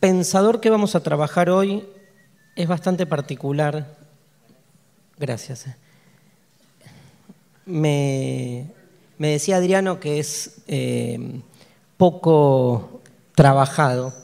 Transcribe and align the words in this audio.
pensador 0.00 0.60
que 0.60 0.70
vamos 0.70 0.94
a 0.94 1.02
trabajar 1.02 1.50
hoy 1.50 1.86
es 2.54 2.68
bastante 2.68 3.06
particular. 3.06 3.96
Gracias. 5.18 5.66
eh. 5.66 5.76
Me, 7.66 8.66
me 9.18 9.28
decía 9.28 9.56
Adriano 9.56 9.98
que 9.98 10.18
es 10.18 10.62
eh, 10.68 11.40
poco 11.96 13.00
trabajado 13.34 14.14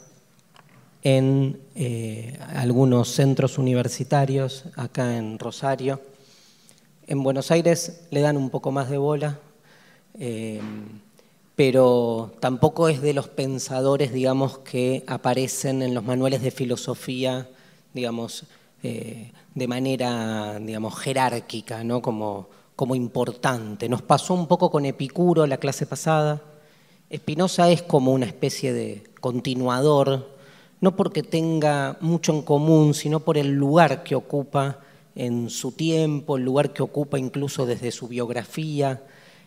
en 1.03 1.61
eh, 1.75 2.39
algunos 2.55 3.09
centros 3.09 3.59
universitarios 3.59 4.65
acá 4.77 5.17
en 5.17 5.39
Rosario. 5.39 6.01
En 7.07 7.23
Buenos 7.23 7.51
Aires 7.51 8.07
le 8.11 8.21
dan 8.21 8.37
un 8.37 8.51
poco 8.51 8.71
más 8.71 8.89
de 8.89 8.99
bola, 8.99 9.41
pero 11.55 12.33
tampoco 12.41 12.89
es 12.89 13.03
de 13.03 13.13
los 13.13 13.29
pensadores, 13.29 14.13
digamos, 14.13 14.59
que 14.59 15.05
aparecen 15.07 15.83
en 15.83 15.95
los 15.95 16.05
manuales 16.05 16.43
de 16.43 16.51
filosofía, 16.51 17.49
digamos, 17.93 18.45
eh, 18.83 19.33
de 19.55 19.69
manera, 19.69 20.59
digamos, 20.59 20.99
jerárquica, 20.99 21.85
¿no? 21.85 22.01
Como, 22.01 22.49
como 22.75 22.95
importante. 22.95 23.89
Nos 23.89 24.03
pasó 24.03 24.35
un 24.35 24.47
poco 24.47 24.71
con 24.71 24.87
Epicuro 24.87 25.47
la 25.47 25.59
clase 25.59 25.87
pasada. 25.87 26.43
Spinoza 27.15 27.71
es 27.71 27.83
como 27.83 28.13
una 28.13 28.27
especie 28.27 28.73
de 28.73 29.05
continuador, 29.21 30.31
no 30.81 30.97
porque 30.97 31.23
tenga 31.23 31.99
mucho 32.01 32.33
en 32.33 32.43
común, 32.43 32.95
sino 32.95 33.21
por 33.21 33.37
el 33.37 33.53
lugar 33.53 34.03
que 34.03 34.15
ocupa 34.15 34.81
en 35.15 35.51
su 35.51 35.73
tiempo, 35.73 36.39
el 36.39 36.45
lugar 36.45 36.73
que 36.73 36.83
ocupa 36.83 37.19
incluso 37.19 37.67
desde 37.67 37.93
su 37.93 38.09
biografía. 38.09 39.03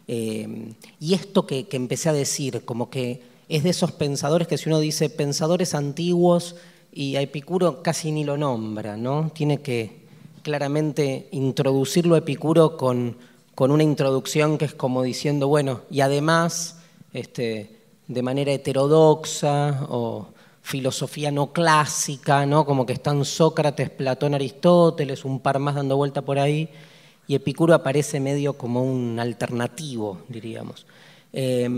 Eh, 0.07 0.73
y 0.99 1.13
esto 1.13 1.45
que, 1.45 1.67
empecé 1.71 2.09
a 2.09 2.13
decir, 2.13 2.63
como 2.65 2.89
que 2.89 3.21
es 3.49 3.63
de 3.63 3.69
esos 3.71 3.91
pensadores 3.91 4.47
que 4.47 4.57
si 4.57 4.69
uno 4.69 4.79
dice 4.79 5.09
pensadores 5.09 5.73
antiguos 5.75 6.55
y 6.91 7.15
a 7.15 7.21
Epicuro 7.21 7.83
casi 7.83 8.11
ni 8.11 8.23
lo 8.23 8.37
nombra, 8.37 8.97
¿no? 8.97 9.31
Tiene 9.34 9.62
que 9.62 10.05
claramente 10.41 11.27
introducirlo 11.31 12.15
a 12.15 12.20
Epicuro 12.20 12.77
con, 12.77 13.17
con 13.55 13.71
una 13.71 13.84
introducción 13.84 14.57
que 14.57 14.65
es 14.65 14.73
como 14.73 15.03
diciendo, 15.03 15.47
bueno, 15.47 15.81
y 15.89 16.01
además, 16.01 16.77
este, 17.13 17.75
de 18.07 18.21
manera 18.21 18.51
heterodoxa 18.51 19.85
o 19.90 20.27
filosofía 20.65 21.29
no 21.31 21.53
clásica, 21.53 22.45
¿no? 22.47 22.65
como 22.65 22.87
que 22.87 22.93
están 22.93 23.23
Sócrates, 23.23 23.91
Platón, 23.91 24.34
Aristóteles, 24.34 25.23
un 25.23 25.40
par 25.40 25.59
más 25.59 25.75
dando 25.75 25.95
vuelta 25.95 26.23
por 26.23 26.40
ahí, 26.40 26.69
y 27.27 27.35
Epicuro 27.35 27.73
aparece 27.73 28.20
medio 28.20 28.54
como 28.54 28.84
un 28.84 29.20
alternativo, 29.20 30.21
diríamos. 30.27 30.85
Eh, 31.34 31.70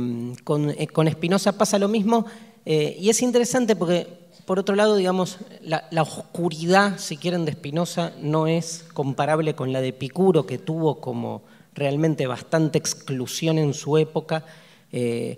con, 0.44 0.70
eh, 0.70 0.88
con 0.88 1.10
Spinoza 1.10 1.58
pasa 1.58 1.80
lo 1.80 1.88
mismo, 1.88 2.26
eh, 2.66 2.98
y 3.00 3.10
es 3.10 3.22
interesante 3.22 3.76
porque, 3.76 4.08
por 4.46 4.60
otro 4.60 4.76
lado, 4.76 4.96
digamos, 4.96 5.38
la, 5.62 5.88
la 5.92 6.02
oscuridad, 6.02 7.00
si 7.00 7.18
quieren, 7.18 7.46
de 7.46 7.54
Spinoza 7.54 8.12
no 8.22 8.48
es 8.48 8.86
comparable 8.94 9.56
con 9.56 9.72
la 9.72 9.82
de 9.82 9.90
Epicuro, 9.90 10.46
que 10.46 10.58
tuvo 10.58 11.00
como 11.00 11.44
realmente 11.74 12.28
bastante 12.28 12.78
exclusión 12.78 13.58
en 13.58 13.74
su 13.74 13.98
época. 13.98 14.44
Eh, 14.92 15.38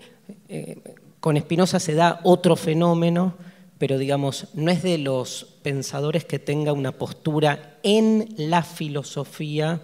con 1.19 1.37
Spinoza 1.37 1.79
se 1.79 1.93
da 1.93 2.19
otro 2.23 2.55
fenómeno, 2.55 3.35
pero 3.79 3.97
digamos, 3.97 4.47
no 4.53 4.69
es 4.69 4.83
de 4.83 4.97
los 4.97 5.55
pensadores 5.63 6.25
que 6.25 6.37
tenga 6.37 6.73
una 6.73 6.91
postura 6.91 7.79
en 7.81 8.27
la 8.37 8.61
filosofía 8.61 9.81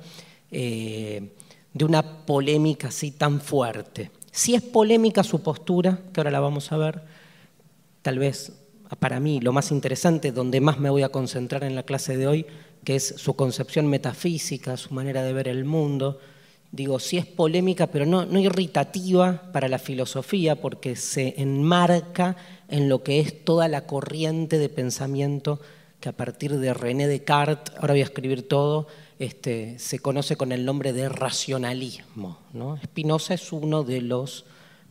eh, 0.52 1.32
de 1.74 1.86
una 1.86 2.26
polémica 2.26 2.90
así 2.90 3.12
tan 3.12 3.40
fuerte. 3.40 4.12
Si 4.32 4.54
es 4.54 4.62
polémica 4.62 5.24
su 5.24 5.42
postura, 5.42 5.98
que 6.14 6.20
ahora 6.20 6.30
la 6.30 6.42
vamos 6.42 6.74
a 6.74 6.78
ver, 6.78 7.04
tal 8.02 8.20
vez 8.20 8.52
para 9.00 9.22
mí 9.22 9.40
lo 9.40 9.54
más 9.54 9.72
interesante, 9.72 10.34
donde 10.34 10.60
más 10.60 10.78
me 10.78 10.90
voy 10.90 11.04
a 11.04 11.10
concentrar 11.10 11.64
en 11.64 11.74
la 11.74 11.84
clase 11.84 12.18
de 12.18 12.28
hoy, 12.28 12.46
que 12.84 12.98
es 12.98 13.16
su 13.18 13.36
concepción 13.36 13.88
metafísica, 13.88 14.76
su 14.76 14.94
manera 14.94 15.24
de 15.24 15.32
ver 15.32 15.48
el 15.48 15.64
mundo, 15.64 16.20
digo, 16.72 17.00
sí 17.00 17.18
es 17.18 17.26
polémica, 17.26 17.88
pero 17.88 18.06
no, 18.06 18.26
no, 18.26 18.40
irritativa 18.40 19.50
para 19.54 19.70
la 19.70 19.80
filosofía, 19.80 20.58
porque 20.58 20.98
se 20.98 21.34
enmarca 21.42 22.36
en 22.68 22.90
lo 22.90 23.04
que 23.04 23.20
es 23.20 23.44
toda 23.44 23.68
la 23.68 23.86
corriente 23.86 24.58
de 24.58 24.70
pensamiento 24.70 25.60
que 26.00 26.10
a 26.10 26.14
partir 26.14 26.58
de 26.58 26.74
René 26.74 27.08
Descartes, 27.08 27.76
ahora 27.78 27.94
voy 27.94 28.02
a 28.02 28.06
escribir 28.06 28.48
todo, 28.48 28.88
este, 29.18 29.80
se 29.80 30.00
conoce 30.00 30.36
con 30.36 30.52
el 30.52 30.66
nombre 30.66 30.94
de 30.94 31.10
racionalismo. 31.10 32.40
¿no? 32.54 32.78
Spinoza 32.84 33.34
es 33.34 33.52
uno 33.52 33.84
de 33.84 34.02
los 34.02 34.46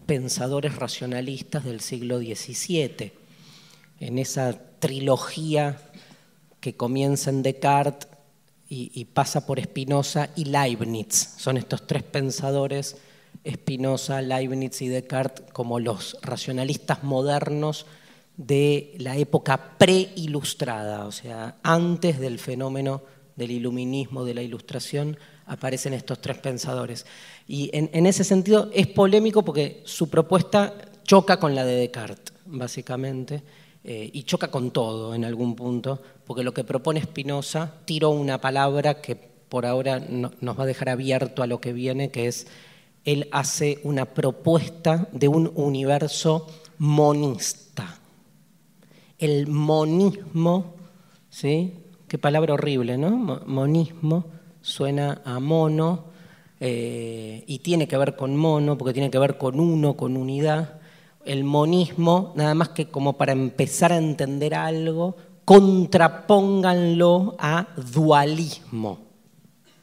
pensadores 0.06 0.76
racionalistas 0.76 1.64
del 1.64 1.80
siglo 1.80 2.18
XVII. 2.18 3.12
En 4.00 4.18
esa 4.18 4.58
trilogía 4.78 5.78
que 6.60 6.74
comienza 6.74 7.30
en 7.30 7.42
Descartes, 7.42 8.08
y, 8.66 8.90
y, 8.94 9.04
pasa 9.04 9.46
por 9.46 9.62
Spinoza 9.62 10.30
y 10.36 10.46
Leibniz. 10.46 11.34
Son 11.36 11.58
estos 11.58 11.86
tres 11.86 12.02
pensadores, 12.02 12.96
Spinoza, 13.48 14.22
Leibniz 14.22 14.80
y 14.82 14.88
Descartes, 14.88 15.44
como 15.52 15.80
los 15.80 16.16
racionalistas 16.22 17.02
modernos 17.02 17.86
de 18.36 18.94
la 18.98 19.16
época 19.16 19.76
preilustrada, 19.78 21.06
o 21.06 21.12
sea, 21.12 21.56
antes 21.62 22.18
del 22.18 22.38
fenómeno 22.38 23.02
del 23.36 23.50
iluminismo, 23.50 24.24
de 24.24 24.34
la 24.34 24.42
ilustración, 24.42 25.16
aparecen 25.46 25.92
estos 25.92 26.20
tres 26.20 26.38
pensadores. 26.38 27.06
Y 27.46 27.70
en, 27.72 28.06
ese 28.06 28.24
sentido 28.24 28.70
es 28.72 28.86
polémico 28.86 29.44
porque 29.44 29.82
su 29.84 30.08
propuesta 30.08 30.74
choca 31.04 31.38
con 31.38 31.54
la 31.54 31.64
de 31.64 31.76
Descartes, 31.76 32.34
básicamente. 32.46 33.42
Eh, 33.86 34.08
y 34.14 34.22
choca 34.22 34.50
con 34.50 34.70
todo 34.70 35.14
en 35.14 35.26
algún 35.26 35.54
punto, 35.54 36.00
porque 36.26 36.42
lo 36.42 36.54
que 36.54 36.64
propone 36.64 37.02
Spinoza 37.02 37.70
tiró 37.84 38.08
una 38.08 38.40
palabra 38.40 39.02
que 39.02 39.14
por 39.14 39.66
ahora 39.66 39.98
no, 40.00 40.32
nos 40.40 40.58
va 40.58 40.62
a 40.62 40.66
dejar 40.66 40.88
abierto 40.88 41.42
a 41.42 41.46
lo 41.46 41.60
que 41.60 41.74
viene, 41.74 42.10
que 42.10 42.26
es, 42.26 42.46
él 43.04 43.28
hace 43.32 43.78
una 43.84 44.06
propuesta 44.06 45.08
de 45.12 45.28
un 45.28 45.50
universo 45.54 46.46
monista. 46.78 47.98
El 49.18 49.46
monismo, 49.46 50.74
¿sí? 51.30 51.74
Qué 52.08 52.18
palabra 52.18 52.54
horrible, 52.54 52.98
¿no? 52.98 53.42
Monismo 53.46 54.26
suena 54.60 55.22
a 55.24 55.40
mono 55.40 56.04
eh, 56.60 57.44
y 57.46 57.58
tiene 57.58 57.86
que 57.86 57.96
ver 57.96 58.16
con 58.16 58.36
mono, 58.36 58.78
porque 58.78 58.94
tiene 58.94 59.10
que 59.10 59.18
ver 59.18 59.36
con 59.38 59.60
uno, 59.60 59.96
con 59.96 60.16
unidad 60.16 60.80
el 61.24 61.44
monismo, 61.44 62.32
nada 62.36 62.54
más 62.54 62.70
que 62.70 62.86
como 62.86 63.16
para 63.16 63.32
empezar 63.32 63.92
a 63.92 63.98
entender 63.98 64.54
algo, 64.54 65.16
contrapónganlo 65.44 67.36
a 67.38 67.68
dualismo. 67.94 68.98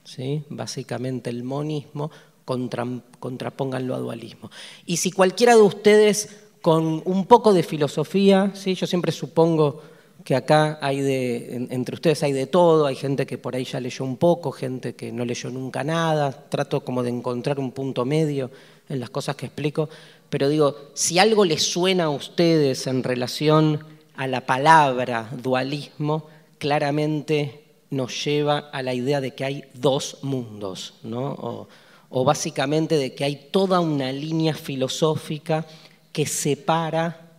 ¿Sí? 0.04 0.44
Básicamente 0.50 1.30
el 1.30 1.44
monismo, 1.44 2.12
contra, 2.52 2.86
contrapónganlo 3.18 3.96
a 3.96 4.00
dualismo. 4.00 4.52
Y 4.86 4.98
si 4.98 5.10
cualquiera 5.10 5.56
de 5.56 5.62
ustedes 5.62 6.28
con 6.62 7.02
un 7.06 7.26
poco 7.26 7.54
de 7.54 7.64
filosofía, 7.64 8.52
¿sí? 8.56 8.76
yo 8.76 8.86
siempre 8.86 9.14
supongo 9.14 9.82
que 10.26 10.36
acá 10.36 10.78
hay 10.82 11.00
de, 11.00 11.68
entre 11.72 11.96
ustedes 11.96 12.22
hay 12.24 12.34
de 12.34 12.48
todo, 12.48 12.88
hay 12.88 12.96
gente 12.96 13.26
que 13.26 13.38
por 13.38 13.56
ahí 13.56 13.64
ya 13.64 13.80
leyó 13.80 14.04
un 14.04 14.18
poco, 14.18 14.52
gente 14.52 14.96
que 14.96 15.14
no 15.14 15.24
leyó 15.24 15.50
nunca 15.50 15.86
nada, 15.86 16.50
trato 16.50 16.84
como 16.84 17.04
de 17.04 17.10
encontrar 17.10 17.58
un 17.58 17.72
punto 17.72 18.04
medio 18.04 18.52
en 18.90 19.00
las 19.00 19.10
cosas 19.10 19.38
que 19.38 19.46
explico, 19.46 19.88
pero 20.30 20.50
digo, 20.50 20.76
si 20.94 21.20
algo 21.20 21.46
les 21.46 21.64
suena 21.64 22.04
a 22.04 22.10
ustedes 22.10 22.86
en 22.86 23.02
relación 23.02 23.80
a 24.18 24.28
la 24.28 24.46
palabra 24.46 25.30
dualismo, 25.42 26.28
claramente 26.58 27.64
nos 27.92 28.26
lleva 28.26 28.60
a 28.60 28.84
la 28.84 28.94
idea 28.94 29.22
de 29.22 29.32
que 29.32 29.46
hay 29.46 29.64
dos 29.74 30.18
mundos, 30.22 30.96
¿no? 31.02 31.70
O 32.12 32.26
básicamente 32.26 32.98
de 32.98 33.16
que 33.16 33.24
hay 33.24 33.48
toda 33.52 33.80
una 33.80 34.12
línea 34.12 34.54
filosófica 34.54 35.66
que 36.12 36.26
separa 36.26 37.32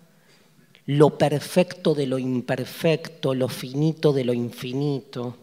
lo 0.87 1.17
perfecto 1.19 1.95
de 1.95 2.07
lo 2.07 2.19
imperfecto, 2.19 3.35
lo 3.35 3.49
finito 3.49 4.13
de 4.13 4.25
lo 4.25 4.33
infinito, 4.33 5.37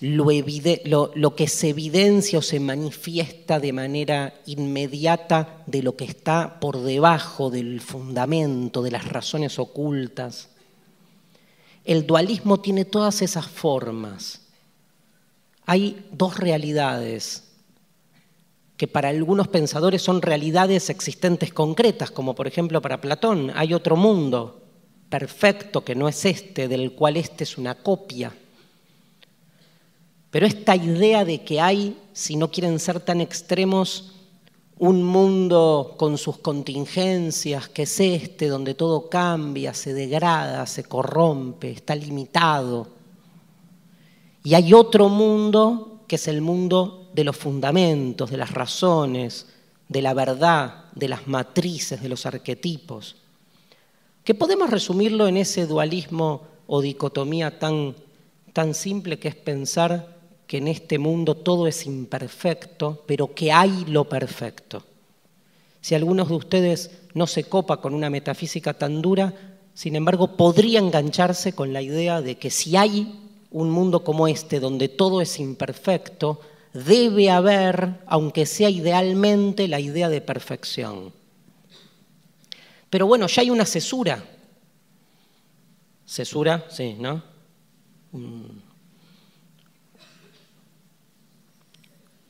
lo, 0.00 1.10
lo, 1.14 1.34
que 1.34 1.48
se 1.48 1.70
evidencia 1.70 2.38
o 2.38 2.42
se 2.42 2.60
manifiesta 2.60 3.58
de 3.58 3.72
manera 3.72 4.34
inmediata 4.46 5.64
de 5.66 5.82
lo 5.82 5.96
que 5.96 6.04
está 6.04 6.60
por 6.60 6.80
debajo 6.80 7.50
del 7.50 7.80
fundamento, 7.80 8.82
de 8.82 8.92
las 8.92 9.08
razones 9.08 9.58
ocultas. 9.58 10.50
El 11.84 12.06
dualismo 12.06 12.60
tiene 12.60 12.84
todas 12.84 13.20
esas 13.22 13.46
formas. 13.46 14.45
Hay 15.66 16.06
dos 16.12 16.38
realidades 16.38 17.42
que 18.76 18.86
para 18.86 19.08
algunos 19.08 19.48
pensadores 19.48 20.02
son 20.02 20.22
realidades 20.22 20.90
existentes 20.90 21.52
concretas, 21.52 22.10
como 22.10 22.34
por 22.34 22.46
ejemplo 22.46 22.80
para 22.82 23.00
Platón, 23.00 23.50
hay 23.54 23.74
otro 23.74 23.96
mundo 23.96 24.62
perfecto 25.08 25.84
que 25.84 25.94
no 25.94 26.08
es 26.08 26.24
este, 26.24 26.68
del 26.68 26.92
cual 26.92 27.16
este 27.16 27.44
es 27.44 27.58
una 27.58 27.74
copia. 27.74 28.34
Pero 30.30 30.46
esta 30.46 30.76
idea 30.76 31.24
de 31.24 31.42
que 31.42 31.60
hay, 31.60 31.96
si 32.12 32.36
no 32.36 32.50
quieren 32.50 32.78
ser 32.78 33.00
tan 33.00 33.20
extremos, 33.20 34.12
un 34.78 35.02
mundo 35.02 35.94
con 35.96 36.18
sus 36.18 36.38
contingencias, 36.38 37.68
que 37.70 37.84
es 37.84 38.00
este, 38.00 38.48
donde 38.48 38.74
todo 38.74 39.08
cambia, 39.08 39.72
se 39.72 39.94
degrada, 39.94 40.66
se 40.66 40.84
corrompe, 40.84 41.70
está 41.70 41.94
limitado. 41.94 42.95
Y 44.46 44.54
hay 44.54 44.72
otro 44.74 45.08
mundo 45.08 46.02
que 46.06 46.14
es 46.14 46.28
el 46.28 46.40
mundo 46.40 47.08
de 47.12 47.24
los 47.24 47.36
fundamentos, 47.36 48.30
de 48.30 48.36
las 48.36 48.52
razones, 48.52 49.48
de 49.88 50.00
la 50.00 50.14
verdad, 50.14 50.84
de 50.94 51.08
las 51.08 51.26
matrices, 51.26 52.00
de 52.00 52.08
los 52.08 52.26
arquetipos, 52.26 53.16
que 54.22 54.36
podemos 54.36 54.70
resumirlo 54.70 55.26
en 55.26 55.36
ese 55.36 55.66
dualismo 55.66 56.42
o 56.68 56.80
dicotomía 56.80 57.58
tan, 57.58 57.96
tan 58.52 58.74
simple 58.74 59.18
que 59.18 59.26
es 59.26 59.34
pensar 59.34 60.16
que 60.46 60.58
en 60.58 60.68
este 60.68 61.00
mundo 61.00 61.34
todo 61.34 61.66
es 61.66 61.84
imperfecto, 61.84 63.02
pero 63.04 63.34
que 63.34 63.50
hay 63.50 63.84
lo 63.88 64.08
perfecto. 64.08 64.84
Si 65.80 65.96
algunos 65.96 66.28
de 66.28 66.34
ustedes 66.36 66.92
no 67.14 67.26
se 67.26 67.42
copa 67.42 67.80
con 67.80 67.94
una 67.94 68.10
metafísica 68.10 68.74
tan 68.74 69.02
dura, 69.02 69.34
sin 69.74 69.96
embargo, 69.96 70.36
podría 70.36 70.78
engancharse 70.78 71.52
con 71.52 71.72
la 71.72 71.82
idea 71.82 72.22
de 72.22 72.36
que 72.36 72.50
si 72.50 72.76
hay 72.76 73.25
un 73.56 73.70
mundo 73.70 74.04
como 74.04 74.28
este, 74.28 74.60
donde 74.60 74.90
todo 74.90 75.22
es 75.22 75.40
imperfecto, 75.40 76.42
debe 76.74 77.30
haber, 77.30 78.00
aunque 78.06 78.44
sea 78.44 78.68
idealmente, 78.68 79.66
la 79.66 79.80
idea 79.80 80.10
de 80.10 80.20
perfección. 80.20 81.10
Pero 82.90 83.06
bueno, 83.06 83.26
ya 83.28 83.40
hay 83.40 83.48
una 83.48 83.64
cesura. 83.64 84.22
Cesura, 86.04 86.66
sí, 86.68 86.96
¿no? 87.00 87.22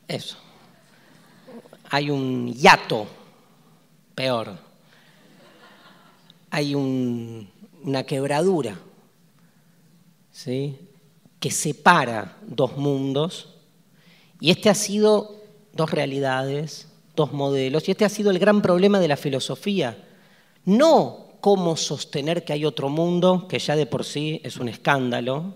Eso. 0.06 0.36
Hay 1.90 2.08
un 2.08 2.54
hiato, 2.54 3.08
peor. 4.14 4.56
Hay 6.50 6.76
una 6.76 8.04
quebradura, 8.04 8.78
¿sí? 10.30 10.85
Que 11.40 11.50
separa 11.50 12.36
dos 12.46 12.76
mundos. 12.76 13.48
Y 14.40 14.50
este 14.50 14.70
ha 14.70 14.74
sido 14.74 15.36
dos 15.72 15.90
realidades, 15.90 16.88
dos 17.14 17.32
modelos. 17.32 17.88
Y 17.88 17.92
este 17.92 18.04
ha 18.04 18.08
sido 18.08 18.30
el 18.30 18.38
gran 18.38 18.62
problema 18.62 19.00
de 19.00 19.08
la 19.08 19.16
filosofía. 19.16 19.96
No 20.64 21.26
cómo 21.40 21.76
sostener 21.76 22.44
que 22.44 22.52
hay 22.52 22.64
otro 22.64 22.88
mundo, 22.88 23.46
que 23.48 23.58
ya 23.58 23.76
de 23.76 23.86
por 23.86 24.04
sí 24.04 24.40
es 24.42 24.56
un 24.56 24.68
escándalo, 24.68 25.54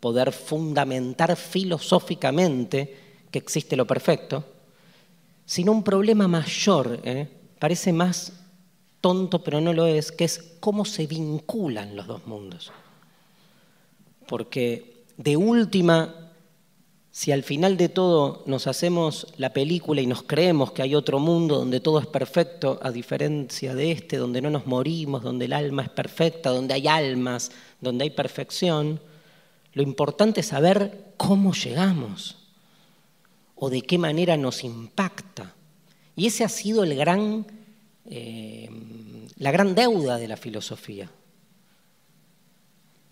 poder 0.00 0.32
fundamentar 0.32 1.36
filosóficamente 1.36 2.96
que 3.30 3.38
existe 3.38 3.76
lo 3.76 3.86
perfecto, 3.86 4.44
sino 5.44 5.72
un 5.72 5.82
problema 5.82 6.28
mayor, 6.28 7.00
¿eh? 7.04 7.28
parece 7.58 7.92
más 7.92 8.32
tonto 9.00 9.42
pero 9.42 9.60
no 9.60 9.72
lo 9.72 9.86
es, 9.86 10.12
que 10.12 10.24
es 10.24 10.56
cómo 10.60 10.84
se 10.84 11.06
vinculan 11.06 11.96
los 11.96 12.06
dos 12.06 12.26
mundos. 12.26 12.72
Porque 14.26 14.97
de 15.18 15.36
última, 15.36 16.14
si 17.10 17.32
al 17.32 17.42
final 17.42 17.76
de 17.76 17.88
todo 17.88 18.44
nos 18.46 18.68
hacemos 18.68 19.26
la 19.36 19.52
película 19.52 20.00
y 20.00 20.06
nos 20.06 20.22
creemos 20.22 20.70
que 20.72 20.82
hay 20.82 20.94
otro 20.94 21.18
mundo 21.18 21.58
donde 21.58 21.80
todo 21.80 21.98
es 21.98 22.06
perfecto, 22.06 22.78
a 22.80 22.92
diferencia 22.92 23.74
de 23.74 23.90
este, 23.90 24.16
donde 24.16 24.40
no 24.40 24.48
nos 24.48 24.66
morimos, 24.66 25.22
donde 25.22 25.46
el 25.46 25.52
alma 25.52 25.82
es 25.82 25.88
perfecta, 25.90 26.50
donde 26.50 26.74
hay 26.74 26.86
almas, 26.86 27.50
donde 27.80 28.04
hay 28.04 28.10
perfección, 28.10 29.00
lo 29.74 29.82
importante 29.82 30.40
es 30.40 30.46
saber 30.46 31.12
cómo 31.16 31.52
llegamos 31.52 32.36
o 33.56 33.70
de 33.70 33.82
qué 33.82 33.98
manera 33.98 34.36
nos 34.36 34.62
impacta. 34.62 35.54
Y 36.14 36.26
ese 36.26 36.44
ha 36.44 36.48
sido 36.48 36.84
el 36.84 36.96
gran, 36.96 37.44
eh, 38.06 38.70
la 39.36 39.50
gran 39.50 39.74
deuda 39.74 40.16
de 40.16 40.28
la 40.28 40.36
filosofía. 40.36 41.10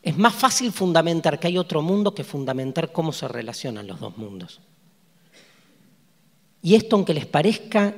Es 0.06 0.16
más 0.16 0.36
fácil 0.36 0.70
fundamentar 0.70 1.40
que 1.40 1.48
hay 1.48 1.58
otro 1.58 1.82
mundo 1.82 2.14
que 2.14 2.22
fundamentar 2.22 2.92
cómo 2.92 3.10
se 3.12 3.26
relacionan 3.26 3.88
los 3.88 3.98
dos 3.98 4.16
mundos. 4.16 4.60
Y 6.62 6.76
esto, 6.76 6.94
aunque 6.94 7.12
les 7.12 7.26
parezca 7.26 7.92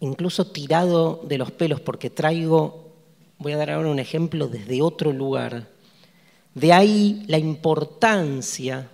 incluso 0.00 0.48
tirado 0.48 1.22
de 1.22 1.38
los 1.38 1.52
pelos, 1.52 1.80
porque 1.80 2.10
traigo, 2.10 2.92
voy 3.38 3.52
a 3.52 3.56
dar 3.56 3.70
ahora 3.70 3.88
un 3.88 4.00
ejemplo 4.00 4.48
desde 4.48 4.82
otro 4.82 5.12
lugar, 5.12 5.68
de 6.56 6.72
ahí 6.72 7.22
la 7.28 7.38
importancia 7.38 8.90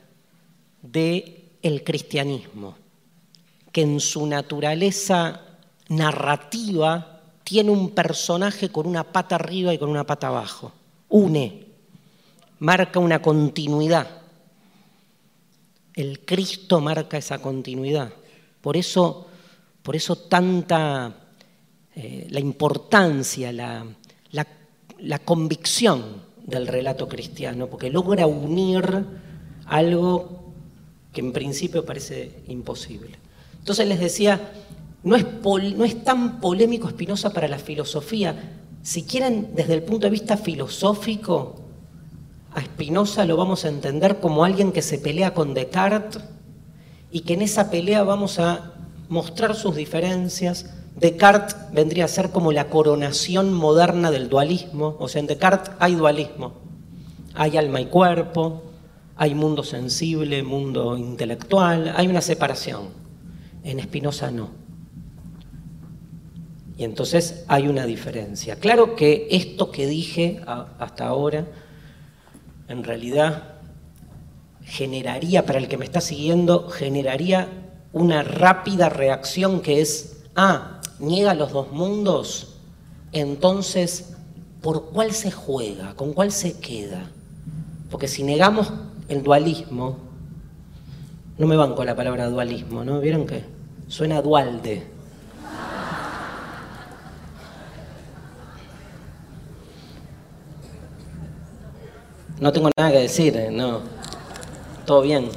de 0.83 1.47
el 1.63 1.83
cristianismo, 1.83 2.77
que 3.73 3.81
en 3.81 4.01
su 4.01 4.27
naturaleza 4.27 5.41
narrativa 5.89 7.23
tiene 7.43 7.71
un 7.71 7.93
personaje 7.93 8.69
con 8.69 8.87
una 8.87 9.03
pata 9.03 9.37
arriba 9.37 9.73
y 9.73 9.79
con 9.79 9.89
una 9.89 10.05
pata 10.05 10.27
abajo. 10.27 10.73
Une, 11.09 11.64
marca 12.61 12.99
una 12.99 13.21
continuidad. 13.21 14.09
El 15.95 16.25
Cristo 16.25 16.81
marca 16.81 17.19
esa 17.19 17.39
continuidad. 17.41 18.13
Por 18.61 18.77
eso, 18.77 19.27
por 19.83 19.95
eso 19.97 20.17
tanta 20.17 21.15
eh, 21.95 22.27
la 22.31 22.41
importancia, 22.41 23.53
la, 23.53 23.87
la 24.99 25.19
convicción 25.21 26.23
del 26.45 26.67
relato 26.67 27.09
cristiano, 27.09 27.69
porque 27.69 27.91
logra 27.91 28.27
unir 28.27 29.05
algo 29.67 30.53
que 31.13 31.21
en 31.21 31.33
principio 31.33 31.85
parece 31.85 32.43
imposible. 32.49 33.17
Entonces 33.59 33.87
les 33.87 34.01
decía, 34.01 34.53
no 35.05 35.17
es, 35.17 35.25
no 35.77 35.85
es 35.85 36.05
tan 36.05 36.41
polémico 36.41 36.91
Spinoza 36.91 37.33
para 37.33 37.49
la 37.49 37.59
filosofía. 37.59 38.59
Si 38.83 39.05
quieren, 39.05 39.55
desde 39.55 39.75
el 39.75 39.83
punto 39.83 40.07
de 40.07 40.11
vista 40.11 40.37
filosófico, 40.37 41.64
a 42.55 42.61
Spinoza 42.63 43.25
lo 43.25 43.37
vamos 43.37 43.65
a 43.65 43.69
entender 43.69 44.21
como 44.21 44.45
alguien 44.45 44.71
que 44.71 44.81
se 44.81 44.99
pelea 44.99 45.35
con 45.35 45.55
Descartes 45.55 46.23
y 47.11 47.21
que 47.21 47.35
en 47.35 47.43
esa 47.43 47.71
pelea 47.71 48.05
vamos 48.05 48.39
a 48.39 48.75
mostrar 49.09 49.57
sus 49.57 49.75
diferencias. 49.75 50.71
Descartes 50.97 51.57
vendría 51.73 52.05
a 52.05 52.09
ser 52.09 52.31
como 52.31 52.53
la 52.53 52.69
coronación 52.69 53.53
moderna 53.53 54.13
del 54.13 54.29
dualismo, 54.29 54.97
o 55.01 55.09
sea, 55.09 55.21
en 55.21 55.27
Descartes 55.27 55.75
hay 55.81 55.97
dualismo, 55.97 56.53
hay 57.35 57.57
alma 57.57 57.81
y 57.81 57.87
cuerpo, 57.87 58.63
hay 59.17 59.35
mundo 59.35 59.65
sensible, 59.65 60.45
mundo 60.45 60.97
intelectual, 60.97 61.93
hay 61.97 62.07
una 62.07 62.21
separación. 62.21 62.89
En 63.65 63.81
Spinoza 63.81 64.31
no. 64.31 64.51
Y 66.77 66.85
entonces 66.85 67.45
hay 67.49 67.67
una 67.67 67.87
diferencia. 67.87 68.57
Claro 68.57 68.95
que 68.95 69.27
esto 69.31 69.71
que 69.71 69.87
dije 69.87 70.41
hasta 70.79 71.07
ahora, 71.07 71.47
en 72.69 72.85
realidad 72.85 73.55
generaría, 74.65 75.45
para 75.45 75.59
el 75.59 75.69
que 75.69 75.77
me 75.77 75.85
está 75.85 76.01
siguiendo, 76.01 76.69
generaría 76.69 77.49
una 77.93 78.23
rápida 78.23 78.89
reacción 78.89 79.61
que 79.61 79.81
es, 79.81 80.25
ah, 80.35 80.81
niega 80.99 81.35
los 81.35 81.53
dos 81.53 81.71
mundos, 81.73 82.57
entonces, 83.13 84.15
¿por 84.61 84.91
cuál 84.91 85.13
se 85.13 85.31
juega? 85.31 85.95
¿Con 85.95 86.13
cuál 86.13 86.33
se 86.33 86.59
queda? 86.59 87.11
Porque 87.91 88.09
si 88.09 88.25
negamos 88.25 88.73
el 89.09 89.23
dualismo, 89.23 89.99
no 91.39 91.47
me 91.47 91.57
van 91.57 91.75
con 91.75 91.87
la 91.87 91.95
palabra 91.95 92.29
dualismo, 92.29 92.85
¿no? 92.85 93.01
¿Vieron 93.01 93.27
qué? 93.27 93.45
Suena 93.89 94.23
dualde. 94.23 94.94
No 102.45 102.53
tengo 102.53 102.69
nada 102.77 102.93
que 102.93 102.99
decir, 102.99 103.35
¿eh? 103.39 103.51
no. 103.51 103.81
Todo 104.85 105.01
bien. 105.01 105.31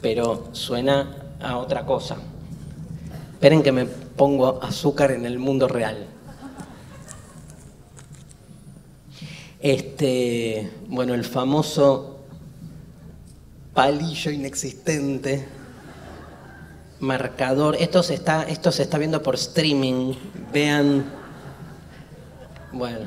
Pero 0.00 0.48
suena 0.52 1.14
a 1.42 1.58
otra 1.58 1.84
cosa. 1.84 2.16
Esperen 3.34 3.62
que 3.62 3.70
me 3.70 3.84
pongo 3.84 4.60
azúcar 4.62 5.10
en 5.10 5.26
el 5.26 5.38
mundo 5.38 5.68
real. 5.68 6.06
Este, 9.60 10.72
bueno, 10.88 11.12
el 11.12 11.26
famoso 11.26 12.20
palillo 13.74 14.30
inexistente, 14.30 15.46
marcador. 17.00 17.76
Esto 17.78 18.02
se 18.02 18.14
está, 18.14 18.44
esto 18.44 18.72
se 18.72 18.84
está 18.84 18.96
viendo 18.96 19.22
por 19.22 19.34
streaming. 19.34 20.14
Vean. 20.50 21.04
Bueno, 22.72 23.00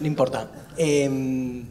no 0.00 0.06
importa. 0.06 0.59
Em, 0.82 1.66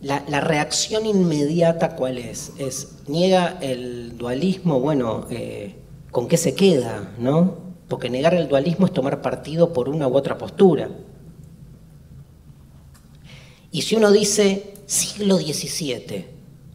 la, 0.00 0.40
reacción 0.40 1.04
inmediata, 1.04 1.94
¿cuál 1.94 2.16
es? 2.16 2.52
Es, 2.56 3.00
niega 3.06 3.58
el 3.60 4.16
dualismo, 4.16 4.80
bueno, 4.80 5.26
eh, 5.28 5.74
¿con 6.10 6.26
qué 6.26 6.38
se 6.38 6.54
queda? 6.54 7.12
¿no? 7.18 7.58
Porque 7.86 8.08
negar 8.08 8.32
el 8.32 8.48
dualismo 8.48 8.86
es 8.86 8.94
tomar 8.94 9.20
partido 9.20 9.74
por 9.74 9.90
una 9.90 10.08
u 10.08 10.16
otra 10.16 10.38
postura. 10.38 10.88
Y 13.70 13.82
si 13.82 13.94
uno 13.94 14.10
dice 14.10 14.72
siglo 14.86 15.36
XVII, 15.36 16.24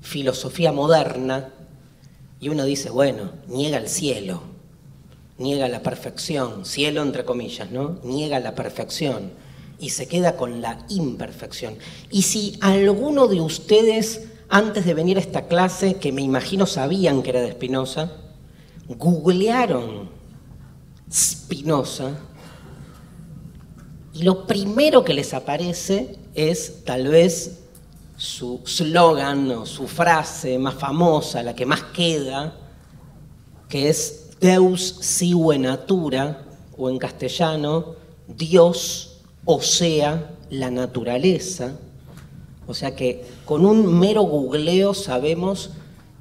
filosofía 0.02 0.72
moderna, 0.72 1.54
Y 2.42 2.50
uno 2.50 2.64
dice, 2.64 2.92
bueno, 2.92 3.32
niega 3.48 3.80
el 3.80 3.90
cielo, 3.90 4.44
niega 5.40 5.68
la 5.68 5.82
perfección, 5.82 6.64
cielo 6.64 7.02
entre 7.02 7.26
comillas, 7.26 7.72
¿no? 7.72 8.00
Niega 8.04 8.40
la 8.40 8.54
perfección 8.54 9.32
y 9.80 9.90
se 9.90 10.08
queda 10.08 10.36
con 10.36 10.62
la 10.62 10.80
imperfección. 10.90 11.78
Y 12.12 12.24
si 12.24 12.58
alguno 12.62 13.28
de 13.28 13.42
ustedes, 13.42 14.28
antes 14.50 14.86
de 14.86 14.94
venir 14.94 15.18
a 15.18 15.22
esta 15.22 15.48
clase, 15.48 15.96
que 15.96 16.12
me 16.12 16.22
imagino 16.22 16.66
sabían 16.66 17.24
que 17.24 17.30
era 17.30 17.42
de 17.42 17.52
Spinoza, 17.52 18.12
googlearon 18.88 20.10
Spinoza, 21.12 22.12
y 24.14 24.24
lo 24.24 24.46
primero 24.46 25.04
que 25.04 25.14
les 25.14 25.34
aparece 25.34 26.18
es 26.36 26.84
tal 26.84 27.08
vez 27.08 27.60
su 28.18 28.60
slogan 28.66 29.50
o 29.52 29.66
su 29.66 29.88
frase 29.88 30.60
más 30.60 30.74
famosa, 30.74 31.42
la 31.42 31.56
que 31.56 31.66
más 31.66 31.84
queda, 31.94 32.58
que 33.70 33.88
es 33.88 34.32
Deus 34.42 34.98
sive 35.00 35.58
natura, 35.58 36.44
o 36.78 36.90
en 36.90 36.98
castellano, 36.98 37.96
Dios 38.28 39.09
o 39.52 39.64
sea 39.64 40.30
la 40.52 40.70
naturaleza. 40.70 41.76
O 42.68 42.76
sea 42.76 42.96
que 42.96 43.26
con 43.46 43.66
un 43.66 44.00
mero 44.00 44.22
googleo 44.22 44.94
sabemos 44.94 45.72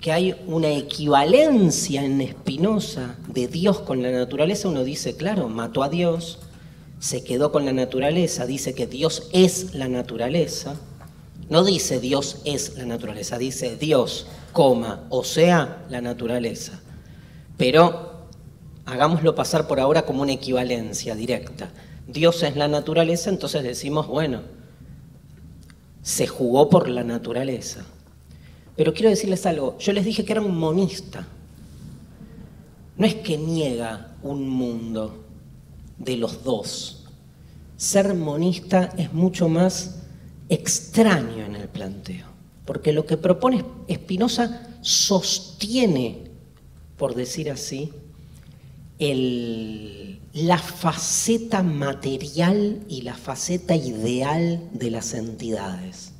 que 0.00 0.12
hay 0.12 0.34
una 0.46 0.70
equivalencia 0.70 2.06
en 2.06 2.22
Espinosa 2.22 3.16
de 3.26 3.46
Dios 3.46 3.80
con 3.80 4.02
la 4.02 4.10
naturaleza. 4.10 4.68
Uno 4.68 4.82
dice, 4.82 5.14
claro, 5.14 5.50
mató 5.50 5.82
a 5.82 5.90
Dios, 5.90 6.38
se 7.00 7.22
quedó 7.22 7.52
con 7.52 7.66
la 7.66 7.74
naturaleza, 7.74 8.46
dice 8.46 8.74
que 8.74 8.86
Dios 8.86 9.28
es 9.34 9.74
la 9.74 9.88
naturaleza. 9.88 10.76
No 11.50 11.64
dice 11.64 12.00
Dios 12.00 12.38
es 12.46 12.78
la 12.78 12.86
naturaleza, 12.86 13.36
dice 13.36 13.76
Dios, 13.76 14.26
coma, 14.54 15.04
o 15.10 15.22
sea, 15.22 15.84
la 15.90 16.00
naturaleza. 16.00 16.80
Pero 17.58 18.24
hagámoslo 18.86 19.34
pasar 19.34 19.68
por 19.68 19.80
ahora 19.80 20.06
como 20.06 20.22
una 20.22 20.32
equivalencia 20.32 21.14
directa. 21.14 21.70
Dios 22.08 22.42
es 22.42 22.56
la 22.56 22.68
naturaleza, 22.68 23.28
entonces 23.28 23.62
decimos, 23.62 24.06
bueno, 24.06 24.40
se 26.02 26.26
jugó 26.26 26.70
por 26.70 26.88
la 26.88 27.04
naturaleza. 27.04 27.84
Pero 28.76 28.94
quiero 28.94 29.10
decirles 29.10 29.44
algo, 29.44 29.76
yo 29.78 29.92
les 29.92 30.06
dije 30.06 30.24
que 30.24 30.32
era 30.32 30.40
un 30.40 30.56
monista. 30.56 31.26
No 32.96 33.06
es 33.06 33.14
que 33.14 33.36
niega 33.36 34.16
un 34.22 34.48
mundo 34.48 35.22
de 35.98 36.16
los 36.16 36.42
dos. 36.42 37.04
Ser 37.76 38.14
monista 38.14 38.90
es 38.96 39.12
mucho 39.12 39.48
más 39.48 40.00
extraño 40.48 41.44
en 41.44 41.56
el 41.56 41.68
planteo, 41.68 42.26
porque 42.64 42.92
lo 42.92 43.04
que 43.04 43.18
propone 43.18 43.64
Spinoza 43.92 44.66
sostiene, 44.80 46.24
por 46.96 47.14
decir 47.14 47.50
así, 47.50 47.92
la 50.32 50.58
faceta 50.58 51.62
material 51.62 52.84
y 52.88 53.02
la 53.02 53.14
faceta 53.14 53.74
ideal 53.74 54.68
de 54.72 54.90
las 54.90 55.14
entidades. 55.14 56.12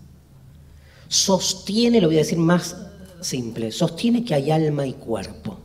Sostiene, 1.08 2.00
lo 2.00 2.08
voy 2.08 2.16
a 2.16 2.20
decir 2.20 2.38
más 2.38 2.76
simple, 3.20 3.72
sostiene 3.72 4.24
que 4.24 4.34
hay 4.34 4.50
alma 4.50 4.86
y 4.86 4.94
cuerpo, 4.94 5.58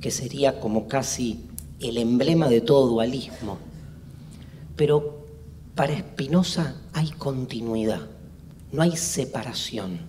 que 0.00 0.10
sería 0.10 0.60
como 0.60 0.88
casi 0.88 1.40
el 1.80 1.98
emblema 1.98 2.48
de 2.48 2.60
todo 2.60 2.88
dualismo. 2.88 3.58
Pero 4.76 5.26
para 5.74 5.98
Spinoza 5.98 6.76
hay 6.92 7.10
continuidad, 7.10 8.08
no 8.72 8.82
hay 8.82 8.96
separación. 8.96 10.00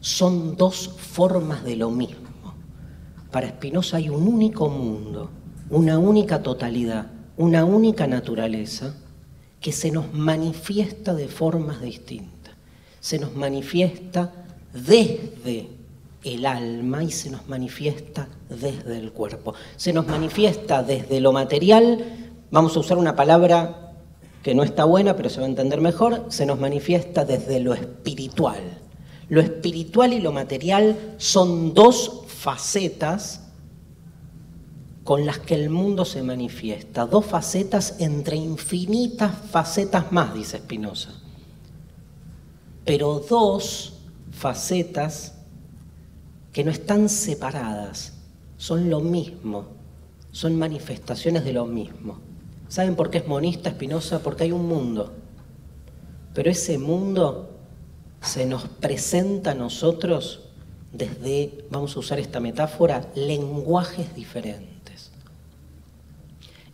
Son 0.00 0.56
dos 0.56 0.88
formas 0.96 1.64
de 1.64 1.76
lo 1.76 1.90
mismo. 1.90 2.26
Para 3.32 3.48
Spinoza 3.48 3.96
hay 3.96 4.08
un 4.08 4.26
único 4.28 4.68
mundo, 4.68 5.30
una 5.70 5.98
única 5.98 6.42
totalidad, 6.42 7.06
una 7.36 7.64
única 7.64 8.06
naturaleza 8.06 8.94
que 9.60 9.72
se 9.72 9.90
nos 9.90 10.12
manifiesta 10.12 11.14
de 11.14 11.28
formas 11.28 11.80
distintas. 11.80 12.54
Se 13.00 13.18
nos 13.18 13.34
manifiesta 13.34 14.32
desde 14.72 15.68
el 16.24 16.46
alma 16.46 17.04
y 17.04 17.10
se 17.10 17.30
nos 17.30 17.48
manifiesta 17.48 18.28
desde 18.48 18.98
el 18.98 19.12
cuerpo. 19.12 19.54
Se 19.76 19.92
nos 19.92 20.06
manifiesta 20.06 20.82
desde 20.82 21.20
lo 21.20 21.32
material, 21.32 22.04
vamos 22.50 22.76
a 22.76 22.80
usar 22.80 22.98
una 22.98 23.16
palabra 23.16 23.92
que 24.42 24.54
no 24.54 24.62
está 24.62 24.84
buena, 24.84 25.16
pero 25.16 25.28
se 25.30 25.40
va 25.40 25.46
a 25.46 25.48
entender 25.48 25.80
mejor, 25.80 26.26
se 26.28 26.46
nos 26.46 26.60
manifiesta 26.60 27.24
desde 27.24 27.60
lo 27.60 27.74
espiritual. 27.74 28.62
Lo 29.28 29.40
espiritual 29.40 30.12
y 30.12 30.20
lo 30.20 30.30
material 30.30 30.96
son 31.16 31.74
dos 31.74 32.22
facetas 32.28 33.45
con 35.06 35.24
las 35.24 35.38
que 35.38 35.54
el 35.54 35.70
mundo 35.70 36.04
se 36.04 36.20
manifiesta, 36.24 37.06
dos 37.06 37.24
facetas 37.24 37.94
entre 38.00 38.34
infinitas 38.34 39.32
facetas 39.52 40.10
más, 40.10 40.34
dice 40.34 40.58
Spinoza. 40.58 41.12
Pero 42.84 43.20
dos 43.20 44.00
facetas 44.32 45.34
que 46.52 46.64
no 46.64 46.72
están 46.72 47.08
separadas, 47.08 48.14
son 48.56 48.90
lo 48.90 48.98
mismo, 48.98 49.68
son 50.32 50.58
manifestaciones 50.58 51.44
de 51.44 51.52
lo 51.52 51.66
mismo. 51.66 52.18
¿Saben 52.66 52.96
por 52.96 53.08
qué 53.08 53.18
es 53.18 53.28
monista 53.28 53.68
Espinosa? 53.68 54.18
Porque 54.24 54.42
hay 54.42 54.50
un 54.50 54.66
mundo. 54.66 55.14
Pero 56.34 56.50
ese 56.50 56.78
mundo 56.78 57.60
se 58.20 58.44
nos 58.44 58.66
presenta 58.66 59.52
a 59.52 59.54
nosotros 59.54 60.48
desde, 60.92 61.64
vamos 61.70 61.94
a 61.94 62.00
usar 62.00 62.18
esta 62.18 62.40
metáfora, 62.40 63.08
lenguajes 63.14 64.12
diferentes. 64.12 64.75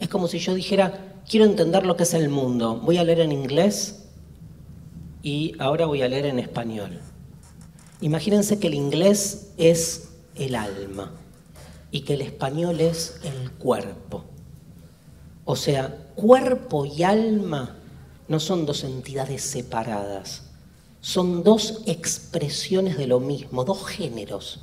Es 0.03 0.09
como 0.09 0.27
si 0.27 0.41
yo 0.41 0.53
dijera, 0.53 1.21
quiero 1.31 1.47
entender 1.47 1.87
lo 1.87 1.97
que 1.97 2.03
es 2.03 2.13
el 2.13 2.29
mundo. 2.29 2.75
Voy 2.75 2.99
a 2.99 3.05
leer 3.05 3.21
en 3.21 3.31
inglés 3.31 4.03
y 5.23 5.55
ahora 5.61 5.87
voy 5.87 6.03
a 6.03 6.09
leer 6.09 6.27
en 6.27 6.41
español. 6.41 6.99
Imagínense 8.01 8.59
que 8.59 8.67
el 8.67 8.75
inglés 8.75 9.53
es 9.59 10.09
el 10.35 10.57
alma 10.57 11.13
y 11.93 12.01
que 12.01 12.15
el 12.15 12.23
español 12.23 12.81
es 12.81 13.21
el 13.23 13.53
cuerpo. 13.53 14.25
O 15.45 15.55
sea, 15.55 15.97
cuerpo 16.17 16.85
y 16.85 17.05
alma 17.05 17.77
no 18.27 18.41
son 18.41 18.67
dos 18.67 18.83
entidades 18.83 19.43
separadas, 19.43 20.51
son 21.01 21.45
dos 21.45 21.85
expresiones 21.87 22.99
de 22.99 23.07
lo 23.07 23.21
mismo, 23.21 23.65
dos 23.65 23.87
géneros. 23.87 24.63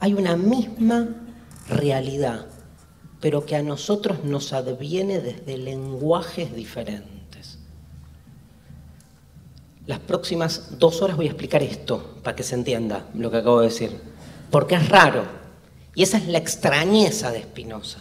Hay 0.00 0.14
una 0.14 0.36
misma 0.36 1.14
realidad, 1.68 2.46
pero 3.26 3.44
que 3.44 3.56
a 3.56 3.62
nosotros 3.64 4.22
nos 4.22 4.52
adviene 4.52 5.18
desde 5.18 5.58
lenguajes 5.58 6.54
diferentes. 6.54 7.58
Las 9.84 9.98
próximas 9.98 10.78
dos 10.78 11.02
horas 11.02 11.16
voy 11.16 11.26
a 11.26 11.30
explicar 11.30 11.60
esto 11.60 12.18
para 12.22 12.36
que 12.36 12.44
se 12.44 12.54
entienda 12.54 13.08
lo 13.14 13.28
que 13.28 13.38
acabo 13.38 13.58
de 13.62 13.66
decir, 13.66 14.00
porque 14.48 14.76
es 14.76 14.88
raro 14.88 15.24
y 15.96 16.04
esa 16.04 16.18
es 16.18 16.28
la 16.28 16.38
extrañeza 16.38 17.32
de 17.32 17.42
Spinoza 17.42 17.98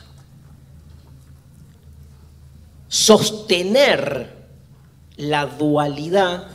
sostener 2.87 4.31
la 5.17 5.47
dualidad 5.47 6.49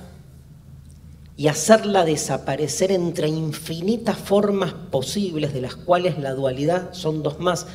y 1.37 1.49
hacerla 1.49 2.05
desaparecer 2.05 2.93
entre 2.93 3.27
infinitas 3.27 4.17
formas 4.17 4.75
posibles, 4.93 5.53
de 5.53 5.61
las 5.61 5.75
cuales 5.75 6.21
la 6.21 6.35
dualidad 6.35 6.95
son 6.95 7.25
dos 7.25 7.41
más. 7.41 7.67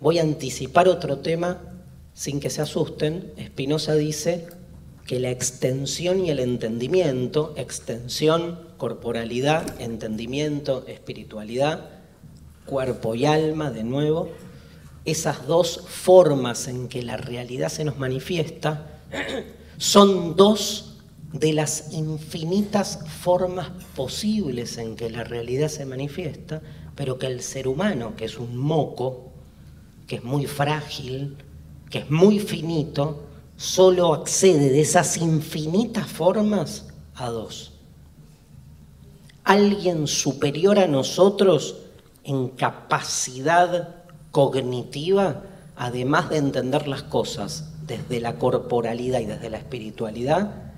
Voy 0.00 0.18
a 0.18 0.22
anticipar 0.22 0.88
otro 0.88 1.18
tema 1.18 1.58
sin 2.14 2.38
que 2.38 2.50
se 2.50 2.62
asusten. 2.62 3.32
Spinoza 3.44 3.94
dice 3.94 4.46
que 5.06 5.18
la 5.18 5.30
extensión 5.30 6.24
y 6.24 6.30
el 6.30 6.38
entendimiento, 6.38 7.52
extensión, 7.56 8.60
corporalidad, 8.76 9.80
entendimiento, 9.80 10.84
espiritualidad, 10.86 11.90
cuerpo 12.64 13.16
y 13.16 13.24
alma, 13.26 13.72
de 13.72 13.82
nuevo, 13.82 14.28
esas 15.04 15.46
dos 15.46 15.84
formas 15.88 16.68
en 16.68 16.88
que 16.88 17.02
la 17.02 17.16
realidad 17.16 17.68
se 17.68 17.84
nos 17.84 17.98
manifiesta 17.98 19.00
son 19.78 20.36
dos 20.36 20.96
de 21.32 21.52
las 21.52 21.92
infinitas 21.92 23.00
formas 23.20 23.70
posibles 23.96 24.78
en 24.78 24.96
que 24.96 25.10
la 25.10 25.24
realidad 25.24 25.68
se 25.68 25.86
manifiesta, 25.86 26.62
pero 26.94 27.18
que 27.18 27.26
el 27.26 27.42
ser 27.42 27.68
humano, 27.68 28.14
que 28.16 28.26
es 28.26 28.38
un 28.38 28.56
moco, 28.56 29.27
que 30.08 30.16
es 30.16 30.24
muy 30.24 30.46
frágil, 30.46 31.36
que 31.90 31.98
es 31.98 32.10
muy 32.10 32.40
finito, 32.40 33.20
solo 33.56 34.14
accede 34.14 34.70
de 34.70 34.80
esas 34.80 35.18
infinitas 35.18 36.06
formas 36.06 36.86
a 37.14 37.28
dos. 37.28 37.74
Alguien 39.44 40.06
superior 40.06 40.78
a 40.78 40.88
nosotros 40.88 41.76
en 42.24 42.48
capacidad 42.48 43.96
cognitiva, 44.30 45.42
además 45.76 46.30
de 46.30 46.38
entender 46.38 46.88
las 46.88 47.02
cosas 47.02 47.70
desde 47.86 48.20
la 48.20 48.38
corporalidad 48.38 49.20
y 49.20 49.26
desde 49.26 49.50
la 49.50 49.58
espiritualidad, 49.58 50.72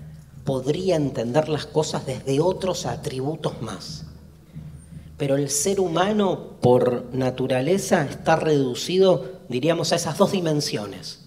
podría 0.45 0.97
entender 0.97 1.49
las 1.49 1.67
cosas 1.67 2.05
desde 2.05 2.41
otros 2.41 2.87
atributos 2.87 3.63
más. 3.63 4.07
Pero 5.21 5.37
el 5.37 5.51
ser 5.51 5.81
humano 5.81 6.57
por 6.63 7.15
naturaleza 7.15 8.07
está 8.07 8.37
reducido, 8.37 9.43
diríamos, 9.51 9.93
a 9.93 9.97
esas 9.97 10.17
dos 10.17 10.33
dimensiones. 10.33 11.27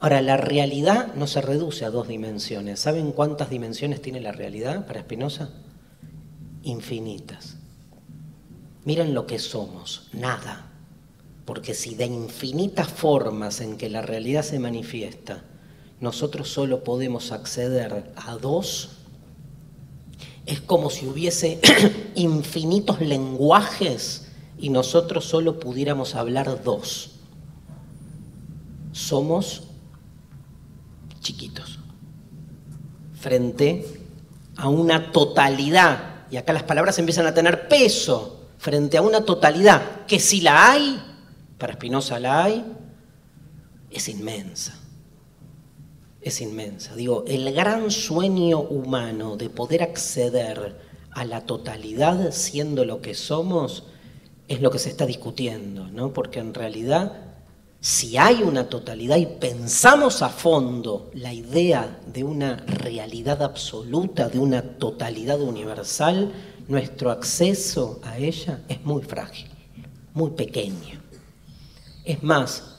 Ahora, 0.00 0.20
la 0.20 0.36
realidad 0.36 1.14
no 1.14 1.28
se 1.28 1.40
reduce 1.40 1.84
a 1.84 1.90
dos 1.90 2.08
dimensiones. 2.08 2.80
¿Saben 2.80 3.12
cuántas 3.12 3.48
dimensiones 3.48 4.02
tiene 4.02 4.20
la 4.20 4.32
realidad 4.32 4.88
para 4.88 5.02
Spinoza? 5.02 5.50
Infinitas. 6.64 7.58
Miren 8.84 9.14
lo 9.14 9.28
que 9.28 9.38
somos, 9.38 10.08
nada. 10.12 10.68
Porque 11.44 11.74
si 11.74 11.94
de 11.94 12.06
infinitas 12.06 12.88
formas 12.88 13.60
en 13.60 13.76
que 13.76 13.88
la 13.88 14.02
realidad 14.02 14.42
se 14.42 14.58
manifiesta, 14.58 15.44
nosotros 16.00 16.48
solo 16.48 16.82
podemos 16.82 17.30
acceder 17.30 18.10
a 18.16 18.34
dos, 18.34 18.99
es 20.50 20.60
como 20.60 20.90
si 20.90 21.06
hubiese 21.06 21.60
infinitos 22.16 23.00
lenguajes 23.00 24.26
y 24.58 24.68
nosotros 24.68 25.24
solo 25.24 25.60
pudiéramos 25.60 26.16
hablar 26.16 26.64
dos. 26.64 27.12
Somos 28.90 29.62
chiquitos. 31.20 31.78
Frente 33.14 34.00
a 34.56 34.68
una 34.68 35.12
totalidad, 35.12 36.26
y 36.32 36.36
acá 36.36 36.52
las 36.52 36.64
palabras 36.64 36.98
empiezan 36.98 37.26
a 37.26 37.34
tener 37.34 37.68
peso, 37.68 38.48
frente 38.58 38.98
a 38.98 39.02
una 39.02 39.24
totalidad. 39.24 40.04
Que 40.06 40.18
si 40.18 40.40
la 40.40 40.72
hay, 40.72 41.00
para 41.58 41.74
Spinoza 41.74 42.18
la 42.18 42.42
hay, 42.42 42.64
es 43.90 44.08
inmensa 44.08 44.79
es 46.22 46.40
inmensa. 46.40 46.94
Digo, 46.94 47.24
el 47.26 47.52
gran 47.52 47.90
sueño 47.90 48.60
humano 48.60 49.36
de 49.36 49.48
poder 49.50 49.82
acceder 49.82 50.76
a 51.12 51.24
la 51.24 51.42
totalidad 51.42 52.32
siendo 52.32 52.84
lo 52.84 53.00
que 53.00 53.14
somos 53.14 53.84
es 54.48 54.60
lo 54.60 54.70
que 54.70 54.78
se 54.78 54.90
está 54.90 55.06
discutiendo, 55.06 55.86
¿no? 55.88 56.12
Porque 56.12 56.40
en 56.40 56.54
realidad, 56.54 57.12
si 57.80 58.16
hay 58.16 58.42
una 58.42 58.68
totalidad 58.68 59.16
y 59.16 59.26
pensamos 59.26 60.22
a 60.22 60.28
fondo 60.28 61.10
la 61.14 61.32
idea 61.32 62.00
de 62.06 62.24
una 62.24 62.56
realidad 62.56 63.42
absoluta, 63.42 64.28
de 64.28 64.38
una 64.38 64.62
totalidad 64.62 65.40
universal, 65.40 66.32
nuestro 66.68 67.10
acceso 67.10 68.00
a 68.04 68.18
ella 68.18 68.60
es 68.68 68.84
muy 68.84 69.02
frágil, 69.02 69.48
muy 70.14 70.30
pequeño. 70.30 71.00
Es 72.04 72.22
más, 72.22 72.69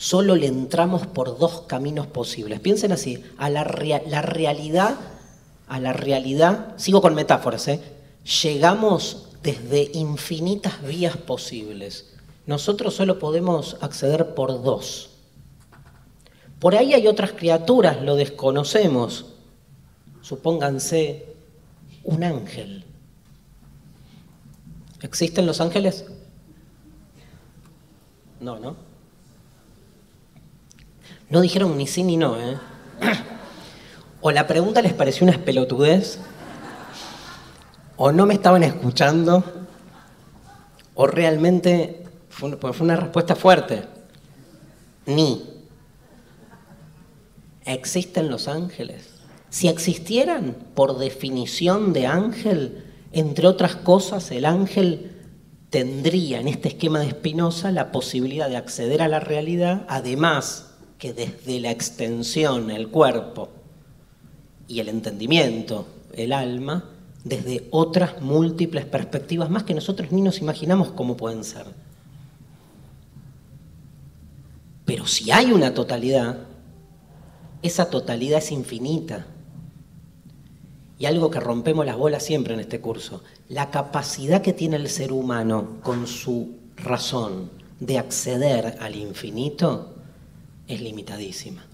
solo 0.00 0.34
le 0.34 0.46
entramos 0.46 1.06
por 1.06 1.38
dos 1.38 1.64
caminos 1.66 2.06
posibles. 2.06 2.58
Piensen 2.60 2.90
así, 2.90 3.22
a 3.36 3.50
la, 3.50 3.64
realidad, 3.64 4.94
a 5.68 5.78
la 5.78 5.92
realidad, 5.92 6.72
sigo 6.78 7.02
con 7.02 7.14
metáforas, 7.14 7.68
¿eh? 7.68 7.82
llegamos 8.42 9.26
desde 9.42 9.90
infinitas 9.92 10.82
vías 10.82 11.18
posibles. 11.18 12.14
Nosotros 12.46 12.94
solo 12.94 13.18
podemos 13.18 13.76
acceder 13.82 14.34
por 14.34 14.62
dos. 14.62 15.10
Por 16.60 16.76
ahí 16.76 16.94
hay 16.94 17.06
otras 17.06 17.32
criaturas, 17.32 18.00
lo 18.00 18.16
desconocemos. 18.16 19.26
Supónganse 20.22 21.26
un 22.04 22.24
ángel. 22.24 22.84
¿Existen 25.02 25.44
los 25.44 25.60
ángeles? 25.60 26.06
No, 28.40 28.58
¿no? 28.58 28.89
No 31.30 31.40
dijeron 31.40 31.76
ni 31.78 31.86
sí 31.86 32.02
ni 32.02 32.16
no, 32.16 32.38
¿eh? 32.38 32.58
O 34.20 34.32
la 34.32 34.46
pregunta 34.46 34.82
les 34.82 34.92
pareció 34.92 35.24
una 35.24 35.32
espelotudez, 35.32 36.18
o 37.96 38.12
no 38.12 38.26
me 38.26 38.34
estaban 38.34 38.62
escuchando, 38.64 39.44
o 40.94 41.06
realmente 41.06 42.04
fue, 42.28 42.56
fue 42.56 42.80
una 42.80 42.96
respuesta 42.96 43.36
fuerte. 43.36 43.84
Ni. 45.06 45.42
¿Existen 47.64 48.28
los 48.28 48.48
ángeles? 48.48 49.08
Si 49.50 49.68
existieran, 49.68 50.56
por 50.74 50.98
definición 50.98 51.92
de 51.92 52.06
ángel, 52.06 52.84
entre 53.12 53.46
otras 53.46 53.76
cosas, 53.76 54.30
el 54.32 54.44
ángel 54.44 55.16
tendría 55.70 56.40
en 56.40 56.48
este 56.48 56.68
esquema 56.68 57.00
de 57.00 57.10
Spinoza 57.10 57.70
la 57.70 57.92
posibilidad 57.92 58.48
de 58.48 58.56
acceder 58.56 59.00
a 59.00 59.08
la 59.08 59.20
realidad, 59.20 59.84
además 59.88 60.69
que 61.00 61.14
desde 61.14 61.58
la 61.60 61.70
extensión, 61.70 62.70
el 62.70 62.88
cuerpo 62.88 63.48
y 64.68 64.80
el 64.80 64.90
entendimiento, 64.90 65.86
el 66.12 66.32
alma, 66.32 66.90
desde 67.24 67.66
otras 67.70 68.20
múltiples 68.20 68.84
perspectivas 68.84 69.48
más 69.48 69.64
que 69.64 69.74
nosotros 69.74 70.12
ni 70.12 70.20
nos 70.20 70.40
imaginamos 70.40 70.90
cómo 70.90 71.16
pueden 71.16 71.42
ser. 71.42 71.64
Pero 74.84 75.06
si 75.06 75.30
hay 75.30 75.52
una 75.52 75.72
totalidad, 75.72 76.40
esa 77.62 77.88
totalidad 77.88 78.38
es 78.38 78.52
infinita. 78.52 79.26
Y 80.98 81.06
algo 81.06 81.30
que 81.30 81.40
rompemos 81.40 81.86
las 81.86 81.96
bolas 81.96 82.22
siempre 82.22 82.52
en 82.52 82.60
este 82.60 82.82
curso, 82.82 83.22
la 83.48 83.70
capacidad 83.70 84.42
que 84.42 84.52
tiene 84.52 84.76
el 84.76 84.90
ser 84.90 85.12
humano 85.12 85.78
con 85.82 86.06
su 86.06 86.56
razón 86.76 87.50
de 87.78 87.96
acceder 87.96 88.76
al 88.80 88.96
infinito 88.96 89.94
es 90.70 90.80
limitadísima. 90.80 91.66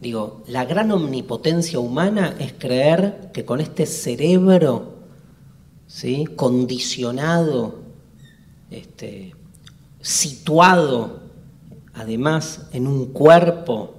Digo, 0.00 0.42
la 0.48 0.64
gran 0.64 0.90
omnipotencia 0.90 1.78
humana 1.78 2.36
es 2.38 2.52
creer 2.52 3.30
que 3.32 3.44
con 3.44 3.60
este 3.60 3.86
cerebro 3.86 4.96
¿sí? 5.86 6.26
condicionado, 6.36 7.76
este, 8.70 9.34
situado 10.00 11.22
además 11.94 12.66
en 12.72 12.86
un 12.86 13.12
cuerpo, 13.12 13.94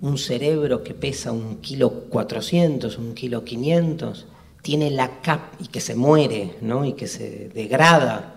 un 0.00 0.16
cerebro 0.16 0.82
que 0.82 0.94
pesa 0.94 1.32
un 1.32 1.56
kilo 1.56 1.90
400, 2.08 2.96
un 2.98 3.14
kilo 3.14 3.44
500, 3.44 4.26
tiene 4.62 4.90
la 4.90 5.20
cap 5.20 5.54
y 5.60 5.66
que 5.66 5.80
se 5.80 5.96
muere, 5.96 6.56
¿no? 6.60 6.84
y 6.84 6.92
que 6.92 7.08
se 7.08 7.48
degrada 7.48 8.31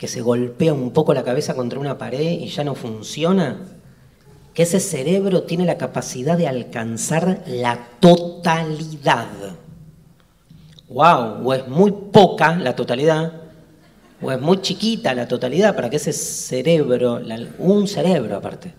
que 0.00 0.08
se 0.08 0.22
golpea 0.22 0.72
un 0.72 0.92
poco 0.92 1.12
la 1.12 1.24
cabeza 1.24 1.54
contra 1.54 1.78
una 1.78 1.98
pared 1.98 2.40
y 2.40 2.48
ya 2.48 2.64
no 2.64 2.74
funciona, 2.74 3.58
que 4.54 4.62
ese 4.62 4.80
cerebro 4.80 5.42
tiene 5.42 5.66
la 5.66 5.76
capacidad 5.76 6.38
de 6.38 6.48
alcanzar 6.48 7.42
la 7.46 7.86
totalidad. 8.00 9.28
¡Wow! 10.88 11.46
O 11.46 11.52
es 11.52 11.68
muy 11.68 11.92
poca 11.92 12.56
la 12.56 12.74
totalidad, 12.74 13.42
o 14.22 14.32
es 14.32 14.40
muy 14.40 14.62
chiquita 14.62 15.12
la 15.12 15.28
totalidad 15.28 15.76
para 15.76 15.90
que 15.90 15.96
ese 15.96 16.14
cerebro, 16.14 17.20
un 17.58 17.86
cerebro 17.86 18.36
aparte, 18.36 18.72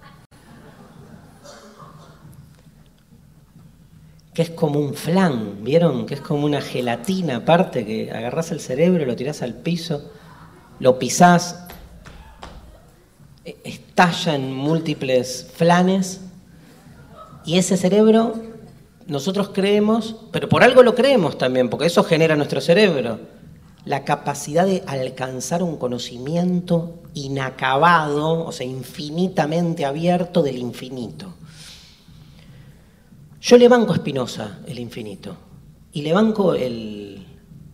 que 4.33 4.41
es 4.41 4.49
como 4.49 4.79
un 4.79 4.95
flan, 4.95 5.63
¿vieron? 5.63 6.07
Que 6.07 6.15
es 6.15 6.21
como 6.21 6.47
una 6.47 6.61
gelatina 6.61 7.35
aparte, 7.35 7.85
que 7.85 8.09
agarras 8.09 8.51
el 8.51 8.59
cerebro, 8.59 9.05
lo 9.05 9.15
tirás 9.15 9.43
al 9.43 9.53
piso 9.53 10.09
lo 10.81 10.97
pisás, 10.97 11.63
e, 13.45 13.55
estalla 13.63 14.33
en 14.33 14.51
múltiples 14.51 15.47
flanes 15.53 16.21
y 17.45 17.59
ese 17.59 17.77
cerebro 17.77 18.33
nosotros 19.05 19.49
creemos, 19.49 20.15
pero 20.31 20.49
por 20.49 20.63
algo 20.63 20.81
lo 20.81 20.95
creemos 20.95 21.37
también, 21.37 21.69
porque 21.69 21.85
eso 21.85 22.03
genera 22.03 22.35
nuestro 22.35 22.61
cerebro, 22.61 23.19
la 23.85 24.03
capacidad 24.03 24.65
de 24.65 24.83
alcanzar 24.87 25.61
un 25.61 25.77
conocimiento 25.77 27.03
inacabado, 27.13 28.43
o 28.43 28.51
sea, 28.51 28.65
infinitamente 28.65 29.85
abierto 29.85 30.41
del 30.41 30.57
infinito. 30.57 31.35
Yo 33.39 33.57
le 33.57 33.67
banco 33.67 33.93
a 33.93 33.97
Spinoza 33.97 34.59
el 34.65 34.79
infinito 34.79 35.35
y 35.91 36.01
le 36.01 36.13
banco 36.13 36.55
el, 36.55 37.23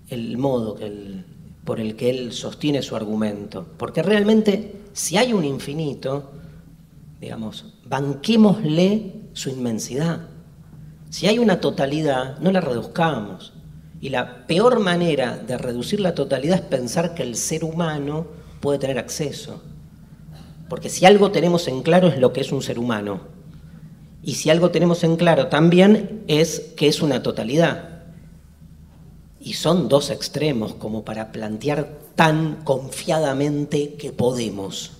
el 0.09 0.37
modo 0.37 0.75
que 0.75 0.85
el, 0.85 1.25
por 1.67 1.81
el 1.81 1.97
que 1.97 2.09
él 2.09 2.31
sostiene 2.31 2.81
su 2.81 2.95
argumento. 2.95 3.67
Porque 3.77 4.01
realmente, 4.01 4.83
si 4.93 5.17
hay 5.17 5.33
un 5.33 5.43
infinito, 5.43 6.31
digamos, 7.19 7.65
banquémosle 7.83 9.11
su 9.33 9.49
inmensidad. 9.49 10.29
Si 11.09 11.27
hay 11.27 11.39
una 11.39 11.59
totalidad, 11.59 12.39
no 12.39 12.53
la 12.53 12.61
reduzcamos. 12.61 13.51
Y 13.99 14.07
la 14.07 14.47
peor 14.47 14.79
manera 14.79 15.35
de 15.35 15.57
reducir 15.57 15.99
la 15.99 16.15
totalidad 16.15 16.59
es 16.59 16.61
pensar 16.61 17.13
que 17.13 17.23
el 17.23 17.35
ser 17.35 17.65
humano 17.65 18.27
puede 18.61 18.79
tener 18.79 18.97
acceso. 18.97 19.61
Porque 20.69 20.87
si 20.87 21.05
algo 21.05 21.31
tenemos 21.31 21.67
en 21.67 21.81
claro 21.81 22.07
es 22.07 22.17
lo 22.17 22.31
que 22.31 22.39
es 22.39 22.53
un 22.53 22.61
ser 22.61 22.79
humano. 22.79 23.19
Y 24.23 24.35
si 24.35 24.49
algo 24.49 24.71
tenemos 24.71 25.03
en 25.03 25.17
claro 25.17 25.47
también 25.47 26.23
es 26.29 26.61
que 26.77 26.87
es 26.87 27.01
una 27.01 27.21
totalidad. 27.23 27.96
Y 29.47 29.53
son 29.53 29.87
dos 29.87 30.09
extremos 30.09 30.73
como 30.73 31.05
para 31.05 31.31
plantear 31.31 31.87
tan 32.15 32.63
confiadamente 32.63 33.93
que 33.93 34.11
podemos. 34.11 34.91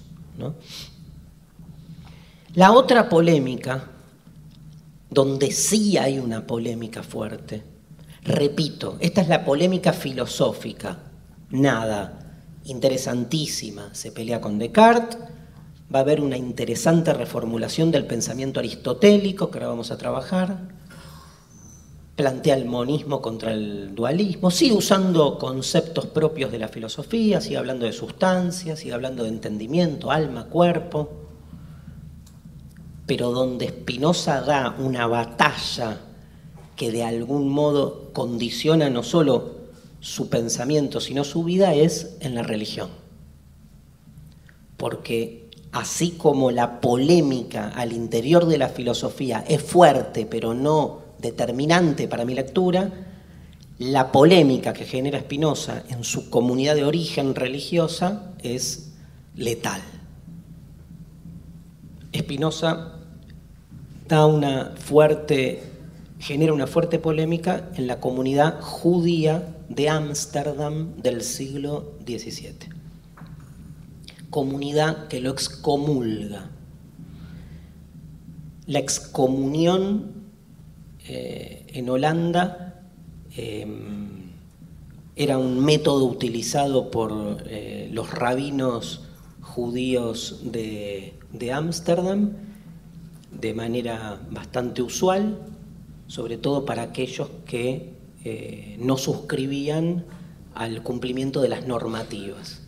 La 2.54 2.72
otra 2.72 3.10
polémica, 3.10 3.90
donde 5.10 5.52
sí 5.52 5.98
hay 5.98 6.20
una 6.20 6.48
polémica 6.48 7.04
fuerte, 7.04 7.64
Repito, 8.28 8.98
esta 9.00 9.22
es 9.22 9.30
la 9.30 9.46
polémica 9.46 9.94
filosófica. 9.94 10.98
Nada, 11.50 12.20
interesantísima. 12.66 13.96
Se 13.96 14.12
pelea 14.12 14.42
con 14.42 14.60
Descartes, 14.60 15.18
va 15.94 16.00
a 16.00 16.02
haber 16.02 16.20
una 16.20 16.36
interesante 16.36 17.14
reformulación 17.14 17.90
del 17.90 18.06
pensamiento 18.06 18.60
aristotélico 18.60 19.50
que 19.50 19.60
ahora 19.60 19.70
vamos 19.70 19.92
a 19.92 19.98
trabajar. 19.98 20.60
Plantea 22.18 22.56
el 22.56 22.66
monismo 22.66 23.22
contra 23.22 23.54
el 23.54 23.94
dualismo, 23.94 24.50
sigue 24.50 24.74
usando 24.74 25.38
conceptos 25.38 26.08
propios 26.08 26.52
de 26.52 26.58
la 26.58 26.68
filosofía, 26.68 27.40
sigue 27.40 27.58
hablando 27.58 27.86
de 27.86 27.94
sustancia, 27.94 28.76
sigue 28.76 28.94
hablando 28.94 29.22
de 29.22 29.30
entendimiento, 29.30 30.10
alma, 30.10 30.46
cuerpo, 30.46 31.10
pero 33.06 33.32
donde 33.32 33.70
Spinoza 33.70 34.42
da 34.42 34.76
una 34.80 35.06
batalla 35.06 36.02
que 36.76 36.92
de 36.92 37.04
algún 37.04 37.50
modo 37.50 38.10
condiciona 38.14 38.90
no 38.90 39.04
solo 39.04 39.56
su 40.00 40.28
pensamiento, 40.28 41.00
sino 41.00 41.24
su 41.24 41.44
vida, 41.44 41.76
es 41.76 42.18
en 42.20 42.34
la 42.34 42.42
religión. 42.42 42.90
Porque 44.76 45.52
así 45.72 46.12
como 46.12 46.50
la 46.50 46.82
polémica 46.82 47.70
al 47.70 47.94
interior 47.94 48.46
de 48.48 48.58
la 48.58 48.70
filosofía 48.70 49.46
es 49.48 49.62
fuerte, 49.62 50.26
pero 50.26 50.56
no 50.56 51.07
determinante 51.20 52.08
para 52.08 52.26
mi 52.26 52.34
lectura, 52.34 52.92
la 53.80 54.12
polémica 54.12 54.74
que 54.74 54.86
genera 54.86 55.20
Spinoza 55.20 55.84
en 55.90 56.04
su 56.04 56.30
comunidad 56.30 56.76
de 56.76 56.84
origen 56.84 57.36
religiosa 57.36 58.34
es 58.42 58.94
letal. 59.36 59.82
Spinoza 62.16 62.94
da 64.08 64.26
una 64.26 64.74
fuerte 64.78 65.62
genera 66.20 66.54
una 66.54 66.68
fuerte 66.68 67.00
polémica 67.00 67.70
en 67.76 67.88
la 67.88 68.00
comunidad 68.00 68.60
judía 68.62 69.56
de 69.70 69.90
Ámsterdam 69.90 70.96
del 70.98 71.22
siglo 71.22 71.94
XVII. 72.06 72.70
Comunidad 74.30 75.08
que 75.08 75.20
lo 75.22 75.32
excomulga. 75.32 76.50
La 78.66 78.80
excomunión 78.80 80.17
eh, 81.08 81.66
en 81.68 81.90
Holanda 81.90 82.84
em, 83.36 84.32
era 85.16 85.38
un 85.38 85.64
método 85.64 86.06
utilizado 86.06 86.92
por 86.92 87.44
eh, 87.48 87.90
los 87.92 88.12
rabinos 88.12 89.02
judíos 89.42 90.44
de 90.52 91.14
Ámsterdam 91.52 92.34
de 93.32 93.54
manera 93.54 94.20
bastante 94.30 94.82
usual 94.82 95.38
sobre 96.08 96.38
todo 96.38 96.66
para 96.66 96.82
aquellos 96.84 97.30
que 97.46 97.94
eh, 98.24 98.78
no 98.80 98.98
suscribían 98.98 100.06
al 100.56 100.82
cumplimiento 100.82 101.42
de 101.42 101.50
las 101.50 101.68
normativas. 101.68 102.64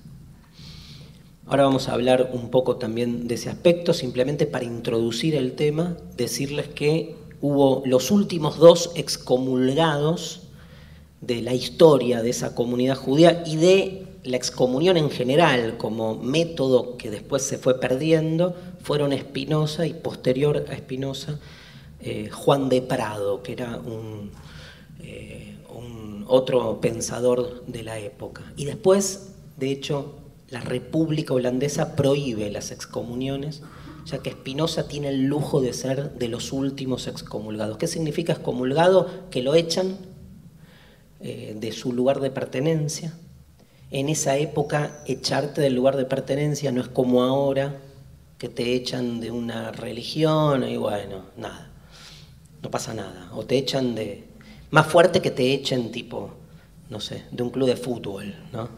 Ahora 1.48 1.64
vamos 1.64 1.90
a 1.90 1.94
hablar 1.94 2.30
un 2.34 2.52
poco 2.52 2.76
también 2.76 3.28
de 3.28 3.36
ese 3.36 3.50
aspecto, 3.50 3.94
simplemente 3.94 4.46
para 4.46 4.66
introducir 4.66 5.34
el 5.34 5.54
tema, 5.54 5.98
decirles 6.16 6.68
que 6.68 7.16
hubo 7.42 7.84
los 7.86 8.12
últimos 8.12 8.58
dos 8.58 8.92
excomulgados 8.96 10.42
de 11.22 11.42
la 11.42 11.54
historia 11.54 12.22
de 12.22 12.30
esa 12.30 12.56
comunidad 12.56 12.96
judía 12.96 13.44
y 13.46 13.58
de 13.58 14.08
la 14.24 14.38
excomunión 14.38 14.98
en 14.98 15.10
general 15.10 15.78
como 15.78 16.16
método 16.16 16.98
que 16.98 17.10
después 17.10 17.44
se 17.44 17.58
fue 17.58 17.80
perdiendo, 17.80 18.56
fueron 18.82 19.14
Espinosa 19.14 19.86
y 19.86 19.94
posterior 19.94 20.66
a 20.70 20.74
Espinosa 20.74 21.40
eh, 22.02 22.30
Juan 22.30 22.70
de 22.70 22.82
Prado, 22.82 23.44
que 23.44 23.54
era 23.54 23.80
eh, 25.02 25.58
un, 25.76 26.26
otro 26.28 26.80
pensador 26.80 27.66
de 27.66 27.82
la 27.84 27.98
época. 27.98 28.44
Y 28.56 28.66
después, 28.66 29.32
de 29.58 29.72
hecho, 29.72 30.14
la 30.50 30.62
República 30.62 31.34
Holandesa 31.34 31.96
prohíbe 31.96 32.52
las 32.52 32.72
excomuniones, 32.72 33.64
ya 34.10 34.20
que 34.20 34.32
Spinoza 34.32 34.88
tiene 34.88 35.10
el 35.10 35.26
lujo 35.26 35.62
de 35.62 35.74
ser 35.74 36.14
de 36.14 36.28
los 36.28 36.52
últimos 36.52 37.08
excomulgados. 37.08 37.78
¿Qué 37.78 37.88
significa 37.88 38.34
excomulgado? 38.34 39.08
Que 39.30 39.42
lo 39.42 39.56
echan 39.56 39.98
eh, 41.20 41.56
de 41.60 41.72
su 41.72 41.94
lugar 41.94 42.20
de 42.20 42.32
pertenencia. 42.32 43.14
En 43.92 44.10
esa 44.10 44.38
época, 44.38 45.04
echarte 45.08 45.62
del 45.62 45.76
lugar 45.76 45.98
de 45.98 46.06
pertenencia 46.06 46.72
no 46.72 46.82
es 46.82 46.88
como 46.88 47.24
ahora, 47.24 47.82
que 48.38 48.50
te 48.50 48.74
echan 48.74 49.20
de 49.20 49.32
una 49.32 49.72
religión 49.72 50.64
y 50.64 50.78
bueno, 50.78 51.26
nada 51.36 51.70
no 52.62 52.72
pasa 52.72 52.94
nada. 52.94 53.30
O 53.34 53.46
te 53.46 53.58
echan 53.58 53.96
de... 53.96 54.28
Más 54.72 54.86
fuerte 54.88 55.22
que 55.22 55.32
te 55.32 55.54
echen 55.54 55.92
tipo, 55.92 56.32
no 56.90 57.00
sé, 57.00 57.26
de 57.32 57.42
un 57.42 57.50
club 57.50 57.68
de 57.68 57.76
fútbol, 57.76 58.36
¿no? 58.54 58.70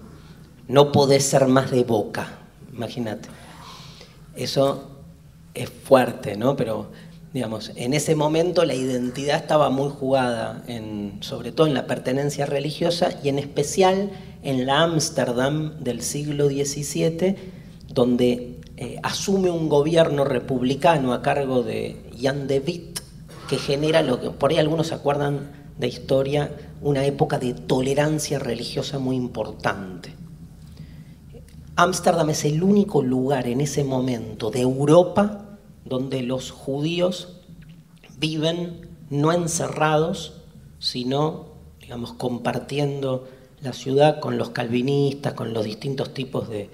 No 0.67 0.91
podés 0.91 1.26
ser 1.26 1.48
más 1.48 1.70
de 1.70 1.84
boca, 1.84 2.39
imagínate. 2.72 3.28
Eso 4.36 4.90
es 5.54 5.70
fuerte, 5.70 6.38
¿no? 6.38 6.56
Pero, 6.56 6.92
digamos, 7.34 7.72
en 7.76 7.94
ese 7.94 8.16
momento 8.16 8.66
la 8.66 8.74
identidad 8.74 9.38
estaba 9.38 9.70
muy 9.70 9.90
jugada, 9.90 10.64
sobre 11.22 11.52
todo 11.52 11.68
en 11.68 11.74
la 11.74 11.88
pertenencia 11.88 12.46
religiosa 12.46 13.10
y 13.24 13.30
en 13.30 13.40
especial 13.40 14.12
en 14.44 14.66
la 14.66 14.82
Ámsterdam 14.82 15.80
del 15.80 16.02
siglo 16.02 16.48
XVII, 16.48 17.36
donde 17.94 18.60
eh, 18.78 18.98
asume 19.04 19.52
un 19.52 19.70
gobierno 19.70 20.24
republicano 20.24 21.14
a 21.14 21.22
cargo 21.22 21.62
de 21.62 22.02
Jan 22.20 22.48
de 22.48 22.60
Witt, 22.60 23.00
que 23.48 23.58
genera 23.58 24.02
lo 24.02 24.20
que 24.20 24.30
por 24.30 24.52
ahí 24.52 24.58
algunos 24.58 24.88
se 24.88 24.96
acuerdan 24.96 25.52
de 25.78 25.88
historia, 25.88 26.52
una 26.82 27.06
época 27.06 27.38
de 27.38 27.54
tolerancia 27.54 28.40
religiosa 28.40 28.98
muy 28.98 29.16
importante. 29.16 30.21
Ámsterdam 31.82 32.30
es 32.30 32.46
el 32.46 32.63
único 32.63 33.02
lugar 33.02 33.48
en 33.48 33.62
ese 33.62 33.84
momento 33.84 34.52
de 34.52 34.62
Europa 34.62 35.58
donde 35.86 36.22
los 36.22 36.52
judíos 36.52 37.39
viven 38.17 38.89
no 39.10 39.34
encerrados, 39.34 40.41
sino, 40.80 41.48
digamos, 41.80 42.13
compartiendo 42.13 43.28
la 43.62 43.74
ciudad 43.74 44.20
con 44.20 44.38
los 44.38 44.52
calvinistas, 44.52 45.34
con 45.34 45.54
los 45.54 45.65
distintos 45.65 46.13
tipos 46.13 46.50
de 46.50 46.70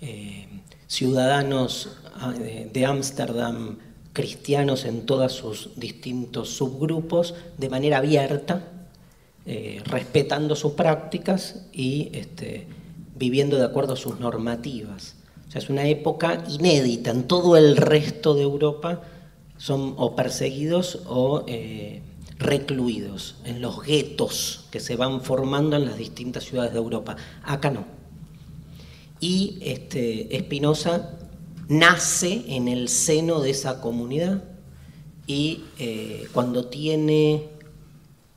eh, 0.00 0.46
ciudadanos 0.86 1.96
ah, 2.20 2.32
de 2.32 2.86
Ámsterdam 2.86 3.78
cristianos 4.12 4.84
en 4.84 5.06
todos 5.06 5.32
sus 5.32 5.70
distintos 5.76 6.50
subgrupos 6.50 7.34
de 7.56 7.70
manera 7.70 7.98
abierta, 7.98 8.68
eh, 9.46 9.82
respetando 9.86 10.54
sus 10.54 10.72
prácticas 10.72 11.66
y 11.72 12.10
este, 12.12 12.66
viviendo 13.22 13.56
de 13.56 13.64
acuerdo 13.64 13.92
a 13.92 13.96
sus 13.96 14.18
normativas. 14.18 15.14
O 15.46 15.50
sea, 15.52 15.60
es 15.60 15.70
una 15.70 15.86
época 15.86 16.42
inédita. 16.48 17.12
En 17.12 17.28
todo 17.28 17.56
el 17.56 17.76
resto 17.76 18.34
de 18.34 18.42
Europa 18.42 19.02
son 19.58 19.94
o 19.96 20.16
perseguidos 20.16 21.02
o 21.06 21.44
eh, 21.46 22.02
recluidos 22.40 23.36
en 23.44 23.62
los 23.62 23.80
guetos 23.84 24.64
que 24.72 24.80
se 24.80 24.96
van 24.96 25.20
formando 25.20 25.76
en 25.76 25.84
las 25.84 25.98
distintas 25.98 26.42
ciudades 26.42 26.72
de 26.72 26.78
Europa. 26.78 27.14
Acá 27.44 27.70
no. 27.70 27.84
Y 29.20 29.58
este, 29.60 30.36
Espinosa 30.36 31.16
nace 31.68 32.42
en 32.48 32.66
el 32.66 32.88
seno 32.88 33.38
de 33.38 33.50
esa 33.50 33.80
comunidad 33.80 34.42
y 35.28 35.62
eh, 35.78 36.26
cuando 36.32 36.66
tiene, 36.66 37.50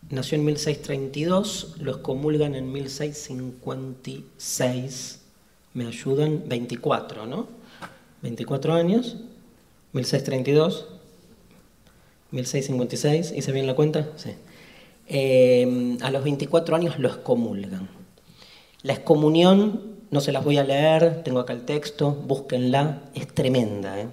nació 0.09 0.37
en 0.37 0.45
1632, 0.45 1.75
lo 1.79 1.91
excomulgan 1.91 2.55
en 2.55 2.71
1656, 2.71 5.19
me 5.73 5.87
ayudan, 5.87 6.43
24, 6.47 7.25
¿no? 7.25 7.47
24 8.21 8.73
años, 8.73 9.17
1632, 9.93 10.87
1656, 12.31 13.33
¿hice 13.35 13.51
bien 13.51 13.67
la 13.67 13.75
cuenta? 13.75 14.07
Sí. 14.15 14.31
Eh, 15.07 15.97
a 16.01 16.09
los 16.11 16.23
24 16.23 16.75
años 16.75 16.97
lo 16.97 17.09
excomulgan. 17.09 17.87
La 18.81 18.93
excomunión 18.93 19.95
no 20.11 20.21
se 20.21 20.31
las 20.31 20.43
voy 20.43 20.57
a 20.57 20.63
leer, 20.63 21.23
tengo 21.23 21.39
acá 21.39 21.53
el 21.53 21.65
texto, 21.65 22.11
búsquenla, 22.11 23.01
es 23.13 23.27
tremenda. 23.27 23.99
¿eh? 23.99 24.07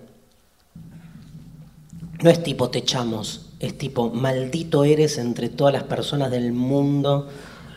No 2.23 2.31
es 2.31 2.43
tipo 2.43 2.71
te 2.71 2.79
echamos, 2.79 3.52
es 3.63 3.79
tipo 3.79 4.11
maldito 4.11 4.83
eres 4.83 5.19
entre 5.19 5.49
todas 5.49 5.73
las 5.73 5.85
personas 5.85 6.33
del 6.33 6.53
mundo, 6.53 7.29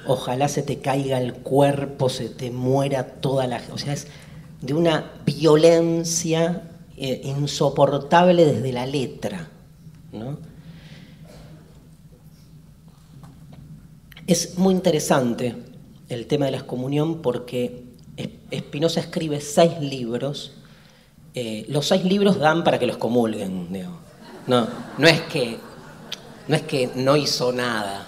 ojalá 0.07 0.47
se 0.49 0.63
te 0.63 0.79
caiga 0.79 1.21
el 1.21 1.35
cuerpo, 1.35 2.09
se 2.09 2.27
te 2.27 2.49
muera 2.49 3.05
toda 3.05 3.45
la... 3.45 3.61
O 3.71 3.77
sea, 3.77 3.93
es 3.93 4.07
de 4.61 4.73
una 4.73 5.11
violencia 5.25 6.63
eh, 6.97 7.21
insoportable 7.23 8.45
desde 8.45 8.73
la 8.73 8.87
letra. 8.87 9.47
Es 14.25 14.57
muy 14.57 14.73
interesante 14.73 15.55
el 16.09 16.25
tema 16.25 16.45
de 16.45 16.51
la 16.51 16.57
excomunión 16.57 17.21
porque 17.21 17.83
Espinosa 18.49 19.01
escribe 19.01 19.39
seis 19.39 19.79
libros. 19.79 20.53
Eh, 21.35 21.63
los 21.69 21.87
seis 21.87 22.03
libros 22.05 22.39
dan 22.39 22.63
para 22.63 22.79
que 22.79 22.87
los 22.87 22.97
comulguen, 22.97 23.67
No, 24.47 24.67
no 24.97 25.07
es 25.07 25.21
que 25.21 25.59
no 26.47 26.55
es 26.55 26.61
que 26.63 26.89
no 26.95 27.15
hizo 27.15 27.51
nada, 27.51 28.05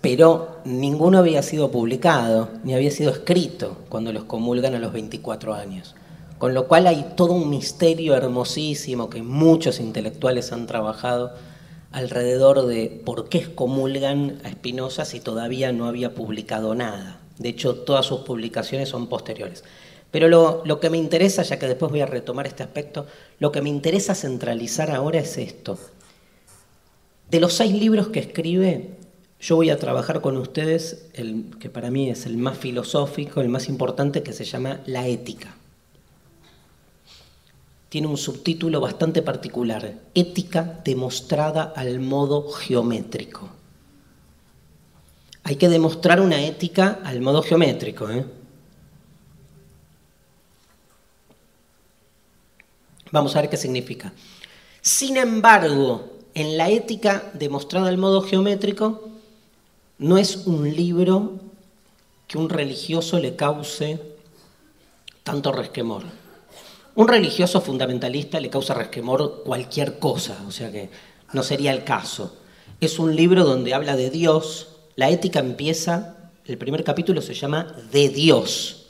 pero 0.00 0.58
ninguno 0.64 1.18
había 1.18 1.42
sido 1.42 1.70
publicado, 1.70 2.50
ni 2.62 2.74
había 2.74 2.90
sido 2.90 3.10
escrito 3.10 3.78
cuando 3.88 4.12
los 4.12 4.24
comulgan 4.24 4.74
a 4.74 4.78
los 4.78 4.92
24 4.92 5.54
años. 5.54 5.94
Con 6.38 6.52
lo 6.52 6.68
cual 6.68 6.86
hay 6.86 7.12
todo 7.16 7.32
un 7.32 7.48
misterio 7.48 8.14
hermosísimo 8.14 9.08
que 9.08 9.22
muchos 9.22 9.80
intelectuales 9.80 10.52
han 10.52 10.66
trabajado 10.66 11.32
alrededor 11.92 12.66
de 12.66 13.02
por 13.04 13.30
qué 13.30 13.38
excomulgan 13.38 14.40
a 14.44 14.50
Spinoza 14.50 15.06
si 15.06 15.18
todavía 15.20 15.72
no 15.72 15.86
había 15.86 16.14
publicado 16.14 16.74
nada. 16.74 17.18
De 17.38 17.48
hecho, 17.48 17.74
todas 17.74 18.04
sus 18.04 18.20
publicaciones 18.20 18.90
son 18.90 19.08
posteriores. 19.08 19.64
Pero 20.10 20.28
lo, 20.28 20.62
lo, 20.64 20.78
que 20.78 20.90
me 20.90 20.98
interesa, 20.98 21.42
ya 21.42 21.58
que 21.58 21.66
después 21.66 21.90
voy 21.90 22.02
a 22.02 22.06
retomar 22.06 22.46
este 22.46 22.62
aspecto, 22.62 23.06
lo 23.38 23.50
que 23.50 23.62
me 23.62 23.70
interesa 23.70 24.14
centralizar 24.14 24.90
ahora 24.90 25.20
es 25.20 25.36
esto. 25.38 25.78
De 27.30 27.40
los 27.40 27.54
seis 27.54 27.72
libros 27.72 28.08
que 28.08 28.20
escribe, 28.20 28.90
yo 29.40 29.56
voy 29.56 29.70
a 29.70 29.78
trabajar 29.78 30.20
con 30.20 30.36
ustedes 30.36 31.08
el 31.14 31.56
que 31.58 31.70
para 31.70 31.90
mí 31.90 32.08
es 32.10 32.26
el 32.26 32.36
más 32.36 32.56
filosófico, 32.56 33.40
el 33.40 33.48
más 33.48 33.68
importante, 33.68 34.22
que 34.22 34.32
se 34.32 34.44
llama 34.44 34.80
La 34.86 35.06
ética 35.08 35.56
tiene 37.88 38.08
un 38.08 38.18
subtítulo 38.18 38.80
bastante 38.80 39.22
particular, 39.22 39.94
Ética 40.14 40.80
demostrada 40.84 41.72
al 41.74 41.98
modo 42.00 42.50
geométrico. 42.50 43.48
Hay 45.44 45.56
que 45.56 45.70
demostrar 45.70 46.20
una 46.20 46.44
ética 46.44 47.00
al 47.04 47.20
modo 47.20 47.42
geométrico. 47.42 48.10
¿eh? 48.10 48.26
Vamos 53.12 53.34
a 53.34 53.40
ver 53.40 53.48
qué 53.48 53.56
significa. 53.56 54.12
Sin 54.82 55.16
embargo, 55.16 56.15
en 56.36 56.58
la 56.58 56.68
ética 56.68 57.30
demostrada 57.32 57.88
al 57.88 57.96
modo 57.96 58.20
geométrico, 58.20 59.08
no 59.96 60.18
es 60.18 60.46
un 60.46 60.70
libro 60.70 61.32
que 62.28 62.36
un 62.36 62.50
religioso 62.50 63.18
le 63.18 63.36
cause 63.36 63.98
tanto 65.24 65.50
resquemor. 65.50 66.02
Un 66.94 67.08
religioso 67.08 67.62
fundamentalista 67.62 68.38
le 68.38 68.50
causa 68.50 68.74
resquemor 68.74 69.44
cualquier 69.44 69.98
cosa, 69.98 70.44
o 70.46 70.50
sea 70.50 70.70
que 70.70 70.90
no 71.32 71.42
sería 71.42 71.72
el 71.72 71.84
caso. 71.84 72.36
Es 72.82 72.98
un 72.98 73.16
libro 73.16 73.44
donde 73.44 73.72
habla 73.72 73.96
de 73.96 74.10
Dios, 74.10 74.68
la 74.94 75.08
ética 75.08 75.40
empieza, 75.40 76.30
el 76.44 76.58
primer 76.58 76.84
capítulo 76.84 77.22
se 77.22 77.32
llama 77.32 77.74
De 77.90 78.10
Dios, 78.10 78.88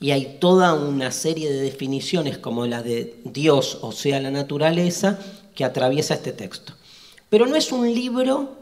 y 0.00 0.12
hay 0.12 0.38
toda 0.40 0.72
una 0.72 1.10
serie 1.10 1.52
de 1.52 1.60
definiciones 1.60 2.38
como 2.38 2.66
la 2.66 2.82
de 2.82 3.20
Dios, 3.24 3.78
o 3.82 3.92
sea, 3.92 4.20
la 4.20 4.30
naturaleza, 4.30 5.18
que 5.56 5.64
atraviesa 5.64 6.14
este 6.14 6.32
texto. 6.32 6.74
Pero 7.28 7.46
no 7.46 7.56
es 7.56 7.72
un 7.72 7.92
libro 7.92 8.54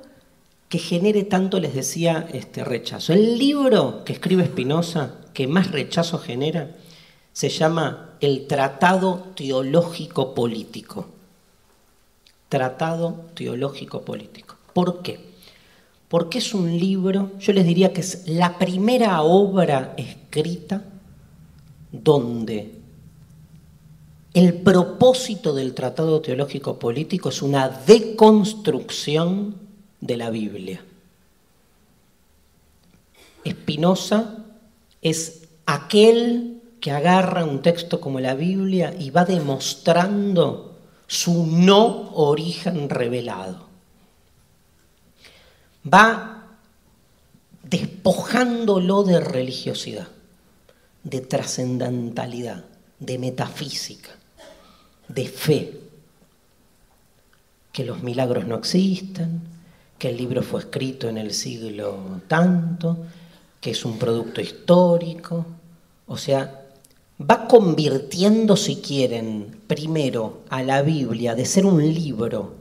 que 0.70 0.78
genere 0.78 1.24
tanto, 1.24 1.60
les 1.60 1.74
decía, 1.74 2.26
este 2.32 2.64
rechazo. 2.64 3.12
El 3.12 3.38
libro 3.38 4.02
que 4.04 4.14
escribe 4.14 4.46
Spinoza, 4.46 5.16
que 5.34 5.46
más 5.46 5.70
rechazo 5.70 6.18
genera, 6.18 6.70
se 7.34 7.50
llama 7.50 8.16
el 8.20 8.46
Tratado 8.46 9.26
Teológico 9.34 10.34
Político. 10.34 11.06
Tratado 12.48 13.26
Teológico 13.34 14.02
Político. 14.02 14.56
¿Por 14.72 15.02
qué? 15.02 15.20
Porque 16.08 16.38
es 16.38 16.54
un 16.54 16.78
libro, 16.78 17.32
yo 17.40 17.52
les 17.52 17.66
diría 17.66 17.92
que 17.92 18.00
es 18.00 18.28
la 18.28 18.56
primera 18.56 19.20
obra 19.22 19.94
escrita 19.96 20.84
donde 21.90 22.73
el 24.34 24.54
propósito 24.54 25.54
del 25.54 25.74
Tratado 25.74 26.20
Teológico 26.20 26.76
Político 26.80 27.28
es 27.28 27.40
una 27.40 27.68
deconstrucción 27.68 29.54
de 30.00 30.16
la 30.16 30.30
Biblia. 30.30 30.84
Espinosa 33.44 34.44
es 35.00 35.42
aquel 35.66 36.60
que 36.80 36.90
agarra 36.90 37.44
un 37.44 37.62
texto 37.62 38.00
como 38.00 38.18
la 38.18 38.34
Biblia 38.34 38.92
y 38.98 39.10
va 39.10 39.24
demostrando 39.24 40.78
su 41.06 41.46
no 41.46 42.10
origen 42.14 42.90
revelado. 42.90 43.68
Va 45.86 46.56
despojándolo 47.62 49.04
de 49.04 49.20
religiosidad, 49.20 50.08
de 51.04 51.20
trascendentalidad, 51.20 52.64
de 52.98 53.18
metafísica, 53.18 54.10
de 55.08 55.26
fe, 55.26 55.80
que 57.72 57.84
los 57.84 58.02
milagros 58.02 58.46
no 58.46 58.56
existen, 58.56 59.42
que 59.98 60.10
el 60.10 60.16
libro 60.16 60.42
fue 60.42 60.60
escrito 60.60 61.08
en 61.08 61.18
el 61.18 61.32
siglo 61.32 62.20
tanto, 62.28 62.98
que 63.60 63.70
es 63.70 63.84
un 63.84 63.98
producto 63.98 64.40
histórico, 64.40 65.46
o 66.06 66.16
sea, 66.16 66.64
va 67.18 67.46
convirtiendo, 67.46 68.56
si 68.56 68.76
quieren, 68.76 69.62
primero 69.66 70.42
a 70.50 70.62
la 70.62 70.82
Biblia 70.82 71.34
de 71.34 71.46
ser 71.46 71.64
un 71.66 71.82
libro 71.82 72.54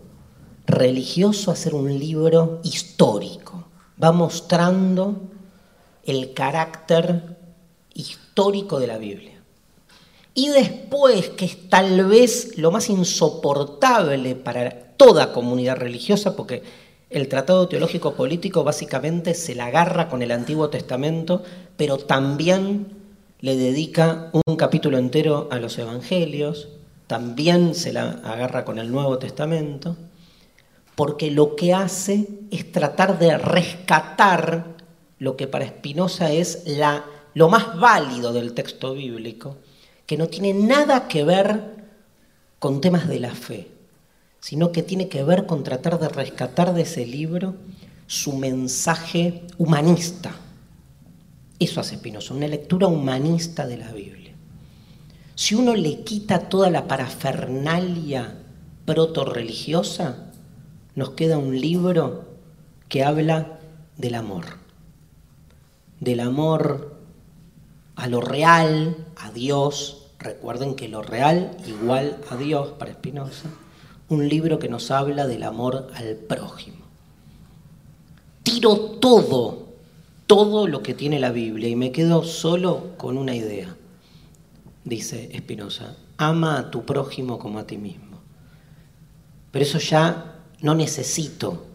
religioso 0.66 1.52
a 1.52 1.56
ser 1.56 1.76
un 1.76 1.98
libro 2.00 2.60
histórico. 2.64 3.66
Va 4.02 4.12
mostrando 4.12 5.22
el 6.06 6.34
carácter 6.34 7.38
histórico 7.94 8.80
de 8.80 8.88
la 8.88 8.98
Biblia. 8.98 9.33
Y 10.34 10.50
después, 10.50 11.30
que 11.30 11.46
es 11.46 11.70
tal 11.70 12.06
vez 12.06 12.58
lo 12.58 12.72
más 12.72 12.90
insoportable 12.90 14.36
para 14.36 14.72
toda 14.98 15.32
comunidad 15.34 15.78
religiosa, 15.78 16.36
porque 16.36 16.64
el 17.10 17.28
Tratado 17.28 17.68
Teológico 17.68 18.16
Político 18.16 18.64
básicamente 18.64 19.36
se 19.36 19.54
la 19.54 19.68
agarra 19.68 20.10
con 20.10 20.24
el 20.24 20.32
Antiguo 20.32 20.70
Testamento, 20.70 21.44
pero 21.78 21.98
también 21.98 22.88
le 23.40 23.56
dedica 23.56 24.32
un 24.34 24.56
capítulo 24.56 24.98
entero 24.98 25.48
a 25.52 25.60
los 25.60 25.78
evangelios, 25.78 26.70
también 27.06 27.76
se 27.76 27.94
la 27.94 28.22
agarra 28.24 28.66
con 28.66 28.80
el 28.80 28.92
Nuevo 28.92 29.20
Testamento, 29.20 29.96
porque 30.96 31.30
lo 31.30 31.56
que 31.56 31.74
hace 31.74 32.28
es 32.50 32.72
tratar 32.72 33.20
de 33.20 33.38
rescatar 33.38 34.78
lo 35.20 35.38
que 35.38 35.48
para 35.48 35.68
Spinoza 35.68 36.32
es 36.32 36.64
la, 36.66 37.06
lo 37.34 37.50
más 37.50 37.80
válido 37.80 38.34
del 38.34 38.54
texto 38.54 38.94
bíblico, 38.94 39.58
que 40.06 40.18
no 40.18 40.28
tiene 40.28 40.54
nada 40.54 41.08
que 41.08 41.24
ver 41.24 41.86
con 42.60 42.82
temas 42.82 43.08
de 43.08 43.20
la 43.20 43.34
fe, 43.34 43.70
sino 44.40 44.72
que 44.72 44.84
tiene 44.84 45.08
que 45.10 45.24
ver 45.24 45.46
con 45.46 45.64
tratar 45.64 46.00
de 46.00 46.10
rescatar 46.10 46.74
de 46.74 46.82
ese 46.82 47.06
libro 47.06 47.56
su 48.08 48.34
mensaje 48.34 49.44
humanista, 49.58 50.36
eso 51.60 51.80
hace 51.80 51.96
Spinoza, 51.96 52.34
una 52.34 52.48
lectura 52.48 52.88
humanista 52.88 53.66
de 53.66 53.78
la 53.78 53.92
Biblia. 53.92 54.34
Si 55.36 55.56
uno 55.56 55.76
le 55.76 56.04
quita 56.04 56.50
toda 56.50 56.70
la 56.70 56.88
parafernalia 56.88 58.36
proto-religiosa, 58.86 60.32
nos 60.96 61.12
queda 61.12 61.38
un 61.38 61.60
libro 61.60 62.26
que 62.90 63.04
habla 63.04 63.60
del 63.98 64.16
amor. 64.16 64.46
Del 66.00 66.20
amor 66.20 66.93
a 67.96 68.08
lo 68.08 68.22
real, 68.22 68.98
a 69.18 69.32
Dios. 69.32 70.08
Recuerden 70.20 70.76
que 70.76 70.88
lo 70.88 71.02
real 71.02 71.58
igual 71.68 72.18
a 72.30 72.36
Dios 72.36 72.70
para 72.80 72.94
Spinoza. 72.94 73.50
Un 74.10 74.30
libro 74.30 74.60
que 74.60 74.70
nos 74.70 74.92
habla 74.92 75.28
del 75.28 75.44
amor 75.44 75.88
al 75.96 76.16
prójimo. 76.16 76.84
Tiro 78.44 78.76
todo 78.78 79.64
todo 80.28 80.68
lo 80.68 80.82
que 80.82 80.94
tiene 80.94 81.20
la 81.20 81.32
Biblia 81.32 81.70
y 81.70 81.76
me 81.76 81.92
quedo 81.92 82.24
solo 82.24 82.98
con 82.98 83.18
una 83.18 83.36
idea. 83.36 83.76
Dice 84.84 85.30
Espinosa, 85.34 85.96
ama 86.18 86.58
a 86.58 86.72
tu 86.72 86.86
prójimo 86.86 87.40
como 87.40 87.60
a 87.60 87.68
ti 87.68 87.78
mismo. 87.78 88.20
Pero 89.52 89.64
eso 89.64 89.78
ya 89.80 90.40
no 90.62 90.76
necesito 90.76 91.66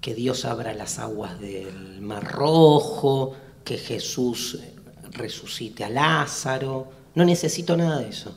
que 0.00 0.14
Dios 0.14 0.44
abra 0.44 0.72
las 0.72 0.98
aguas 0.98 1.38
del 1.40 2.00
Mar 2.00 2.24
Rojo, 2.24 3.34
que 3.64 3.78
Jesús 3.78 4.58
resucite 5.12 5.84
a 5.84 5.90
Lázaro. 5.90 6.88
No 7.14 7.24
necesito 7.24 7.76
nada 7.76 7.98
de 7.98 8.08
eso. 8.08 8.34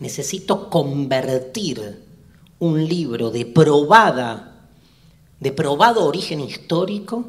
Necesito 0.00 0.68
convertir 0.68 2.02
un 2.58 2.86
libro 2.86 3.30
de 3.30 3.46
probada 3.46 4.54
de 5.44 5.52
probado 5.52 6.06
origen 6.06 6.40
histórico 6.40 7.26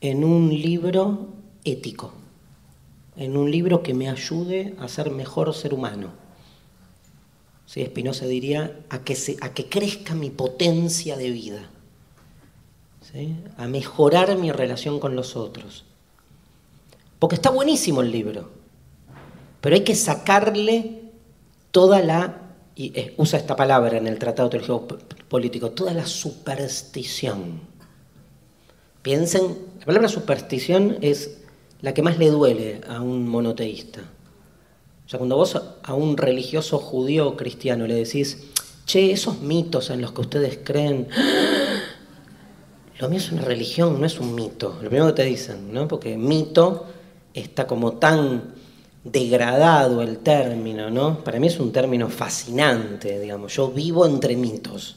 en 0.00 0.22
un 0.22 0.48
libro 0.50 1.26
ético, 1.64 2.12
en 3.16 3.36
un 3.36 3.50
libro 3.50 3.82
que 3.82 3.94
me 3.94 4.08
ayude 4.08 4.76
a 4.78 4.86
ser 4.86 5.10
mejor 5.10 5.52
ser 5.52 5.74
humano. 5.74 6.12
¿Sí? 7.66 7.84
Spinoza 7.84 8.26
diría 8.26 8.78
a 8.90 9.02
que, 9.02 9.16
a 9.40 9.52
que 9.52 9.68
crezca 9.68 10.14
mi 10.14 10.30
potencia 10.30 11.16
de 11.16 11.30
vida, 11.30 11.68
a 13.56 13.66
mejorar 13.66 14.36
mi 14.36 14.52
relación 14.52 15.00
con 15.00 15.16
los 15.16 15.36
otros. 15.36 15.84
Porque 17.18 17.36
está 17.36 17.50
buenísimo 17.50 18.02
el 18.02 18.10
libro, 18.10 18.50
pero 19.60 19.74
hay 19.74 19.84
que 19.84 19.94
sacarle 19.94 21.02
toda 21.70 22.00
la 22.00 22.46
y 22.76 22.92
usa 23.16 23.38
esta 23.38 23.56
palabra 23.56 23.96
en 23.96 24.06
el 24.06 24.18
Tratado 24.18 24.50
Teológico 24.50 24.98
Político, 25.28 25.70
toda 25.70 25.94
la 25.94 26.06
superstición. 26.06 27.60
Piensen, 29.00 29.56
la 29.80 29.86
palabra 29.86 30.08
superstición 30.08 30.98
es 31.00 31.38
la 31.80 31.94
que 31.94 32.02
más 32.02 32.18
le 32.18 32.30
duele 32.30 32.82
a 32.86 33.00
un 33.00 33.26
monoteísta. 33.26 34.02
O 35.06 35.08
sea, 35.08 35.18
cuando 35.18 35.36
vos 35.36 35.58
a 35.82 35.94
un 35.94 36.18
religioso 36.18 36.78
judío 36.78 37.28
o 37.28 37.36
cristiano 37.36 37.86
le 37.86 37.94
decís, 37.94 38.44
che, 38.84 39.10
esos 39.12 39.40
mitos 39.40 39.88
en 39.88 40.02
los 40.02 40.12
que 40.12 40.20
ustedes 40.20 40.58
creen, 40.62 41.08
lo 42.98 43.10
mío 43.10 43.18
es 43.18 43.30
una 43.30 43.42
religión, 43.42 44.00
no 44.00 44.06
es 44.06 44.18
un 44.18 44.34
mito. 44.34 44.78
Lo 44.82 44.88
primero 44.88 45.08
que 45.08 45.22
te 45.22 45.24
dicen, 45.24 45.72
¿no? 45.72 45.86
Porque 45.86 46.16
mito 46.16 46.86
está 47.34 47.66
como 47.66 47.94
tan 47.94 48.54
degradado 49.04 50.00
el 50.00 50.18
término, 50.18 50.90
¿no? 50.90 51.22
Para 51.22 51.38
mí 51.38 51.46
es 51.46 51.60
un 51.60 51.72
término 51.72 52.08
fascinante, 52.08 53.20
digamos. 53.20 53.54
Yo 53.54 53.68
vivo 53.68 54.06
entre 54.06 54.34
mitos, 54.36 54.96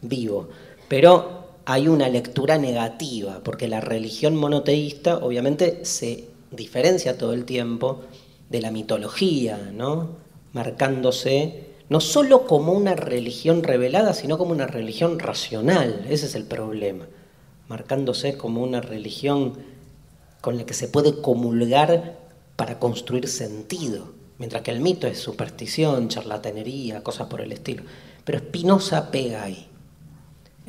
vivo. 0.00 0.48
Pero 0.88 1.44
hay 1.66 1.86
una 1.86 2.08
lectura 2.08 2.56
negativa, 2.56 3.40
porque 3.44 3.68
la 3.68 3.80
religión 3.80 4.36
monoteísta 4.36 5.18
obviamente 5.18 5.84
se 5.84 6.24
diferencia 6.50 7.18
todo 7.18 7.34
el 7.34 7.44
tiempo 7.44 8.00
de 8.48 8.62
la 8.62 8.70
mitología, 8.70 9.70
¿no? 9.74 10.16
Marcándose 10.54 11.74
no 11.90 12.00
solo 12.00 12.46
como 12.46 12.72
una 12.72 12.94
religión 12.94 13.62
revelada, 13.62 14.14
sino 14.14 14.38
como 14.38 14.52
una 14.52 14.66
religión 14.66 15.18
racional. 15.18 16.06
Ese 16.08 16.24
es 16.24 16.34
el 16.34 16.44
problema 16.44 17.06
marcándose 17.68 18.36
como 18.36 18.62
una 18.62 18.80
religión 18.80 19.54
con 20.40 20.56
la 20.58 20.66
que 20.66 20.74
se 20.74 20.88
puede 20.88 21.20
comulgar 21.20 22.18
para 22.56 22.78
construir 22.78 23.28
sentido, 23.28 24.12
mientras 24.38 24.62
que 24.62 24.70
el 24.70 24.80
mito 24.80 25.06
es 25.06 25.18
superstición, 25.18 26.08
charlatanería, 26.08 27.02
cosas 27.02 27.28
por 27.28 27.40
el 27.40 27.52
estilo. 27.52 27.82
Pero 28.24 28.38
Spinoza 28.38 29.10
pega 29.10 29.42
ahí. 29.44 29.68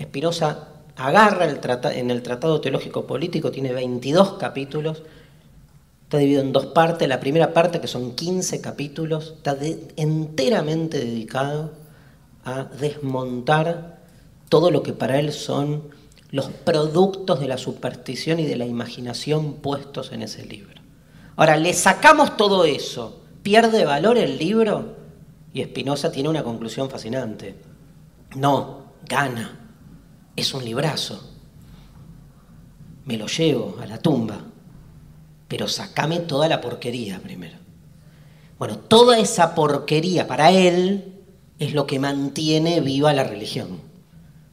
Spinoza 0.02 0.70
agarra 0.96 1.46
el 1.46 1.60
en 1.94 2.12
el 2.12 2.22
Tratado 2.22 2.62
Teológico 2.62 3.06
Político, 3.06 3.52
tiene 3.52 3.74
22 3.74 4.34
capítulos, 4.34 5.04
está 6.04 6.18
dividido 6.18 6.42
en 6.42 6.54
dos 6.54 6.68
partes. 6.68 7.08
La 7.08 7.20
primera 7.20 7.54
parte, 7.54 7.82
que 7.82 7.88
son 7.88 8.16
15 8.16 8.62
capítulos, 8.62 9.34
está 9.38 9.58
enteramente 9.98 11.00
dedicado 11.00 11.72
a 12.46 12.64
desmontar 12.64 14.00
todo 14.50 14.72
lo 14.72 14.84
que 14.84 14.94
para 14.94 15.20
él 15.20 15.34
son 15.34 15.90
los 16.32 16.48
productos 16.48 17.40
de 17.40 17.48
la 17.48 17.58
superstición 17.58 18.40
y 18.40 18.46
de 18.46 18.56
la 18.56 18.66
imaginación 18.66 19.56
puestos 19.56 20.12
en 20.12 20.22
ese 20.22 20.46
libro. 20.46 20.82
Ahora, 21.36 21.58
le 21.58 21.74
sacamos 21.74 22.38
todo 22.38 22.66
eso, 22.66 23.22
¿pierde 23.44 23.86
valor 23.86 24.18
el 24.18 24.38
libro? 24.38 24.96
Y 25.54 25.64
Spinoza 25.64 26.12
tiene 26.12 26.30
una 26.30 26.44
conclusión 26.44 26.90
fascinante. 26.90 27.56
No, 28.36 28.86
gana, 29.08 29.72
es 30.36 30.54
un 30.54 30.66
librazo. 30.66 31.32
Me 33.06 33.18
lo 33.18 33.28
llevo 33.28 33.78
a 33.82 33.86
la 33.86 34.00
tumba, 34.00 34.40
pero 35.48 35.68
sacame 35.68 36.20
toda 36.20 36.48
la 36.48 36.60
porquería 36.60 37.20
primero. 37.20 37.58
Bueno, 38.58 38.78
toda 38.80 39.20
esa 39.20 39.54
porquería 39.54 40.28
para 40.28 40.52
él 40.52 41.14
es 41.60 41.74
lo 41.74 41.86
que 41.86 42.00
mantiene 42.00 42.82
viva 42.82 43.14
la 43.14 43.24
religión. 43.24 43.80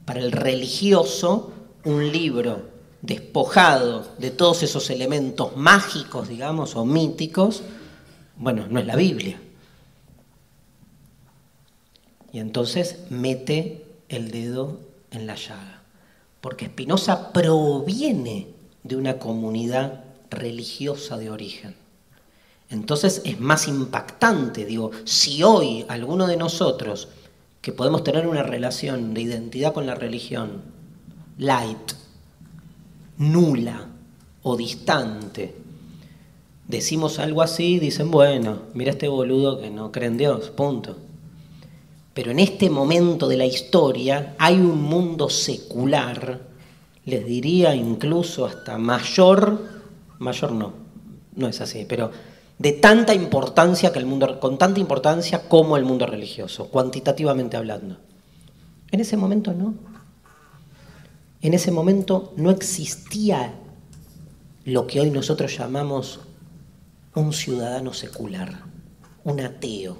Para 0.05 0.19
el 0.19 0.31
religioso, 0.31 1.51
un 1.85 2.11
libro 2.11 2.73
despojado 3.01 4.07
de 4.17 4.31
todos 4.31 4.63
esos 4.63 4.89
elementos 4.89 5.55
mágicos, 5.57 6.29
digamos, 6.29 6.75
o 6.75 6.85
míticos, 6.85 7.63
bueno, 8.37 8.67
no 8.69 8.79
es 8.79 8.85
la 8.85 8.95
Biblia. 8.95 9.39
Y 12.31 12.39
entonces 12.39 12.99
mete 13.09 13.85
el 14.09 14.31
dedo 14.31 14.79
en 15.11 15.27
la 15.27 15.35
llaga, 15.35 15.83
porque 16.41 16.67
Spinoza 16.67 17.31
proviene 17.31 18.47
de 18.83 18.95
una 18.95 19.19
comunidad 19.19 20.03
religiosa 20.29 21.17
de 21.17 21.29
origen. 21.29 21.75
Entonces 22.69 23.21
es 23.25 23.39
más 23.39 23.67
impactante, 23.67 24.65
digo, 24.65 24.91
si 25.03 25.43
hoy 25.43 25.85
alguno 25.89 26.25
de 26.25 26.37
nosotros, 26.37 27.09
que 27.61 27.71
podemos 27.71 28.03
tener 28.03 28.27
una 28.27 28.43
relación 28.43 29.13
de 29.13 29.21
identidad 29.21 29.73
con 29.73 29.85
la 29.85 29.95
religión, 29.95 30.72
light, 31.37 31.93
nula 33.17 33.87
o 34.43 34.57
distante, 34.57 35.55
decimos 36.67 37.19
algo 37.19 37.41
así, 37.41 37.79
dicen, 37.79 38.11
bueno, 38.11 38.63
mira 38.73 38.91
este 38.91 39.07
boludo 39.07 39.59
que 39.59 39.69
no 39.69 39.91
cree 39.91 40.07
en 40.07 40.17
Dios, 40.17 40.49
punto. 40.49 40.97
Pero 42.13 42.31
en 42.31 42.39
este 42.39 42.69
momento 42.69 43.27
de 43.27 43.37
la 43.37 43.45
historia 43.45 44.35
hay 44.37 44.55
un 44.55 44.81
mundo 44.81 45.29
secular, 45.29 46.41
les 47.05 47.25
diría 47.25 47.75
incluso 47.75 48.45
hasta 48.45 48.77
mayor, 48.77 49.61
mayor 50.19 50.51
no, 50.51 50.73
no 51.35 51.47
es 51.47 51.59
así, 51.59 51.85
pero 51.87 52.11
de 52.59 52.71
tanta 52.73 53.13
importancia 53.13 53.91
que 53.91 53.99
el 53.99 54.05
mundo, 54.05 54.39
con 54.39 54.57
tanta 54.57 54.79
importancia 54.79 55.47
como 55.49 55.75
el 55.75 55.85
mundo 55.85 56.05
religioso, 56.05 56.67
cuantitativamente 56.67 57.57
hablando. 57.57 57.97
En 58.91 58.99
ese 58.99 59.17
momento 59.17 59.53
no. 59.53 59.73
En 61.43 61.53
ese 61.53 61.71
momento 61.71 62.33
no 62.37 62.51
existía 62.51 63.53
lo 64.63 64.87
que 64.87 65.01
hoy 65.01 65.11
nosotros 65.11 65.57
llamamos 65.57 66.21
un 67.15 67.33
ciudadano 67.33 67.93
secular, 67.93 68.63
un 69.25 69.41
ateo. 69.41 69.97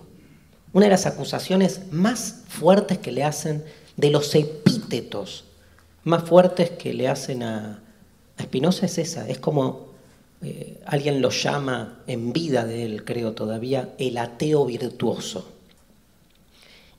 Una 0.71 0.85
de 0.85 0.91
las 0.91 1.05
acusaciones 1.05 1.91
más 1.91 2.43
fuertes 2.47 2.99
que 2.99 3.11
le 3.11 3.25
hacen, 3.25 3.65
de 3.97 4.09
los 4.09 4.33
epítetos 4.35 5.43
más 6.05 6.23
fuertes 6.23 6.71
que 6.71 6.93
le 6.93 7.09
hacen 7.09 7.43
a, 7.43 7.83
Spinoza 8.41 8.85
es 8.85 8.97
esa, 8.97 9.27
es 9.27 9.37
como 9.37 9.87
eh, 10.41 10.81
alguien 10.85 11.21
lo 11.21 11.29
llama 11.29 12.03
en 12.07 12.31
vida 12.31 12.65
de 12.65 12.85
él, 12.85 13.03
creo 13.03 13.33
todavía, 13.33 13.93
el 13.97 14.17
ateo 14.17 14.65
virtuoso 14.65 15.52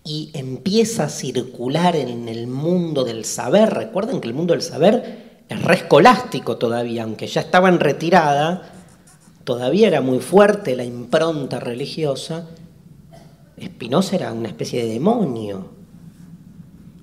y 0.04 0.30
empieza 0.34 1.04
a 1.04 1.08
circular 1.08 1.96
en 1.96 2.28
el 2.28 2.46
mundo 2.46 3.04
del 3.04 3.24
saber. 3.24 3.70
Recuerden 3.70 4.20
que 4.20 4.28
el 4.28 4.34
mundo 4.34 4.52
del 4.52 4.62
saber 4.62 5.42
es 5.48 5.62
re 5.62 5.76
escolástico 5.76 6.58
todavía, 6.58 7.04
aunque 7.04 7.26
ya 7.26 7.40
estaba 7.40 7.70
en 7.70 7.80
retirada, 7.80 8.70
todavía 9.44 9.88
era 9.88 10.02
muy 10.02 10.20
fuerte 10.20 10.76
la 10.76 10.84
impronta 10.84 11.58
religiosa. 11.58 12.48
Spinoza 13.62 14.16
era 14.16 14.32
una 14.32 14.48
especie 14.48 14.84
de 14.84 14.92
demonio 14.92 15.68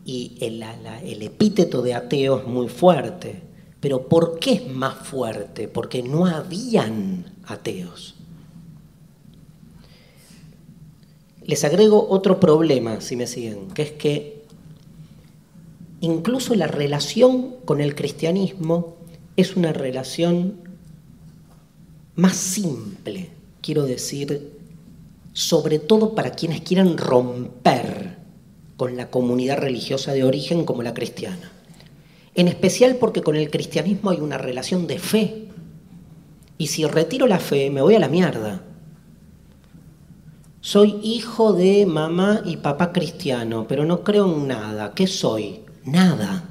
y 0.05 0.37
el, 0.41 0.63
el 1.03 1.21
epíteto 1.23 1.81
de 1.81 1.95
ateo 1.95 2.39
es 2.39 2.47
muy 2.47 2.67
fuerte. 2.67 3.41
Pero 3.79 4.07
¿por 4.07 4.37
qué 4.37 4.53
es 4.53 4.67
más 4.67 4.93
fuerte? 4.95 5.67
Porque 5.67 6.03
no 6.03 6.27
habían 6.27 7.25
ateos. 7.47 8.20
Les 11.51 11.65
agrego 11.65 12.07
otro 12.09 12.39
problema, 12.39 13.01
si 13.01 13.17
me 13.17 13.27
siguen, 13.27 13.67
que 13.71 13.81
es 13.81 13.91
que 13.91 14.45
incluso 15.99 16.55
la 16.55 16.67
relación 16.67 17.57
con 17.65 17.81
el 17.81 17.93
cristianismo 17.93 18.95
es 19.35 19.57
una 19.57 19.73
relación 19.73 20.61
más 22.15 22.37
simple, 22.37 23.31
quiero 23.61 23.83
decir, 23.83 24.61
sobre 25.33 25.77
todo 25.79 26.15
para 26.15 26.31
quienes 26.31 26.61
quieran 26.61 26.97
romper 26.97 28.15
con 28.77 28.95
la 28.95 29.09
comunidad 29.09 29.57
religiosa 29.57 30.13
de 30.13 30.23
origen 30.23 30.63
como 30.63 30.83
la 30.83 30.93
cristiana. 30.93 31.51
En 32.33 32.47
especial 32.47 32.95
porque 32.95 33.23
con 33.23 33.35
el 33.35 33.51
cristianismo 33.51 34.11
hay 34.11 34.21
una 34.21 34.37
relación 34.37 34.87
de 34.87 34.99
fe. 34.99 35.47
Y 36.57 36.67
si 36.67 36.85
retiro 36.85 37.27
la 37.27 37.39
fe, 37.39 37.69
me 37.69 37.81
voy 37.81 37.95
a 37.95 37.99
la 37.99 38.07
mierda. 38.07 38.70
Soy 40.61 40.99
hijo 41.01 41.53
de 41.53 41.87
mamá 41.87 42.41
y 42.45 42.57
papá 42.57 42.91
cristiano, 42.93 43.65
pero 43.67 43.83
no 43.83 44.03
creo 44.03 44.31
en 44.31 44.47
nada. 44.47 44.93
¿Qué 44.93 45.07
soy? 45.07 45.61
Nada. 45.85 46.49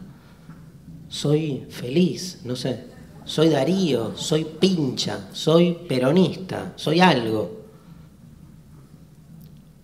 Soy 1.09 1.64
feliz, 1.70 2.40
no 2.44 2.56
sé. 2.56 2.87
Soy 3.25 3.48
Darío, 3.50 4.17
soy 4.17 4.44
pincha, 4.44 5.29
soy 5.33 5.79
peronista, 5.88 6.73
soy 6.75 7.00
algo. 7.00 7.61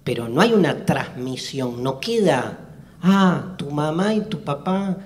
Pero 0.03 0.29
no 0.29 0.41
hay 0.41 0.53
una 0.53 0.85
transmisión, 0.85 1.83
no 1.85 2.01
queda, 2.01 2.59
ah, 3.03 3.55
tu 3.57 3.71
mamá 3.71 4.15
y 4.15 4.23
tu 4.23 4.41
papá 4.43 4.99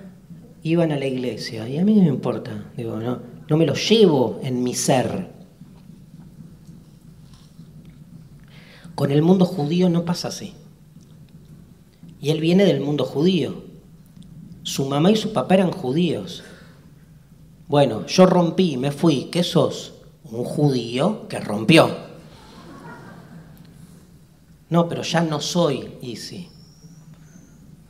iban 0.63 0.93
a 0.93 0.99
la 0.99 1.07
iglesia. 1.07 1.69
Y 1.69 1.77
a 1.77 1.85
mí 1.85 1.95
no 1.95 2.03
me 2.03 2.09
importa, 2.09 2.71
digo, 2.75 2.97
no, 2.97 3.19
no 3.47 3.57
me 3.59 3.67
lo 3.67 3.75
llevo 3.75 4.41
en 4.43 4.63
mi 4.63 4.73
ser. 4.73 5.40
Con 9.01 9.13
el 9.13 9.23
mundo 9.23 9.47
judío 9.47 9.89
no 9.89 10.05
pasa 10.05 10.29
así. 10.29 10.53
Y 12.21 12.29
él 12.29 12.39
viene 12.39 12.67
del 12.67 12.83
mundo 12.83 13.07
judío. 13.07 13.65
Su 14.63 14.85
mamá 14.85 15.11
y 15.11 15.17
su 15.17 15.33
papá 15.33 15.55
eran 15.55 15.71
judíos. 15.71 16.43
Bueno, 17.67 18.05
yo 18.05 18.27
rompí, 18.27 18.77
me 18.77 18.93
fui. 18.93 19.31
¿Qué 19.33 19.43
sos? 19.43 19.95
Un 20.25 20.45
judío 20.45 21.29
que 21.29 21.41
rompió. 21.41 21.89
No, 24.69 24.87
pero 24.87 25.01
ya 25.01 25.23
no 25.23 25.41
soy 25.41 25.95
Easy. 26.03 26.51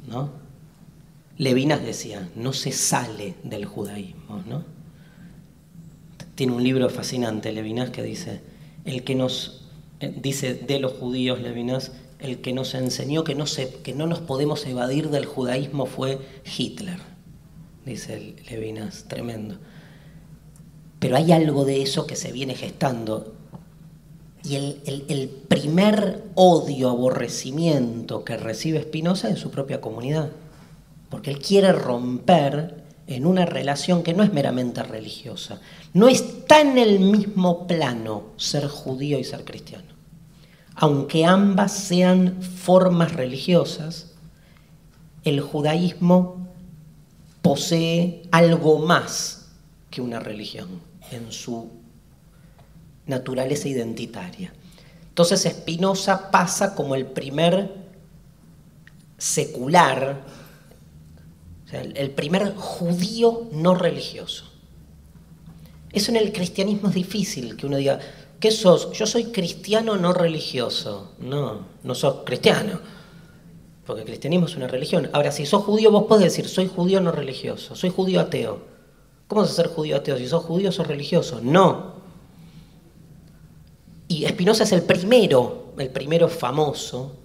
¿No? 0.07 0.31
Levinas 1.39 1.83
decía, 1.83 2.31
no 2.37 2.53
se 2.53 2.71
sale 2.71 3.35
del 3.43 3.65
judaísmo, 3.65 4.45
¿no? 4.49 4.63
tiene 6.37 6.53
un 6.53 6.63
libro 6.63 6.89
fascinante, 6.89 7.51
Levinas, 7.51 7.91
que 7.91 8.05
dice, 8.05 8.43
el 8.85 9.03
que 9.03 9.17
nos, 9.17 9.60
dice 10.01 10.55
de 10.55 10.81
los 10.81 10.95
judíos, 10.95 11.41
Levinas, 11.41 11.93
el 12.19 12.41
que 12.41 12.53
nos 12.53 12.75
enseñó 12.75 13.25
que 13.25 13.35
no, 13.35 13.47
se, 13.47 13.69
que 13.69 13.95
no 13.95 14.07
nos 14.07 14.21
podemos 14.21 14.67
evadir 14.67 15.11
del 15.11 15.27
judaísmo 15.27 15.87
fue 15.87 16.19
Hitler, 16.57 16.99
dice 17.85 18.37
Levinas, 18.51 19.05
tremendo. 19.09 19.59
Pero 20.99 21.17
hay 21.17 21.33
algo 21.33 21.65
de 21.65 21.83
eso 21.83 22.07
que 22.07 22.17
se 22.17 22.31
viene 22.31 22.55
gestando. 22.55 23.35
Y 24.43 24.57
el, 24.57 25.05
el 25.09 25.29
primer 25.29 26.25
odio, 26.35 26.91
aborrecimiento 26.91 28.25
que 28.25 28.37
recibe 28.37 28.83
Spinoza 28.83 29.29
en 29.29 29.37
su 29.37 29.51
propia 29.51 29.81
comunidad. 29.81 30.31
Porque 31.09 31.31
él 31.31 31.39
quiere 31.39 31.73
romper 31.73 32.80
en 33.11 33.27
una 33.27 33.45
relación 33.45 34.03
que 34.03 34.15
no 34.15 34.23
es 34.23 34.33
meramente 34.33 34.83
religiosa. 34.85 35.61
No 35.93 36.09
está 36.09 36.61
en 36.61 36.79
el 36.79 37.01
mismo 37.01 37.67
plano 37.67 38.25
ser 38.37 38.69
judío 38.69 39.19
y 39.19 39.25
ser 39.25 39.45
cristiano. 39.45 39.89
Aunque 40.77 41.25
ambas 41.25 41.73
sean 41.73 42.41
formas 42.41 43.13
religiosas, 43.13 44.13
el 45.25 45.41
judaísmo 45.41 46.47
posee 47.43 48.23
algo 48.31 48.79
más 48.79 49.49
que 49.91 50.01
una 50.01 50.21
religión 50.21 50.69
en 51.11 51.33
su 51.33 51.69
naturaleza 53.07 53.69
identitaria. 53.69 54.53
Entonces 55.09 55.43
Spinoza 55.43 56.31
pasa 56.31 56.77
como 56.77 56.95
el 56.95 57.07
primer 57.07 57.75
secular 59.19 60.23
el 61.73 62.11
primer 62.11 62.55
judío 62.55 63.49
no 63.53 63.75
religioso. 63.75 64.51
Eso 65.93 66.11
en 66.13 66.17
el 66.17 66.33
cristianismo 66.33 66.89
es 66.89 66.95
difícil, 66.95 67.57
que 67.57 67.67
uno 67.67 67.77
diga, 67.77 67.99
¿qué 68.39 68.51
sos? 68.51 68.93
Yo 68.93 69.07
soy 69.07 69.27
cristiano 69.27 69.97
no 69.97 70.13
religioso. 70.13 71.13
No, 71.19 71.67
no 71.83 71.95
sos 71.95 72.19
cristiano, 72.25 72.81
porque 73.85 74.03
el 74.03 74.07
cristianismo 74.07 74.47
es 74.47 74.57
una 74.57 74.69
religión. 74.69 75.11
Ahora, 75.13 75.33
si 75.33 75.47
sos 75.47 75.65
judío, 75.65 75.91
vos 75.91 76.05
podés 76.05 76.25
decir, 76.25 76.49
soy 76.49 76.69
judío 76.69 77.01
no 77.01 77.11
religioso, 77.11 77.75
soy 77.75 77.91
judío 77.91 78.21
ateo. 78.21 78.61
¿Cómo 79.27 79.43
vas 79.43 79.51
a 79.51 79.55
ser 79.55 79.69
judío 79.69 79.97
ateo? 79.97 80.17
Si 80.17 80.27
sos 80.29 80.45
judío, 80.45 80.71
sos 80.71 80.87
religioso. 80.87 81.41
No. 81.43 82.01
Y 84.07 84.25
Espinosa 84.25 84.65
es 84.65 84.73
el 84.73 84.83
primero, 84.83 85.73
el 85.79 85.89
primero 85.91 86.29
famoso, 86.29 87.17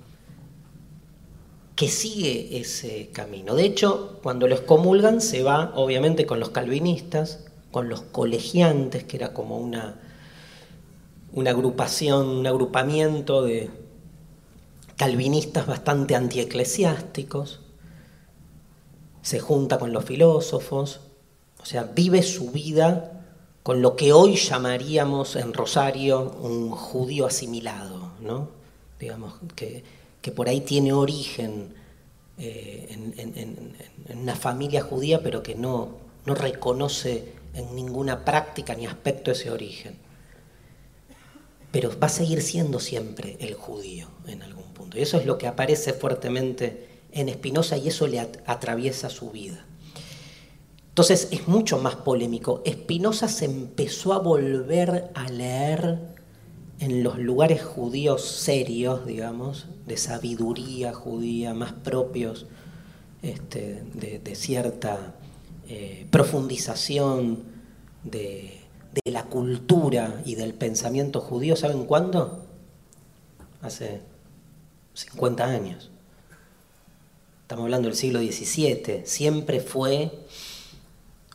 que 1.76 1.90
sigue 1.90 2.58
ese 2.60 3.10
camino. 3.12 3.56
De 3.56 3.66
hecho, 3.66 4.20
cuando 4.24 4.48
los 4.48 4.62
comulgan 4.62 5.20
se 5.22 5.44
va, 5.44 5.74
obviamente, 5.76 6.26
con 6.26 6.40
los 6.40 6.50
calvinistas, 6.50 7.46
con 7.72 7.90
los 7.90 8.02
colegiantes, 8.02 9.04
que 9.04 9.18
era 9.18 9.34
como 9.34 9.58
una, 9.58 10.00
una 11.34 11.52
agrupación, 11.52 12.28
un 12.28 12.48
agrupamiento 12.48 13.44
de 13.44 13.70
calvinistas 14.96 15.68
bastante 15.68 16.16
antieclesiásticos, 16.16 17.60
se 19.22 19.40
junta 19.40 19.78
con 19.78 19.92
los 19.92 20.06
filósofos, 20.06 21.02
o 21.62 21.66
sea, 21.66 21.84
vive 21.84 22.24
su 22.24 22.52
vida 22.52 23.24
con 23.64 23.82
lo 23.82 23.96
que 23.96 24.14
hoy 24.14 24.36
llamaríamos 24.36 25.36
en 25.36 25.52
Rosario 25.52 26.38
un 26.40 26.70
judío 26.70 27.26
asimilado, 27.26 28.12
¿no? 28.22 28.50
Digamos 29.00 29.34
que 29.56 29.84
que 30.26 30.32
por 30.32 30.50
ahí 30.50 30.62
tiene 30.62 30.92
origen 30.92 31.76
eh, 32.40 32.88
en, 32.90 34.18
una 34.20 34.36
familia 34.36 34.82
judía, 34.82 35.22
pero 35.22 35.44
que 35.44 35.54
no, 35.54 35.98
no 36.26 36.34
reconoce 36.34 37.34
en 37.54 37.76
ninguna 37.76 38.26
práctica 38.26 38.74
ni 38.74 38.88
aspecto 38.88 39.30
ese 39.30 39.52
origen. 39.52 40.00
Pero 41.72 41.92
va 42.00 42.08
a 42.08 42.10
seguir 42.10 42.42
siendo 42.42 42.80
siempre 42.80 43.38
el 43.40 43.54
judío 43.54 44.08
en 44.26 44.42
algún 44.42 44.74
punto. 44.74 44.98
Y 44.98 45.04
eso 45.04 45.20
es 45.20 45.28
lo 45.28 45.38
que 45.38 45.46
aparece 45.46 45.94
fuertemente 45.94 46.88
en 47.12 47.32
Spinoza 47.32 47.78
y 47.78 47.90
eso 47.90 48.08
le 48.08 48.20
atraviesa 48.20 49.12
su 49.12 49.30
vida. 49.30 49.64
Entonces 50.90 51.28
es 51.30 51.48
mucho 51.48 51.78
más 51.78 51.98
polémico. 51.98 52.64
Spinoza 52.68 53.28
se 53.28 53.46
empezó 53.46 54.14
a 54.14 54.18
volver 54.18 55.12
a 55.14 55.30
leer 55.30 56.15
en 56.80 57.04
los 57.04 57.18
lugares 57.18 57.64
judíos 57.64 58.24
serios, 58.26 59.06
digamos, 59.06 59.68
de 59.86 59.98
sabiduría 59.98 60.94
judía, 60.94 61.54
más 61.54 61.74
propios 61.74 62.48
este, 63.22 63.84
de, 63.94 64.36
cierta 64.36 65.16
eh, 65.70 66.06
profundización 66.12 67.44
de, 68.04 68.62
de, 68.94 69.12
la 69.12 69.24
cultura 69.24 70.22
y 70.26 70.36
del 70.36 70.54
pensamiento 70.54 71.22
judío, 71.22 71.56
¿saben 71.56 71.86
cuándo? 71.86 72.46
Hace 73.62 74.02
50 74.94 75.44
años. 75.46 75.92
Estamos 77.42 77.64
hablando 77.64 77.88
del 77.88 77.98
siglo 77.98 78.20
XVII. 78.20 79.04
Siempre 79.06 79.60
fue 79.60 80.12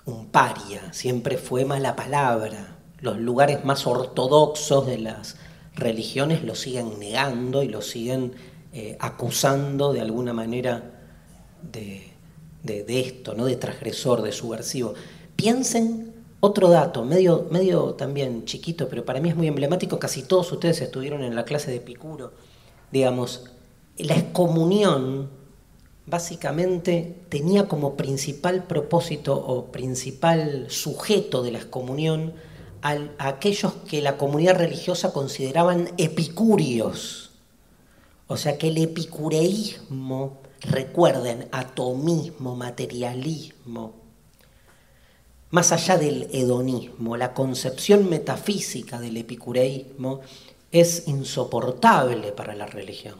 un 0.04 0.26
paria, 0.26 0.92
siempre 0.92 1.38
fue 1.38 1.64
mala 1.64 1.96
palabra, 1.96 2.79
los 3.00 3.18
lugares 3.18 3.64
más 3.64 3.86
ortodoxos 3.86 4.86
de 4.86 4.98
las 4.98 5.36
religiones 5.74 6.44
lo 6.44 6.54
siguen 6.54 6.98
negando 6.98 7.62
y 7.62 7.68
lo 7.68 7.82
siguen 7.82 8.32
eh, 8.72 8.96
acusando 9.00 9.92
de 9.92 10.00
alguna 10.00 10.32
manera 10.32 10.82
de, 11.62 12.12
esto, 12.64 13.34
¿no? 13.34 13.46
de 13.46 13.56
transgresor, 13.56 14.22
de 14.22 14.32
subversivo. 14.32 14.94
Piensen 15.36 16.12
otro 16.40 16.68
dato, 16.68 17.04
medio, 17.04 17.48
medio 17.50 17.94
también 17.94 18.44
chiquito, 18.44 18.88
pero 18.88 19.04
para 19.04 19.20
mí 19.20 19.28
es 19.28 19.36
muy 19.36 19.46
emblemático, 19.46 19.98
casi 19.98 20.22
todos 20.22 20.50
ustedes 20.52 20.80
estuvieron 20.80 21.22
en 21.22 21.34
la 21.34 21.44
clase 21.44 21.70
de 21.70 21.78
Epicuro, 21.78 22.32
digamos, 22.90 23.44
la 23.98 24.16
excomunión 24.16 25.28
básicamente 26.06 27.24
tenía 27.28 27.68
como 27.68 27.96
principal 27.96 28.64
propósito 28.64 29.34
o 29.34 29.66
principal 29.66 30.66
sujeto 30.68 31.42
de 31.42 31.52
la 31.52 31.58
excomunión 31.58 32.32
a, 32.82 32.98
aquellos 33.18 33.72
que 33.88 34.00
la 34.00 34.16
comunidad 34.16 34.56
religiosa 34.56 35.12
consideraban 35.12 35.90
epicúreos. 35.98 37.30
O 38.26 38.36
sea 38.36 38.58
que 38.58 38.68
el 38.68 38.78
epicureísmo, 38.78 40.38
recuerden, 40.60 41.48
atomismo, 41.52 42.54
materialismo, 42.54 43.94
más 45.50 45.72
allá 45.72 45.98
del 45.98 46.28
hedonismo, 46.32 47.16
la 47.16 47.34
concepción 47.34 48.08
metafísica 48.08 49.00
del 49.00 49.16
epicureísmo 49.16 50.20
es 50.70 51.08
insoportable 51.08 52.30
para 52.32 52.54
la 52.54 52.66
religión. 52.66 53.16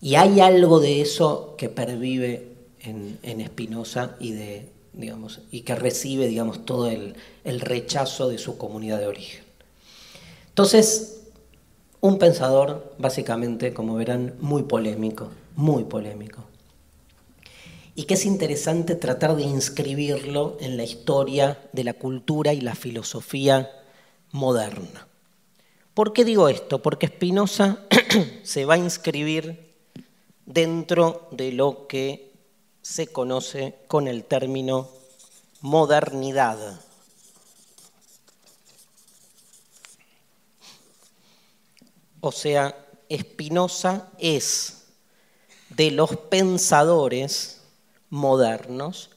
Y 0.00 0.14
hay 0.14 0.40
algo 0.40 0.80
de 0.80 1.00
eso 1.00 1.54
que 1.58 1.68
pervive 1.68 2.48
en, 2.80 3.46
Spinoza 3.46 4.16
y 4.20 4.32
de 4.32 4.69
digamos, 4.92 5.40
y 5.50 5.62
que 5.62 5.74
recibe 5.74 6.26
digamos, 6.26 6.64
todo 6.64 6.88
el, 6.88 7.14
el 7.44 7.60
rechazo 7.60 8.28
de 8.28 8.38
su 8.38 8.58
comunidad 8.58 8.98
de 8.98 9.06
origen. 9.06 9.44
Entonces, 10.48 11.20
un 12.00 12.18
pensador, 12.18 12.94
básicamente, 12.98 13.74
como 13.74 13.94
verán, 13.94 14.34
muy 14.40 14.62
polémico, 14.62 15.30
muy 15.56 15.84
polémico. 15.84 16.44
Y 17.94 18.04
que 18.04 18.14
es 18.14 18.24
interesante 18.24 18.94
tratar 18.94 19.36
de 19.36 19.42
inscribirlo 19.42 20.56
en 20.60 20.76
la 20.76 20.84
historia 20.84 21.58
de 21.72 21.84
la 21.84 21.94
cultura 21.94 22.54
y 22.54 22.60
la 22.60 22.74
filosofía 22.74 23.70
moderna. 24.32 25.08
¿Por 25.92 26.12
qué 26.12 26.24
digo 26.24 26.48
esto? 26.48 26.80
Porque 26.80 27.08
Spinoza 27.08 27.80
se 28.42 28.64
va 28.64 28.74
a 28.74 28.78
inscribir 28.78 29.74
dentro 30.46 31.28
de 31.32 31.52
lo 31.52 31.86
que 31.86 32.29
se 32.82 33.06
conoce 33.08 33.78
con 33.86 34.08
el 34.08 34.24
término 34.24 34.88
modernidad. 35.60 36.80
O 42.20 42.32
sea, 42.32 42.76
Spinoza 43.10 44.08
es 44.18 44.84
de 45.70 45.90
los 45.90 46.16
pensadores 46.16 47.60
modernos, 48.10 49.10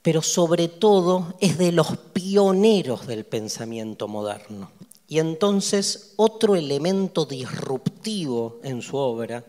pero 0.00 0.22
sobre 0.22 0.68
todo 0.68 1.34
es 1.40 1.58
de 1.58 1.72
los 1.72 1.96
pioneros 2.12 3.06
del 3.06 3.24
pensamiento 3.24 4.08
moderno. 4.08 4.70
Y 5.08 5.18
entonces 5.18 6.14
otro 6.16 6.56
elemento 6.56 7.26
disruptivo 7.26 8.60
en 8.62 8.80
su 8.80 8.96
obra 8.96 9.44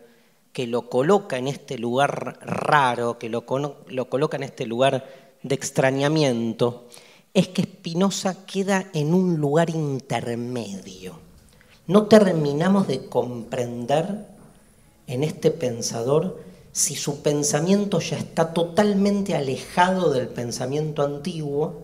que 0.54 0.68
lo 0.68 0.88
coloca 0.88 1.36
en 1.36 1.48
este 1.48 1.76
lugar 1.76 2.38
raro, 2.40 3.18
que 3.18 3.28
lo, 3.28 3.44
lo 3.88 4.08
coloca 4.08 4.36
en 4.36 4.44
este 4.44 4.66
lugar 4.66 5.04
de 5.42 5.54
extrañamiento, 5.54 6.86
es 7.34 7.48
que 7.48 7.64
Spinoza 7.64 8.46
queda 8.46 8.86
en 8.94 9.12
un 9.12 9.36
lugar 9.38 9.68
intermedio. 9.68 11.18
No 11.88 12.06
terminamos 12.06 12.86
de 12.86 13.08
comprender 13.08 14.26
en 15.08 15.24
este 15.24 15.50
pensador 15.50 16.40
si 16.70 16.94
su 16.94 17.20
pensamiento 17.20 17.98
ya 17.98 18.16
está 18.16 18.54
totalmente 18.54 19.34
alejado 19.34 20.12
del 20.12 20.28
pensamiento 20.28 21.02
antiguo, 21.02 21.82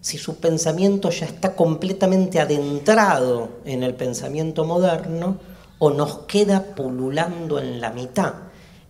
si 0.00 0.18
su 0.18 0.38
pensamiento 0.38 1.10
ya 1.10 1.26
está 1.26 1.54
completamente 1.54 2.40
adentrado 2.40 3.48
en 3.64 3.84
el 3.84 3.94
pensamiento 3.94 4.64
moderno 4.64 5.38
o 5.78 5.90
nos 5.90 6.18
queda 6.20 6.74
pululando 6.74 7.58
en 7.58 7.80
la 7.80 7.90
mitad. 7.90 8.34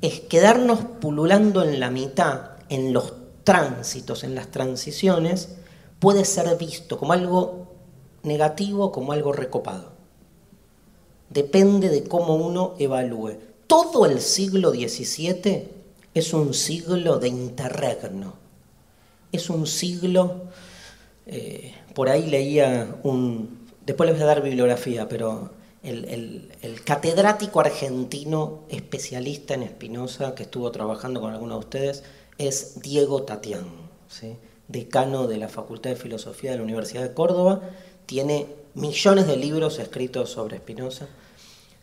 Es 0.00 0.20
quedarnos 0.20 0.80
pululando 1.00 1.62
en 1.62 1.80
la 1.80 1.90
mitad, 1.90 2.50
en 2.68 2.92
los 2.92 3.14
tránsitos, 3.44 4.24
en 4.24 4.34
las 4.34 4.50
transiciones, 4.50 5.56
puede 5.98 6.24
ser 6.24 6.56
visto 6.58 6.98
como 6.98 7.12
algo 7.12 7.74
negativo, 8.22 8.92
como 8.92 9.12
algo 9.12 9.32
recopado. 9.32 9.92
Depende 11.30 11.88
de 11.88 12.04
cómo 12.04 12.36
uno 12.36 12.74
evalúe. 12.78 13.38
Todo 13.66 14.06
el 14.06 14.20
siglo 14.20 14.70
XVII 14.70 15.68
es 16.14 16.32
un 16.32 16.54
siglo 16.54 17.18
de 17.18 17.28
interregno. 17.28 18.34
Es 19.32 19.50
un 19.50 19.66
siglo 19.66 20.48
eh, 21.26 21.74
por 21.92 22.08
ahí 22.08 22.26
leía 22.26 22.94
un, 23.02 23.66
después 23.84 24.08
les 24.08 24.16
voy 24.16 24.22
a 24.22 24.26
dar 24.26 24.42
bibliografía, 24.42 25.08
pero 25.08 25.50
el, 25.86 26.80
catedrático 26.84 27.60
argentino 27.60 28.60
especialista 28.68 29.54
en 29.54 29.62
Espinosa, 29.62 30.34
que 30.34 30.44
estuvo 30.44 30.70
trabajando 30.70 31.20
con 31.20 31.32
algunos 31.32 31.58
de 31.58 31.64
ustedes, 31.64 32.04
es 32.38 32.80
Diego 32.82 33.22
Tatián, 33.22 33.66
decano 34.68 35.26
de 35.26 35.38
la 35.38 35.48
Facultad 35.48 35.90
de 35.90 35.96
Filosofía 35.96 36.50
de 36.50 36.58
la 36.58 36.64
Universidad 36.64 37.02
de 37.02 37.14
Córdoba, 37.14 37.60
tiene 38.06 38.46
millones 38.74 39.26
de 39.26 39.36
libros 39.36 39.78
escritos 39.78 40.30
sobre 40.30 40.56
Espinosa, 40.56 41.08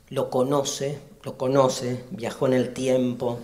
lo 0.09 0.29
conoce, 0.29 0.99
lo 1.23 1.37
conoce, 1.37 2.03
viajó 2.11 2.47
en 2.47 2.53
el 2.53 2.73
tiempo, 2.73 3.39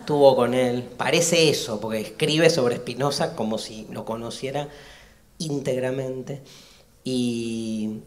estuvo 0.00 0.36
con 0.36 0.52
él, 0.54 0.84
parece 0.96 1.48
eso, 1.48 1.80
porque 1.80 2.00
escribe 2.00 2.50
sobre 2.50 2.76
Espinosa 2.76 3.34
como 3.34 3.58
si 3.58 3.86
lo 3.90 4.04
conociera 4.04 4.68
íntegramente. 5.38 6.42
Y, 7.04 8.00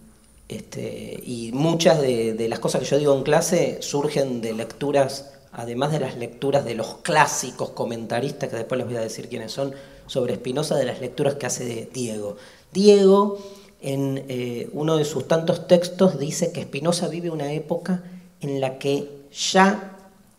este, 0.48 1.22
y 1.26 1.52
muchas 1.54 2.02
de, 2.02 2.48
las 2.50 2.60
cosas 2.60 2.82
que 2.82 2.88
yo 2.88 2.98
digo 2.98 3.16
en 3.16 3.24
clase 3.24 3.80
surgen 3.82 4.40
de 4.42 4.54
lecturas, 4.54 5.34
además 5.52 5.92
de 5.92 6.00
las 6.00 6.16
lecturas 6.16 6.64
de 6.64 6.76
los 6.76 6.98
clásicos 7.02 7.72
comentaristas, 7.72 8.50
que 8.50 8.56
después 8.56 8.78
les 8.78 8.88
voy 8.88 8.98
a 8.98 9.02
decir 9.02 9.28
quiénes 9.28 9.52
son, 9.52 9.74
sobre 10.06 10.36
Spinoza, 10.36 10.76
de 10.76 10.86
las 10.86 11.02
lecturas 11.02 11.36
que 11.36 11.48
hace 11.48 11.90
Diego. 11.94 12.38
Diego, 12.72 13.40
en 13.82 14.24
eh, 14.30 14.70
uno 14.72 14.96
de 14.96 15.04
sus 15.04 15.28
tantos 15.28 15.68
textos, 15.68 16.18
dice 16.18 16.54
que 16.54 16.64
Spinoza 16.64 17.10
vive 17.10 17.30
una 17.30 17.52
época 17.52 18.04
en 18.40 18.62
la 18.62 18.78
que 18.78 19.10
ya 19.32 19.98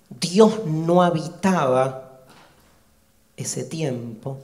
Dios 0.09 0.65
no 0.65 1.03
habitaba 1.03 2.23
ese 3.37 3.63
tiempo, 3.63 4.39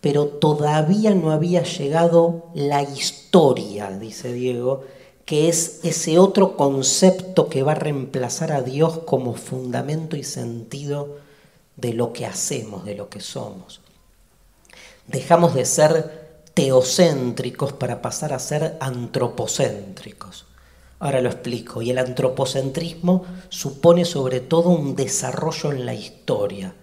pero 0.00 0.26
todavía 0.26 1.14
no 1.14 1.30
había 1.30 1.62
llegado 1.62 2.46
la 2.54 2.82
historia, 2.82 3.90
dice 3.90 4.32
Diego, 4.32 4.82
que 5.24 5.48
es 5.48 5.80
ese 5.84 6.18
otro 6.18 6.56
concepto 6.56 7.48
que 7.48 7.62
va 7.62 7.72
a 7.72 7.76
reemplazar 7.76 8.52
a 8.52 8.62
Dios 8.62 9.00
como 9.06 9.34
fundamento 9.34 10.16
y 10.16 10.24
sentido 10.24 11.16
de 11.76 11.92
lo 11.94 12.12
que 12.12 12.26
hacemos, 12.26 12.84
de 12.84 12.94
lo 12.94 13.08
que 13.08 13.20
somos. 13.20 13.80
Dejamos 15.06 15.54
de 15.54 15.64
ser 15.64 16.44
teocéntricos 16.54 17.72
para 17.72 18.02
pasar 18.02 18.32
a 18.32 18.38
ser 18.38 18.76
antropocéntricos. 18.80 20.46
Ahora 21.00 21.20
lo 21.20 21.30
explico. 21.30 21.82
Y 21.82 21.90
el 21.90 21.98
antropocentrismo 21.98 23.24
supone 23.48 24.04
sobre 24.04 24.40
todo 24.40 24.70
un 24.70 24.94
desarrollo 24.94 25.72
en 25.72 25.84
la 25.84 25.94
historia 25.94 26.74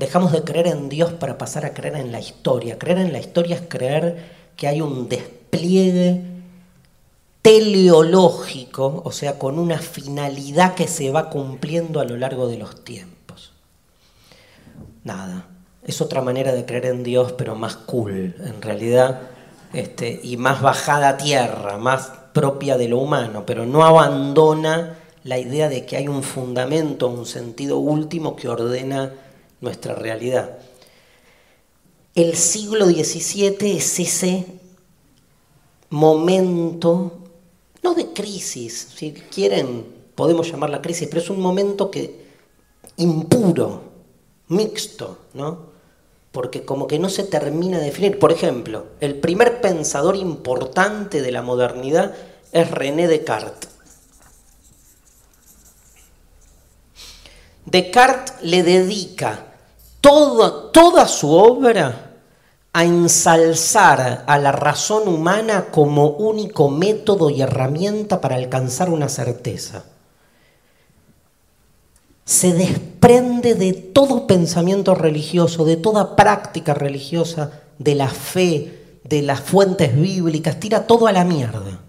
Dejamos 0.00 0.32
de 0.32 0.44
creer 0.44 0.68
en 0.68 0.88
Dios 0.88 1.12
para 1.12 1.36
pasar 1.36 1.66
a 1.66 1.74
creer 1.74 1.96
en 1.96 2.10
la 2.10 2.20
historia. 2.20 2.78
Creer 2.78 3.00
en 3.00 3.12
la 3.12 3.18
historia 3.18 3.56
es 3.56 3.62
creer 3.68 4.30
que 4.56 4.66
hay 4.66 4.80
un 4.80 5.10
despliegue 5.10 6.22
teleológico, 7.42 9.02
o 9.04 9.12
sea, 9.12 9.38
con 9.38 9.58
una 9.58 9.78
finalidad 9.78 10.74
que 10.74 10.88
se 10.88 11.10
va 11.10 11.30
cumpliendo 11.30 12.00
a 12.00 12.04
lo 12.04 12.16
largo 12.16 12.48
de 12.48 12.58
los 12.58 12.84
tiempos. 12.84 13.52
Nada, 15.04 15.48
es 15.82 16.00
otra 16.00 16.20
manera 16.20 16.52
de 16.52 16.66
creer 16.66 16.86
en 16.86 17.02
Dios, 17.02 17.32
pero 17.32 17.54
más 17.54 17.76
cool, 17.76 18.34
en 18.38 18.60
realidad, 18.60 19.22
este, 19.72 20.20
y 20.22 20.36
más 20.36 20.60
bajada 20.60 21.10
a 21.10 21.16
tierra, 21.16 21.78
más 21.78 22.12
propia 22.32 22.76
de 22.76 22.88
lo 22.88 22.98
humano, 22.98 23.44
pero 23.46 23.66
no 23.66 23.84
abandona 23.84 24.98
la 25.24 25.38
idea 25.38 25.68
de 25.68 25.84
que 25.86 25.96
hay 25.96 26.08
un 26.08 26.22
fundamento, 26.22 27.08
un 27.08 27.26
sentido 27.26 27.78
último 27.78 28.36
que 28.36 28.48
ordena 28.48 29.14
nuestra 29.60 29.94
realidad. 29.94 30.58
El 32.14 32.36
siglo 32.36 32.86
XVII 32.86 33.76
es 33.76 34.00
ese 34.00 34.46
momento, 35.90 37.19
no 37.82 37.94
de 37.94 38.12
crisis, 38.12 38.88
si 38.94 39.12
quieren 39.12 40.00
podemos 40.14 40.50
llamarla 40.50 40.82
crisis, 40.82 41.08
pero 41.08 41.22
es 41.22 41.30
un 41.30 41.40
momento 41.40 41.90
que 41.90 42.26
impuro, 42.98 43.82
mixto, 44.48 45.16
¿no? 45.32 45.70
Porque 46.30 46.64
como 46.64 46.86
que 46.86 46.98
no 46.98 47.08
se 47.08 47.24
termina 47.24 47.78
de 47.78 47.86
definir. 47.86 48.18
Por 48.18 48.30
ejemplo, 48.30 48.86
el 49.00 49.18
primer 49.18 49.60
pensador 49.60 50.16
importante 50.16 51.22
de 51.22 51.32
la 51.32 51.42
modernidad 51.42 52.14
es 52.52 52.70
René 52.70 53.08
Descartes. 53.08 53.70
Descartes 57.64 58.34
le 58.42 58.62
dedica 58.62 59.54
toda, 60.00 61.08
su 61.08 61.30
obra 61.30 62.09
a 62.72 62.84
ensalzar 62.84 64.24
a 64.26 64.38
la 64.38 64.52
razón 64.52 65.08
humana 65.08 65.66
como 65.70 66.10
único 66.10 66.70
método 66.70 67.30
y 67.30 67.42
herramienta 67.42 68.20
para 68.20 68.36
alcanzar 68.36 68.90
una 68.90 69.08
certeza. 69.08 69.84
Se 72.24 72.52
desprende 72.52 73.56
de 73.56 73.72
todo 73.72 74.28
pensamiento 74.28 74.94
religioso, 74.94 75.64
de 75.64 75.76
toda 75.76 76.14
práctica 76.14 76.74
religiosa, 76.74 77.62
de 77.78 77.96
la 77.96 78.08
fe, 78.08 79.00
de 79.02 79.22
las 79.22 79.40
fuentes 79.40 80.00
bíblicas, 80.00 80.60
tira 80.60 80.86
todo 80.86 81.08
a 81.08 81.12
la 81.12 81.24
mierda. 81.24 81.80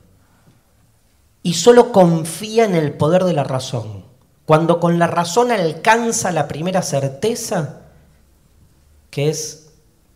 Y 1.43 1.53
solo 1.53 1.91
confía 1.91 2.65
en 2.65 2.73
el 2.73 2.93
poder 2.93 3.23
de 3.23 3.33
la 3.33 3.43
razón. 3.43 4.05
Cuando 4.45 4.79
con 4.79 4.97
la 4.97 5.07
razón 5.07 5.51
alcanza 5.51 6.31
la 6.31 6.47
primera 6.47 6.81
certeza, 6.81 7.81
que 9.11 9.29
es 9.29 9.60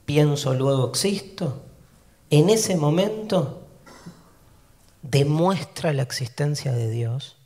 pienso, 0.06 0.54
luego 0.54 0.90
existo, 0.90 1.62
en 2.30 2.50
ese 2.50 2.76
momento 2.76 3.62
demuestra 5.02 5.94
la 5.94 6.04
existencia 6.04 6.72
de 6.72 6.90
Dios 6.90 7.38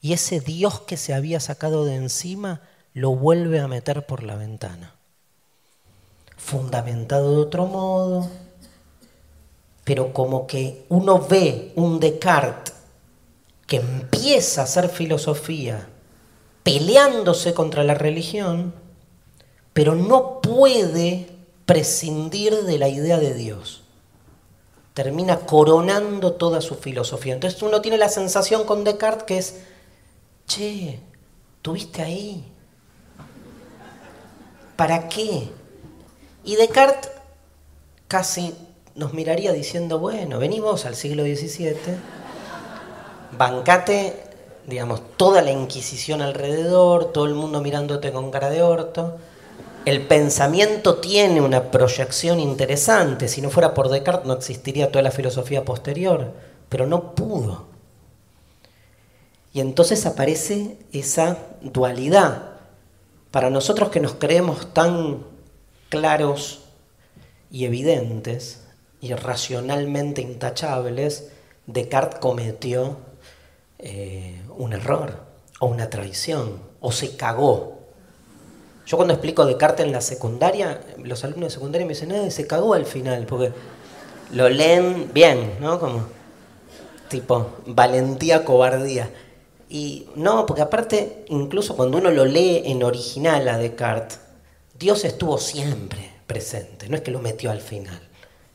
y 0.00 0.12
ese 0.12 0.40
Dios 0.40 0.80
que 0.80 0.96
se 0.96 1.14
había 1.14 1.40
sacado 1.40 1.84
de 1.84 1.94
encima 1.94 2.60
lo 2.92 3.14
vuelve 3.16 3.60
a 3.60 3.68
meter 3.68 4.06
por 4.06 4.22
la 4.22 4.36
ventana. 4.36 4.94
Fundamentado 6.36 7.36
de 7.36 7.42
otro 7.42 7.66
modo, 7.66 8.28
pero 9.84 10.12
como 10.12 10.46
que 10.46 10.84
uno 10.88 11.26
ve 11.26 11.72
un 11.76 12.00
Descartes 12.00 12.74
que 13.66 13.76
empieza 13.76 14.60
a 14.60 14.64
hacer 14.64 14.88
filosofía 14.88 15.88
peleándose 16.62 17.54
contra 17.54 17.84
la 17.84 17.94
religión, 17.94 18.74
pero 19.72 19.94
no 19.94 20.40
puede 20.40 21.33
prescindir 21.66 22.64
de 22.64 22.78
la 22.78 22.88
idea 22.88 23.18
de 23.18 23.34
Dios. 23.34 23.82
Termina 24.92 25.40
coronando 25.40 26.34
toda 26.34 26.60
su 26.60 26.76
filosofía. 26.76 27.34
Entonces 27.34 27.60
uno 27.62 27.80
tiene 27.80 27.98
la 27.98 28.08
sensación 28.08 28.64
con 28.64 28.84
Descartes 28.84 29.24
que 29.24 29.38
es, 29.38 29.60
che, 30.46 31.00
¿tuviste 31.62 32.02
ahí? 32.02 32.44
¿Para 34.76 35.08
qué? 35.08 35.48
Y 36.44 36.56
Descartes 36.56 37.10
casi 38.08 38.54
nos 38.94 39.12
miraría 39.12 39.52
diciendo, 39.52 39.98
bueno, 39.98 40.38
venimos 40.38 40.86
al 40.86 40.94
siglo 40.94 41.24
XVII, 41.24 41.74
bancate, 43.36 44.22
digamos, 44.66 45.02
toda 45.16 45.42
la 45.42 45.50
Inquisición 45.50 46.22
alrededor, 46.22 47.12
todo 47.12 47.26
el 47.26 47.34
mundo 47.34 47.60
mirándote 47.60 48.12
con 48.12 48.30
cara 48.30 48.50
de 48.50 48.62
orto, 48.62 49.18
el 49.84 50.06
pensamiento 50.06 50.96
tiene 50.96 51.40
una 51.40 51.70
proyección 51.70 52.40
interesante. 52.40 53.28
Si 53.28 53.42
no 53.42 53.50
fuera 53.50 53.74
por 53.74 53.88
Descartes 53.88 54.26
no 54.26 54.32
existiría 54.34 54.90
toda 54.90 55.02
la 55.02 55.10
filosofía 55.10 55.64
posterior, 55.64 56.32
pero 56.68 56.86
no 56.86 57.14
pudo. 57.14 57.66
Y 59.52 59.60
entonces 59.60 60.06
aparece 60.06 60.78
esa 60.92 61.38
dualidad. 61.60 62.54
Para 63.30 63.50
nosotros 63.50 63.90
que 63.90 64.00
nos 64.00 64.14
creemos 64.14 64.72
tan 64.72 65.24
claros 65.90 66.64
y 67.50 67.66
evidentes 67.66 68.64
y 69.00 69.12
racionalmente 69.14 70.22
intachables, 70.22 71.30
Descartes 71.66 72.20
cometió 72.20 72.96
eh, 73.78 74.40
un 74.56 74.72
error 74.72 75.24
o 75.60 75.66
una 75.66 75.90
traición 75.90 76.60
o 76.80 76.90
se 76.90 77.16
cagó 77.16 77.73
yo 78.86 78.96
cuando 78.96 79.14
explico 79.14 79.46
Descartes 79.46 79.86
en 79.86 79.92
la 79.92 80.00
secundaria, 80.00 80.80
los 81.02 81.24
alumnos 81.24 81.48
de 81.48 81.54
secundaria 81.54 81.86
me 81.86 81.94
dicen, 81.94 82.10
eh, 82.12 82.30
se 82.30 82.46
cagó 82.46 82.74
al 82.74 82.86
final, 82.86 83.26
porque 83.26 83.52
lo 84.32 84.48
leen 84.48 85.10
bien, 85.12 85.56
¿no? 85.60 85.78
Como 85.78 86.06
tipo 87.08 87.52
valentía, 87.66 88.44
cobardía. 88.44 89.10
Y 89.68 90.08
no, 90.14 90.46
porque 90.46 90.62
aparte, 90.62 91.24
incluso 91.28 91.76
cuando 91.76 91.98
uno 91.98 92.10
lo 92.10 92.24
lee 92.24 92.62
en 92.66 92.82
original 92.82 93.48
a 93.48 93.58
Descartes, 93.58 94.20
Dios 94.78 95.04
estuvo 95.04 95.38
siempre 95.38 96.10
presente, 96.26 96.88
no 96.88 96.96
es 96.96 97.02
que 97.02 97.10
lo 97.10 97.20
metió 97.20 97.50
al 97.50 97.60
final. 97.60 98.00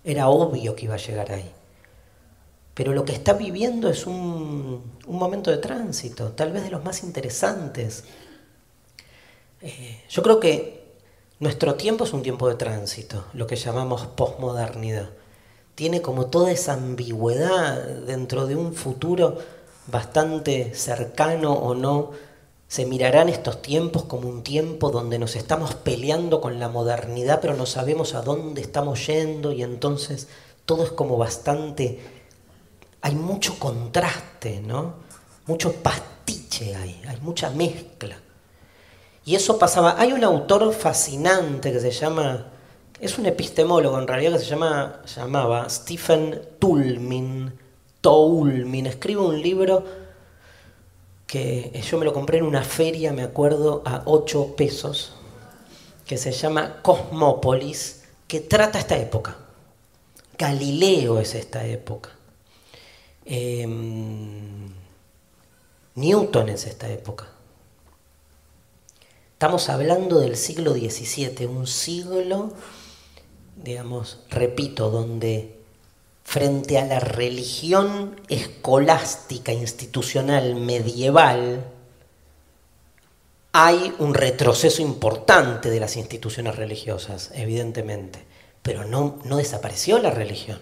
Era 0.03 0.29
obvio 0.29 0.75
que 0.75 0.85
iba 0.85 0.95
a 0.95 0.97
llegar 0.97 1.31
ahí. 1.31 1.51
Pero 2.73 2.93
lo 2.93 3.03
que 3.03 3.11
está 3.11 3.33
viviendo 3.33 3.89
es 3.89 4.07
un, 4.07 4.81
momento 5.07 5.51
de 5.51 5.57
tránsito, 5.57 6.29
tal 6.29 6.53
vez 6.53 6.63
de 6.63 6.71
los 6.71 6.83
más 6.83 7.03
interesantes. 7.03 8.05
Eh, 9.61 10.03
yo 10.09 10.23
creo 10.23 10.39
que 10.39 10.95
nuestro 11.39 11.75
tiempo 11.75 12.03
es 12.03 12.13
un 12.13 12.21
tiempo 12.21 12.47
de 12.47 12.55
tránsito, 12.55 13.25
lo 13.33 13.47
que 13.47 13.55
llamamos 13.55 14.07
posmodernidad. 14.07 15.09
Tiene 15.75 16.01
como 16.01 16.27
toda 16.27 16.51
esa 16.51 16.73
ambigüedad 16.73 17.81
dentro 18.05 18.45
de 18.45 18.55
un 18.55 18.73
futuro 18.73 19.37
bastante 19.87 20.73
cercano 20.75 21.53
o 21.53 21.75
no. 21.75 22.11
Se 22.67 22.85
mirarán 22.85 23.29
estos 23.29 23.61
tiempos 23.61 24.03
como 24.03 24.29
un 24.29 24.43
tiempo 24.43 24.91
donde 24.91 25.17
nos 25.17 25.35
estamos 25.35 25.73
peleando 25.75 26.41
con 26.41 26.59
la 26.59 26.69
modernidad, 26.69 27.39
pero 27.41 27.55
no 27.55 27.65
sabemos 27.65 28.13
a 28.13 28.21
dónde 28.21 28.61
estamos 28.61 29.07
yendo 29.07 29.51
y 29.53 29.63
entonces 29.63 30.27
todo 30.65 30.83
es 30.83 30.91
como 30.91 31.17
bastante 31.17 31.99
hay 33.01 33.15
mucho 33.15 33.57
contraste, 33.57 34.61
¿no? 34.61 34.95
Mucho 35.47 35.73
pastiche 35.73 36.75
hay, 36.75 37.01
hay 37.07 37.17
mucha 37.21 37.49
mezcla. 37.49 38.17
Y 39.29 39.35
eso 39.35 39.59
pasaba. 39.59 39.93
Hay 39.99 40.11
un 40.11 40.23
autor 40.23 40.73
fascinante 40.73 41.71
que 41.71 41.79
se 41.79 41.91
llama, 41.91 42.47
es 42.99 43.19
un 43.19 43.27
epistemólogo 43.27 43.99
en 43.99 44.07
realidad 44.07 44.33
que 44.33 44.39
se 44.39 44.45
llama, 44.45 45.03
llamaba 45.15 45.69
Stephen 45.69 46.41
Tulmin, 46.57 47.53
Toulmin. 48.01 48.87
Escribe 48.87 49.21
un 49.21 49.39
libro 49.39 49.85
que 51.27 51.79
yo 51.87 51.99
me 51.99 52.05
lo 52.05 52.11
compré 52.11 52.39
en 52.39 52.45
una 52.45 52.63
feria, 52.63 53.13
me 53.13 53.21
acuerdo, 53.21 53.83
a 53.85 54.01
8 54.05 54.55
pesos, 54.57 55.13
que 56.07 56.17
se 56.17 56.31
llama 56.31 56.81
Cosmópolis, 56.81 58.05
que 58.27 58.39
trata 58.39 58.79
esta 58.79 58.97
época. 58.97 59.37
Galileo 60.39 61.19
es 61.19 61.35
esta 61.35 61.63
época. 61.67 62.09
Em, 63.25 64.73
Newton 65.93 66.49
es 66.49 66.65
esta 66.65 66.89
época. 66.89 67.27
Estamos 69.39 69.69
hablando 69.69 70.19
del 70.19 70.35
siglo 70.35 70.73
XVII, 70.73 71.45
un 71.45 71.65
siglo, 71.65 72.51
digamos, 73.55 74.19
repito, 74.29 74.89
donde 74.89 75.55
frente 76.25 76.77
a 76.77 76.85
la 76.85 76.99
religión 76.99 78.19
escolástica, 78.27 79.53
institucional, 79.53 80.55
medieval, 80.55 81.63
hay 83.53 83.95
un 83.99 84.13
retroceso 84.13 84.81
importante 84.81 85.69
de 85.69 85.79
las 85.79 85.95
instituciones 85.95 86.57
religiosas, 86.57 87.31
evidentemente, 87.33 88.25
pero 88.61 88.83
no, 88.83 89.19
no 89.23 89.37
desapareció 89.37 89.99
la 89.99 90.11
religión. 90.11 90.59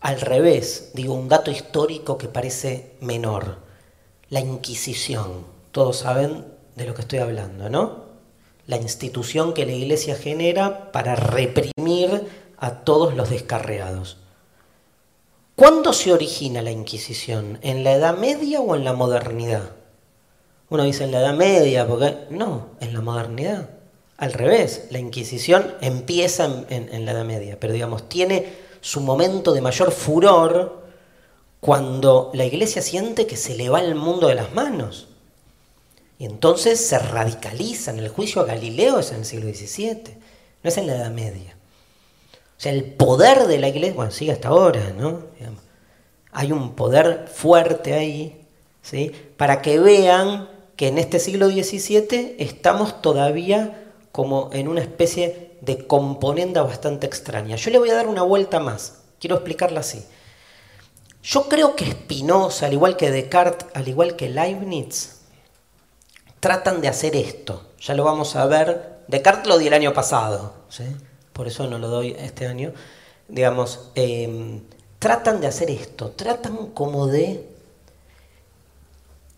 Al 0.00 0.20
revés, 0.20 0.92
digo 0.94 1.14
un 1.14 1.28
dato 1.28 1.50
histórico 1.50 2.18
que 2.18 2.28
parece 2.28 2.92
menor, 3.00 3.56
la 4.28 4.38
Inquisición. 4.38 5.44
Todos 5.72 5.96
saben 5.96 6.59
de 6.76 6.84
lo 6.86 6.94
que 6.94 7.02
estoy 7.02 7.18
hablando, 7.18 7.68
¿no? 7.68 8.10
La 8.66 8.76
institución 8.76 9.54
que 9.54 9.66
la 9.66 9.72
Iglesia 9.72 10.14
genera 10.14 10.92
para 10.92 11.16
reprimir 11.16 12.28
a 12.56 12.84
todos 12.84 13.14
los 13.14 13.30
descarreados. 13.30 14.18
¿Cuándo 15.56 15.92
se 15.92 16.12
origina 16.12 16.62
la 16.62 16.70
Inquisición? 16.70 17.58
¿En 17.62 17.84
la 17.84 17.92
Edad 17.92 18.16
Media 18.16 18.60
o 18.60 18.74
en 18.74 18.84
la 18.84 18.92
modernidad? 18.92 19.70
Uno 20.68 20.84
dice 20.84 21.04
en 21.04 21.12
la 21.12 21.20
Edad 21.20 21.34
Media, 21.34 21.86
porque 21.86 22.26
no, 22.30 22.68
en 22.80 22.94
la 22.94 23.00
modernidad. 23.00 23.70
Al 24.16 24.32
revés, 24.32 24.86
la 24.90 24.98
Inquisición 24.98 25.74
empieza 25.80 26.44
en, 26.68 26.88
en 26.92 27.04
la 27.04 27.12
Edad 27.12 27.24
Media, 27.24 27.58
pero 27.58 27.72
digamos, 27.72 28.08
tiene 28.08 28.70
su 28.80 29.00
momento 29.00 29.52
de 29.52 29.60
mayor 29.60 29.90
furor 29.90 30.80
cuando 31.60 32.30
la 32.32 32.46
iglesia 32.46 32.80
siente 32.80 33.26
que 33.26 33.36
se 33.36 33.54
le 33.54 33.68
va 33.68 33.80
el 33.80 33.94
mundo 33.94 34.28
de 34.28 34.34
las 34.34 34.54
manos. 34.54 35.08
Y 36.20 36.26
entonces 36.26 36.78
se 36.78 36.98
radicalizan. 36.98 37.98
El 37.98 38.10
juicio 38.10 38.42
a 38.42 38.44
Galileo 38.44 38.98
es 38.98 39.10
en 39.10 39.20
el 39.20 39.24
siglo 39.24 39.48
XVII, 39.48 40.18
no 40.62 40.68
es 40.68 40.76
en 40.76 40.86
la 40.86 40.96
Edad 40.96 41.10
Media. 41.10 41.56
O 42.34 42.60
sea, 42.60 42.72
el 42.72 42.84
poder 42.84 43.46
de 43.46 43.58
la 43.58 43.68
iglesia, 43.68 43.94
bueno, 43.94 44.10
sigue 44.10 44.32
hasta 44.32 44.48
ahora, 44.48 44.92
¿no? 44.98 45.22
Hay 46.30 46.52
un 46.52 46.74
poder 46.74 47.26
fuerte 47.32 47.94
ahí, 47.94 48.46
¿sí? 48.82 49.12
Para 49.38 49.62
que 49.62 49.78
vean 49.78 50.50
que 50.76 50.88
en 50.88 50.98
este 50.98 51.20
siglo 51.20 51.48
XVII 51.48 52.36
estamos 52.38 53.00
todavía 53.00 53.86
como 54.12 54.50
en 54.52 54.68
una 54.68 54.82
especie 54.82 55.56
de 55.62 55.86
componenda 55.86 56.62
bastante 56.62 57.06
extraña. 57.06 57.56
Yo 57.56 57.70
le 57.70 57.78
voy 57.78 57.88
a 57.88 57.94
dar 57.94 58.08
una 58.08 58.22
vuelta 58.22 58.60
más, 58.60 59.04
quiero 59.18 59.36
explicarla 59.36 59.80
así. 59.80 60.04
Yo 61.22 61.48
creo 61.48 61.76
que 61.76 61.90
Spinoza, 61.90 62.66
al 62.66 62.74
igual 62.74 62.98
que 62.98 63.10
Descartes, 63.10 63.68
al 63.72 63.88
igual 63.88 64.16
que 64.16 64.28
Leibniz, 64.28 65.19
tratan 66.40 66.80
de 66.80 66.88
hacer 66.88 67.14
esto. 67.14 67.62
Ya 67.80 67.94
lo 67.94 68.04
vamos 68.04 68.34
a 68.36 68.46
ver. 68.46 69.00
Descartes 69.06 69.46
lo 69.46 69.58
di 69.58 69.66
el 69.66 69.74
año 69.74 69.92
pasado, 69.92 70.54
por 71.32 71.48
eso 71.48 71.66
no 71.66 71.78
lo 71.78 71.88
doy 71.88 72.16
este 72.18 72.46
año. 72.46 72.72
Digamos, 73.28 73.90
em, 73.94 74.62
tratan 74.98 75.40
de 75.40 75.46
hacer 75.48 75.70
esto, 75.70 76.10
tratan 76.10 76.68
como 76.68 77.06
de 77.06 77.48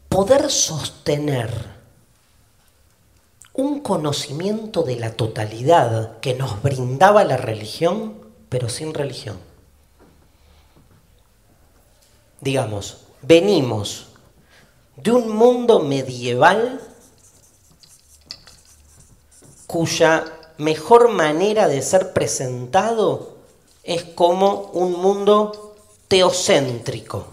poder 0.08 0.50
sostener 0.50 1.50
un 3.54 3.80
conocimiento 3.80 4.82
de 4.82 4.96
la 4.96 5.12
totalidad 5.12 6.18
que 6.20 6.34
nos 6.34 6.62
brindaba 6.62 7.24
la 7.24 7.36
religión, 7.36 8.14
pero 8.48 8.68
sin 8.68 8.92
religión. 8.92 9.38
Digamos, 12.40 13.04
venimos 13.22 14.08
de 14.96 15.12
un 15.12 15.34
mundo 15.34 15.80
medieval 15.80 16.80
cuya 19.72 20.26
mejor 20.58 21.08
manera 21.08 21.66
de 21.66 21.80
ser 21.80 22.12
presentado 22.12 23.36
es 23.82 24.04
como 24.04 24.70
un 24.74 24.92
mundo 24.92 25.74
teocéntrico. 26.08 27.26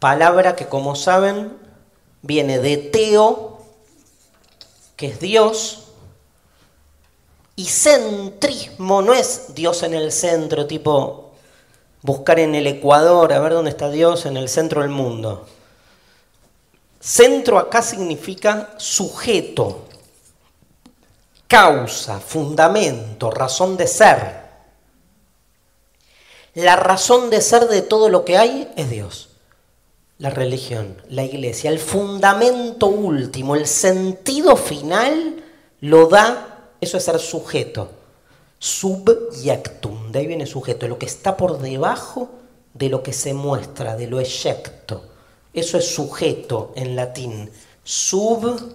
Palabra 0.00 0.56
que 0.56 0.66
como 0.66 0.96
saben 0.96 1.56
viene 2.22 2.58
de 2.58 2.76
teo, 2.76 3.58
que 4.96 5.06
es 5.06 5.20
Dios, 5.20 5.84
y 7.54 7.66
centrismo 7.66 9.00
no 9.00 9.14
es 9.14 9.54
Dios 9.54 9.84
en 9.84 9.94
el 9.94 10.10
centro, 10.10 10.66
tipo 10.66 11.30
buscar 12.02 12.40
en 12.40 12.56
el 12.56 12.66
Ecuador, 12.66 13.32
a 13.32 13.38
ver 13.38 13.52
dónde 13.52 13.70
está 13.70 13.90
Dios 13.90 14.26
en 14.26 14.36
el 14.36 14.48
centro 14.48 14.82
del 14.82 14.90
mundo. 14.90 15.46
Centro 17.00 17.58
acá 17.58 17.82
significa 17.82 18.74
sujeto, 18.76 19.86
causa, 21.46 22.20
fundamento, 22.20 23.30
razón 23.30 23.76
de 23.76 23.86
ser. 23.86 24.48
La 26.54 26.76
razón 26.76 27.30
de 27.30 27.40
ser 27.40 27.68
de 27.68 27.82
todo 27.82 28.08
lo 28.08 28.24
que 28.24 28.36
hay 28.36 28.72
es 28.76 28.90
Dios 28.90 29.28
la 30.18 30.30
religión, 30.30 31.00
la 31.08 31.22
iglesia, 31.22 31.70
el 31.70 31.78
fundamento 31.78 32.88
último, 32.88 33.54
el 33.54 33.66
sentido 33.66 34.56
final 34.56 35.44
lo 35.80 36.08
da, 36.08 36.70
eso 36.80 36.96
es 36.96 37.04
ser 37.04 37.20
sujeto, 37.20 37.90
subyectum, 38.58 40.10
de 40.10 40.18
ahí 40.18 40.26
viene 40.26 40.46
sujeto, 40.46 40.88
lo 40.88 40.98
que 40.98 41.06
está 41.06 41.36
por 41.36 41.60
debajo 41.60 42.30
de 42.74 42.88
lo 42.88 43.02
que 43.02 43.12
se 43.12 43.32
muestra, 43.32 43.96
de 43.96 44.08
lo 44.08 44.18
eyecto. 44.18 45.04
Eso 45.52 45.78
es 45.78 45.94
sujeto 45.94 46.72
en 46.76 46.96
latín, 46.96 47.50
subyectum, 47.84 48.66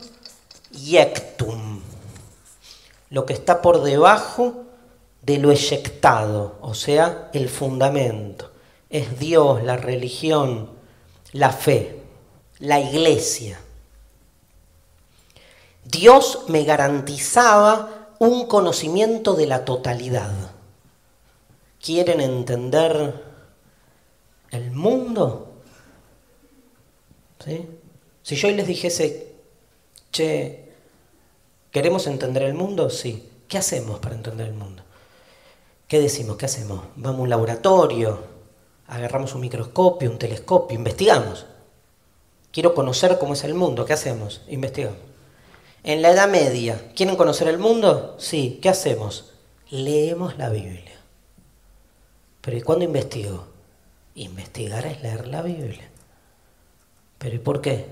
lo 3.10 3.26
que 3.26 3.34
está 3.34 3.62
por 3.62 3.84
debajo 3.84 4.64
de 5.22 5.38
lo 5.38 5.52
eyectado, 5.52 6.58
o 6.62 6.74
sea, 6.74 7.30
el 7.34 7.48
fundamento. 7.48 8.52
Es 8.90 9.20
Dios, 9.20 9.64
la 9.64 9.78
religión, 9.78 10.70
la 11.32 11.52
fe, 11.52 12.02
la 12.60 12.80
iglesia. 12.80 13.60
Dios 15.86 16.44
me 16.48 16.64
garantizaba 16.64 18.16
un 18.20 18.48
conocimiento 18.48 19.34
de 19.34 19.48
la 19.48 19.66
totalidad. 19.66 20.32
¿Quieren 21.82 22.22
entender 22.22 23.22
el 24.52 24.72
mundo? 24.72 25.43
Si 28.22 28.36
yo 28.36 28.48
hoy 28.48 28.56
les 28.56 28.68
dijese, 28.68 29.34
che, 30.12 30.72
¿queremos 31.72 32.08
entender 32.08 32.44
el 32.44 32.54
mundo? 32.54 32.90
Sí. 32.90 33.30
¿Qué 33.48 33.58
hacemos 33.58 34.00
para 34.00 34.16
entender 34.16 34.48
el 34.48 34.54
mundo? 34.54 34.84
¿qué 35.94 36.00
decimos? 36.00 36.38
¿Qué 36.38 36.48
hacemos? 36.48 36.86
Vamos 36.96 37.20
a 37.20 37.22
un 37.22 37.30
laboratorio, 37.30 38.20
agarramos 38.88 39.36
un 39.36 39.42
microscopio, 39.42 40.10
un 40.10 40.18
telescopio, 40.18 40.76
investigamos. 40.76 41.46
Quiero 42.52 42.74
conocer 42.74 43.20
cómo 43.20 43.34
es 43.34 43.44
el 43.44 43.54
mundo, 43.54 43.86
¿qué 43.86 43.94
hacemos? 43.94 44.42
Investigamos. 44.48 44.98
En 45.84 46.02
la 46.02 46.10
Edad 46.10 46.28
Media, 46.28 46.92
¿quieren 46.96 47.16
conocer 47.16 47.48
el 47.48 47.60
mundo? 47.60 48.16
Sí, 48.18 48.58
¿qué 48.60 48.70
hacemos? 48.70 49.34
Leemos 49.70 50.36
la 50.40 50.50
Biblia. 50.50 51.00
Pero 52.42 52.58
¿y 52.58 52.62
cuándo 52.62 52.86
investigo? 52.86 53.46
Investigar 54.16 54.88
es 54.88 55.00
leer 55.04 55.28
la 55.28 55.44
Biblia. 55.44 55.92
¿Pero 57.24 57.38
y 57.38 57.40
por 57.40 57.62
qué? 57.62 57.86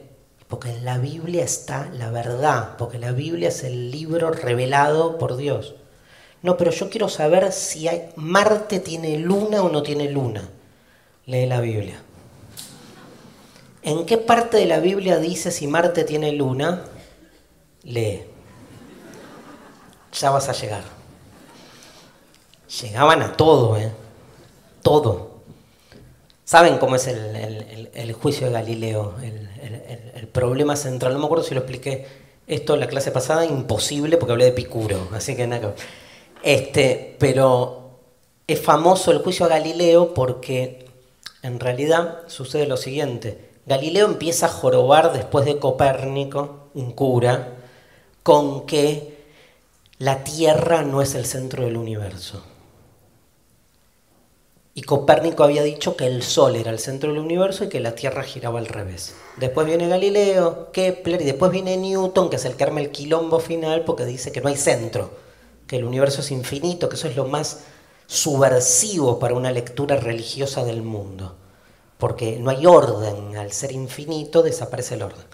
Porque 0.50 0.70
en 0.70 0.84
la 0.84 0.98
Biblia 0.98 1.46
está 1.46 1.90
la 1.94 2.12
verdad, 2.12 2.76
porque 2.78 3.00
la 3.00 3.14
Biblia 3.14 3.48
es 3.48 3.64
el 3.64 3.90
libro 3.90 4.30
revelado 4.32 5.18
por 5.18 5.38
Dios. 5.38 5.76
No, 6.42 6.58
pero 6.58 6.72
yo 6.72 6.90
quiero 6.90 7.08
saber 7.08 7.54
si 7.54 7.90
Marte 8.18 8.82
tiene 8.82 9.18
luna 9.20 9.62
o 9.64 9.70
no 9.70 9.84
tiene 9.84 10.12
luna. 10.12 10.50
Lee 11.28 11.46
la 11.46 11.62
Biblia. 11.62 12.02
¿En 13.84 14.06
qué 14.06 14.18
parte 14.18 14.58
de 14.58 14.66
la 14.66 14.82
Biblia 14.82 15.18
dice 15.18 15.50
si 15.50 15.66
Marte 15.66 16.04
tiene 16.04 16.34
luna? 16.34 16.84
Lee. 17.84 18.24
Ya 20.12 20.30
vas 20.30 20.50
a 20.50 20.54
llegar. 20.54 20.84
Llegaban 22.82 23.22
a 23.22 23.32
todo, 23.38 23.78
¿eh? 23.78 23.94
Todo. 24.82 25.31
¿Saben 26.52 26.80
cómo 26.80 26.98
es 26.98 27.08
el, 27.08 28.12
juicio 28.12 28.48
de 28.48 28.52
Galileo? 28.52 29.14
El, 29.24 30.28
problema 30.28 30.76
central. 30.76 31.14
No 31.14 31.20
me 31.20 31.26
acuerdo 31.26 31.46
si 31.46 31.56
lo 31.56 31.62
expliqué 31.62 32.06
esto 32.46 32.74
en 32.74 32.82
la 32.82 32.88
clase 32.88 33.10
pasada, 33.10 33.46
imposible 33.46 34.18
porque 34.18 34.34
hablé 34.34 34.44
de 34.44 34.52
Picuro, 34.52 35.08
así 35.14 35.38
que 35.38 35.48
nada. 35.48 35.74
Este, 36.44 37.16
pero 37.20 38.00
es 38.48 38.60
famoso 38.60 39.12
el 39.12 39.20
juicio 39.20 39.46
a 39.46 39.48
Galileo 39.48 40.14
porque 40.14 40.88
en 41.42 41.58
realidad 41.62 42.28
sucede 42.28 42.68
lo 42.68 42.76
siguiente. 42.76 43.52
Galileo 43.66 44.06
empieza 44.06 44.48
a 44.48 44.50
jorobar 44.50 45.14
después 45.14 45.46
de 45.46 45.58
Copérnico, 45.58 46.68
un 46.74 46.92
cura, 46.92 47.48
con 48.24 48.66
que 48.66 49.24
la 50.00 50.26
Tierra 50.26 50.82
no 50.82 51.02
es 51.02 51.16
el 51.16 51.26
centro 51.26 51.64
del 51.64 51.78
universo. 51.78 52.44
Y 54.74 54.84
Copérnico 54.84 55.44
había 55.44 55.64
dicho 55.64 55.98
que 55.98 56.08
el 56.08 56.24
Sol 56.24 56.56
era 56.56 56.72
el 56.72 56.80
centro 56.80 57.12
del 57.12 57.22
universo 57.22 57.66
y 57.66 57.70
que 57.70 57.82
la 57.82 57.94
Tierra 57.94 58.24
giraba 58.24 58.60
al 58.60 58.68
revés. 58.68 59.16
Después 59.36 59.68
viene 59.68 59.90
Galileo, 59.90 60.72
Kepler 60.72 61.22
y 61.22 61.26
después 61.26 61.52
viene 61.52 61.76
Newton, 61.76 62.30
que 62.30 62.38
es 62.38 62.46
el 62.46 62.56
que 62.56 62.64
arma 62.64 62.80
el 62.80 62.90
quilombo 62.90 63.42
final 63.42 63.84
porque 63.84 64.06
dice 64.06 64.32
que 64.32 64.40
no 64.40 64.48
hay 64.48 64.56
centro, 64.56 65.12
que 65.68 65.76
el 65.76 65.84
universo 65.84 66.22
es 66.22 66.32
infinito, 66.32 66.88
que 66.88 66.96
eso 66.96 67.10
es 67.10 67.18
lo 67.18 67.26
más 67.26 67.64
subversivo 68.08 69.20
para 69.20 69.36
una 69.36 69.52
lectura 69.52 69.98
religiosa 69.98 70.64
del 70.64 70.84
mundo. 70.84 71.36
Porque 71.98 72.38
no 72.40 72.50
hay 72.50 72.66
orden, 72.66 73.36
al 73.36 73.52
ser 73.52 73.74
infinito 73.74 74.42
desaparece 74.42 74.96
el 74.96 75.04
orden. 75.04 75.26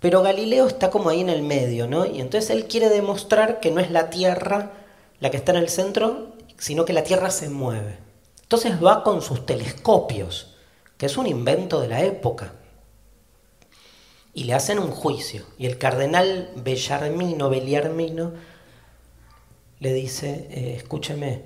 Pero 0.00 0.20
Galileo 0.20 0.66
está 0.66 0.90
como 0.90 1.10
ahí 1.10 1.20
en 1.20 1.30
el 1.30 1.42
medio, 1.42 1.86
¿no? 1.86 2.06
Y 2.06 2.20
entonces 2.20 2.50
él 2.50 2.66
quiere 2.66 2.88
demostrar 2.88 3.60
que 3.60 3.70
no 3.70 3.80
es 3.80 3.92
la 3.92 4.10
Tierra 4.10 4.72
la 5.20 5.30
que 5.30 5.36
está 5.36 5.52
en 5.52 5.58
el 5.58 5.68
centro, 5.68 6.32
sino 6.58 6.84
que 6.84 6.92
la 6.92 7.04
Tierra 7.04 7.30
se 7.30 7.48
mueve. 7.48 7.98
Entonces 8.44 8.82
va 8.82 9.02
con 9.02 9.22
sus 9.22 9.46
telescopios, 9.46 10.54
que 10.96 11.06
es 11.06 11.16
un 11.16 11.26
invento 11.26 11.80
de 11.80 11.88
la 11.88 12.04
época. 12.04 12.52
Y 14.34 14.44
le 14.44 14.54
hacen 14.54 14.78
un 14.78 14.90
juicio. 14.90 15.44
Y 15.58 15.66
el 15.66 15.78
cardenal 15.78 16.50
Bellarmino, 16.56 17.48
Bellarmino, 17.48 18.32
le 19.80 19.92
dice, 19.92 20.46
eh, 20.50 20.74
escúcheme, 20.76 21.42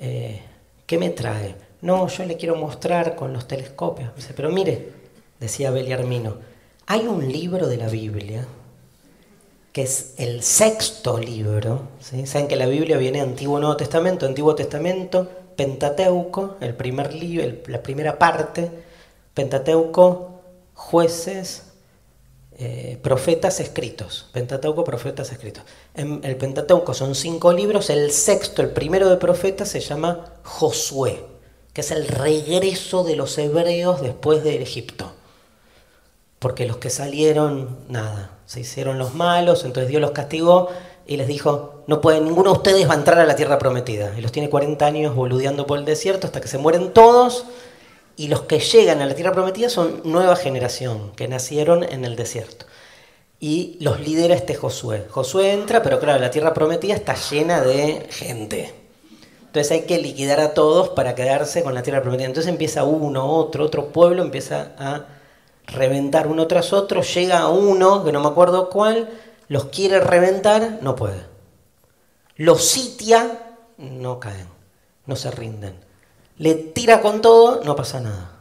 eh, 0.00 0.42
¿qué 0.84 0.98
me 0.98 1.10
trae? 1.10 1.54
No, 1.80 2.08
yo 2.08 2.24
le 2.24 2.36
quiero 2.36 2.56
mostrar 2.56 3.14
con 3.14 3.32
los 3.32 3.46
telescopios. 3.46 4.14
Dice, 4.16 4.34
pero 4.34 4.50
mire, 4.50 4.90
decía 5.38 5.70
Bellarmino, 5.70 6.36
hay 6.86 7.06
un 7.06 7.30
libro 7.30 7.68
de 7.68 7.76
la 7.76 7.88
Biblia, 7.88 8.46
que 9.72 9.82
es 9.82 10.14
el 10.18 10.42
sexto 10.42 11.18
libro. 11.18 11.88
Saben 12.00 12.48
que 12.48 12.56
la 12.56 12.66
Biblia 12.66 12.98
viene 12.98 13.20
Antiguo 13.20 13.58
Nuevo 13.58 13.76
Testamento, 13.76 14.26
Antiguo 14.26 14.54
Testamento, 14.54 15.30
Pentateuco, 15.56 16.56
el 16.60 16.74
primer 16.74 17.14
libro, 17.14 17.56
la 17.66 17.82
primera 17.82 18.18
parte, 18.18 18.70
Pentateuco, 19.34 20.40
jueces, 20.74 21.64
eh, 22.58 22.98
profetas 23.02 23.60
escritos. 23.60 24.28
Pentateuco, 24.32 24.84
profetas 24.84 25.32
escritos. 25.32 25.64
En 25.94 26.20
el 26.24 26.36
Pentateuco 26.36 26.94
son 26.94 27.14
cinco 27.14 27.52
libros, 27.52 27.90
el 27.90 28.10
sexto, 28.10 28.62
el 28.62 28.70
primero 28.70 29.08
de 29.08 29.16
profetas, 29.16 29.68
se 29.68 29.80
llama 29.80 30.34
Josué, 30.42 31.24
que 31.72 31.80
es 31.80 31.90
el 31.90 32.06
regreso 32.06 33.04
de 33.04 33.16
los 33.16 33.38
hebreos 33.38 34.02
después 34.02 34.44
de 34.44 34.62
Egipto 34.62 35.12
porque 36.42 36.66
los 36.66 36.78
que 36.78 36.90
salieron, 36.90 37.78
nada, 37.88 38.32
se 38.46 38.58
hicieron 38.58 38.98
los 38.98 39.14
malos, 39.14 39.64
entonces 39.64 39.88
Dios 39.88 40.02
los 40.02 40.10
castigó 40.10 40.70
y 41.06 41.16
les 41.16 41.26
dijo, 41.26 41.82
no 41.86 42.00
pueden, 42.00 42.24
ninguno 42.24 42.52
de 42.52 42.58
ustedes 42.58 42.88
va 42.88 42.94
a 42.94 42.96
entrar 42.96 43.18
a 43.18 43.26
la 43.26 43.36
tierra 43.36 43.58
prometida. 43.58 44.12
Y 44.16 44.20
los 44.20 44.32
tiene 44.32 44.48
40 44.48 44.84
años 44.84 45.14
boludeando 45.14 45.66
por 45.66 45.78
el 45.78 45.84
desierto 45.84 46.26
hasta 46.26 46.40
que 46.40 46.48
se 46.48 46.58
mueren 46.58 46.92
todos 46.92 47.44
y 48.16 48.28
los 48.28 48.42
que 48.42 48.60
llegan 48.60 49.00
a 49.00 49.06
la 49.06 49.14
tierra 49.14 49.32
prometida 49.32 49.68
son 49.68 50.02
nueva 50.04 50.36
generación, 50.36 51.12
que 51.16 51.28
nacieron 51.28 51.82
en 51.82 52.04
el 52.04 52.16
desierto. 52.16 52.66
Y 53.40 53.76
los 53.80 54.00
lidera 54.00 54.34
este 54.34 54.54
Josué. 54.54 55.06
Josué 55.10 55.52
entra, 55.52 55.82
pero 55.82 55.98
claro, 55.98 56.20
la 56.20 56.30
tierra 56.30 56.54
prometida 56.54 56.94
está 56.94 57.14
llena 57.14 57.60
de 57.62 58.06
gente. 58.10 58.72
Entonces 59.40 59.72
hay 59.72 59.82
que 59.82 59.98
liquidar 59.98 60.40
a 60.40 60.54
todos 60.54 60.90
para 60.90 61.14
quedarse 61.14 61.62
con 61.62 61.74
la 61.74 61.82
tierra 61.82 62.02
prometida. 62.02 62.26
Entonces 62.26 62.50
empieza 62.50 62.84
uno, 62.84 63.28
otro, 63.28 63.64
otro 63.64 63.88
pueblo, 63.88 64.22
empieza 64.22 64.72
a 64.78 65.06
reventar 65.66 66.26
uno 66.26 66.46
tras 66.46 66.72
otro, 66.72 67.02
llega 67.02 67.48
uno, 67.48 68.04
que 68.04 68.12
no 68.12 68.20
me 68.20 68.28
acuerdo 68.28 68.70
cuál, 68.70 69.08
los 69.48 69.66
quiere 69.66 70.00
reventar, 70.00 70.78
no 70.82 70.96
puede. 70.96 71.24
Los 72.36 72.64
sitia, 72.64 73.56
no 73.78 74.18
caen, 74.18 74.48
no 75.06 75.16
se 75.16 75.30
rinden. 75.30 75.78
Le 76.38 76.54
tira 76.54 77.00
con 77.00 77.20
todo, 77.20 77.62
no 77.64 77.76
pasa 77.76 78.00
nada. 78.00 78.38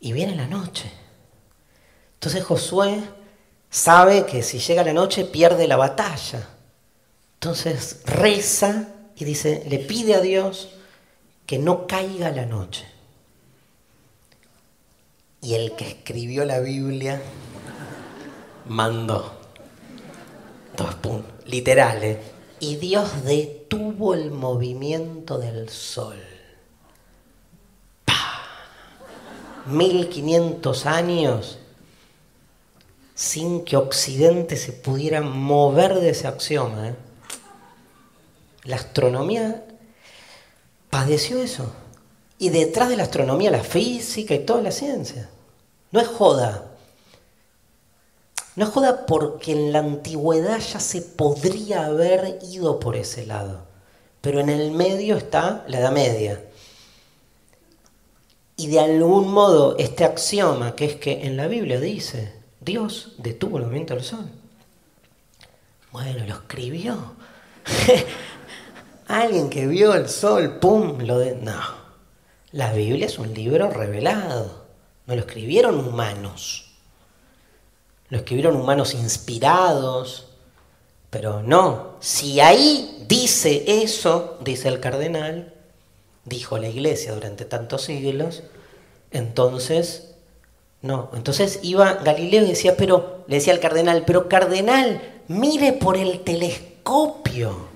Y 0.00 0.12
viene 0.12 0.34
la 0.34 0.46
noche. 0.46 0.90
Entonces 2.14 2.44
Josué 2.44 3.02
sabe 3.70 4.26
que 4.26 4.42
si 4.42 4.58
llega 4.58 4.84
la 4.84 4.92
noche 4.92 5.24
pierde 5.24 5.68
la 5.68 5.76
batalla. 5.76 6.48
Entonces 7.34 8.02
reza 8.04 8.88
y 9.14 9.24
dice, 9.24 9.64
le 9.68 9.78
pide 9.78 10.14
a 10.14 10.20
Dios 10.20 10.70
que 11.46 11.58
no 11.58 11.86
caiga 11.86 12.30
la 12.30 12.44
noche. 12.44 12.86
Y 15.40 15.54
el 15.54 15.76
que 15.76 15.86
escribió 15.88 16.44
la 16.44 16.58
Biblia 16.58 17.22
mandó. 18.66 19.35
Puntos. 20.76 21.32
Literales. 21.46 22.18
Y 22.60 22.76
Dios 22.76 23.24
detuvo 23.24 24.14
el 24.14 24.30
movimiento 24.30 25.38
del 25.38 25.68
sol. 25.68 26.16
1500 29.66 30.86
años 30.86 31.58
sin 33.14 33.64
que 33.64 33.76
Occidente 33.76 34.56
se 34.56 34.72
pudiera 34.72 35.22
mover 35.22 35.94
de 35.96 36.10
ese 36.10 36.28
axioma. 36.28 36.88
¿eh? 36.88 36.94
La 38.64 38.76
astronomía 38.76 39.64
padeció 40.90 41.42
eso. 41.42 41.72
Y 42.38 42.50
detrás 42.50 42.90
de 42.90 42.96
la 42.96 43.04
astronomía, 43.04 43.50
la 43.50 43.64
física 43.64 44.34
y 44.34 44.40
toda 44.40 44.60
la 44.60 44.70
ciencia. 44.70 45.30
No 45.90 46.00
es 46.00 46.08
joda. 46.08 46.65
No 48.56 48.66
joda 48.66 49.04
porque 49.06 49.52
en 49.52 49.72
la 49.72 49.80
antigüedad 49.80 50.58
ya 50.58 50.80
se 50.80 51.02
podría 51.02 51.86
haber 51.86 52.38
ido 52.42 52.80
por 52.80 52.96
ese 52.96 53.26
lado. 53.26 53.66
Pero 54.22 54.40
en 54.40 54.48
el 54.48 54.70
medio 54.70 55.16
está 55.16 55.64
la 55.68 55.78
Edad 55.78 55.92
Media. 55.92 56.42
Y 58.56 58.68
de 58.68 58.80
algún 58.80 59.30
modo 59.30 59.76
este 59.78 60.04
axioma, 60.04 60.74
que 60.74 60.86
es 60.86 60.96
que 60.96 61.26
en 61.26 61.36
la 61.36 61.46
Biblia 61.46 61.78
dice, 61.78 62.32
Dios 62.60 63.12
detuvo 63.18 63.58
el 63.58 63.64
movimiento 63.64 63.94
del 63.94 64.02
sol. 64.02 64.30
Bueno, 65.92 66.24
lo 66.26 66.34
escribió. 66.34 67.14
Alguien 69.08 69.50
que 69.50 69.66
vio 69.66 69.94
el 69.94 70.08
sol, 70.08 70.58
pum, 70.58 70.98
lo 71.00 71.18
de... 71.18 71.36
No. 71.36 71.60
La 72.52 72.72
Biblia 72.72 73.06
es 73.06 73.18
un 73.18 73.34
libro 73.34 73.70
revelado. 73.70 74.64
No 75.06 75.14
lo 75.14 75.20
escribieron 75.20 75.78
humanos. 75.78 76.65
Lo 78.08 78.18
escribieron 78.18 78.56
humanos 78.56 78.94
inspirados. 78.94 80.28
Pero 81.10 81.42
no, 81.42 81.96
si 82.00 82.40
ahí 82.40 83.04
dice 83.08 83.82
eso, 83.82 84.38
dice 84.42 84.68
el 84.68 84.80
cardenal, 84.80 85.54
dijo 86.24 86.58
la 86.58 86.68
iglesia 86.68 87.14
durante 87.14 87.44
tantos 87.44 87.82
siglos, 87.82 88.42
entonces, 89.12 90.14
no. 90.82 91.10
Entonces 91.14 91.60
iba 91.62 91.94
Galileo 91.94 92.42
y 92.42 92.48
decía, 92.48 92.76
pero, 92.76 93.24
le 93.28 93.36
decía 93.36 93.52
al 93.52 93.60
cardenal, 93.60 94.04
pero 94.06 94.28
cardenal, 94.28 95.22
mire 95.28 95.72
por 95.72 95.96
el 95.96 96.20
telescopio. 96.20 97.68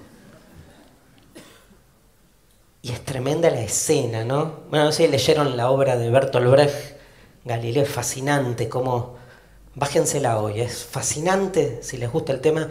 Y 2.82 2.92
es 2.92 3.04
tremenda 3.04 3.50
la 3.50 3.60
escena, 3.60 4.24
¿no? 4.24 4.60
Bueno, 4.70 4.86
no 4.86 4.92
sé 4.92 5.04
si 5.04 5.10
leyeron 5.10 5.56
la 5.56 5.70
obra 5.70 5.96
de 5.96 6.10
Bertolt 6.10 6.50
Brecht, 6.50 6.96
Galileo, 7.44 7.84
es 7.84 7.90
fascinante, 7.90 8.68
cómo, 8.68 9.16
bájensela 9.74 10.38
hoy, 10.38 10.60
es 10.60 10.84
fascinante, 10.84 11.82
si 11.82 11.96
les 11.96 12.10
gusta 12.10 12.32
el 12.32 12.40
tema, 12.40 12.68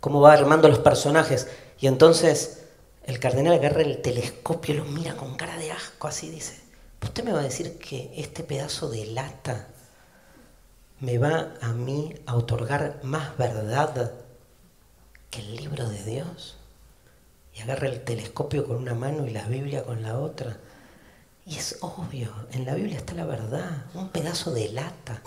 cómo 0.00 0.20
va 0.20 0.32
armando 0.32 0.68
los 0.68 0.78
personajes. 0.80 1.48
Y 1.80 1.86
entonces 1.86 2.64
el 3.04 3.18
cardenal 3.18 3.54
agarra 3.54 3.82
el 3.82 4.02
telescopio 4.02 4.74
y 4.74 4.78
lo 4.78 4.84
mira 4.84 5.16
con 5.16 5.36
cara 5.36 5.56
de 5.56 5.72
asco, 5.72 6.08
así 6.08 6.30
dice, 6.30 6.60
¿usted 7.02 7.24
me 7.24 7.32
va 7.32 7.40
a 7.40 7.44
decir 7.44 7.78
que 7.78 8.12
este 8.16 8.42
pedazo 8.42 8.90
de 8.90 9.06
lata 9.06 9.68
me 11.00 11.18
va 11.18 11.54
a 11.60 11.72
mí 11.72 12.14
a 12.26 12.34
otorgar 12.34 13.00
más 13.02 13.36
verdad 13.36 14.12
que 15.30 15.40
el 15.40 15.56
libro 15.56 15.88
de 15.88 16.02
Dios? 16.04 16.58
y 17.58 17.62
agarra 17.62 17.88
el 17.88 18.00
telescopio 18.02 18.66
con 18.66 18.76
una 18.76 18.94
mano 18.94 19.26
y 19.26 19.30
la 19.30 19.46
Biblia 19.46 19.82
con 19.82 20.02
la 20.02 20.18
otra. 20.18 20.56
Y 21.44 21.56
es 21.56 21.78
obvio, 21.80 22.32
en 22.52 22.64
la 22.64 22.74
Biblia 22.74 22.98
está 22.98 23.14
la 23.14 23.24
verdad, 23.24 23.86
un 23.94 24.10
pedazo 24.10 24.52
de 24.52 24.68
lata. 24.68 25.22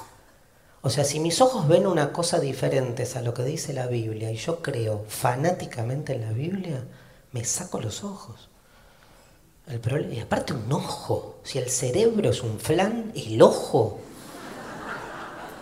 O 0.84 0.90
sea, 0.90 1.04
si 1.04 1.20
mis 1.20 1.42
ojos 1.42 1.68
ven 1.68 1.86
una 1.86 2.12
cosa 2.12 2.40
diferente 2.40 3.08
a 3.16 3.22
lo 3.22 3.34
que 3.34 3.44
dice 3.44 3.74
la 3.74 3.88
Biblia 3.88 4.32
y 4.32 4.38
yo 4.38 4.62
creo 4.62 5.06
fanáticamente 5.08 6.14
en 6.14 6.22
la 6.22 6.32
Biblia, 6.32 6.84
me 7.32 7.46
saco 7.46 7.80
los 7.80 8.04
ojos. 8.04 8.50
El 9.68 9.80
problema, 9.80 10.14
y 10.14 10.20
aparte 10.20 10.54
un 10.54 10.72
ojo, 10.72 11.40
si 11.44 11.60
el 11.60 11.70
cerebro 11.70 12.32
es 12.32 12.42
un 12.42 12.60
flan, 12.60 13.12
el 13.16 13.42
ojo. 13.42 14.00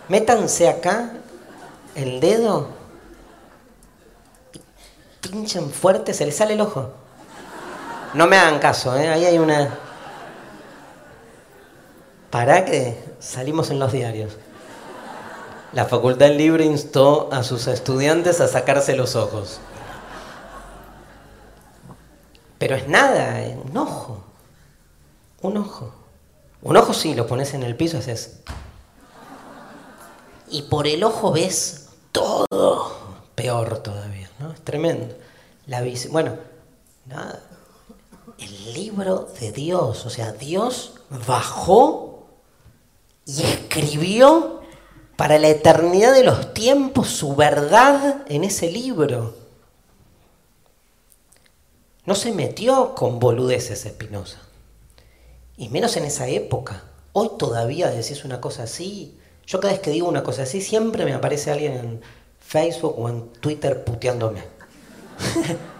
Métanse 0.08 0.68
acá 0.68 1.12
el 1.94 2.18
dedo 2.20 2.80
pinchan 5.20 5.70
fuerte, 5.70 6.14
se 6.14 6.26
les 6.26 6.36
sale 6.36 6.54
el 6.54 6.60
ojo. 6.60 6.90
No 8.14 8.26
me 8.26 8.36
hagan 8.36 8.58
caso, 8.58 8.96
¿eh? 8.96 9.08
ahí 9.08 9.24
hay 9.24 9.38
una... 9.38 9.78
¿Para 12.30 12.64
que 12.64 12.96
salimos 13.18 13.70
en 13.70 13.78
los 13.78 13.92
diarios? 13.92 14.36
La 15.72 15.84
Facultad 15.84 16.30
Libre 16.30 16.64
instó 16.64 17.28
a 17.32 17.44
sus 17.44 17.68
estudiantes 17.68 18.40
a 18.40 18.48
sacarse 18.48 18.96
los 18.96 19.14
ojos. 19.14 19.60
Pero 22.58 22.74
es 22.74 22.88
nada, 22.88 23.40
un 23.64 23.76
ojo. 23.76 24.24
Un 25.42 25.56
ojo. 25.56 25.94
Un 26.62 26.76
ojo 26.76 26.92
sí, 26.92 27.14
lo 27.14 27.26
pones 27.26 27.54
en 27.54 27.62
el 27.62 27.76
piso, 27.76 27.98
haces. 27.98 28.40
Y 30.48 30.62
por 30.62 30.88
el 30.88 31.04
ojo 31.04 31.30
ves 31.32 31.88
todo. 32.10 32.92
Peor 33.36 33.78
todavía. 33.78 34.28
Es 34.52 34.60
tremendo. 34.62 35.14
La 35.66 35.84
bueno, 36.10 36.34
nada. 37.06 37.40
El 38.38 38.74
libro 38.74 39.28
de 39.38 39.52
Dios, 39.52 40.04
o 40.04 40.10
sea, 40.10 40.32
Dios 40.32 40.94
bajó 41.26 42.26
y 43.24 43.42
escribió 43.42 44.59
para 45.20 45.38
la 45.38 45.48
eternidad 45.48 46.14
de 46.14 46.24
los 46.24 46.54
tiempos 46.54 47.08
su 47.08 47.36
verdad 47.36 48.22
en 48.30 48.42
ese 48.42 48.70
libro. 48.70 49.34
No 52.06 52.14
se 52.14 52.32
metió 52.32 52.94
con 52.94 53.18
boludeces 53.18 53.84
Espinosa. 53.84 54.38
Y 55.58 55.68
menos 55.68 55.98
en 55.98 56.06
esa 56.06 56.26
época. 56.26 56.84
Hoy 57.12 57.32
todavía 57.38 57.90
decís 57.90 58.24
una 58.24 58.40
cosa 58.40 58.62
así. 58.62 59.18
Yo 59.46 59.60
cada 59.60 59.74
vez 59.74 59.82
que 59.82 59.90
digo 59.90 60.08
una 60.08 60.22
cosa 60.22 60.44
así, 60.44 60.62
siempre 60.62 61.04
me 61.04 61.12
aparece 61.12 61.50
alguien 61.50 61.74
en 61.74 62.00
Facebook 62.38 62.94
o 62.96 63.10
en 63.10 63.28
Twitter 63.28 63.84
puteándome. 63.84 64.42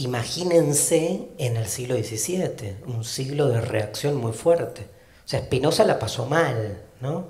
Imagínense 0.00 1.28
en 1.36 1.58
el 1.58 1.66
siglo 1.66 1.94
XVII, 1.94 2.78
un 2.86 3.04
siglo 3.04 3.48
de 3.48 3.60
reacción 3.60 4.16
muy 4.16 4.32
fuerte. 4.32 4.86
O 5.26 5.28
sea, 5.28 5.40
Spinoza 5.40 5.84
la 5.84 5.98
pasó 5.98 6.24
mal, 6.24 6.80
¿no? 7.02 7.26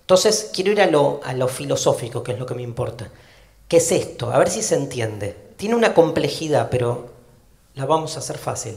Entonces, 0.00 0.50
quiero 0.54 0.70
ir 0.70 0.80
a 0.80 0.86
lo, 0.86 1.20
a 1.24 1.32
lo 1.32 1.48
filosófico, 1.48 2.22
que 2.22 2.30
es 2.32 2.38
lo 2.38 2.46
que 2.46 2.54
me 2.54 2.62
importa. 2.62 3.10
¿Qué 3.66 3.78
es 3.78 3.90
esto? 3.90 4.30
A 4.30 4.38
ver 4.38 4.48
si 4.48 4.62
se 4.62 4.76
entiende. 4.76 5.34
Tiene 5.56 5.74
una 5.74 5.92
complejidad, 5.92 6.68
pero 6.70 7.10
la 7.74 7.84
vamos 7.84 8.14
a 8.14 8.20
hacer 8.20 8.38
fácil. 8.38 8.76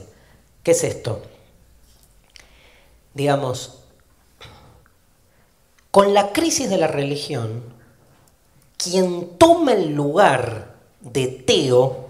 ¿Qué 0.64 0.72
es 0.72 0.84
esto? 0.84 1.22
Digamos, 3.14 3.84
con 5.92 6.16
la 6.16 6.34
crisis 6.34 6.72
de 6.72 6.78
la 6.78 6.88
religión, 6.88 7.62
quien 8.78 9.38
toma 9.38 9.74
el 9.74 9.94
lugar 9.94 10.74
de 11.02 11.28
Teo 11.28 12.07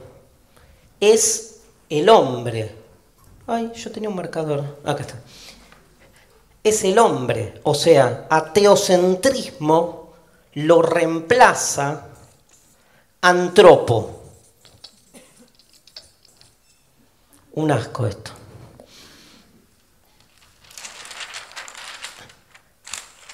es 1.00 1.62
el 1.90 2.10
hombre. 2.10 2.76
Ay, 3.46 3.72
yo 3.76 3.92
tenía 3.92 4.10
un 4.10 4.16
marcador. 4.16 4.80
Acá 4.84 5.02
está. 5.02 5.16
Es 6.64 6.84
el 6.84 7.00
hombre. 7.00 7.60
O 7.64 7.74
sea, 7.74 8.28
ateocentrismo 8.30 10.14
lo 10.54 10.82
reemplaza 10.82 12.08
antropo. 13.22 14.22
Un 17.54 17.72
asco 17.72 18.06
esto. 18.06 18.32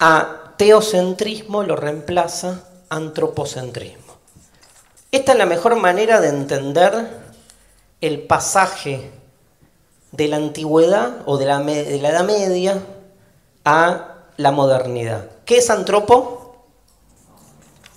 A 0.00 0.54
teocentrismo 0.56 1.62
lo 1.62 1.76
reemplaza 1.76 2.68
antropocentrismo. 2.88 4.14
Esta 5.10 5.32
es 5.32 5.38
la 5.38 5.46
mejor 5.46 5.76
manera 5.76 6.20
de 6.20 6.28
entender 6.28 7.23
el 8.06 8.22
pasaje 8.22 9.10
de 10.12 10.28
la 10.28 10.36
antigüedad 10.36 11.22
o 11.26 11.38
de 11.38 11.46
la, 11.46 11.60
de 11.60 11.98
la 12.00 12.10
Edad 12.10 12.24
Media 12.24 12.82
a 13.64 14.14
la 14.36 14.52
modernidad. 14.52 15.30
¿Qué 15.44 15.58
es 15.58 15.70
antropo? 15.70 16.64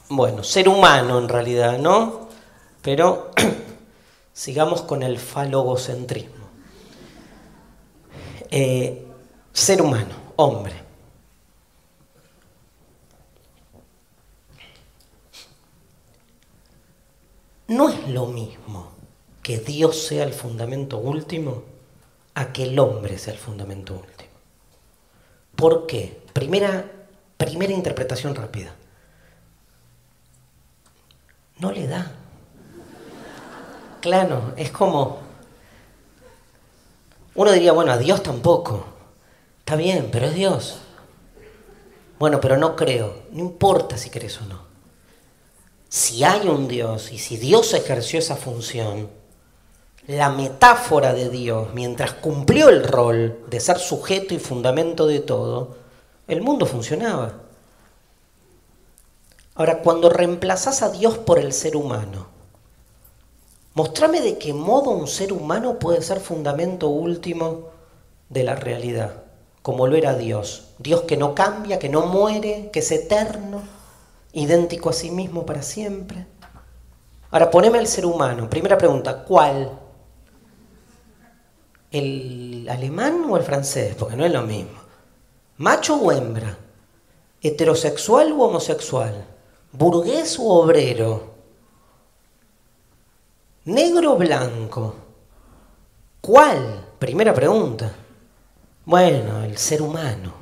Bueno, 0.09 0.43
ser 0.43 0.69
humano 0.69 1.19
en 1.19 1.27
realidad, 1.27 1.77
¿no? 1.77 2.29
Pero 2.81 3.31
sigamos 4.33 4.81
con 4.81 5.03
el 5.03 5.19
falogocentrismo. 5.19 6.47
Eh, 8.49 9.05
ser 9.51 9.81
humano, 9.81 10.15
hombre. 10.37 10.87
no 17.67 17.89
es 17.89 18.07
lo 18.07 18.27
mismo 18.27 18.86
que 19.47 19.59
Dios 19.59 19.97
sea 19.97 20.25
el 20.25 20.33
fundamento 20.33 20.97
último 20.97 21.63
a 22.33 22.51
que 22.51 22.63
el 22.63 22.77
hombre 22.79 23.17
sea 23.17 23.31
el 23.31 23.39
fundamento 23.39 23.93
último. 23.93 24.29
¿Por 25.55 25.87
qué? 25.87 26.19
Primera, 26.33 26.83
primera 27.37 27.71
interpretación 27.71 28.35
rápida. 28.35 28.75
No 31.59 31.71
le 31.71 31.87
da. 31.87 32.11
Claro, 34.01 34.53
es 34.57 34.69
como... 34.69 35.19
Uno 37.35 37.53
diría, 37.53 37.71
bueno, 37.71 37.93
a 37.93 37.97
Dios 37.97 38.21
tampoco. 38.21 38.85
Está 39.59 39.77
bien, 39.77 40.09
pero 40.11 40.25
es 40.25 40.33
Dios. 40.33 40.79
Bueno, 42.19 42.41
pero 42.41 42.57
no 42.57 42.75
creo. 42.75 43.23
No 43.31 43.39
importa 43.39 43.97
si 43.97 44.09
crees 44.09 44.41
o 44.41 44.45
no 44.45 44.67
si 45.87 46.25
hay 46.25 46.49
un 46.49 46.67
Dios 46.67 47.13
y 47.13 47.17
si 47.17 47.37
Dios 47.37 47.73
ejerció 47.73 48.19
esa 48.19 48.35
función, 48.35 49.09
la 50.07 50.29
metáfora 50.29 51.13
de 51.13 51.29
Dios, 51.29 51.73
mientras 51.73 52.13
cumplió 52.13 52.69
el 52.69 52.83
rol 52.83 53.43
de 53.49 53.59
ser 53.59 53.77
sujeto 53.77 54.33
y 54.33 54.39
fundamento 54.39 55.05
de 55.05 55.19
todo, 55.19 55.75
el 56.29 56.41
mundo 56.41 56.65
funcionaba. 56.65 57.33
Ahora, 59.55 59.79
cuando 59.79 60.09
reemplazás 60.09 60.81
a 60.81 60.89
Dios 60.89 61.17
por 61.17 61.39
el 61.39 61.51
ser 61.51 61.75
humano, 61.75 62.27
mostrame 63.73 64.21
de 64.21 64.37
qué 64.37 64.53
modo 64.53 64.91
un 64.91 65.07
ser 65.07 65.33
humano 65.33 65.77
puede 65.77 66.01
ser 66.01 66.21
fundamento 66.21 66.87
último 66.87 67.69
de 68.29 68.43
la 68.43 68.55
realidad, 68.55 69.23
como 69.61 69.87
lo 69.87 69.97
era 69.97 70.15
Dios. 70.15 70.69
Dios 70.77 71.01
que 71.01 71.17
no 71.17 71.35
cambia, 71.35 71.79
que 71.79 71.89
no 71.89 72.05
muere, 72.05 72.69
que 72.71 72.79
es 72.79 72.91
eterno 72.91 73.61
idéntico 74.31 74.89
a 74.89 74.93
sí 74.93 75.11
mismo 75.11 75.45
para 75.45 75.63
siempre. 75.63 76.25
Ahora, 77.29 77.51
poneme 77.51 77.79
el 77.79 77.87
ser 77.87 78.05
humano. 78.05 78.49
Primera 78.49 78.77
pregunta, 78.77 79.25
¿cuál? 79.25 79.86
¿El 81.91 82.67
alemán 82.69 83.25
o 83.29 83.37
el 83.37 83.43
francés? 83.43 83.95
Porque 83.97 84.15
no 84.15 84.25
es 84.25 84.31
lo 84.31 84.41
mismo. 84.43 84.79
¿Macho 85.57 85.95
o 85.95 86.11
hembra? 86.11 86.57
¿Heterosexual 87.41 88.31
u 88.31 88.43
homosexual? 88.43 89.25
¿Burgués 89.71 90.37
u 90.37 90.49
obrero? 90.49 91.33
¿Negro 93.65 94.13
o 94.13 94.17
blanco? 94.17 94.95
¿Cuál? 96.21 96.85
Primera 96.99 97.33
pregunta. 97.33 97.91
Bueno, 98.85 99.43
el 99.43 99.57
ser 99.57 99.81
humano. 99.81 100.33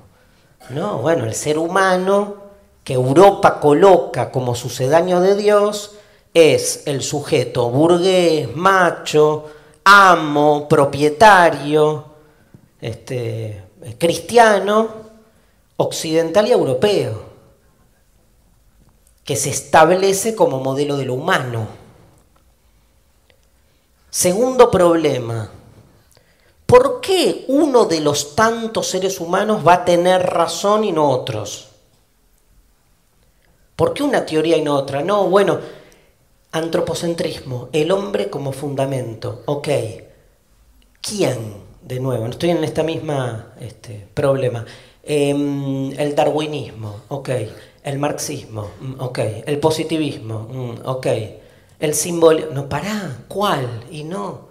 No, 0.69 0.99
bueno, 0.99 1.25
el 1.25 1.35
ser 1.35 1.57
humano 1.57 2.45
que 2.85 2.93
Europa 2.93 3.59
coloca 3.59 4.31
como 4.31 4.53
sucedáneo 4.53 5.19
de 5.19 5.35
Dios, 5.35 5.95
es 6.35 6.83
el 6.85 7.01
sujeto 7.01 7.69
burgués, 7.71 8.55
macho, 8.55 9.49
amo, 9.85 10.67
propietario, 10.67 12.05
este, 12.81 13.63
cristiano, 13.97 14.89
occidental 15.77 16.47
y 16.47 16.51
europeo, 16.51 17.23
que 19.23 19.35
se 19.35 19.51
establece 19.51 20.35
como 20.35 20.59
modelo 20.59 20.97
de 20.97 21.05
lo 21.05 21.13
humano. 21.13 21.67
Segundo 24.09 24.71
problema, 24.71 25.49
¿por 26.65 27.01
qué 27.01 27.45
uno 27.47 27.85
de 27.85 27.99
los 27.99 28.35
tantos 28.35 28.87
seres 28.87 29.19
humanos 29.19 29.65
va 29.65 29.73
a 29.73 29.85
tener 29.85 30.23
razón 30.23 30.83
y 30.83 30.91
no 30.91 31.09
otros? 31.09 31.69
¿Por 33.75 33.93
qué 33.93 34.03
una 34.03 34.25
teoría 34.25 34.57
y 34.57 34.61
no 34.61 34.75
otra? 34.75 35.03
No, 35.03 35.27
bueno, 35.27 35.59
antropocentrismo, 36.55 37.67
el 37.73 37.91
hombre 37.91 38.29
como 38.29 38.53
fundamento. 38.53 39.43
Ok, 39.45 39.67
¿quién? 41.01 41.65
De 41.81 41.99
nuevo, 41.99 42.25
estoy 42.27 42.51
en 42.51 42.63
esta 42.63 42.81
misma 42.81 43.53
este, 43.59 44.07
problema. 44.13 44.65
Em, 45.03 45.91
el 45.99 46.15
darwinismo, 46.15 47.01
ok. 47.09 47.29
El 47.83 47.99
marxismo, 47.99 48.71
mm, 48.79 48.93
ok. 48.99 49.19
El 49.45 49.59
positivismo, 49.59 50.47
mm, 50.49 50.87
ok. 50.87 51.07
El 51.77 51.93
símbolo, 51.93 52.47
no, 52.51 52.69
pará, 52.69 53.17
¿cuál? 53.27 53.83
Y 53.91 54.05
no. 54.05 54.47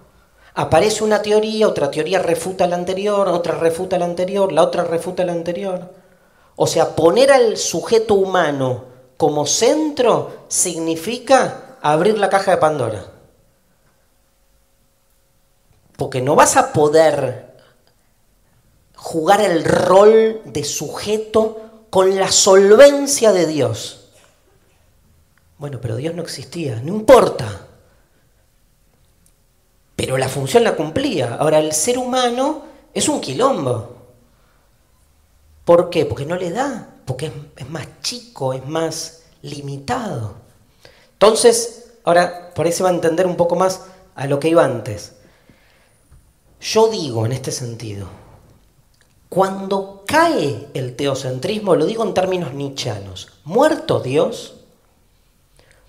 Aparece 0.55 1.03
una 1.05 1.23
teoría, 1.23 1.67
otra 1.67 1.91
teoría 1.91 2.19
refuta 2.19 2.67
la 2.67 2.77
anterior, 2.77 3.29
otra 3.29 3.55
refuta 3.55 3.99
la 3.99 4.05
anterior, 4.05 4.53
la 4.53 4.63
otra 4.63 4.85
refuta 4.85 5.25
la 5.25 5.33
anterior. 5.33 5.91
O 6.57 6.67
sea, 6.67 6.95
poner 6.95 7.33
al 7.33 7.57
sujeto 7.57 8.15
humano 8.15 8.85
como 9.17 9.47
centro 9.47 10.45
significa 10.49 11.64
abrir 11.93 12.18
la 12.18 12.28
caja 12.28 12.53
de 12.53 12.57
Pandora. 12.57 13.05
Porque 15.97 16.20
no 16.20 16.35
vas 16.35 16.57
a 16.57 16.72
poder 16.72 17.57
jugar 18.97 19.41
el 19.41 19.64
rol 19.64 20.41
de 20.45 20.64
sujeto 20.64 21.87
con 21.91 22.16
la 22.16 22.32
solvencia 22.32 23.32
de 23.32 23.47
Dios. 23.47 24.09
Bueno, 25.59 25.78
pero 25.80 25.97
Dios 25.97 26.14
no 26.14 26.22
existía, 26.22 26.80
no 26.80 26.95
importa. 26.95 27.66
Pero 29.95 30.18
la 30.18 30.28
función 30.28 30.64
la 30.64 30.74
cumplía. 30.74 31.37
Ahora, 31.37 31.61
el 31.61 31.72
ser 31.72 31.99
humano 31.99 32.64
es 32.93 33.09
un 33.09 33.20
quilombo. 33.20 33.97
¿Por 35.64 35.91
qué? 35.91 36.05
Porque 36.05 36.26
no 36.26 36.37
le 36.37 36.51
da 36.51 36.91
porque 37.05 37.32
es, 37.57 37.68
más 37.68 37.87
chico, 38.03 38.53
es 38.53 38.66
más 38.66 39.22
limitado. 39.43 40.43
Entonces, 41.15 41.93
ahora 42.05 42.53
por 42.55 42.67
ahí 42.67 42.73
se 42.73 42.83
va 42.83 42.91
a 42.91 42.95
entender 42.95 43.27
un 43.27 43.37
poco 43.37 43.57
más 43.57 43.83
a 44.15 44.27
lo 44.27 44.39
que 44.39 44.49
iba 44.49 44.65
antes. 44.65 45.12
Yo 46.61 46.89
digo 46.89 47.27
en 47.27 47.33
este 47.33 47.51
sentido, 47.51 48.09
cuando 49.29 50.05
cae 50.07 50.69
el 50.75 50.97
teocentrismo, 50.97 51.75
lo 51.75 51.87
digo 51.87 52.05
en 52.05 52.15
términos 52.15 52.55
nichanos, 52.55 53.29
muerto 53.45 54.01
Dios, 54.01 54.55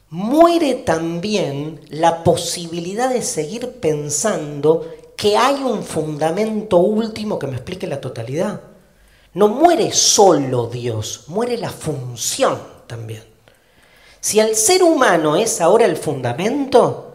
muere 0.10 0.74
también 0.74 1.82
la 1.90 2.24
posibilidad 2.24 3.10
de 3.10 3.22
seguir 3.22 3.80
pensando 3.80 4.90
que 5.16 5.38
hay 5.38 5.64
un 5.64 5.84
fundamento 5.84 6.78
último 6.78 7.40
que 7.40 7.48
me 7.48 7.56
explique 7.56 7.88
la 7.88 8.02
totalidad. 8.02 8.62
No 9.34 9.48
muere 9.48 9.92
solo 9.92 10.68
Dios, 10.68 11.26
muere 11.28 11.58
la 11.58 11.70
función 11.70 12.58
también. 12.88 13.35
Si 14.26 14.40
el 14.40 14.56
ser 14.56 14.82
humano 14.82 15.36
es 15.36 15.62
ahora 15.62 15.86
el 15.86 15.98
fundamento, 15.98 17.14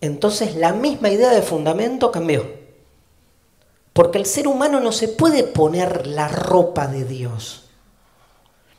entonces 0.00 0.56
la 0.56 0.72
misma 0.72 1.08
idea 1.10 1.30
de 1.30 1.40
fundamento 1.40 2.10
cambió. 2.10 2.50
Porque 3.92 4.18
el 4.18 4.26
ser 4.26 4.48
humano 4.48 4.80
no 4.80 4.90
se 4.90 5.06
puede 5.06 5.44
poner 5.44 6.08
la 6.08 6.26
ropa 6.26 6.88
de 6.88 7.04
Dios. 7.04 7.66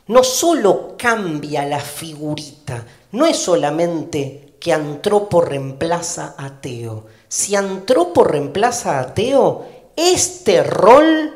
No 0.08 0.22
solo 0.24 0.94
cambia 0.98 1.64
la 1.64 1.80
figurita, 1.80 2.84
no 3.12 3.24
es 3.24 3.38
solamente 3.38 4.56
que 4.60 4.74
Antropo 4.74 5.40
reemplaza 5.40 6.34
a 6.36 6.60
Teo. 6.60 7.06
Si 7.28 7.56
Antropo 7.56 8.24
reemplaza 8.24 9.00
a 9.00 9.14
Teo, 9.14 9.64
este 9.96 10.62
rol 10.62 11.34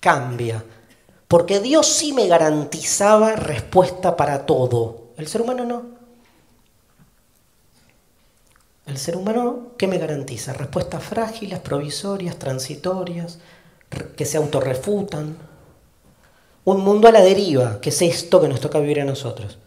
cambia. 0.00 0.64
Porque 1.28 1.60
Dios 1.60 1.86
sí 1.86 2.12
me 2.12 2.26
garantizaba 2.26 3.36
respuesta 3.36 4.16
para 4.16 4.44
todo. 4.44 5.05
El 5.16 5.28
ser 5.28 5.42
humano 5.42 5.64
no. 5.64 5.82
El 8.86 8.98
ser 8.98 9.16
humano, 9.16 9.72
¿qué 9.76 9.88
me 9.88 9.98
garantiza? 9.98 10.52
Respuestas 10.52 11.02
frágiles, 11.02 11.58
provisorias, 11.58 12.38
transitorias, 12.38 13.38
que 14.16 14.24
se 14.24 14.36
autorrefutan. 14.36 15.36
Un 16.64 16.80
mundo 16.82 17.08
a 17.08 17.12
la 17.12 17.20
deriva, 17.20 17.80
que 17.80 17.90
es 17.90 18.00
esto 18.02 18.40
que 18.40 18.48
nos 18.48 18.60
toca 18.60 18.78
vivir 18.78 19.00
a 19.00 19.04
nosotros. 19.04 19.58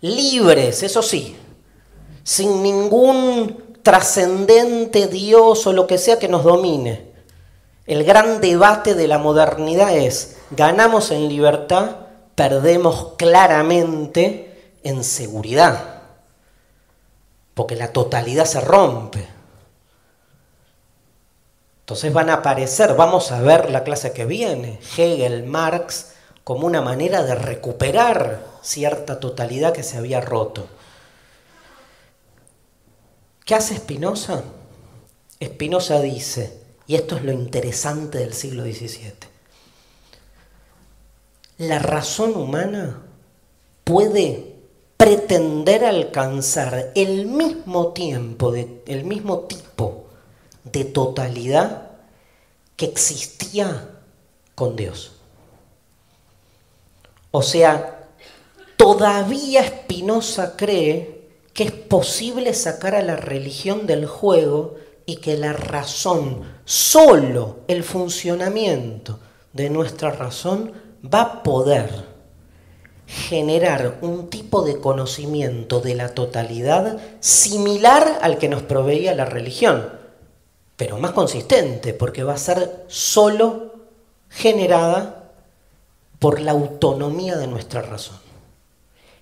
Libres, 0.00 0.82
eso 0.82 1.02
sí, 1.02 1.36
sin 2.22 2.62
ningún 2.62 3.76
trascendente 3.82 5.06
Dios 5.06 5.66
o 5.66 5.72
lo 5.72 5.86
que 5.86 5.98
sea 5.98 6.18
que 6.18 6.28
nos 6.28 6.44
domine. 6.44 7.12
El 7.86 8.04
gran 8.04 8.40
debate 8.40 8.94
de 8.94 9.06
la 9.06 9.18
modernidad 9.18 9.96
es, 9.96 10.38
ganamos 10.50 11.10
en 11.10 11.28
libertad, 11.28 11.96
perdemos 12.34 13.12
claramente 13.16 14.45
en 14.86 15.02
seguridad, 15.02 16.02
porque 17.54 17.74
la 17.74 17.92
totalidad 17.92 18.44
se 18.44 18.60
rompe. 18.60 19.26
Entonces 21.80 22.12
van 22.12 22.30
a 22.30 22.34
aparecer, 22.34 22.94
vamos 22.94 23.32
a 23.32 23.40
ver 23.40 23.70
la 23.70 23.82
clase 23.82 24.12
que 24.12 24.24
viene, 24.24 24.78
Hegel, 24.96 25.44
Marx, 25.44 26.12
como 26.44 26.66
una 26.66 26.82
manera 26.82 27.24
de 27.24 27.34
recuperar 27.34 28.44
cierta 28.62 29.18
totalidad 29.18 29.72
que 29.72 29.82
se 29.82 29.96
había 29.96 30.20
roto. 30.20 30.68
¿Qué 33.44 33.54
hace 33.56 33.76
Spinoza? 33.76 34.42
Spinoza 35.42 36.00
dice, 36.00 36.60
y 36.86 36.94
esto 36.94 37.16
es 37.16 37.24
lo 37.24 37.32
interesante 37.32 38.18
del 38.18 38.34
siglo 38.34 38.62
XVII. 38.62 39.14
La 41.58 41.78
razón 41.80 42.36
humana 42.36 43.02
puede 43.82 44.55
pretender 44.96 45.84
alcanzar 45.84 46.92
el 46.94 47.26
mismo 47.26 47.92
tiempo, 47.92 48.54
el 48.54 49.04
mismo 49.04 49.40
tipo 49.40 50.06
de 50.64 50.84
totalidad 50.84 51.90
que 52.76 52.86
existía 52.86 53.88
con 54.54 54.76
Dios. 54.76 55.12
O 57.30 57.42
sea, 57.42 58.08
todavía 58.76 59.66
Spinoza 59.66 60.56
cree 60.56 61.28
que 61.52 61.64
es 61.64 61.72
posible 61.72 62.54
sacar 62.54 62.94
a 62.94 63.02
la 63.02 63.16
religión 63.16 63.86
del 63.86 64.06
juego 64.06 64.76
y 65.06 65.16
que 65.16 65.36
la 65.36 65.52
razón, 65.52 66.42
solo 66.64 67.60
el 67.68 67.84
funcionamiento 67.84 69.20
de 69.52 69.70
nuestra 69.70 70.10
razón 70.10 70.72
va 71.02 71.20
a 71.22 71.42
poder 71.42 72.05
generar 73.06 73.98
un 74.02 74.28
tipo 74.28 74.62
de 74.62 74.80
conocimiento 74.80 75.80
de 75.80 75.94
la 75.94 76.14
totalidad 76.14 76.98
similar 77.20 78.18
al 78.20 78.38
que 78.38 78.48
nos 78.48 78.62
proveía 78.62 79.14
la 79.14 79.24
religión, 79.24 79.92
pero 80.76 80.98
más 80.98 81.12
consistente, 81.12 81.94
porque 81.94 82.24
va 82.24 82.34
a 82.34 82.38
ser 82.38 82.84
solo 82.88 83.74
generada 84.28 85.30
por 86.18 86.40
la 86.40 86.52
autonomía 86.52 87.36
de 87.36 87.46
nuestra 87.46 87.82
razón. 87.82 88.18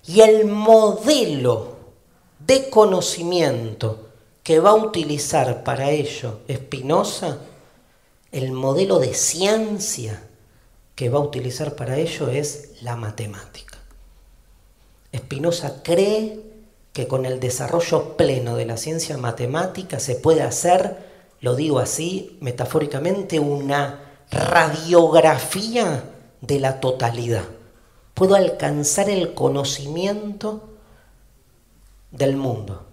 Y 0.07 0.21
el 0.21 0.45
modelo 0.45 1.75
de 2.39 2.69
conocimiento 2.69 4.09
que 4.43 4.59
va 4.59 4.71
a 4.71 4.75
utilizar 4.75 5.63
para 5.63 5.89
ello 5.89 6.41
Spinoza, 6.51 7.37
el 8.31 8.51
modelo 8.51 8.99
de 8.99 9.13
ciencia 9.13 10.21
que 10.93 11.09
va 11.09 11.19
a 11.19 11.23
utilizar 11.23 11.75
para 11.75 11.97
ello 11.97 12.29
es 12.29 12.81
la 12.81 12.95
matemática. 12.95 13.74
Spinoza 15.15 15.83
cree 15.83 16.41
que 16.93 17.07
con 17.07 17.25
el 17.25 17.39
desarrollo 17.39 18.17
pleno 18.17 18.55
de 18.55 18.65
la 18.65 18.77
ciencia 18.77 19.17
matemática 19.17 19.99
se 19.99 20.15
puede 20.15 20.41
hacer, 20.41 20.97
lo 21.41 21.55
digo 21.55 21.79
así 21.79 22.37
metafóricamente, 22.41 23.39
una 23.39 24.01
radiografía 24.31 26.03
de 26.41 26.59
la 26.59 26.79
totalidad. 26.79 27.45
Puedo 28.13 28.35
alcanzar 28.35 29.09
el 29.09 29.33
conocimiento 29.33 30.69
del 32.11 32.37
mundo. 32.37 32.85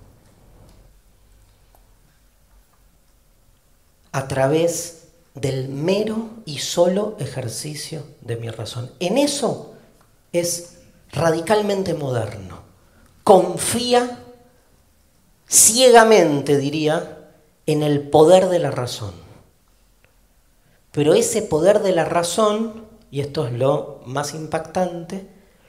a 4.13 4.29
través 4.29 5.09
del 5.35 5.69
mero 5.69 6.29
y 6.45 6.59
solo 6.59 7.17
ejercicio 7.19 8.05
de 8.21 8.37
mi 8.37 8.51
razón. 8.51 8.93
En 9.01 9.17
eso 9.17 9.73
es 10.33 10.75
radicalmente 11.13 11.95
moderno. 11.95 12.63
Confía 13.23 14.19
ciegamente, 15.47 16.57
diría, 16.57 17.31
en 17.67 17.83
el 17.83 18.09
poder 18.09 18.49
de 18.49 18.59
la 18.59 18.71
razón. 18.71 19.13
Pero 20.91 21.15
ese 21.15 21.43
poder 21.43 21.83
de 21.83 21.93
la 21.93 22.05
razón, 22.05 22.87
y 23.11 23.21
esto 23.21 23.47
es 23.47 23.53
lo 23.53 24.01
más 24.07 24.35
impactante, 24.35 25.29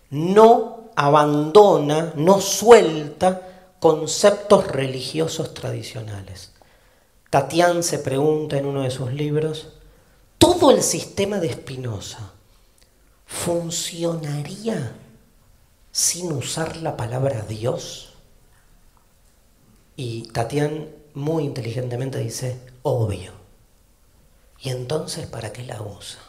no 0.10 0.90
abandona, 0.96 2.14
no 2.16 2.42
suelta 2.42 3.76
conceptos 3.80 4.68
religiosos 4.68 5.54
tradicionales. 5.54 6.52
Tatián 7.30 7.84
se 7.84 8.00
pregunta 8.00 8.58
en 8.58 8.66
uno 8.66 8.84
de 8.84 8.92
sus 8.92 9.12
libros, 9.12 9.70
¿todo 10.38 10.72
el 10.72 10.82
sistema 10.82 11.40
de 11.40 11.52
Spinoza 11.52 12.32
funcionaría 13.26 14.94
sin 15.94 16.32
usar 16.32 16.78
la 16.78 16.98
palabra 16.98 17.44
Dios? 17.48 18.14
Y 19.96 20.24
Tatián 20.34 20.90
muy 21.14 21.44
inteligentemente 21.44 22.18
dice, 22.18 22.60
obvio. 22.82 23.32
¿Y 24.60 24.70
entonces 24.70 25.28
para 25.28 25.54
qué 25.54 25.64
la 25.64 25.82
usa? 25.82 26.20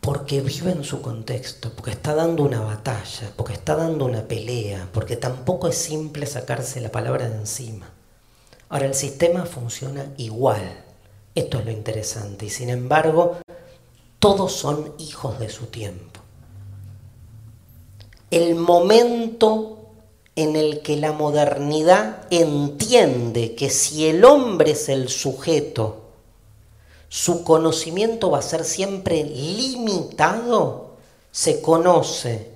Porque 0.00 0.40
vive 0.40 0.70
en 0.70 0.84
su 0.84 1.02
contexto, 1.02 1.72
porque 1.74 1.90
está 1.90 2.14
dando 2.14 2.44
una 2.44 2.60
batalla, 2.60 3.32
porque 3.36 3.54
está 3.54 3.74
dando 3.74 4.04
una 4.04 4.22
pelea, 4.22 4.88
porque 4.92 5.16
tampoco 5.16 5.66
es 5.66 5.76
simple 5.76 6.26
sacarse 6.26 6.80
la 6.80 6.92
palabra 6.92 7.28
de 7.28 7.36
encima. 7.36 7.90
Ahora, 8.68 8.86
el 8.86 8.94
sistema 8.94 9.46
funciona 9.46 10.06
igual. 10.16 10.84
Esto 11.34 11.58
es 11.58 11.64
lo 11.64 11.72
interesante. 11.72 12.46
Y 12.46 12.50
sin 12.50 12.70
embargo, 12.70 13.38
todos 14.20 14.52
son 14.52 14.94
hijos 14.98 15.40
de 15.40 15.48
su 15.48 15.66
tiempo. 15.66 16.09
El 18.30 18.54
momento 18.54 19.78
en 20.36 20.56
el 20.56 20.82
que 20.82 20.96
la 20.96 21.12
modernidad 21.12 22.26
entiende 22.30 23.54
que 23.54 23.70
si 23.70 24.06
el 24.06 24.24
hombre 24.24 24.72
es 24.72 24.88
el 24.88 25.08
sujeto, 25.08 26.00
su 27.08 27.42
conocimiento 27.42 28.30
va 28.30 28.38
a 28.38 28.42
ser 28.42 28.64
siempre 28.64 29.24
limitado, 29.24 30.94
se 31.32 31.60
conoce 31.60 32.50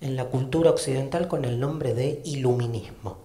en 0.00 0.14
la 0.14 0.26
cultura 0.26 0.70
occidental 0.70 1.26
con 1.26 1.44
el 1.44 1.58
nombre 1.58 1.94
de 1.94 2.20
iluminismo. 2.24 3.16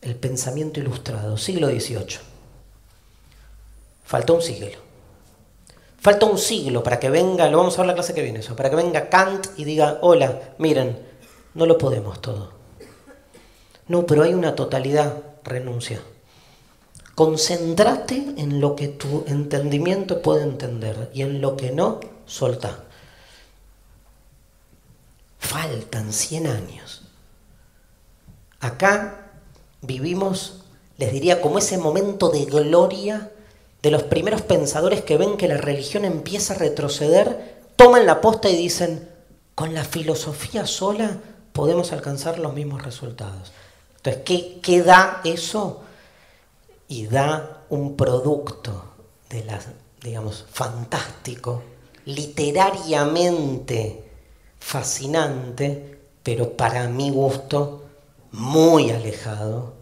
El 0.00 0.14
pensamiento 0.14 0.80
ilustrado, 0.80 1.36
siglo 1.36 1.68
XVIII. 1.68 2.18
Falta 4.04 4.32
un 4.32 4.42
siglo. 4.42 4.89
Falta 6.00 6.24
un 6.24 6.38
siglo 6.38 6.82
para 6.82 6.98
que 6.98 7.10
venga, 7.10 7.48
lo 7.50 7.58
vamos 7.58 7.74
a 7.74 7.82
ver 7.82 7.88
la 7.88 7.94
clase 7.94 8.14
que 8.14 8.22
viene 8.22 8.38
eso, 8.38 8.56
para 8.56 8.70
que 8.70 8.76
venga 8.76 9.10
Kant 9.10 9.48
y 9.58 9.64
diga, 9.64 9.98
hola, 10.00 10.54
miren, 10.56 10.98
no 11.52 11.66
lo 11.66 11.76
podemos 11.76 12.22
todo. 12.22 12.52
No, 13.86 14.06
pero 14.06 14.22
hay 14.22 14.32
una 14.32 14.54
totalidad, 14.54 15.22
renuncia. 15.44 16.00
Concéntrate 17.14 18.34
en 18.38 18.60
lo 18.60 18.76
que 18.76 18.88
tu 18.88 19.24
entendimiento 19.26 20.22
puede 20.22 20.42
entender 20.42 21.10
y 21.12 21.20
en 21.20 21.42
lo 21.42 21.56
que 21.56 21.70
no, 21.70 22.00
solta. 22.24 22.84
Faltan 25.38 26.14
100 26.14 26.46
años. 26.46 27.02
Acá 28.60 29.32
vivimos, 29.82 30.62
les 30.96 31.12
diría, 31.12 31.42
como 31.42 31.58
ese 31.58 31.76
momento 31.76 32.30
de 32.30 32.46
gloria 32.46 33.29
de 33.82 33.90
los 33.90 34.02
primeros 34.04 34.42
pensadores 34.42 35.02
que 35.02 35.16
ven 35.16 35.36
que 35.36 35.48
la 35.48 35.56
religión 35.56 36.04
empieza 36.04 36.54
a 36.54 36.58
retroceder, 36.58 37.60
toman 37.76 38.06
la 38.06 38.20
posta 38.20 38.50
y 38.50 38.56
dicen, 38.56 39.08
con 39.54 39.74
la 39.74 39.84
filosofía 39.84 40.66
sola 40.66 41.18
podemos 41.52 41.92
alcanzar 41.92 42.38
los 42.38 42.54
mismos 42.54 42.82
resultados. 42.82 43.52
Entonces, 43.96 44.22
¿qué, 44.62 44.82
da 44.82 45.20
eso? 45.24 45.82
Y 46.88 47.06
da 47.06 47.64
un 47.70 47.96
producto 47.96 48.84
de 49.28 49.44
la, 49.44 49.60
digamos, 50.02 50.46
fantástico, 50.50 51.62
literariamente 52.06 54.04
fascinante, 54.58 55.98
pero 56.22 56.56
para 56.56 56.88
mi 56.88 57.10
gusto 57.10 57.84
muy 58.32 58.90
alejado 58.90 59.74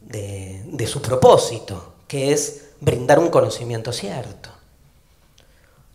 de, 0.00 0.62
de 0.66 0.86
su 0.86 1.02
propósito, 1.02 1.94
que 2.06 2.32
es 2.32 2.67
brindar 2.80 3.18
un 3.18 3.28
conocimiento 3.28 3.92
cierto. 3.92 4.50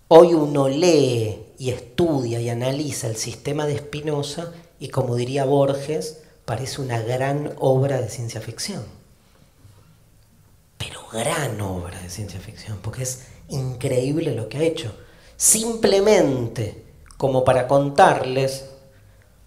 Hoy 0.07 0.33
uno 0.33 0.69
lee 0.69 1.43
y 1.57 1.69
estudia 1.69 2.39
y 2.39 2.49
analiza 2.49 3.07
el 3.07 3.15
sistema 3.15 3.65
de 3.65 3.77
Spinoza 3.77 4.51
y 4.79 4.89
como 4.89 5.15
diría 5.15 5.45
Borges, 5.45 6.23
parece 6.45 6.81
una 6.81 7.01
gran 7.01 7.53
obra 7.59 8.01
de 8.01 8.09
ciencia 8.09 8.41
ficción. 8.41 8.83
Pero 10.77 11.07
gran 11.11 11.59
obra 11.61 11.99
de 12.01 12.09
ciencia 12.09 12.39
ficción, 12.39 12.79
porque 12.81 13.03
es 13.03 13.27
increíble 13.47 14.35
lo 14.35 14.49
que 14.49 14.57
ha 14.57 14.63
hecho. 14.63 14.93
Simplemente 15.37 16.83
como 17.17 17.43
para 17.45 17.67
contarles, 17.67 18.65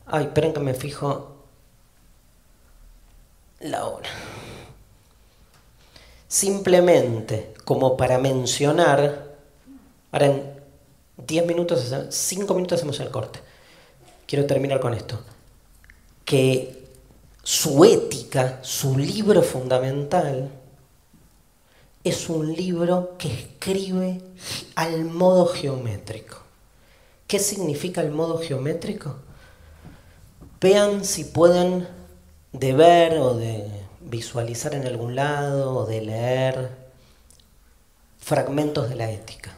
ay, 0.06 0.24
esperen 0.24 0.52
que 0.54 0.60
me 0.60 0.74
fijo 0.74 1.36
la 3.60 3.86
hora. 3.86 4.08
Simplemente 6.28 7.54
como 7.64 7.96
para 7.96 8.18
mencionar, 8.18 9.36
ahora 10.12 10.26
en 10.26 10.42
10 11.26 11.46
minutos, 11.46 11.92
5 12.10 12.54
minutos 12.54 12.78
hacemos 12.78 13.00
el 13.00 13.10
corte 13.10 13.40
quiero 14.26 14.46
terminar 14.46 14.80
con 14.80 14.92
esto, 14.92 15.20
que 16.24 16.84
su 17.42 17.84
ética, 17.84 18.58
su 18.62 18.98
libro 18.98 19.42
fundamental, 19.42 20.50
es 22.02 22.28
un 22.28 22.52
libro 22.52 23.14
que 23.18 23.32
escribe 23.32 24.20
al 24.74 25.04
modo 25.04 25.46
geométrico. 25.46 26.38
¿Qué 27.26 27.38
significa 27.38 28.00
el 28.00 28.12
modo 28.12 28.38
geométrico? 28.38 29.16
Vean 30.60 31.04
si 31.04 31.24
pueden 31.24 31.88
de 32.52 32.72
ver 32.72 33.18
o 33.18 33.34
de 33.34 33.68
visualizar 34.06 34.74
en 34.74 34.86
algún 34.86 35.16
lado 35.16 35.74
o 35.74 35.86
de 35.86 36.00
leer 36.00 36.70
fragmentos 38.18 38.88
de 38.88 38.96
la 38.96 39.10
ética. 39.10 39.54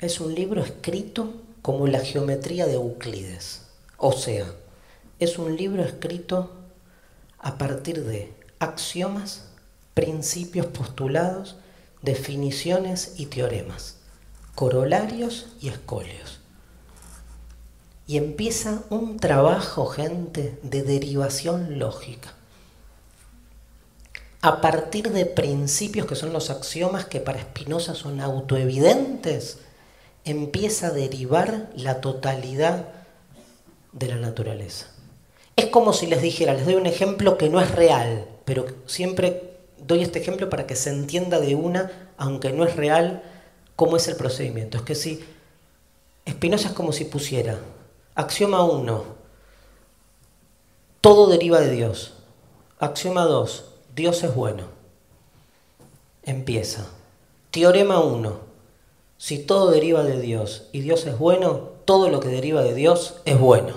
Es 0.00 0.20
un 0.20 0.34
libro 0.34 0.62
escrito 0.62 1.32
como 1.62 1.86
la 1.86 2.00
geometría 2.00 2.66
de 2.66 2.74
Euclides. 2.74 3.62
O 3.96 4.12
sea, 4.12 4.46
es 5.18 5.38
un 5.38 5.56
libro 5.56 5.82
escrito 5.82 6.50
a 7.38 7.58
partir 7.58 8.04
de 8.04 8.32
axiomas, 8.58 9.46
principios 9.94 10.66
postulados, 10.66 11.56
definiciones 12.02 13.14
y 13.16 13.26
teoremas, 13.26 13.96
corolarios 14.54 15.48
y 15.60 15.68
escolios. 15.68 16.40
Y 18.06 18.16
empieza 18.16 18.82
un 18.90 19.18
trabajo, 19.18 19.86
gente, 19.86 20.58
de 20.62 20.82
derivación 20.82 21.78
lógica. 21.78 22.37
A 24.40 24.60
partir 24.60 25.10
de 25.10 25.26
principios 25.26 26.06
que 26.06 26.14
son 26.14 26.32
los 26.32 26.50
axiomas 26.50 27.06
que 27.06 27.18
para 27.18 27.40
Spinoza 27.40 27.94
son 27.94 28.20
autoevidentes, 28.20 29.58
empieza 30.24 30.88
a 30.88 30.92
derivar 30.92 31.70
la 31.74 32.00
totalidad 32.00 32.86
de 33.92 34.06
la 34.06 34.16
naturaleza. 34.16 34.86
Es 35.56 35.66
como 35.66 35.92
si 35.92 36.06
les 36.06 36.22
dijera, 36.22 36.54
les 36.54 36.66
doy 36.66 36.76
un 36.76 36.86
ejemplo 36.86 37.36
que 37.36 37.48
no 37.48 37.60
es 37.60 37.72
real, 37.72 38.28
pero 38.44 38.64
siempre 38.86 39.56
doy 39.76 40.02
este 40.02 40.20
ejemplo 40.20 40.48
para 40.48 40.68
que 40.68 40.76
se 40.76 40.90
entienda 40.90 41.40
de 41.40 41.56
una, 41.56 42.12
aunque 42.16 42.52
no 42.52 42.64
es 42.64 42.76
real, 42.76 43.24
cómo 43.74 43.96
es 43.96 44.06
el 44.06 44.14
procedimiento. 44.14 44.78
Es 44.78 44.84
que 44.84 44.94
si 44.94 45.24
Spinoza 46.28 46.68
es 46.68 46.74
como 46.74 46.92
si 46.92 47.06
pusiera, 47.06 47.58
axioma 48.14 48.62
1, 48.62 49.04
todo 51.00 51.26
deriva 51.26 51.58
de 51.60 51.72
Dios. 51.72 52.14
Axioma 52.78 53.24
2, 53.24 53.64
Dios 53.98 54.22
es 54.22 54.32
bueno. 54.32 54.62
Empieza. 56.22 56.86
Teorema 57.50 57.98
1, 57.98 58.38
si 59.16 59.40
todo 59.40 59.72
deriva 59.72 60.04
de 60.04 60.20
Dios 60.20 60.68
y 60.70 60.82
Dios 60.82 61.04
es 61.06 61.18
bueno, 61.18 61.70
todo 61.84 62.08
lo 62.08 62.20
que 62.20 62.28
deriva 62.28 62.62
de 62.62 62.74
Dios 62.74 63.16
es 63.24 63.40
bueno. 63.40 63.74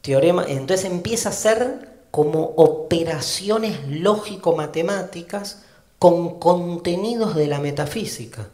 Teorema, 0.00 0.46
entonces 0.48 0.86
empieza 0.86 1.28
a 1.28 1.32
ser 1.32 1.90
como 2.10 2.54
operaciones 2.56 3.86
lógico-matemáticas 3.88 5.62
con 5.98 6.38
contenidos 6.38 7.34
de 7.34 7.46
la 7.46 7.60
metafísica 7.60 8.48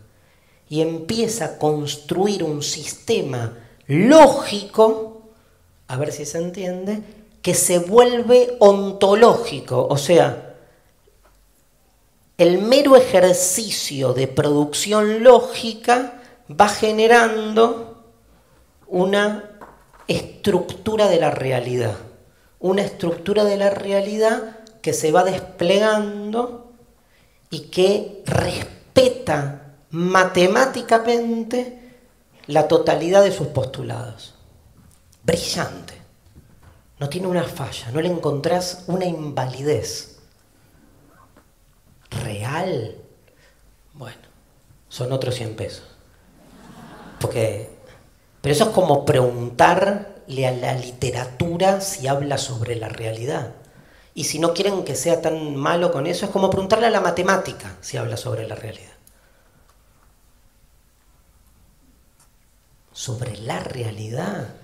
y 0.69 0.81
empieza 0.81 1.45
a 1.45 1.59
construir 1.59 2.43
un 2.43 2.65
sistema 2.65 3.57
lógico, 3.87 5.23
a 5.87 5.97
ver 5.97 6.11
si 6.11 6.27
se 6.27 6.39
entiende, 6.39 7.22
que 7.43 7.55
se 7.55 7.81
vuelve 7.81 8.57
ontológico, 8.61 9.87
o 9.89 9.99
sea, 9.99 10.55
el 12.39 12.59
mero 12.59 12.97
ejercicio 12.97 14.15
de 14.15 14.29
producción 14.29 15.23
lógica 15.23 16.23
va 16.49 16.69
generando 16.69 18.05
una 18.87 19.51
estructura 20.09 21.09
de 21.09 21.21
la 21.21 21.31
realidad. 21.31 21.97
Una 22.59 22.83
estructura 22.83 23.45
de 23.45 23.57
la 23.57 23.71
realidad 23.71 24.59
que 24.81 24.93
se 24.93 25.13
va 25.13 25.25
desplegando 25.25 26.73
y 27.51 27.61
que 27.63 28.23
respeta 28.27 29.75
matemáticamente 29.91 31.79
la 32.47 32.69
totalidad 32.69 33.23
de 33.23 33.33
sus 33.33 33.49
postulados. 33.49 34.35
Brillante. 35.23 36.02
No 37.03 37.09
tiene 37.09 37.27
una 37.27 37.43
falla, 37.43 37.91
no 37.91 38.01
le 38.01 38.09
encontrás 38.09 38.85
una 38.87 39.07
invalidez. 39.07 40.21
¿Real? 42.11 42.95
Bueno, 43.93 44.23
son 44.89 45.11
otros 45.11 45.35
100 45.35 45.57
pesos. 45.57 45.83
Porque, 47.19 47.71
pero 48.41 48.55
eso 48.55 48.67
es 48.67 48.71
como 48.71 49.05
preguntarle 49.05 50.47
a 50.47 50.53
la 50.53 50.75
literatura 50.75 51.81
si 51.81 52.07
habla 52.07 52.39
sobre 52.39 52.77
la 52.77 52.89
realidad. 52.89 53.57
Y 54.15 54.23
si 54.23 54.39
no 54.39 54.55
quieren 54.55 54.85
que 54.85 54.95
sea 54.95 55.21
tan 55.21 55.57
malo 55.57 55.91
con 55.91 56.07
eso, 56.07 56.27
es 56.27 56.31
como 56.31 56.51
preguntarle 56.51 56.87
a 56.87 56.91
la 56.91 57.01
matemática 57.01 57.79
si 57.81 57.97
habla 57.97 58.17
sobre 58.17 58.47
la 58.47 58.55
realidad. 58.55 58.93
Sobre 62.93 63.39
la 63.39 63.59
realidad. 63.59 64.55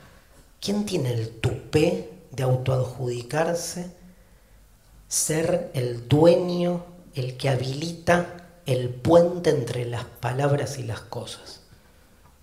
¿Quién 0.61 0.87
tiene 0.87 1.13
el 1.13 1.31
tupé 1.41 2.18
de 2.31 2.43
autoadjudicarse 2.43 3.91
ser 5.09 5.71
el 5.75 6.09
dueño, 6.09 6.85
el 7.15 7.37
que 7.37 7.49
habilita 7.49 8.45
el 8.67 8.91
puente 8.91 9.51
entre 9.51 9.87
las 9.87 10.05
palabras 10.05 10.79
y 10.79 10.83
las 10.83 11.01
cosas? 11.01 11.61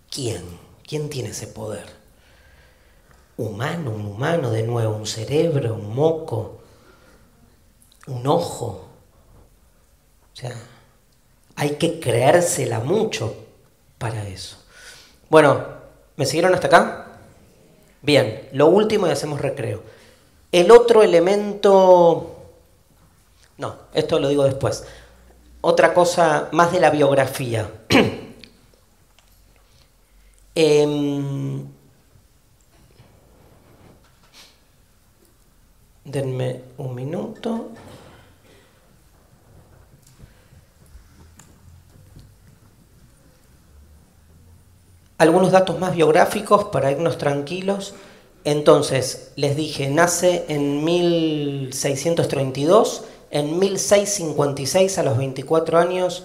¿Quién? 0.09 0.43
¿Quién 0.87 1.09
tiene 1.09 1.29
ese 1.29 1.47
poder? 1.47 1.85
Humano, 3.37 3.91
un 3.91 4.05
humano 4.05 4.49
de 4.49 4.63
nuevo, 4.63 4.95
un 4.95 5.05
cerebro, 5.05 5.75
un 5.75 5.93
moco, 5.93 6.59
un 8.07 8.25
ojo. 8.25 8.87
O 10.33 10.35
sea, 10.35 10.55
hay 11.55 11.71
que 11.71 11.99
creérsela 11.99 12.79
mucho 12.79 13.35
para 13.97 14.27
eso. 14.27 14.57
Bueno, 15.29 15.65
¿me 16.15 16.25
siguieron 16.25 16.53
hasta 16.53 16.67
acá? 16.67 17.04
Bien, 18.05 18.47
lo 18.51 18.67
último 18.67 19.07
y 19.07 19.09
hacemos 19.09 19.41
recreo. 19.41 19.81
El 20.51 20.69
otro 20.69 21.01
elemento... 21.01 22.35
No, 23.57 23.75
esto 23.95 24.19
lo 24.19 24.27
digo 24.27 24.43
después. 24.43 24.85
Otra 25.61 25.91
cosa 25.95 26.49
más 26.51 26.71
de 26.71 26.79
la 26.79 26.91
biografía. 26.91 27.67
eh, 30.53 30.85
denme 36.03 36.61
un 36.77 36.93
minuto. 36.93 37.69
Algunos 45.17 45.51
datos 45.51 45.79
más 45.79 45.95
biográficos 45.95 46.65
para 46.65 46.91
irnos 46.91 47.17
tranquilos. 47.17 47.93
Entonces, 48.43 49.31
les 49.37 49.55
dije, 49.55 49.89
nace 49.89 50.43
en 50.49 50.83
1632, 50.83 53.05
en 53.31 53.57
1656 53.57 54.97
a 54.97 55.03
los 55.03 55.17
24 55.17 55.79
años 55.79 56.23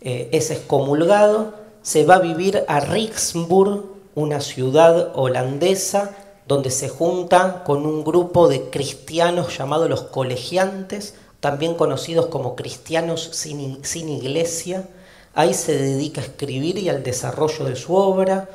eh, 0.00 0.30
es 0.32 0.50
excomulgado, 0.50 1.52
se 1.82 2.06
va 2.06 2.14
a 2.16 2.20
vivir 2.20 2.64
a 2.66 2.80
Rixburg, 2.80 3.84
una 4.14 4.40
ciudad 4.40 5.12
holandesa, 5.14 6.16
donde 6.48 6.70
se 6.70 6.88
junta 6.88 7.62
con 7.64 7.84
un 7.86 8.02
grupo 8.02 8.48
de 8.48 8.70
cristianos 8.70 9.56
llamados 9.56 9.88
los 9.88 10.02
colegiantes, 10.02 11.14
también 11.40 11.74
conocidos 11.74 12.26
como 12.26 12.56
cristianos 12.56 13.28
sin, 13.32 13.84
sin 13.84 14.08
iglesia, 14.08 14.88
Ahí 15.34 15.54
se 15.54 15.76
dedica 15.76 16.20
a 16.20 16.24
escribir 16.24 16.78
y 16.78 16.88
al 16.88 17.02
desarrollo 17.02 17.64
de 17.64 17.76
su 17.76 17.94
obra. 17.94 18.48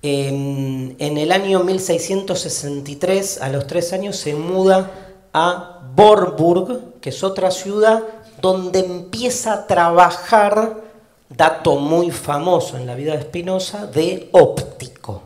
En, 0.00 0.96
el 0.98 1.32
año 1.32 1.60
1663, 1.64 3.42
a 3.42 3.48
los 3.48 3.66
tres 3.66 3.92
años, 3.92 4.16
se 4.16 4.34
muda 4.34 4.90
a 5.32 5.80
Borburg, 5.94 7.00
que 7.00 7.10
es 7.10 7.22
otra 7.22 7.50
ciudad, 7.50 8.02
donde 8.40 8.80
empieza 8.80 9.52
a 9.52 9.66
trabajar, 9.66 10.82
dato 11.28 11.76
muy 11.76 12.10
famoso 12.10 12.76
en 12.76 12.86
la 12.86 12.94
vida 12.94 13.16
de 13.16 13.22
Spinoza, 13.22 13.86
de 13.86 14.28
óptico. 14.32 15.22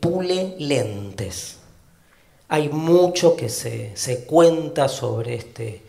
Pule 0.00 0.56
lentes. 0.58 1.56
Hay 2.48 2.68
mucho 2.68 3.34
que 3.34 3.48
se, 3.48 3.96
se 3.96 4.24
cuenta 4.24 4.88
sobre 4.88 5.34
este 5.34 5.82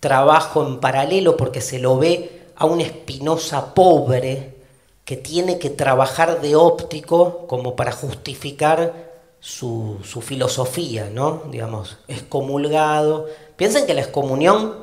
trabajo 0.00 0.66
en 0.66 0.80
paralelo 0.80 1.36
porque 1.36 1.60
se 1.60 1.78
lo 1.78 1.98
ve 1.98 2.37
a 2.58 2.66
una 2.66 2.82
Espinosa 2.82 3.72
pobre 3.72 4.56
que 5.04 5.16
tiene 5.16 5.58
que 5.58 5.70
trabajar 5.70 6.40
de 6.42 6.56
óptico 6.56 7.46
como 7.46 7.76
para 7.76 7.92
justificar 7.92 9.08
su, 9.40 10.00
filosofía, 10.22 11.08
¿no? 11.08 11.44
Digamos, 11.50 11.98
excomulgado. 12.08 13.26
Piensen 13.56 13.86
que 13.86 13.94
la 13.94 14.02
excomunión 14.02 14.74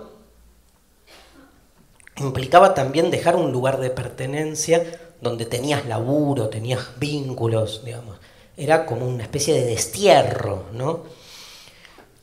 implicaba 2.18 2.74
también 2.74 3.12
dejar 3.12 3.36
un 3.36 3.52
lugar 3.52 3.80
de 3.80 3.90
pertenencia 3.90 5.00
donde 5.20 5.46
tenías 5.46 5.86
laburo, 5.86 6.48
tenías 6.48 6.98
vínculos, 6.98 7.84
digamos. 7.84 8.18
Era 8.56 8.86
como 8.86 9.06
una 9.06 9.24
especie 9.24 9.54
de 9.54 9.66
destierro, 9.66 10.64
¿no? 10.72 11.04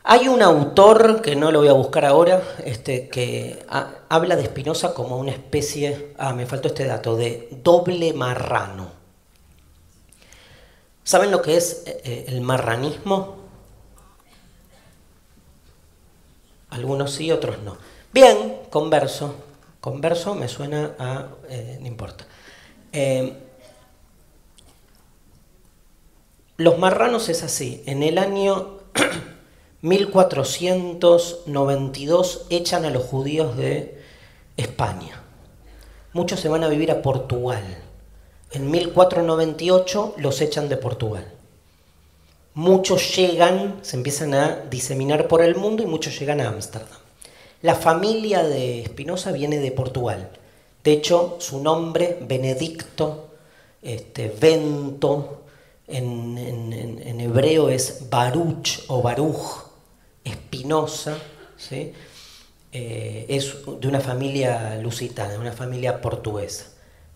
Hay 0.04 0.26
un 0.26 0.42
autor, 0.42 1.22
que 1.22 1.36
no 1.36 1.52
lo 1.52 1.60
voy 1.60 1.68
a 1.68 1.74
buscar 1.74 2.04
ahora, 2.04 2.42
este, 2.64 3.08
que 3.08 3.64
habla 4.08 4.34
de 4.34 4.46
Spinoza 4.46 4.94
como 4.94 5.16
una 5.16 5.30
especie, 5.30 6.14
ah, 6.18 6.32
me 6.32 6.44
faltó 6.44 6.68
este 6.68 6.86
dato, 6.86 7.16
de 7.16 7.48
doble 7.62 8.12
marrano. 8.12 8.90
¿Saben 11.04 11.30
lo 11.30 11.40
que 11.40 11.56
es 11.56 11.84
eh, 11.86 12.00
eh, 12.04 12.24
el 12.28 12.40
marranismo? 12.40 13.36
Algunos 16.70 17.12
sí, 17.12 17.30
otros 17.30 17.58
no. 17.62 17.76
Bien, 18.12 18.60
converso. 18.70 19.36
Converso 19.80 20.34
me 20.34 20.48
suena 20.48 20.94
a... 20.98 21.28
Eh, 21.48 21.78
no 21.80 21.86
importa. 21.86 22.26
los 26.56 26.78
marranos 26.78 27.28
es 27.28 27.42
así. 27.42 27.82
En 27.86 28.02
el 28.02 28.18
año 28.18 28.78
1492 29.82 32.46
echan 32.50 32.84
a 32.84 32.90
los 32.90 33.02
judíos 33.02 33.56
de 33.56 34.00
España. 34.56 35.20
Muchos 36.12 36.38
se 36.38 36.48
van 36.48 36.62
a 36.62 36.68
vivir 36.68 36.92
a 36.92 37.02
Portugal. 37.02 37.64
En 38.52 38.70
1498 38.70 40.14
los 40.18 40.40
echan 40.40 40.68
de 40.68 40.76
Portugal. 40.76 41.26
Muchos 42.54 43.16
llegan, 43.16 43.80
se 43.82 43.96
empiezan 43.96 44.34
a 44.34 44.60
diseminar 44.70 45.26
por 45.26 45.42
el 45.42 45.56
mundo 45.56 45.82
y 45.82 45.86
muchos 45.86 46.16
llegan 46.16 46.40
a 46.40 46.48
Ámsterdam. 46.48 47.00
La 47.62 47.74
familia 47.74 48.44
de 48.44 48.82
Espinosa 48.82 49.32
viene 49.32 49.58
de 49.58 49.72
Portugal. 49.72 50.30
De 50.84 50.92
hecho, 50.92 51.38
su 51.40 51.60
nombre, 51.60 52.18
Benedicto, 52.20 53.30
este, 53.82 54.28
Vento, 54.28 55.40
en, 55.88 56.38
en 56.38 57.20
hebreo 57.20 57.68
es 57.68 58.08
Baruch 58.08 58.84
o 58.86 59.02
Baruch, 59.02 59.71
Espinosa, 60.24 61.18
¿sí? 61.56 61.92
Eh, 62.72 63.26
es 63.28 63.54
de 63.80 63.88
una 63.88 64.00
familia 64.00 64.76
lusitana, 64.76 65.38
una 65.38 65.52
familia 65.52 66.00
portuguesa. 66.00 66.66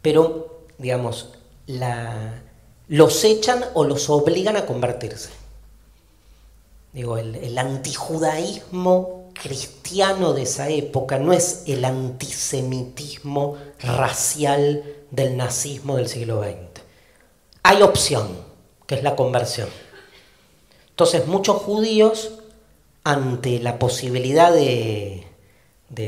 Pero, 0.03 0.65
digamos, 0.79 1.31
los 2.89 3.25
echan 3.25 3.65
o 3.75 3.85
los 3.85 4.11
obligan 4.11 4.57
a 4.57 4.67
convertirse. 4.67 5.31
Digo, 6.93 7.19
el, 7.19 7.35
el 7.37 7.57
antijudaísmo 7.59 9.31
cristiano 9.33 10.33
de 10.33 10.43
esa 10.43 10.69
época 10.69 11.19
no 11.19 11.33
es 11.33 11.65
el 11.67 11.85
antisemitismo 11.85 13.57
racial 13.81 14.85
del 15.11 15.37
nazismo 15.37 15.97
del 15.97 16.09
siglo 16.09 16.43
XX. 16.43 16.83
Hay 17.63 17.83
opción, 17.83 18.29
que 18.87 18.95
es 18.97 19.03
la 19.03 19.17
conversión. 19.17 19.69
Entonces 20.91 21.27
muchos 21.27 21.57
judíos 21.63 22.36
ante 23.07 23.61
la 23.61 23.79
posibilidad 23.79 24.53
de, 24.53 25.25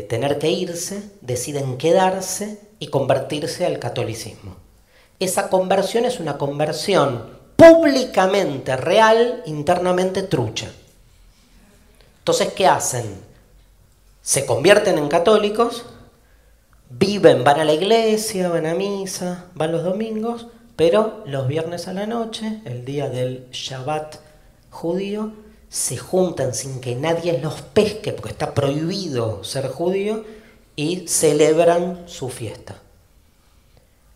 tener 0.09 0.41
que 0.41 0.51
irse, 0.51 1.09
deciden 1.21 1.79
quedarse 1.79 2.59
y 2.81 2.89
convertirse 2.89 3.65
al 3.65 3.79
catolicismo. 3.79 4.57
Esa 5.21 5.49
conversión 5.49 6.07
es 6.07 6.19
una 6.19 6.39
conversión 6.39 7.39
públicamente 7.55 8.77
real, 8.77 9.45
internamente 9.47 10.25
trucha. 10.25 10.73
Entonces, 12.19 12.53
¿qué 12.55 12.67
hacen? 12.67 13.05
Se 14.21 14.45
convierten 14.45 14.99
en 14.99 15.07
católicos, 15.07 15.85
viven, 16.91 17.45
van 17.45 17.61
a 17.61 17.65
la 17.65 17.75
iglesia, 17.75 18.49
van 18.49 18.67
a 18.67 18.75
misa, 18.75 19.45
van 19.55 19.71
los 19.71 19.85
domingos, 19.85 20.49
Pero 20.75 21.23
los 21.27 21.47
viernes 21.47 21.87
a 21.87 21.93
la 21.93 22.07
noche, 22.07 22.61
el 22.65 22.85
día 22.85 23.09
del 23.09 23.49
Shabbat 23.53 24.17
judío, 24.71 25.33
se 25.69 25.97
juntan 25.97 26.55
sin 26.55 26.81
que 26.81 26.95
nadie 26.95 27.39
los 27.41 27.61
pesque, 27.63 28.13
porque 28.13 28.31
está 28.31 28.55
prohibido 28.55 29.45
ser 29.45 29.69
judío, 29.69 30.25
y 30.77 31.09
celebran 31.09 32.05
su 32.07 32.29
fiesta. 32.29 32.81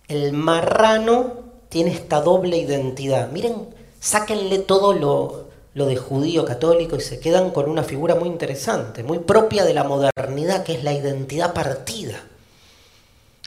El 0.08 0.32
marrano 0.32 1.34
tiene 1.68 1.90
esta 1.92 2.20
doble 2.20 2.56
identidad. 2.56 3.30
Miren, 3.30 3.68
sáquenle 3.98 4.58
todo 4.58 4.92
lo, 4.92 5.48
lo 5.74 5.86
de 5.86 5.96
judío 5.96 6.44
católico 6.44 6.96
y 6.96 7.00
se 7.00 7.18
quedan 7.18 7.50
con 7.50 7.68
una 7.68 7.82
figura 7.82 8.14
muy 8.14 8.28
interesante, 8.28 9.02
muy 9.02 9.18
propia 9.18 9.64
de 9.64 9.74
la 9.74 9.84
modernidad, 9.84 10.64
que 10.64 10.74
es 10.74 10.84
la 10.84 10.92
identidad 10.92 11.52
partida. 11.52 12.22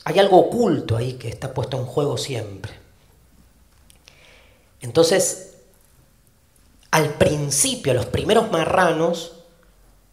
Hay 0.03 0.19
algo 0.19 0.37
oculto 0.37 0.97
ahí 0.97 1.13
que 1.13 1.29
está 1.29 1.53
puesto 1.53 1.77
en 1.77 1.85
juego 1.85 2.17
siempre. 2.17 2.73
Entonces, 4.81 5.54
al 6.95 7.15
principio, 7.15 7.93
los 7.93 8.05
primeros 8.05 8.53
marranos, 8.53 9.33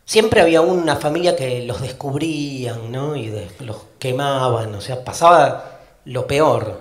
siempre 0.05 0.41
había 0.41 0.63
una 0.63 0.97
familia 0.97 1.37
que 1.37 1.65
los 1.65 1.81
descubrían, 1.81 2.91
¿no? 2.91 3.15
Y 3.15 3.33
los 3.61 3.77
quemaban, 4.01 4.75
o 4.75 4.81
sea, 4.81 5.05
pasaba 5.05 5.79
lo 6.05 6.27
peor. 6.27 6.81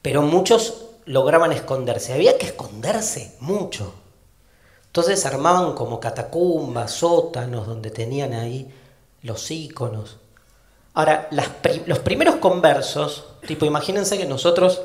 Pero 0.00 0.22
muchos 0.22 0.84
lograban 1.06 1.50
esconderse. 1.50 2.12
Había 2.12 2.38
que 2.38 2.46
esconderse 2.46 3.34
mucho. 3.40 3.92
Entonces 4.86 5.26
armaban 5.26 5.74
como 5.74 5.98
catacumbas, 5.98 6.92
sótanos, 6.92 7.66
donde 7.66 7.90
tenían 7.90 8.34
ahí 8.34 8.72
los 9.22 9.50
íconos. 9.50 10.18
Ahora, 10.92 11.28
los 11.86 11.98
primeros 11.98 12.36
conversos, 12.36 13.24
tipo, 13.48 13.66
imagínense 13.66 14.16
que 14.16 14.26
nosotros 14.26 14.80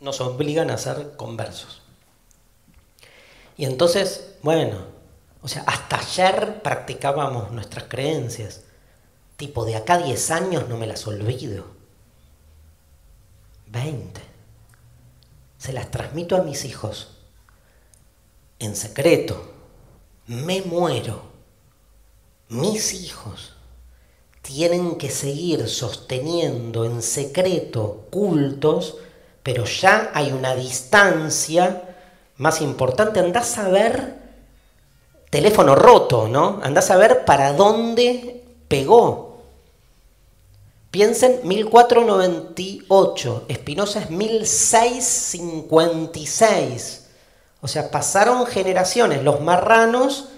nos 0.00 0.20
obligan 0.20 0.72
a 0.72 0.78
ser 0.78 1.12
conversos. 1.16 1.83
Y 3.56 3.64
entonces, 3.64 4.34
bueno, 4.42 4.78
o 5.42 5.48
sea, 5.48 5.62
hasta 5.66 5.98
ayer 5.98 6.62
practicábamos 6.62 7.50
nuestras 7.52 7.84
creencias. 7.84 8.62
Tipo, 9.36 9.64
de 9.64 9.76
acá 9.76 9.98
10 9.98 10.30
años 10.30 10.68
no 10.68 10.76
me 10.76 10.86
las 10.86 11.06
olvido. 11.06 11.66
20. 13.66 14.20
Se 15.58 15.72
las 15.72 15.90
transmito 15.90 16.36
a 16.36 16.42
mis 16.42 16.64
hijos 16.64 17.16
en 18.58 18.74
secreto. 18.74 19.52
Me 20.26 20.62
muero. 20.62 21.22
Mis 22.48 22.94
hijos 22.94 23.54
tienen 24.42 24.96
que 24.96 25.10
seguir 25.10 25.68
sosteniendo 25.68 26.84
en 26.84 27.02
secreto 27.02 28.06
cultos, 28.10 28.96
pero 29.42 29.64
ya 29.64 30.10
hay 30.14 30.32
una 30.32 30.54
distancia 30.54 31.83
más 32.36 32.60
importante. 32.60 33.20
Andás 33.20 33.56
a 33.58 33.68
ver 33.68 34.16
teléfono 35.30 35.74
roto, 35.74 36.28
¿no? 36.28 36.60
Andás 36.62 36.90
a 36.90 36.96
ver 36.96 37.24
para 37.24 37.52
dónde 37.52 38.44
pegó. 38.68 39.38
Piensen 40.90 41.40
1498, 41.44 43.44
Espinosa 43.48 44.00
es 44.00 44.10
1656. 44.10 47.00
O 47.60 47.68
sea, 47.68 47.90
pasaron 47.90 48.46
generaciones, 48.46 49.24
los 49.24 49.40
marranos 49.40 50.28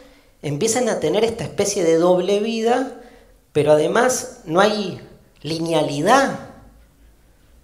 empiezan 0.43 0.89
a 0.89 1.01
tener 1.01 1.25
esta 1.25 1.43
especie 1.45 1.85
de 1.85 1.97
doble 1.97 2.41
vida 2.41 3.03
pero 3.57 3.73
además 3.73 4.41
no 4.45 4.61
hay 4.61 5.01
linealidad, 5.41 6.46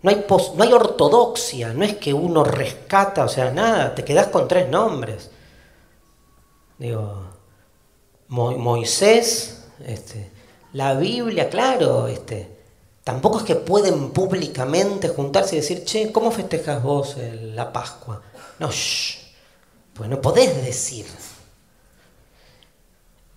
no 0.02 0.10
hay, 0.10 0.72
ortodoxia, 0.72 1.72
no 1.72 1.84
es 1.84 1.96
que 1.96 2.12
uno 2.12 2.44
rescata, 2.44 3.24
o 3.24 3.28
sea, 3.28 3.50
nada, 3.50 3.94
te 3.94 4.04
quedas 4.04 4.28
con 4.28 4.48
tres 4.48 4.68
nombres. 4.68 5.30
Digo, 6.78 7.22
Moisés, 8.28 9.64
este, 9.84 10.30
la 10.72 10.94
Biblia, 10.94 11.48
claro, 11.48 12.08
este, 12.08 12.48
tampoco 13.04 13.38
es 13.38 13.44
que 13.44 13.54
pueden 13.54 14.10
públicamente 14.10 15.08
juntarse 15.08 15.56
y 15.56 15.60
decir, 15.60 15.84
che, 15.84 16.10
¿cómo 16.10 16.30
festejas 16.30 16.82
vos 16.82 17.16
la 17.18 17.72
Pascua? 17.72 18.22
No, 18.58 18.70
shh, 18.70 19.18
pues 19.94 20.10
no 20.10 20.20
podés 20.20 20.64
decir 20.64 21.06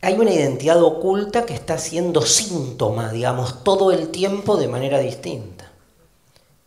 hay 0.06 0.14
una 0.20 0.32
identidad 0.32 0.84
oculta 0.84 1.48
que 1.48 1.56
está 1.56 1.80
siendo 1.80 2.22
síntoma, 2.22 3.12
digamos, 3.12 3.64
todo 3.64 3.92
el 3.92 4.10
tiempo 4.10 4.56
de 4.56 4.68
manera 4.68 5.00
distinta. 5.00 5.55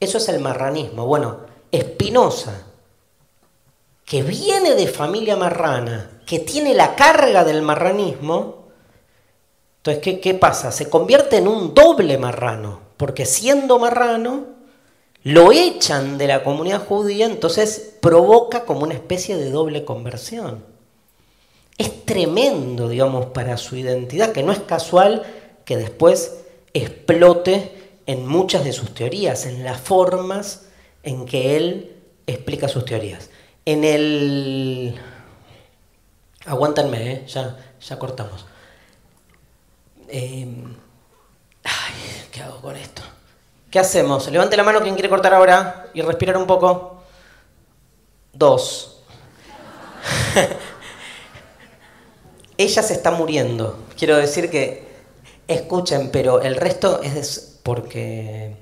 Eso 0.00 0.18
es 0.18 0.28
el 0.28 0.40
marranismo. 0.40 1.06
Bueno, 1.06 1.40
Espinosa, 1.70 2.66
que 4.04 4.22
viene 4.22 4.74
de 4.74 4.86
familia 4.86 5.36
marrana, 5.36 6.22
que 6.26 6.38
tiene 6.38 6.74
la 6.74 6.94
carga 6.94 7.44
del 7.44 7.62
marranismo, 7.62 8.68
entonces, 9.78 10.02
¿qué, 10.02 10.20
¿qué, 10.20 10.34
pasa? 10.34 10.72
Se 10.72 10.88
convierte 10.88 11.38
en 11.38 11.48
un 11.48 11.74
doble 11.74 12.18
marrano, 12.18 12.80
porque 12.96 13.26
siendo 13.26 13.78
marrano, 13.78 14.46
lo 15.22 15.52
echan 15.52 16.18
de 16.18 16.26
la 16.26 16.42
comunidad 16.42 16.86
judía, 16.86 17.26
entonces 17.26 17.94
provoca 18.00 18.64
como 18.64 18.82
una 18.82 18.94
especie 18.94 19.36
de 19.36 19.50
doble 19.50 19.84
conversión 19.84 20.62
es 21.78 22.04
tremendo, 22.04 22.88
digamos, 22.88 23.26
para 23.26 23.56
su 23.56 23.76
identidad, 23.76 24.32
que 24.32 24.42
no 24.42 24.50
es 24.52 24.58
casual 24.58 25.22
que 25.64 25.76
después 25.76 26.40
explote 26.74 27.72
en 28.08 28.26
muchas 28.26 28.64
de 28.64 28.72
sus 28.72 28.94
teorías, 28.94 29.44
en 29.44 29.62
las 29.62 29.78
formas 29.78 30.62
en 31.02 31.26
que 31.26 31.58
él 31.58 31.94
explica 32.26 32.66
sus 32.66 32.86
teorías. 32.86 33.28
En 33.66 33.84
el... 33.84 34.98
Aguántenme, 36.46 37.12
¿eh? 37.12 37.24
ya, 37.26 37.58
ya 37.78 37.98
cortamos. 37.98 38.46
Em, 40.08 40.74
ay, 41.64 41.92
¿Qué 42.32 42.40
hago 42.40 42.62
con 42.62 42.76
esto? 42.76 43.02
¿Qué 43.70 43.78
hacemos? 43.78 44.26
Levante 44.30 44.56
la 44.56 44.62
mano 44.62 44.80
quien 44.80 44.94
quiere 44.94 45.10
cortar 45.10 45.34
ahora 45.34 45.90
y 45.92 46.00
respirar 46.00 46.38
un 46.38 46.46
poco. 46.46 47.02
Dos. 48.32 49.02
ella 52.56 52.82
se 52.82 52.94
está 52.94 53.10
muriendo. 53.10 53.84
Quiero 53.98 54.16
decir 54.16 54.50
que 54.50 54.88
escuchen, 55.46 56.10
pero 56.10 56.40
el 56.40 56.56
resto 56.56 57.02
es 57.02 57.47
porque 57.68 58.56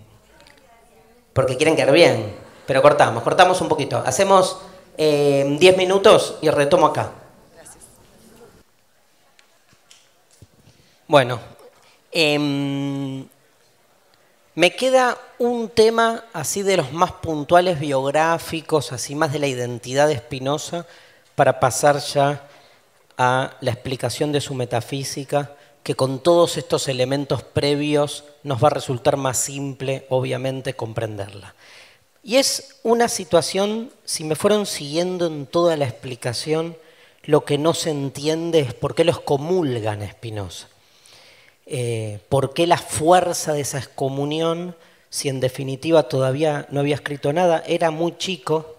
porque 1.32 1.56
quieren 1.56 1.76
quedar 1.76 1.92
bien. 1.92 2.34
Pero 2.66 2.82
cortamos, 2.82 3.22
cortamos 3.22 3.60
un 3.60 3.68
poquito. 3.68 4.02
Hacemos 4.04 4.58
10 4.96 4.98
eh, 4.98 5.74
minutos 5.76 6.38
y 6.42 6.50
retomo 6.50 6.86
acá. 6.86 7.12
Gracias. 7.54 7.84
Bueno, 11.06 11.38
em, 12.10 13.24
me 14.56 14.74
queda 14.74 15.16
un 15.38 15.68
tema 15.68 16.24
así 16.32 16.62
de 16.62 16.78
los 16.78 16.92
más 16.92 17.12
puntuales 17.12 17.78
biográficos, 17.78 18.90
así 18.90 19.14
más 19.14 19.32
de 19.32 19.38
la 19.38 19.46
identidad 19.46 20.08
de 20.08 20.18
Spinoza, 20.18 20.84
para 21.36 21.60
pasar 21.60 21.98
ya 22.00 22.42
a 23.16 23.52
la 23.60 23.70
explicación 23.70 24.32
de 24.32 24.40
su 24.40 24.52
metafísica, 24.54 25.52
que 25.86 25.94
con 25.94 26.18
todos 26.18 26.56
estos 26.56 26.88
elementos 26.88 27.44
previos 27.44 28.24
nos 28.42 28.60
va 28.60 28.66
a 28.66 28.70
resultar 28.70 29.16
más 29.16 29.38
simple, 29.38 30.04
obviamente, 30.08 30.74
comprenderla. 30.74 31.54
Y 32.24 32.38
es 32.38 32.80
una 32.82 33.06
situación, 33.06 33.92
si 34.04 34.24
me 34.24 34.34
fueron 34.34 34.66
siguiendo 34.66 35.28
en 35.28 35.46
toda 35.46 35.76
la 35.76 35.84
explicación, 35.84 36.76
lo 37.22 37.44
que 37.44 37.56
no 37.56 37.72
se 37.72 37.90
entiende 37.90 38.58
es 38.58 38.74
por 38.74 38.96
qué 38.96 39.04
los 39.04 39.20
comulgan 39.20 40.02
a 40.02 40.10
Spinoza. 40.10 40.66
Eh, 41.66 42.18
¿Por 42.28 42.52
qué 42.52 42.66
la 42.66 42.78
fuerza 42.78 43.52
de 43.52 43.60
esa 43.60 43.78
excomunión, 43.78 44.74
si 45.08 45.28
en 45.28 45.38
definitiva 45.38 46.08
todavía 46.08 46.66
no 46.68 46.80
había 46.80 46.96
escrito 46.96 47.32
nada, 47.32 47.62
era 47.64 47.92
muy 47.92 48.18
chico, 48.18 48.74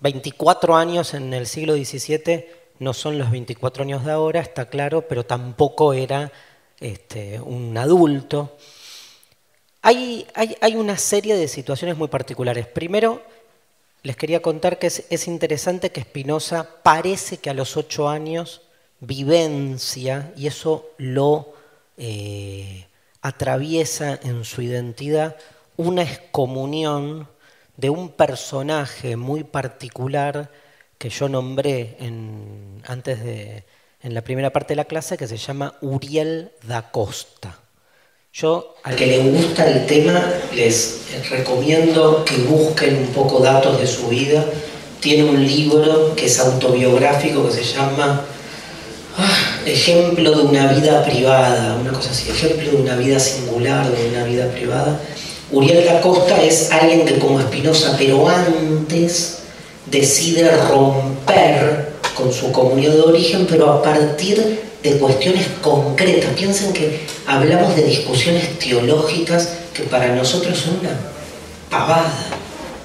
24 0.00 0.74
años 0.74 1.12
en 1.12 1.34
el 1.34 1.46
siglo 1.46 1.74
XVII 1.74 2.46
no 2.78 2.92
son 2.92 3.18
los 3.18 3.30
24 3.30 3.82
años 3.82 4.04
de 4.04 4.12
ahora, 4.12 4.40
está 4.40 4.70
claro, 4.70 5.02
pero 5.02 5.24
tampoco 5.24 5.92
era 5.92 6.32
este, 6.80 7.40
un 7.40 7.76
adulto. 7.76 8.56
Hay, 9.82 10.26
hay, 10.34 10.74
una 10.74 10.96
serie 10.96 11.36
de 11.36 11.46
situaciones 11.46 11.96
muy 11.96 12.08
particulares. 12.08 12.66
Primero, 12.66 13.22
les 14.02 14.16
quería 14.16 14.42
contar 14.42 14.78
que 14.78 14.88
es, 14.88 15.28
interesante 15.28 15.90
que 15.90 16.02
Spinoza 16.02 16.82
parece 16.82 17.38
que 17.38 17.50
a 17.50 17.54
los 17.54 17.76
ocho 17.76 18.08
años 18.08 18.62
vivencia, 18.98 20.32
y 20.36 20.48
eso 20.48 20.90
lo 20.96 21.54
eh, 21.96 22.86
atraviesa 23.20 24.18
en 24.22 24.44
su 24.44 24.62
identidad, 24.62 25.36
una 25.76 26.02
excomunión 26.02 27.28
de 27.76 27.90
un 27.90 28.08
personaje 28.08 29.16
muy 29.16 29.44
particular 29.44 30.50
que 30.98 31.10
yo 31.10 31.28
nombré 31.28 31.96
en, 32.00 32.82
antes 32.86 33.22
de, 33.22 33.64
en 34.06 34.14
la 34.14 34.22
primera 34.22 34.50
parte 34.50 34.68
de 34.68 34.76
la 34.76 34.84
clase, 34.84 35.18
que 35.18 35.26
se 35.26 35.36
llama 35.36 35.74
Uriel 35.80 36.52
da 36.62 36.92
Costa. 36.92 37.58
Yo, 38.32 38.76
al 38.84 38.94
que 38.94 39.04
le 39.04 39.18
gusta 39.30 39.68
el 39.68 39.84
tema, 39.84 40.32
les 40.54 41.00
recomiendo 41.28 42.24
que 42.24 42.36
busquen 42.36 42.98
un 42.98 43.08
poco 43.08 43.40
datos 43.40 43.80
de 43.80 43.86
su 43.88 44.06
vida. 44.06 44.44
Tiene 45.00 45.28
un 45.28 45.44
libro 45.44 46.14
que 46.14 46.26
es 46.26 46.38
autobiográfico 46.38 47.48
que 47.48 47.52
se 47.52 47.64
llama 47.64 48.24
ah, 49.18 49.60
Ejemplo 49.66 50.36
de 50.36 50.42
una 50.42 50.72
vida 50.72 51.04
privada, 51.04 51.74
una 51.74 51.90
cosa 51.90 52.12
así, 52.12 52.30
ejemplo 52.30 52.70
de 52.70 52.76
una 52.76 52.94
vida 52.94 53.18
singular, 53.18 53.90
de 53.90 54.08
una 54.10 54.22
vida 54.22 54.46
privada. 54.52 55.00
Uriel 55.50 55.84
da 55.84 56.00
Costa 56.00 56.40
es 56.40 56.70
alguien 56.70 57.04
que 57.06 57.18
como 57.18 57.40
Espinosa, 57.40 57.96
pero 57.98 58.28
antes 58.28 59.38
decide 59.86 60.48
romper 60.68 61.95
con 62.16 62.32
su 62.32 62.50
comunidad 62.50 62.94
de 62.94 63.02
origen, 63.02 63.46
pero 63.48 63.70
a 63.70 63.82
partir 63.82 64.60
de 64.82 64.98
cuestiones 64.98 65.46
concretas. 65.62 66.30
Piensen 66.34 66.72
que 66.72 67.00
hablamos 67.26 67.76
de 67.76 67.82
discusiones 67.82 68.58
teológicas 68.58 69.50
que 69.74 69.82
para 69.84 70.14
nosotros 70.14 70.58
son 70.58 70.78
una 70.80 70.98
pavada, 71.70 72.12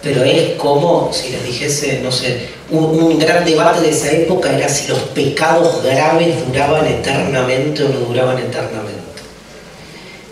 pero 0.01 0.23
es 0.23 0.53
como 0.57 1.11
si 1.13 1.29
les 1.29 1.43
dijese, 1.43 1.99
no 2.03 2.11
sé, 2.11 2.49
un, 2.71 3.19
gran 3.19 3.45
debate 3.45 3.81
de 3.81 3.89
esa 3.91 4.11
época 4.11 4.51
era 4.57 4.67
si 4.67 4.87
los 4.87 4.99
pecados 4.99 5.83
graves 5.83 6.47
duraban 6.47 6.85
eternamente 6.87 7.83
o 7.83 7.89
no 7.89 7.99
duraban 7.99 8.37
eternamente. 8.39 9.01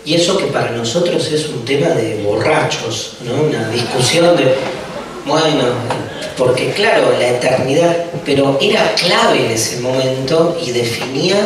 Y 0.04 0.14
eso 0.14 0.38
que 0.38 0.46
para 0.46 0.72
nosotros 0.72 1.30
es 1.30 1.48
un 1.48 1.64
tema 1.64 1.88
de 1.88 2.22
borrachos, 2.22 3.18
¿no? 3.24 3.42
una 3.42 3.68
discusión 3.68 4.36
de, 4.36 4.54
bueno, 5.26 5.64
porque 6.36 6.70
claro, 6.72 7.12
la 7.18 7.28
eternidad, 7.28 7.96
pero 8.24 8.58
era 8.60 8.94
clave 8.94 9.46
en 9.46 9.50
ese 9.52 9.80
momento 9.80 10.58
y 10.64 10.70
definía 10.70 11.36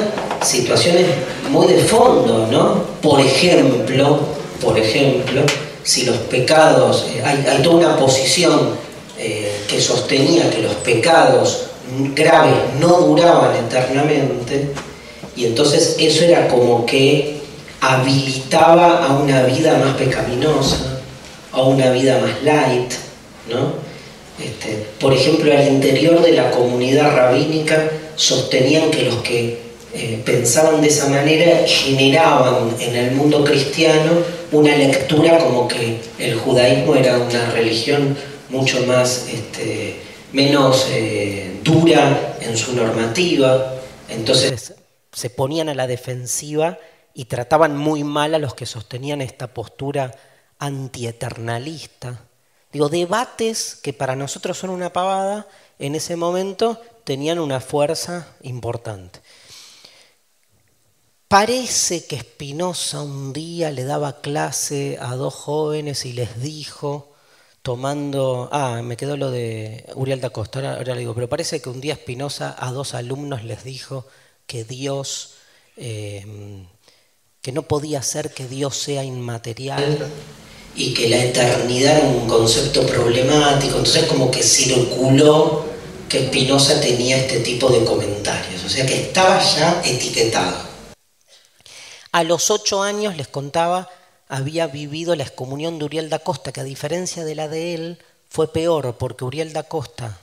situaciones 0.43 1.06
muy 1.51 1.66
de 1.66 1.78
fondo, 1.78 2.47
¿no? 2.51 2.85
Por 3.01 3.20
ejemplo, 3.20 4.20
por 4.61 4.78
ejemplo, 4.78 5.43
si 5.82 6.05
los 6.05 6.16
pecados, 6.16 7.06
eh, 7.15 7.23
hay, 7.24 7.62
toda 7.62 7.77
una 7.77 7.97
posición 7.97 8.70
eh, 9.19 9.65
que 9.69 9.81
sostenía 9.81 10.51
que 10.51 10.62
los 10.62 10.74
pecados 10.77 11.66
graves 12.15 12.55
no 12.81 13.01
duraban 13.01 13.55
eternamente, 13.56 14.70
y 15.36 15.47
entonces 15.47 15.97
eso 15.98 16.24
era 16.24 16.48
como 16.48 16.86
que 16.86 17.40
habilitaba 17.81 19.05
a 19.05 19.12
una 19.12 19.43
vida 19.43 19.77
más 19.78 19.94
pecaminosa, 19.97 21.01
a 21.52 21.62
una 21.62 21.90
vida 21.90 22.19
más 22.20 22.43
light, 22.43 22.93
¿no? 23.51 23.84
Este, 24.39 24.86
por 24.98 25.12
ejemplo, 25.12 25.52
al 25.52 25.69
interior 25.69 26.20
de 26.20 26.32
la 26.32 26.51
comunidad 26.51 27.15
rabínica 27.15 27.89
sostenían 28.16 28.90
que 28.90 29.02
los 29.02 29.16
que 29.23 29.59
eh, 29.93 30.20
pensaban 30.24 30.81
de 30.81 30.89
esa 30.89 31.09
manera 31.09 31.61
generaban 31.66 32.74
en 32.81 32.97
el 32.97 33.12
mundo 33.12 33.44
cristiano 33.44 34.11
una 34.51 34.77
lectura 34.77 35.39
como 35.39 35.69
que 35.69 36.01
el 36.19 36.35
judaísmo 36.35 36.97
era 36.97 37.19
una 37.19 37.51
religión 37.52 38.16
mucho 38.48 38.85
más, 38.86 39.28
este, 39.32 40.01
menos 40.32 40.89
eh, 40.90 41.61
dura 41.62 42.36
en 42.40 42.56
su 42.56 42.74
normativa. 42.74 43.77
Entonces 44.09 44.74
se 45.12 45.31
ponían 45.31 45.69
a 45.69 45.74
la 45.74 45.86
defensiva 45.86 46.78
y 47.15 47.27
trataban 47.27 47.77
muy 47.77 48.02
mal 48.02 48.35
a 48.35 48.40
los 48.40 48.55
que 48.55 48.66
sostenían 48.66 49.20
esta 49.20 49.55
postura 49.55 50.11
antieternalista 50.59 52.20
Digo, 52.75 52.89
debates 52.89 53.79
que 53.81 53.93
para 53.93 54.17
nosotros 54.17 54.59
son 54.59 54.71
una 54.71 54.93
pavada, 54.93 55.47
en 55.79 55.95
ese 55.95 56.17
momento 56.17 56.83
tenían 57.05 57.39
una 57.39 57.61
fuerza 57.61 58.35
importante. 58.43 59.21
Parece 61.29 62.05
que 62.05 62.19
Spinoza 62.19 63.03
un 63.03 63.33
día 63.33 63.71
le 63.71 63.85
daba 63.85 64.21
clase 64.21 64.99
a 65.01 65.15
dos 65.15 65.35
jóvenes 65.35 66.05
y 66.05 66.15
les 66.15 66.43
dijo, 66.43 67.13
tomando, 67.63 68.49
ah, 68.51 68.83
me 68.83 68.97
quedó 68.97 69.17
lo 69.17 69.31
de 69.31 69.89
Uriel 69.95 70.21
da 70.21 70.31
Costa, 70.31 70.59
ahora, 70.75 70.95
le 70.95 71.01
digo, 71.01 71.15
pero 71.15 71.29
parece 71.29 71.63
que 71.63 71.69
un 71.69 71.81
día 71.81 71.95
Spinoza 71.95 72.57
a 72.59 72.73
dos 72.73 72.95
alumnos 72.95 73.45
les 73.45 73.63
dijo 73.63 74.05
que 74.49 74.65
Dios, 74.65 75.35
eh, 75.77 76.67
que 77.41 77.53
no 77.53 77.63
podía 77.63 78.03
ser 78.03 78.35
que 78.35 78.49
Dios 78.49 78.77
sea 78.77 79.05
inmaterial 79.05 80.11
y 80.77 80.93
que 80.93 81.09
la 81.09 81.19
eternidad 81.19 81.99
era 81.99 82.07
un 82.07 82.27
concepto 82.27 82.85
problemático, 82.87 83.79
entonces 83.79 84.05
como 84.05 84.31
que 84.31 84.43
circuló 84.43 85.65
que 86.09 86.27
Spinoza 86.27 86.81
tenía 86.81 87.17
este 87.17 87.41
tipo 87.41 87.69
de 87.69 87.85
comentarios, 87.85 88.65
o 88.65 88.69
sea 88.69 88.85
que 88.87 89.03
estaba 89.03 89.41
ya 89.41 89.83
etiquetado. 89.85 90.57
A 92.13 92.23
los 92.23 92.51
ocho 92.51 92.83
años, 92.83 93.17
les 93.17 93.29
contaba, 93.29 93.89
había 94.29 94.67
vivido 94.67 95.17
la 95.17 95.25
excomunión 95.25 95.79
de 95.79 95.87
Uriel 95.87 96.11
da 96.11 96.21
Costa, 96.21 96.53
que 96.53 96.61
a 96.61 96.65
diferencia 96.65 97.25
de 97.25 97.35
la 97.35 97.49
de 97.49 97.75
él, 97.75 97.99
fue 98.29 98.53
peor, 98.53 98.97
porque 98.99 99.25
Uriel 99.25 99.53
da 99.53 99.65
Costa 99.65 100.21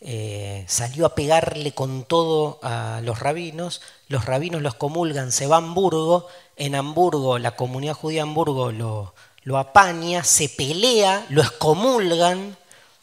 eh, 0.00 0.64
salió 0.68 1.06
a 1.06 1.14
pegarle 1.14 1.72
con 1.72 2.04
todo 2.04 2.60
a 2.62 3.00
los 3.02 3.18
rabinos, 3.18 3.80
los 4.08 4.24
rabinos 4.24 4.62
los 4.62 4.74
comulgan, 4.74 5.32
se 5.32 5.46
va 5.46 5.56
a 5.56 5.58
Hamburgo, 5.58 6.26
en 6.56 6.74
Hamburgo, 6.74 7.38
la 7.38 7.56
comunidad 7.56 7.94
judía 7.94 8.18
de 8.18 8.22
Hamburgo 8.22 8.72
lo, 8.72 9.14
lo 9.48 9.56
apaña, 9.56 10.24
se 10.24 10.50
pelea, 10.50 11.24
lo 11.30 11.40
excomulgan, 11.40 12.54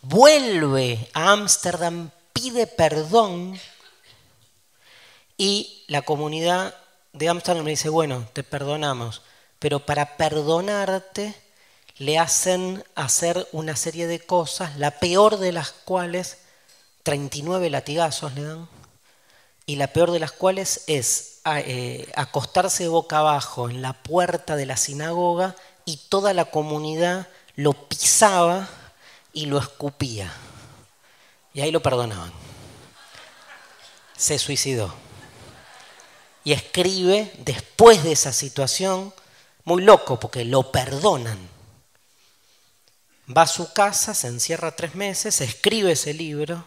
vuelve 0.04 1.10
a 1.16 1.32
Ámsterdam, 1.32 2.12
pide 2.34 2.68
perdón 2.68 3.60
y 5.38 5.84
la 5.88 6.04
comunidad 6.04 6.76
de 7.14 7.30
Ámsterdam 7.30 7.66
le 7.66 7.72
dice, 7.72 7.90
bueno, 7.90 8.28
te 8.32 8.44
perdonamos, 8.44 9.24
pero 9.58 9.88
para 9.88 10.18
perdonarte 10.18 11.34
le 11.98 12.20
hacen 12.20 12.84
hacer 12.94 13.48
una 13.52 13.76
serie 13.76 14.06
de 14.06 14.20
cosas, 14.20 14.78
la 14.78 14.92
peor 15.00 15.40
de 15.40 15.52
las 15.52 15.72
cuales 15.72 16.38
39 17.02 17.72
latigazos 17.72 18.36
le 18.36 18.44
dan, 18.44 18.70
y 19.66 19.78
la 19.78 19.88
peor 19.88 20.12
de 20.12 20.20
las 20.20 20.32
cuales 20.32 20.84
es 20.86 21.40
eh, 21.44 22.08
acostarse 22.16 22.88
boca 22.88 23.18
abajo 23.18 23.68
en 23.68 23.82
la 23.82 23.94
puerta 23.94 24.56
de 24.56 24.68
la 24.68 24.78
sinagoga 24.78 25.56
y 25.86 25.98
toda 26.10 26.34
la 26.34 26.46
comunidad 26.46 27.28
lo 27.56 27.74
pisaba 27.88 28.68
y 29.32 29.46
lo 29.46 29.60
escupía. 29.60 30.34
Y 31.54 31.62
ahí 31.62 31.72
lo 31.72 31.82
perdonaban. 31.82 32.34
Se 34.18 34.40
suicidó. 34.40 34.94
Y 36.44 36.54
escribe 36.54 37.32
después 37.40 38.04
de 38.04 38.12
esa 38.12 38.34
situación, 38.34 39.14
muy 39.64 39.84
loco, 39.84 40.20
porque 40.20 40.44
lo 40.44 40.72
perdonan. 40.72 41.50
Va 43.36 43.44
a 43.44 43.48
su 43.48 43.74
casa, 43.74 44.14
se 44.14 44.28
encierra 44.28 44.76
tres 44.76 44.96
meses, 44.96 45.42
escribe 45.42 45.94
ese 45.94 46.14
libro. 46.14 46.64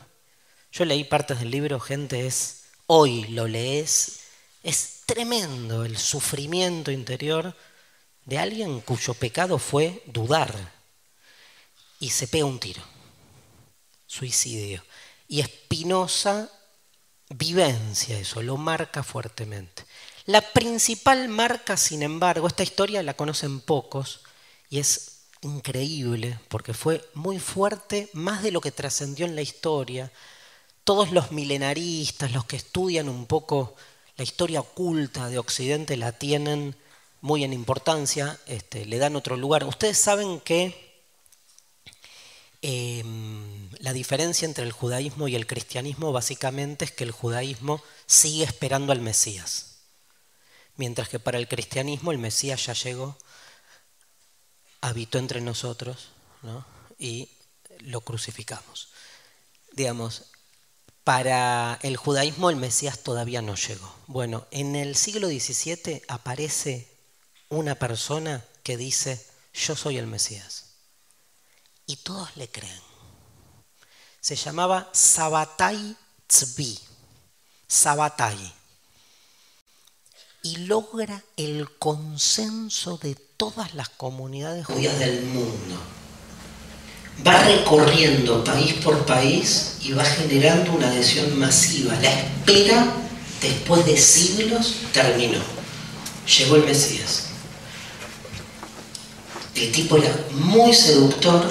Yo 0.73 0.85
leí 0.85 1.05
partes 1.05 1.39
del 1.39 1.51
libro, 1.51 1.79
gente, 1.81 2.27
es 2.27 2.65
hoy 2.87 3.25
lo 3.29 3.47
lees, 3.47 4.21
es 4.63 5.03
tremendo 5.07 5.85
el 5.85 5.97
sufrimiento 5.97 6.91
interior 6.91 7.55
de 8.29 8.37
alguien 8.37 8.83
cuyo 8.83 9.15
pecado 9.15 9.59
fue 9.59 10.03
dudar 10.05 10.55
y 11.99 12.11
se 12.11 12.29
pega 12.29 12.45
un 12.45 12.61
tiro. 12.61 12.83
Suicidio. 14.07 14.85
Y 15.29 15.41
Espinosa 15.41 16.51
vivencia 17.31 18.19
eso, 18.19 18.43
lo 18.43 18.59
marca 18.59 19.03
fuertemente. 19.03 19.83
La 20.27 20.43
principal 20.43 21.29
marca, 21.29 21.79
sin 21.79 22.03
embargo, 22.03 22.47
esta 22.49 22.63
historia 22.63 23.03
la 23.03 23.15
conocen 23.15 23.61
pocos 23.61 24.21
y 24.69 24.79
es 24.79 25.23
increíble 25.41 26.39
porque 26.49 26.75
fue 26.75 27.03
muy 27.15 27.39
fuerte, 27.39 28.11
más 28.13 28.43
de 28.43 28.51
lo 28.51 28.61
que 28.61 28.73
trascendió 28.73 29.25
en 29.25 29.37
la 29.37 29.43
historia. 29.43 30.13
Todos 30.85 31.13
los 31.13 31.33
milenaristas, 31.33 32.33
los 32.33 32.45
que 32.45 32.57
estudian 32.57 33.09
un 33.09 33.25
poco 33.25 33.75
la 34.19 34.25
historia 34.25 34.61
oculta 34.61 35.31
de 35.31 35.39
Occidente, 35.39 35.97
la 35.97 36.13
tienen 36.13 36.77
muy 37.21 37.45
en 37.45 37.53
importancia, 37.53 38.39
este, 38.47 38.87
le 38.87 38.99
dan 38.99 39.17
otro 39.17 39.37
lugar. 39.37 39.65
Ustedes 39.65 39.99
saben 39.99 40.41
que 40.41 41.03
em, 42.63 43.71
la 43.79 43.93
diferencia 43.93 44.47
entre 44.47 44.65
el 44.65 44.73
judaísmo 44.73 45.29
y 45.29 45.35
el 45.35 45.47
cristianismo 45.47 46.13
básicamente 46.13 46.85
es 46.85 46.93
que 46.93 47.05
el 47.05 47.13
judaísmo 47.13 47.83
sigue 48.07 48.45
esperando 48.45 48.93
al 48.93 49.01
Mesías, 49.01 49.79
mientras 50.77 51.09
que 51.09 51.19
para 51.21 51.39
el 51.39 51.49
cristianismo 51.49 52.13
el 52.13 52.19
Mesías 52.19 52.67
ya 52.67 52.73
llegó, 52.73 53.17
habitó 54.81 55.19
entre 55.19 55.41
nosotros 55.41 56.11
y 56.99 57.29
lo 57.81 58.01
crucificamos. 58.01 58.89
Digamos, 59.73 60.25
para 61.05 61.79
el 61.83 61.97
judaísmo 61.97 62.51
el 62.51 62.57
Mesías 62.57 63.03
todavía 63.03 63.43
no 63.43 63.55
llegó. 63.55 63.95
Bueno, 64.07 64.47
en 64.51 64.77
el 64.77 64.95
siglo 64.95 65.29
XVII 65.29 66.03
aparece 66.09 66.98
una 67.51 67.75
persona 67.75 68.45
que 68.63 68.77
dice, 68.77 69.25
yo 69.55 69.75
soy 69.75 69.99
el 69.99 70.07
Mesías. 70.07 70.67
Y 71.87 71.97
todos 71.97 72.37
le 72.37 72.49
creen. 72.49 72.81
Se 74.21 74.37
llamaba 74.37 74.91
Sabatai 74.93 75.97
Tzvi. 76.27 76.79
Sabatai. 77.67 78.55
y 80.43 80.57
logra 80.57 81.23
el 81.37 81.69
consenso 81.79 82.97
de 82.99 83.15
todas 83.15 83.75
las 83.75 83.89
comunidades 83.89 84.65
judías 84.67 84.99
del 84.99 85.23
mundo. 85.25 85.77
Va 87.27 87.43
recorriendo 87.43 88.45
país 88.45 88.75
por 88.75 89.05
país 89.05 89.79
y 89.83 89.93
va 89.93 90.05
generando 90.05 90.73
una 90.73 90.89
adhesión 90.89 91.37
masiva. 91.39 91.95
La 92.01 92.11
espera, 92.13 92.95
después 93.43 93.85
de 93.85 93.97
siglos, 93.97 94.77
terminó. 94.93 95.41
Llegó 96.39 96.57
el 96.57 96.65
Mesías. 96.65 97.28
El 99.59 99.73
tipo 99.73 99.97
era 99.97 100.17
muy 100.31 100.73
seductor, 100.73 101.45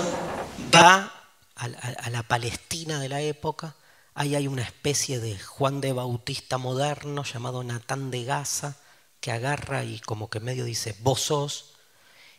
va 0.73 1.11
a, 1.55 2.09
la 2.09 2.23
Palestina 2.23 3.01
de 3.01 3.09
la 3.09 3.19
época, 3.19 3.75
ahí 4.13 4.33
hay 4.33 4.47
una 4.47 4.61
especie 4.61 5.19
de 5.19 5.37
Juan 5.37 5.81
de 5.81 5.91
Bautista 5.91 6.57
moderno 6.57 7.25
llamado 7.25 7.65
Natán 7.65 8.09
de 8.09 8.23
Gaza, 8.23 8.77
que 9.19 9.31
agarra 9.33 9.83
y 9.83 9.99
como 9.99 10.29
que 10.29 10.39
medio 10.39 10.63
dice, 10.63 10.95
vos 11.01 11.19
sos, 11.19 11.73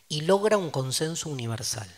y 0.09 0.23
logra 0.23 0.57
un 0.57 0.71
consenso 0.71 1.29
universal. 1.29 1.89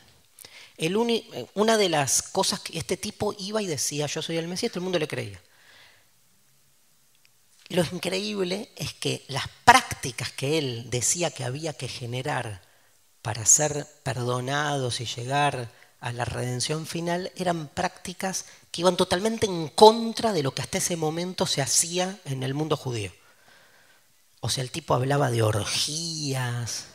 una 1.54 1.76
de 1.76 1.88
las 1.88 2.22
cosas 2.22 2.58
que 2.58 2.76
este 2.76 2.96
tipo 2.96 3.36
iba 3.38 3.62
y 3.62 3.66
decía, 3.66 4.06
yo 4.06 4.20
soy 4.20 4.36
el 4.36 4.48
Mesías, 4.48 4.72
todo 4.72 4.80
el 4.80 4.84
mundo 4.84 4.98
le 4.98 5.06
creía. 5.06 5.40
Lo 7.68 7.84
increíble 7.92 8.72
es 8.74 8.94
que 8.94 9.24
las 9.28 9.46
prácticas 9.64 10.32
que 10.32 10.58
él 10.58 10.90
decía 10.90 11.30
que 11.30 11.44
había 11.44 11.72
que 11.72 11.86
generar 11.86 12.68
para 13.22 13.44
ser 13.44 13.86
perdonados 14.02 15.00
y 15.00 15.06
llegar 15.06 15.70
a 16.00 16.12
la 16.12 16.24
redención 16.24 16.86
final 16.86 17.30
eran 17.36 17.68
prácticas 17.68 18.46
que 18.70 18.80
iban 18.80 18.96
totalmente 18.96 19.46
en 19.46 19.68
contra 19.68 20.32
de 20.32 20.42
lo 20.42 20.54
que 20.54 20.62
hasta 20.62 20.78
ese 20.78 20.96
momento 20.96 21.46
se 21.46 21.60
hacía 21.60 22.18
en 22.24 22.42
el 22.42 22.54
mundo 22.54 22.76
judío. 22.76 23.12
O 24.40 24.48
sea, 24.48 24.64
el 24.64 24.70
tipo 24.70 24.94
hablaba 24.94 25.30
de 25.30 25.42
orgías, 25.42 26.86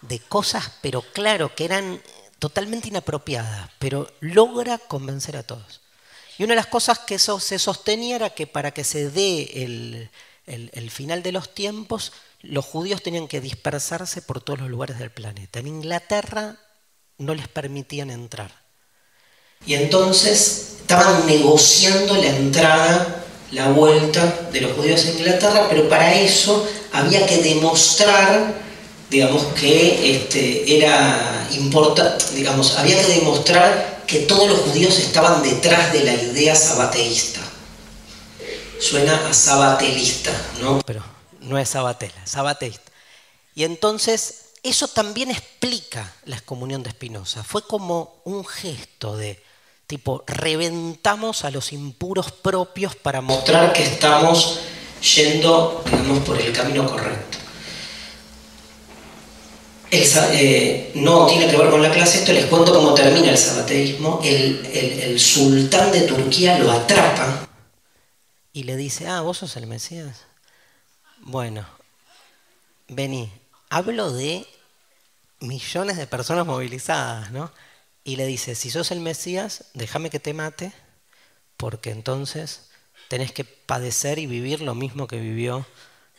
de 0.00 0.20
cosas, 0.20 0.72
pero 0.80 1.02
claro, 1.12 1.54
que 1.54 1.66
eran 1.66 2.00
totalmente 2.38 2.88
inapropiadas, 2.88 3.70
pero 3.78 4.10
logra 4.20 4.78
convencer 4.78 5.36
a 5.36 5.42
todos. 5.42 5.82
Y 6.38 6.44
una 6.44 6.52
de 6.52 6.60
las 6.60 6.66
cosas 6.68 7.00
que 7.00 7.16
eso 7.16 7.40
se 7.40 7.58
sostenía 7.58 8.16
era 8.16 8.30
que 8.30 8.46
para 8.46 8.70
que 8.70 8.84
se 8.84 9.10
dé 9.10 9.64
el, 9.64 10.10
el 10.46 10.90
final 10.90 11.22
de 11.22 11.32
los 11.32 11.52
tiempos, 11.52 12.12
los 12.40 12.64
judíos 12.64 13.02
tenían 13.02 13.28
que 13.28 13.40
dispersarse 13.40 14.22
por 14.22 14.40
todos 14.40 14.60
los 14.60 14.70
lugares 14.70 14.98
del 14.98 15.10
planeta. 15.10 15.58
En 15.58 15.66
Inglaterra 15.66 16.56
no 17.18 17.34
les 17.34 17.48
permitían 17.48 18.10
entrar. 18.10 18.52
Y 19.66 19.74
entonces 19.74 20.76
estaban 20.80 21.26
negociando 21.26 22.14
la 22.14 22.28
entrada, 22.28 23.24
la 23.50 23.70
vuelta 23.70 24.48
de 24.52 24.60
los 24.60 24.72
judíos 24.72 25.04
a 25.04 25.10
Inglaterra, 25.10 25.66
pero 25.68 25.88
para 25.88 26.14
eso 26.14 26.66
había 26.92 27.26
que 27.26 27.38
demostrar, 27.38 28.54
digamos, 29.10 29.42
que 29.54 30.16
este, 30.16 30.76
era 30.76 31.48
digamos, 32.34 32.76
había 32.76 33.04
que 33.04 33.14
demostrar 33.14 34.04
que 34.06 34.20
todos 34.20 34.48
los 34.48 34.60
judíos 34.60 34.98
estaban 34.98 35.42
detrás 35.42 35.92
de 35.92 36.04
la 36.04 36.14
idea 36.14 36.54
sabateísta. 36.54 37.40
Suena 38.80 39.28
a 39.28 39.34
sabatelista, 39.34 40.30
¿no? 40.60 40.80
Pero 40.86 41.02
no 41.40 41.58
es 41.58 41.70
sabatela, 41.70 42.26
sabateísta. 42.26 42.90
Y 43.54 43.64
entonces 43.64 44.50
eso 44.62 44.88
también 44.88 45.30
explica 45.30 46.12
la 46.24 46.36
excomunión 46.36 46.82
de 46.82 46.90
Spinoza. 46.90 47.42
Fue 47.42 47.62
como 47.66 48.20
un 48.24 48.44
gesto 48.44 49.16
de 49.16 49.42
tipo, 49.86 50.22
reventamos 50.26 51.44
a 51.44 51.50
los 51.50 51.72
impuros 51.72 52.30
propios 52.32 52.94
para 52.94 53.20
mostrar 53.20 53.72
que 53.72 53.82
estamos 53.82 54.60
yendo, 55.16 55.82
por 56.26 56.40
el 56.40 56.52
camino 56.52 56.86
correcto. 56.86 57.38
Eh, 59.90 60.92
no 60.96 61.26
tiene 61.26 61.48
que 61.48 61.56
ver 61.56 61.70
con 61.70 61.82
la 61.82 61.90
clase, 61.90 62.18
esto 62.18 62.32
les 62.32 62.44
cuento 62.46 62.74
cómo 62.74 62.92
termina 62.92 63.30
el 63.30 63.38
sabateísmo. 63.38 64.20
El, 64.22 64.66
el 64.66 65.18
sultán 65.18 65.90
de 65.90 66.02
Turquía 66.02 66.58
lo 66.58 66.70
atrapa 66.70 67.48
y 68.52 68.64
le 68.64 68.76
dice, 68.76 69.06
ah, 69.06 69.20
vos 69.20 69.38
sos 69.38 69.56
el 69.56 69.66
Mesías. 69.66 70.27
Bueno, 71.20 71.66
vení, 72.88 73.30
hablo 73.70 74.12
de 74.12 74.46
millones 75.40 75.96
de 75.96 76.06
personas 76.06 76.46
movilizadas, 76.46 77.30
¿no? 77.30 77.52
Y 78.04 78.16
le 78.16 78.26
dice, 78.26 78.54
si 78.54 78.70
sos 78.70 78.90
el 78.90 79.00
Mesías, 79.00 79.66
déjame 79.74 80.10
que 80.10 80.20
te 80.20 80.34
mate, 80.34 80.72
porque 81.56 81.90
entonces 81.90 82.70
tenés 83.08 83.32
que 83.32 83.44
padecer 83.44 84.18
y 84.18 84.26
vivir 84.26 84.62
lo 84.62 84.74
mismo 84.74 85.06
que 85.06 85.20
vivió 85.20 85.66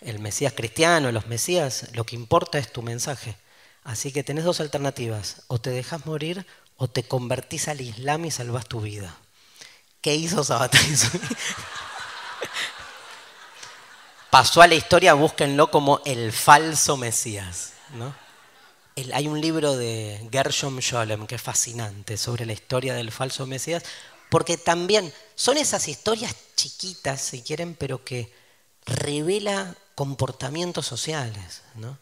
el 0.01 0.19
Mesías 0.19 0.53
cristiano, 0.53 1.11
los 1.11 1.27
Mesías, 1.27 1.89
lo 1.93 2.05
que 2.05 2.15
importa 2.15 2.59
es 2.59 2.71
tu 2.73 2.81
mensaje. 2.83 3.37
Así 3.83 4.11
que 4.11 4.23
tenés 4.23 4.45
dos 4.45 4.61
alternativas, 4.61 5.43
o 5.47 5.59
te 5.59 5.71
dejas 5.71 6.05
morir 6.05 6.45
o 6.77 6.89
te 6.89 7.03
convertís 7.03 7.67
al 7.67 7.81
Islam 7.81 8.25
y 8.25 8.31
salvas 8.31 8.67
tu 8.67 8.81
vida. 8.81 9.17
¿Qué 10.01 10.15
hizo 10.15 10.43
Sabatay 10.43 10.81
Pasó 14.29 14.61
a 14.61 14.67
la 14.67 14.75
historia, 14.75 15.15
búsquenlo 15.15 15.71
como 15.71 16.01
el 16.05 16.31
falso 16.31 16.97
Mesías. 16.97 17.73
¿no? 17.95 18.13
hay 19.13 19.27
un 19.27 19.39
libro 19.39 19.75
de 19.75 20.27
Gershom 20.31 20.79
Scholem 20.81 21.25
que 21.25 21.35
es 21.35 21.41
fascinante 21.41 22.17
sobre 22.17 22.45
la 22.45 22.53
historia 22.53 22.93
del 22.93 23.11
falso 23.11 23.47
Mesías, 23.47 23.83
porque 24.29 24.57
también 24.57 25.11
son 25.35 25.57
esas 25.57 25.87
historias 25.87 26.35
chiquitas, 26.55 27.21
si 27.21 27.41
quieren, 27.41 27.75
pero 27.75 28.03
que 28.03 28.31
revela 28.85 29.75
comportamientos 29.95 30.85
sociales. 30.85 31.63
¿no? 31.75 31.97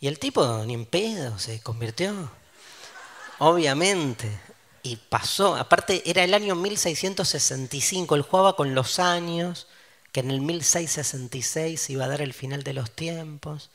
Y 0.00 0.06
el 0.06 0.18
tipo 0.18 0.64
ni 0.64 0.74
en 0.74 0.86
pedo 0.86 1.38
se 1.38 1.60
convirtió, 1.60 2.30
obviamente. 3.38 4.40
Y 4.84 4.96
pasó, 4.96 5.54
aparte 5.54 6.02
era 6.08 6.24
el 6.24 6.34
año 6.34 6.56
1665, 6.56 8.14
él 8.16 8.22
jugaba 8.22 8.56
con 8.56 8.74
los 8.74 8.98
años, 8.98 9.68
que 10.12 10.20
en 10.20 10.30
el 10.30 10.40
1666 10.40 11.90
iba 11.90 12.04
a 12.04 12.08
dar 12.08 12.20
el 12.20 12.34
final 12.34 12.62
de 12.62 12.74
los 12.74 12.90
tiempos. 12.90 13.70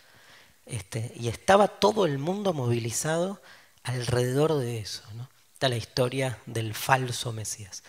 Este, 0.66 1.12
y 1.16 1.30
estaba 1.30 1.68
todo 1.68 2.06
el 2.06 2.20
mundo 2.20 2.54
movilizado 2.54 3.42
alrededor 3.84 4.56
de 4.60 4.80
eso. 4.80 5.04
¿no? 5.16 5.30
Está 5.54 5.70
la 5.70 5.78
historia 5.78 6.38
del 6.46 6.74
falso 6.74 7.34
Mesías. 7.34 7.84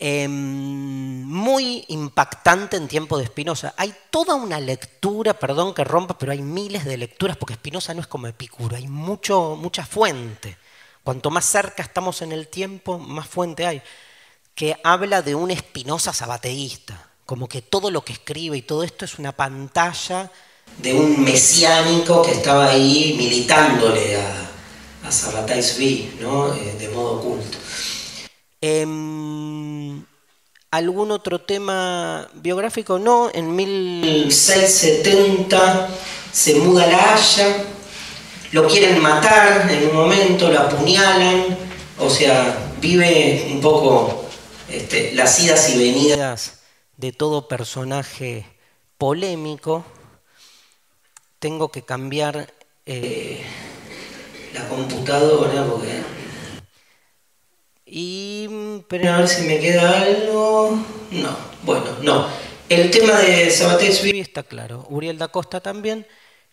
Em, 0.00 1.24
muy 1.24 1.84
impactante 1.88 2.76
en 2.76 2.86
tiempo 2.86 3.18
de 3.18 3.26
Spinoza. 3.26 3.74
Hay 3.76 3.92
toda 4.10 4.36
una 4.36 4.60
lectura, 4.60 5.34
perdón 5.34 5.74
que 5.74 5.82
rompa, 5.82 6.16
pero 6.16 6.30
hay 6.30 6.40
miles 6.40 6.84
de 6.84 6.96
lecturas 6.96 7.36
porque 7.36 7.54
Spinoza 7.54 7.94
no 7.94 8.00
es 8.02 8.06
como 8.06 8.28
Epicuro, 8.28 8.76
hay 8.76 8.86
mucho, 8.86 9.56
mucha 9.56 9.84
fuente. 9.84 10.56
Cuanto 11.02 11.30
más 11.30 11.46
cerca 11.46 11.82
estamos 11.82 12.22
en 12.22 12.30
el 12.30 12.46
tiempo, 12.46 12.98
más 12.98 13.26
fuente 13.26 13.66
hay. 13.66 13.82
Que 14.54 14.76
habla 14.84 15.22
de 15.22 15.34
un 15.34 15.50
Spinoza 15.56 16.12
sabateísta, 16.12 17.07
como 17.28 17.46
que 17.46 17.60
todo 17.60 17.90
lo 17.90 18.00
que 18.00 18.14
escribe 18.14 18.56
y 18.56 18.62
todo 18.62 18.82
esto 18.82 19.04
es 19.04 19.18
una 19.18 19.32
pantalla 19.32 20.30
de 20.78 20.94
un 20.94 21.22
mesiánico 21.22 22.22
que 22.22 22.30
estaba 22.30 22.70
ahí 22.70 23.16
militándole 23.18 24.16
a, 24.16 24.48
a 25.04 25.12
Sabbatai 25.12 25.60
¿no? 26.22 26.54
Eh, 26.54 26.76
de 26.78 26.88
modo 26.88 27.18
oculto. 27.18 27.58
Em, 28.62 30.02
¿Algún 30.70 31.10
otro 31.10 31.42
tema 31.42 32.30
biográfico? 32.32 32.98
No, 32.98 33.30
en 33.34 33.54
1670 33.54 35.88
se 36.32 36.54
muda 36.54 36.84
a 36.84 36.86
La 36.86 37.14
Haya, 37.14 37.62
lo 38.52 38.66
quieren 38.66 39.02
matar 39.02 39.70
en 39.70 39.90
un 39.90 39.94
momento, 39.94 40.50
lo 40.50 40.60
apuñalan, 40.60 41.58
o 41.98 42.08
sea, 42.08 42.70
vive 42.80 43.50
un 43.52 43.60
poco 43.60 44.24
este, 44.70 45.12
las 45.12 45.38
idas 45.40 45.68
y 45.68 45.76
venidas 45.76 46.54
de 46.98 47.12
todo 47.12 47.48
personaje 47.48 48.44
polémico 48.98 49.84
tengo 51.38 51.70
que 51.70 51.82
cambiar 51.82 52.52
eh, 52.84 53.40
la 54.52 54.68
computadora 54.68 55.64
porque... 55.64 56.02
Y 57.86 58.48
pero 58.88 59.14
a 59.14 59.18
ver 59.18 59.28
si 59.28 59.46
me 59.46 59.58
queda 59.60 60.02
algo. 60.02 60.78
No, 61.10 61.36
bueno, 61.62 61.86
no. 62.02 62.26
El 62.68 62.90
tema 62.90 63.18
de 63.20 63.50
Sabatés 63.50 64.04
está 64.04 64.42
claro. 64.42 64.84
Uriel 64.90 65.16
da 65.16 65.28
Costa 65.28 65.60
también. 65.60 66.06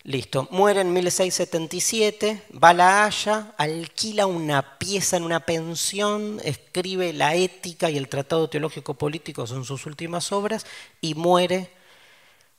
Listo. 0.06 0.46
Muere 0.52 0.82
en 0.82 0.92
1677, 0.92 2.44
va 2.62 2.68
a 2.68 2.74
La 2.74 3.04
Haya, 3.04 3.54
alquila 3.58 4.26
una 4.26 4.78
pieza 4.78 5.16
en 5.16 5.24
una 5.24 5.40
pensión, 5.40 6.40
escribe 6.44 7.12
La 7.12 7.34
Ética 7.34 7.90
y 7.90 7.96
el 7.96 8.08
Tratado 8.08 8.48
Teológico 8.48 8.94
Político, 8.94 9.48
son 9.48 9.64
sus 9.64 9.84
últimas 9.84 10.30
obras, 10.30 10.64
y 11.00 11.14
muere 11.14 11.72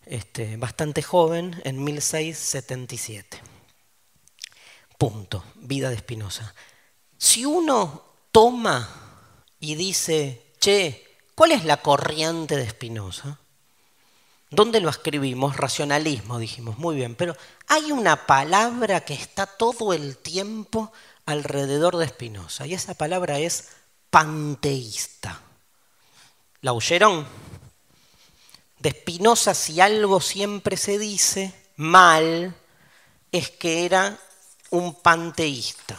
este, 0.05 0.57
bastante 0.57 1.01
joven, 1.01 1.61
en 1.63 1.81
1677. 1.81 3.39
Punto, 4.97 5.45
vida 5.55 5.89
de 5.89 5.99
Spinoza. 5.99 6.53
Si 7.17 7.45
uno 7.45 8.03
toma 8.33 8.89
y 9.61 9.75
dice, 9.75 10.51
che, 10.59 11.19
¿cuál 11.33 11.53
es 11.53 11.63
la 11.63 11.77
corriente 11.77 12.57
de 12.57 12.69
Spinoza? 12.69 13.39
¿Dónde 14.49 14.79
lo 14.79 14.89
escribimos? 14.89 15.57
Racionalismo, 15.57 16.39
dijimos, 16.39 16.77
muy 16.77 16.95
bien, 16.95 17.15
pero 17.15 17.35
hay 17.67 17.91
una 17.91 18.25
palabra 18.25 19.01
que 19.01 19.13
está 19.13 19.45
todo 19.45 19.91
el 19.93 20.17
tiempo 20.17 20.91
alrededor 21.25 21.97
de 21.97 22.07
Spinoza 22.07 22.65
y 22.65 22.73
esa 22.73 22.93
palabra 22.93 23.39
es 23.39 23.69
panteísta. 24.09 25.41
¿La 26.61 26.71
oyeron? 26.71 27.27
De 28.79 28.91
Spinoza 28.91 29.53
si 29.53 29.81
algo 29.81 30.21
siempre 30.21 30.77
se 30.77 30.97
dice 30.97 31.53
mal 31.75 32.55
es 33.31 33.49
que 33.49 33.85
era 33.85 34.17
un 34.69 34.95
panteísta. 34.95 35.97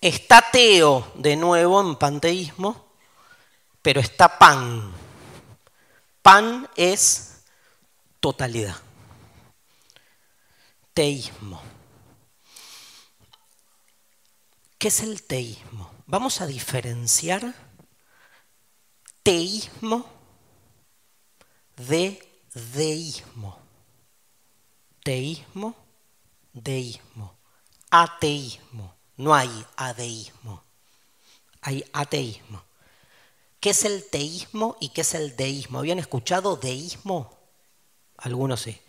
Está 0.00 0.50
Teo 0.52 1.10
de 1.16 1.34
nuevo 1.34 1.80
en 1.80 1.96
panteísmo, 1.96 2.86
pero 3.82 4.00
está 4.00 4.38
Pan. 4.38 5.05
Pan 6.26 6.68
es 6.74 7.44
totalidad. 8.18 8.74
Teísmo. 10.92 11.62
¿Qué 14.76 14.88
es 14.88 15.02
el 15.02 15.22
teísmo? 15.22 15.88
Vamos 16.06 16.40
a 16.40 16.48
diferenciar 16.48 17.54
teísmo 19.22 20.04
de 21.76 22.20
deísmo. 22.74 23.60
Teísmo, 25.04 25.76
deísmo. 26.52 27.38
Ateísmo. 27.88 28.96
No 29.16 29.32
hay 29.32 29.64
adeísmo, 29.76 30.64
hay 31.60 31.88
ateísmo. 31.92 32.65
¿Qué 33.66 33.70
es 33.70 33.84
el 33.84 34.04
teísmo 34.04 34.76
y 34.78 34.90
qué 34.90 35.00
es 35.00 35.14
el 35.14 35.34
deísmo? 35.34 35.80
¿Habían 35.80 35.98
escuchado 35.98 36.54
deísmo? 36.54 37.36
Algunos 38.16 38.60
sí. 38.60 38.80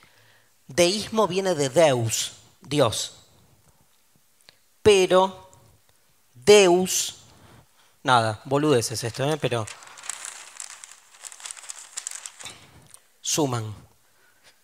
Deísmo 0.68 1.28
viene 1.28 1.56
de 1.56 1.70
Deus, 1.70 2.34
Dios. 2.62 3.24
Pero 4.84 5.50
Deus, 6.32 7.24
nada, 8.04 8.44
boludeces 8.46 9.04
esto, 9.04 9.28
¿eh? 9.28 9.38
pero 9.38 9.66
suman. 13.20 13.76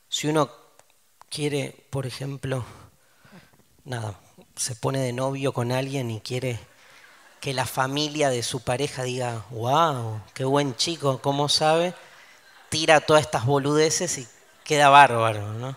Si 0.09 0.27
uno 0.27 0.51
quiere, 1.27 1.87
por 1.89 2.05
ejemplo, 2.05 2.63
nada, 3.83 4.19
se 4.55 4.75
pone 4.75 4.99
de 4.99 5.11
novio 5.11 5.53
con 5.53 5.71
alguien 5.71 6.11
y 6.11 6.21
quiere 6.21 6.59
que 7.43 7.53
la 7.53 7.65
familia 7.65 8.29
de 8.29 8.41
su 8.41 8.61
pareja 8.61 9.03
diga, 9.03 9.43
wow, 9.49 10.21
qué 10.33 10.45
buen 10.45 10.77
chico, 10.77 11.19
¿cómo 11.21 11.49
sabe? 11.49 11.93
Tira 12.69 13.01
todas 13.01 13.23
estas 13.23 13.45
boludeces 13.45 14.17
y 14.17 14.27
queda 14.63 14.87
bárbaro, 14.87 15.51
¿no? 15.51 15.75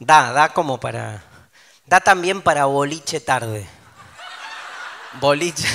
Da, 0.00 0.32
da 0.32 0.52
como 0.52 0.80
para... 0.80 1.22
Da 1.86 2.00
también 2.00 2.42
para 2.42 2.64
boliche 2.64 3.20
tarde. 3.20 3.64
Boliche, 5.20 5.68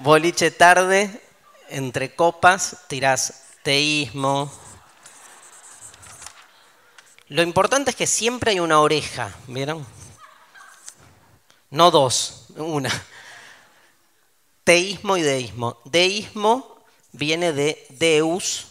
boliche 0.00 0.50
tarde, 0.50 1.22
entre 1.68 2.14
copas, 2.14 2.78
tirás 2.88 3.50
teísmo. 3.62 4.50
Lo 7.28 7.42
importante 7.42 7.90
es 7.90 7.96
que 7.96 8.06
siempre 8.06 8.52
hay 8.52 8.60
una 8.60 8.80
oreja, 8.80 9.30
¿vieron? 9.46 9.86
No 11.68 11.90
dos, 11.90 12.46
una. 12.56 12.88
Teísmo 14.64 15.18
y 15.18 15.22
deísmo. 15.22 15.78
Deísmo 15.84 16.82
viene 17.12 17.52
de 17.52 17.86
Deus, 17.90 18.68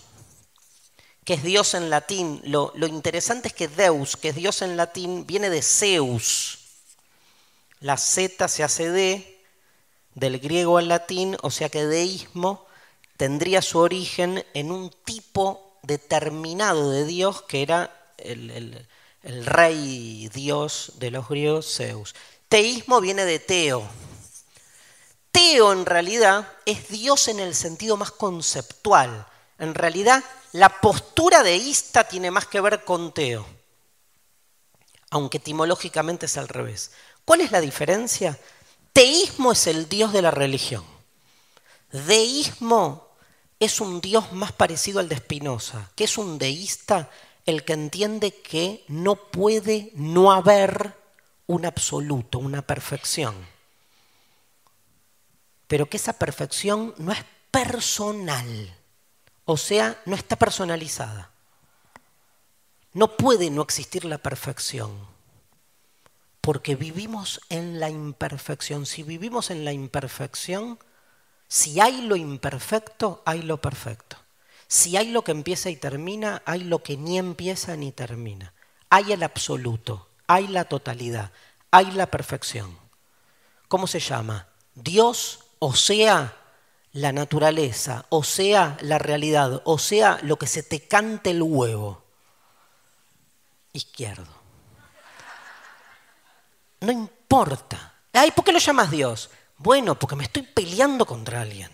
que 1.24 1.36
es 1.36 1.44
Dios 1.44 1.76
en 1.76 1.92
latín. 1.92 2.42
Lo, 2.46 2.74
interesante 2.88 3.50
es 3.50 3.54
que 3.54 3.68
Deus, 3.68 4.18
que 4.18 4.30
es 4.30 4.36
Dios 4.36 4.64
en 4.64 4.76
latín, 4.76 5.28
viene 5.28 5.52
de 5.52 5.62
Zeus. 5.62 6.60
La 7.80 7.98
Z 7.98 8.48
se 8.48 8.64
hace 8.64 8.90
D, 8.90 9.40
del 10.16 10.40
griego 10.40 10.80
al 10.80 10.88
latín, 10.88 11.38
o 11.44 11.52
sea 11.52 11.70
que 11.70 11.86
deísmo 11.86 12.66
tendría 13.18 13.62
su 13.62 13.78
origen 13.78 14.44
en 14.54 14.72
un 14.72 14.90
tipo 15.06 15.78
determinado 15.84 16.90
de 16.92 17.06
Dios 17.06 17.44
que 17.44 17.62
era 17.62 18.12
el, 18.18 18.50
el, 18.50 18.88
el 19.22 19.46
rey 19.46 20.30
Dios 20.34 20.94
de 20.96 21.12
los 21.12 21.28
griegos, 21.28 21.76
Zeus. 21.76 22.16
Teísmo 22.48 23.00
viene 23.00 23.26
de 23.26 23.40
Teo. 23.40 23.88
Teo 25.44 25.74
en 25.74 25.86
realidad 25.86 26.48
es 26.66 26.88
Dios 26.88 27.28
en 27.28 27.38
el 27.38 27.54
sentido 27.54 27.98
más 27.98 28.12
conceptual. 28.12 29.28
En 29.60 29.76
realidad 29.76 30.24
la 30.54 30.70
postura 30.80 31.44
deísta 31.44 32.06
tiene 32.06 32.32
más 32.32 32.48
que 32.48 32.62
ver 32.62 32.86
con 32.86 33.14
Teo, 33.14 33.46
aunque 35.10 35.40
etimológicamente 35.40 36.28
es 36.28 36.38
al 36.38 36.48
revés. 36.48 36.92
¿Cuál 37.26 37.42
es 37.42 37.52
la 37.52 37.60
diferencia? 37.60 38.40
Teísmo 38.94 39.52
es 39.52 39.68
el 39.68 39.90
Dios 39.90 40.14
de 40.14 40.22
la 40.22 40.32
religión. 40.32 40.86
Deísmo 41.92 43.10
es 43.60 43.82
un 43.82 44.00
Dios 44.00 44.32
más 44.32 44.54
parecido 44.54 45.02
al 45.02 45.10
de 45.10 45.18
Spinoza, 45.18 45.92
que 45.94 46.06
es 46.06 46.18
un 46.18 46.38
deísta 46.38 47.10
el 47.46 47.66
que 47.66 47.74
entiende 47.74 48.34
que 48.34 48.86
no 48.88 49.16
puede 49.16 49.92
no 49.96 50.32
haber 50.32 50.94
un 51.48 51.66
absoluto, 51.66 52.40
una 52.40 52.62
perfección. 52.62 53.53
Pero 55.74 55.90
que 55.90 55.98
esa 55.98 56.14
perfección 56.14 56.94
no 57.00 57.12
es 57.12 57.26
personal, 57.50 58.78
o 59.44 59.58
sea, 59.58 60.00
no 60.06 60.16
está 60.16 60.36
personalizada. 60.36 61.32
No 62.94 63.18
puede 63.18 63.50
no 63.50 63.64
existir 63.64 64.06
la 64.06 64.20
perfección, 64.20 64.92
porque 66.42 66.76
vivimos 66.76 67.42
en 67.50 67.80
la 67.80 67.90
imperfección. 67.90 68.86
Si 68.86 69.02
vivimos 69.02 69.50
en 69.50 69.66
la 69.66 69.74
imperfección, 69.74 70.78
si 71.48 71.80
hay 71.80 72.04
lo 72.04 72.18
imperfecto, 72.18 73.24
hay 73.26 73.42
lo 73.42 73.60
perfecto. 73.60 74.18
Si 74.68 74.96
hay 74.96 75.08
lo 75.08 75.24
que 75.24 75.32
empieza 75.32 75.72
y 75.72 75.76
termina, 75.76 76.44
hay 76.46 76.66
lo 76.66 76.84
que 76.84 76.98
ni 76.98 77.18
empieza 77.18 77.76
ni 77.76 77.92
termina. 77.92 78.54
Hay 78.92 79.12
el 79.12 79.24
absoluto, 79.24 80.08
hay 80.28 80.50
la 80.50 80.66
totalidad, 80.66 81.32
hay 81.72 81.90
la 81.94 82.12
perfección. 82.12 82.78
¿Cómo 83.68 83.88
se 83.88 84.00
llama? 84.00 84.50
Dios, 84.76 85.43
o 85.66 85.74
sea, 85.74 86.36
la 86.92 87.14
naturaleza, 87.14 88.06
o 88.10 88.22
sea, 88.22 88.78
la 88.82 89.00
realidad, 89.00 89.62
o 89.64 89.80
sea, 89.80 90.20
lo 90.22 90.36
que 90.36 90.46
se 90.46 90.62
te 90.62 90.90
cante 90.90 91.32
el 91.32 91.42
huevo. 91.42 92.04
Izquierdo. 93.72 94.28
No 96.82 96.92
importa. 96.92 97.94
Ay, 98.12 98.32
¿por 98.32 98.44
qué 98.44 98.52
lo 98.52 98.60
llamas 98.60 98.92
Dios? 98.92 99.30
Bueno, 99.58 99.98
porque 99.98 100.18
me 100.18 100.26
estoy 100.26 100.42
peleando 100.42 101.06
contra 101.06 101.40
alguien. 101.40 101.72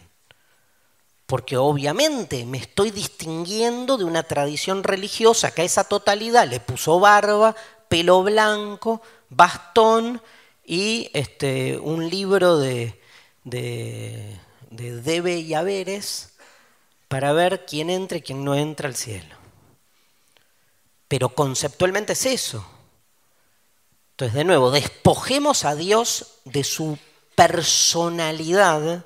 Porque 1.25 1.57
obviamente 1.57 2.45
me 2.45 2.59
estoy 2.59 2.91
distinguiendo 2.91 3.97
de 3.97 4.03
una 4.03 4.21
tradición 4.21 4.83
religiosa 4.83 5.49
que 5.49 5.63
a 5.63 5.65
esa 5.65 5.83
totalidad 5.83 6.47
le 6.47 6.59
puso 6.59 6.99
barba, 6.99 7.55
pelo 7.87 8.21
blanco, 8.21 9.01
bastón 9.29 10.21
y 10.63 11.09
este, 11.15 11.79
un 11.79 12.07
libro 12.07 12.59
de, 12.59 12.98
de, 13.43 14.39
de 14.69 15.01
debe 15.01 15.37
y 15.37 15.53
haberes 15.53 16.33
para 17.07 17.33
ver 17.33 17.65
quién 17.65 17.89
entra 17.89 18.17
y 18.17 18.21
quién 18.21 18.43
no 18.43 18.55
entra 18.55 18.87
al 18.87 18.95
cielo. 18.95 19.35
Pero 21.07 21.29
conceptualmente 21.29 22.13
es 22.13 22.25
eso. 22.25 22.65
Entonces, 24.11 24.35
de 24.35 24.43
nuevo, 24.43 24.69
despojemos 24.69 25.65
a 25.65 25.75
Dios 25.75 26.39
de 26.45 26.63
su 26.63 26.99
personalidad, 27.35 29.05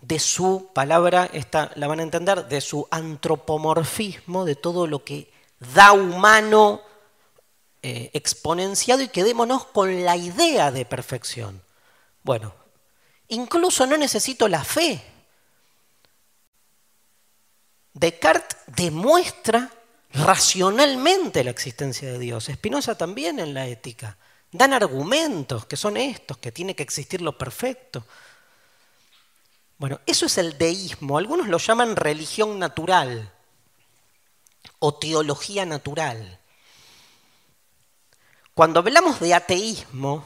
de 0.00 0.18
su 0.20 0.70
palabra, 0.72 1.28
esta 1.32 1.72
la 1.74 1.88
van 1.88 2.00
a 2.00 2.04
entender, 2.04 2.46
de 2.46 2.60
su 2.60 2.86
antropomorfismo, 2.90 4.44
de 4.44 4.54
todo 4.54 4.86
lo 4.86 5.04
que 5.04 5.30
da 5.74 5.92
humano 5.92 6.82
eh, 7.82 8.10
exponenciado 8.14 9.02
y 9.02 9.08
quedémonos 9.08 9.64
con 9.66 10.04
la 10.04 10.16
idea 10.16 10.70
de 10.70 10.84
perfección. 10.84 11.60
Bueno, 12.22 12.54
incluso 13.28 13.86
no 13.86 13.96
necesito 13.96 14.48
la 14.48 14.64
fe. 14.64 15.02
Descartes 17.92 18.58
demuestra 18.66 19.70
racionalmente 20.12 21.44
la 21.44 21.50
existencia 21.50 22.12
de 22.12 22.18
Dios. 22.18 22.50
Spinoza 22.52 22.96
también 22.96 23.38
en 23.38 23.54
la 23.54 23.66
ética. 23.66 24.16
Dan 24.50 24.72
argumentos 24.72 25.66
que 25.66 25.76
son 25.76 25.96
estos, 25.96 26.38
que 26.38 26.52
tiene 26.52 26.74
que 26.74 26.82
existir 26.82 27.20
lo 27.20 27.36
perfecto. 27.36 28.06
Bueno, 29.78 30.00
eso 30.06 30.26
es 30.26 30.38
el 30.38 30.56
deísmo. 30.56 31.18
Algunos 31.18 31.48
lo 31.48 31.58
llaman 31.58 31.96
religión 31.96 32.58
natural 32.58 33.32
o 34.78 34.94
teología 34.94 35.66
natural. 35.66 36.38
Cuando 38.54 38.80
hablamos 38.80 39.20
de 39.20 39.34
ateísmo, 39.34 40.24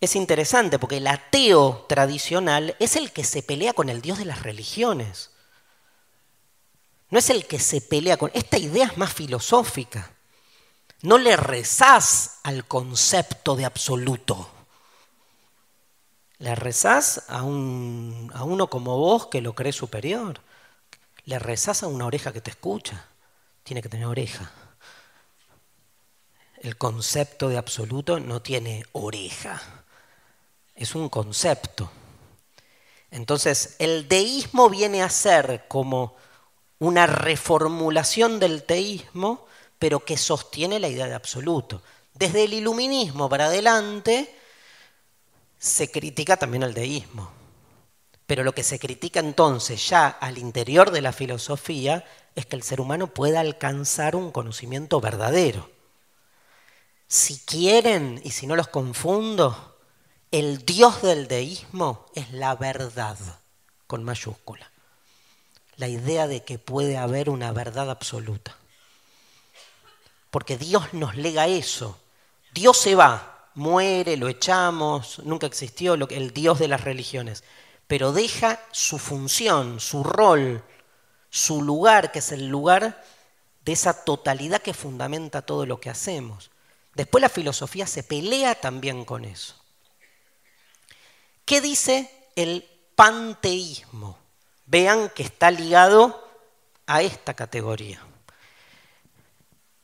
es 0.00 0.16
interesante 0.16 0.78
porque 0.78 0.96
el 0.96 1.06
ateo 1.06 1.84
tradicional 1.88 2.74
es 2.78 2.96
el 2.96 3.12
que 3.12 3.22
se 3.22 3.42
pelea 3.42 3.74
con 3.74 3.90
el 3.90 4.00
Dios 4.00 4.18
de 4.18 4.24
las 4.24 4.42
religiones. 4.42 5.30
no 7.10 7.18
es 7.18 7.28
el 7.28 7.46
que 7.46 7.58
se 7.58 7.80
pelea 7.80 8.16
con... 8.16 8.30
Esta 8.34 8.56
idea 8.56 8.86
es 8.86 8.96
más 8.96 9.12
filosófica. 9.12 10.12
No 11.02 11.18
le 11.18 11.36
rezás 11.36 12.38
al 12.44 12.66
concepto 12.66 13.56
de 13.56 13.64
absoluto. 13.64 14.48
Le 16.38 16.54
rezás 16.54 17.24
a, 17.28 17.42
un, 17.42 18.30
a 18.34 18.44
uno 18.44 18.68
como 18.68 18.96
vos 18.96 19.26
que 19.26 19.40
lo 19.40 19.54
cree 19.54 19.72
superior. 19.72 20.40
Le 21.24 21.38
rezás 21.38 21.82
a 21.82 21.88
una 21.88 22.06
oreja 22.06 22.32
que 22.32 22.40
te 22.40 22.50
escucha. 22.50 23.06
Tiene 23.64 23.82
que 23.82 23.88
tener 23.88 24.06
oreja. 24.06 24.52
El 26.58 26.76
concepto 26.76 27.48
de 27.48 27.58
absoluto 27.58 28.20
no 28.20 28.40
tiene 28.40 28.84
oreja. 28.92 29.79
Es 30.80 30.94
un 30.94 31.10
concepto. 31.10 31.90
Entonces, 33.10 33.76
el 33.78 34.08
deísmo 34.08 34.70
viene 34.70 35.02
a 35.02 35.10
ser 35.10 35.66
como 35.68 36.16
una 36.78 37.06
reformulación 37.06 38.40
del 38.40 38.62
teísmo, 38.62 39.46
pero 39.78 40.02
que 40.06 40.16
sostiene 40.16 40.80
la 40.80 40.88
idea 40.88 41.06
de 41.06 41.14
absoluto. 41.14 41.82
Desde 42.14 42.44
el 42.44 42.54
iluminismo 42.54 43.28
para 43.28 43.44
adelante 43.44 44.34
se 45.58 45.90
critica 45.90 46.38
también 46.38 46.62
el 46.62 46.72
deísmo. 46.72 47.30
Pero 48.26 48.42
lo 48.42 48.54
que 48.54 48.62
se 48.62 48.78
critica 48.78 49.20
entonces 49.20 49.86
ya 49.86 50.08
al 50.08 50.38
interior 50.38 50.92
de 50.92 51.02
la 51.02 51.12
filosofía 51.12 52.06
es 52.34 52.46
que 52.46 52.56
el 52.56 52.62
ser 52.62 52.80
humano 52.80 53.08
pueda 53.08 53.40
alcanzar 53.40 54.16
un 54.16 54.32
conocimiento 54.32 54.98
verdadero. 54.98 55.70
Si 57.06 57.38
quieren, 57.40 58.18
y 58.24 58.30
si 58.30 58.46
no 58.46 58.56
los 58.56 58.68
confundo, 58.68 59.69
el 60.30 60.64
Dios 60.64 61.02
del 61.02 61.26
deísmo 61.26 62.06
es 62.14 62.32
la 62.32 62.54
verdad, 62.54 63.18
con 63.86 64.04
mayúscula. 64.04 64.70
La 65.76 65.88
idea 65.88 66.28
de 66.28 66.44
que 66.44 66.58
puede 66.58 66.96
haber 66.96 67.30
una 67.30 67.52
verdad 67.52 67.90
absoluta. 67.90 68.56
Porque 70.30 70.56
Dios 70.56 70.92
nos 70.94 71.16
lega 71.16 71.48
eso. 71.48 71.98
Dios 72.52 72.76
se 72.76 72.94
va, 72.94 73.48
muere, 73.54 74.16
lo 74.16 74.28
echamos, 74.28 75.20
nunca 75.24 75.46
existió 75.46 75.94
el 75.94 76.32
Dios 76.32 76.60
de 76.60 76.68
las 76.68 76.82
religiones, 76.82 77.42
pero 77.88 78.12
deja 78.12 78.60
su 78.70 78.98
función, 78.98 79.80
su 79.80 80.04
rol, 80.04 80.62
su 81.28 81.62
lugar, 81.62 82.12
que 82.12 82.20
es 82.20 82.30
el 82.30 82.46
lugar 82.46 83.02
de 83.64 83.72
esa 83.72 84.04
totalidad 84.04 84.62
que 84.62 84.74
fundamenta 84.74 85.42
todo 85.42 85.66
lo 85.66 85.80
que 85.80 85.90
hacemos. 85.90 86.50
Después 86.94 87.22
la 87.22 87.28
filosofía 87.28 87.86
se 87.86 88.04
pelea 88.04 88.54
también 88.54 89.04
con 89.04 89.24
eso. 89.24 89.59
¿Qué 91.44 91.60
dice 91.60 92.10
el 92.36 92.68
panteísmo? 92.94 94.18
Vean 94.66 95.10
que 95.14 95.22
está 95.22 95.50
ligado 95.50 96.28
a 96.86 97.02
esta 97.02 97.34
categoría. 97.34 98.00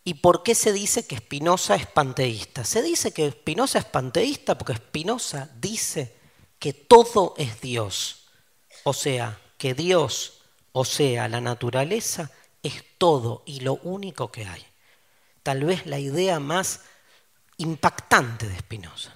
¿Y 0.04 0.14
por 0.14 0.44
qué 0.44 0.54
se 0.54 0.72
dice 0.72 1.04
que 1.04 1.16
Spinoza 1.16 1.74
es 1.74 1.88
panteísta? 1.88 2.62
Se 2.62 2.80
dice 2.80 3.12
que 3.12 3.28
Spinoza 3.28 3.80
es 3.80 3.84
panteísta 3.84 4.56
porque 4.56 4.76
Spinoza 4.76 5.50
dice 5.56 6.14
que 6.60 6.72
todo 6.72 7.34
es 7.36 7.60
Dios. 7.60 8.28
O 8.84 8.92
sea, 8.92 9.40
que 9.58 9.74
Dios, 9.74 10.42
o 10.70 10.84
sea, 10.84 11.26
la 11.26 11.40
naturaleza, 11.40 12.30
es 12.62 12.84
todo 12.98 13.42
y 13.46 13.60
lo 13.60 13.80
único 13.82 14.30
que 14.30 14.46
hay. 14.46 14.64
Tal 15.42 15.64
vez 15.64 15.86
la 15.86 15.98
idea 15.98 16.38
más 16.38 16.82
impactante 17.56 18.48
de 18.48 18.58
Spinoza. 18.58 19.12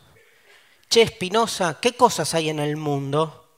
Che, 0.91 1.07
Spinoza, 1.07 1.79
¿qué 1.79 1.95
cosas 1.95 2.35
hay 2.35 2.49
en 2.49 2.59
el 2.59 2.77
mundo? 2.77 3.49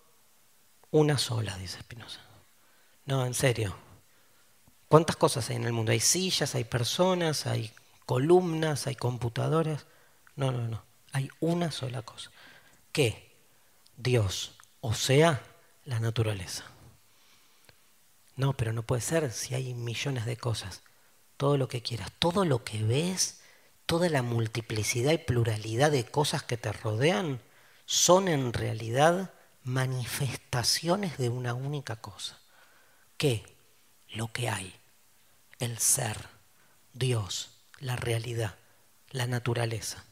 Una 0.90 1.16
sola, 1.16 1.56
dice 1.56 1.80
Spinoza. 1.80 2.20
No, 3.06 3.24
en 3.24 3.32
serio. 3.32 3.74
¿Cuántas 4.86 5.16
cosas 5.16 5.48
hay 5.48 5.56
en 5.56 5.64
el 5.64 5.72
mundo? 5.72 5.92
Hay 5.92 6.00
sillas, 6.00 6.54
hay 6.54 6.64
personas, 6.64 7.46
hay 7.46 7.72
columnas, 8.04 8.86
hay 8.86 8.96
computadoras. 8.96 9.86
No, 10.36 10.52
no, 10.52 10.68
no. 10.68 10.84
Hay 11.12 11.30
una 11.40 11.70
sola 11.70 12.02
cosa. 12.02 12.30
¿Qué? 12.92 13.34
Dios, 13.96 14.52
o 14.82 14.92
sea, 14.92 15.42
la 15.86 16.00
naturaleza. 16.00 16.64
No, 18.36 18.52
pero 18.52 18.74
no 18.74 18.82
puede 18.82 19.00
ser 19.00 19.32
si 19.32 19.54
hay 19.54 19.72
millones 19.72 20.26
de 20.26 20.36
cosas. 20.36 20.82
Todo 21.38 21.56
lo 21.56 21.66
que 21.66 21.80
quieras, 21.80 22.12
todo 22.18 22.44
lo 22.44 22.62
que 22.62 22.82
ves 22.82 23.41
toda 23.92 24.08
la 24.08 24.22
multiplicidad 24.22 25.12
y 25.12 25.18
pluralidad 25.18 25.90
de 25.90 26.06
cosas 26.06 26.42
que 26.42 26.56
te 26.56 26.72
rodean 26.72 27.42
son 27.84 28.26
en 28.26 28.54
realidad 28.54 29.34
manifestaciones 29.64 31.18
de 31.18 31.28
una 31.28 31.52
única 31.52 31.96
cosa. 31.96 32.40
¿Qué? 33.18 33.44
Lo 34.14 34.32
que 34.32 34.48
hay, 34.48 34.74
el 35.58 35.76
ser, 35.76 36.16
Dios, 36.94 37.50
la 37.80 37.96
realidad, 37.96 38.56
la 39.10 39.26
naturaleza. 39.26 40.02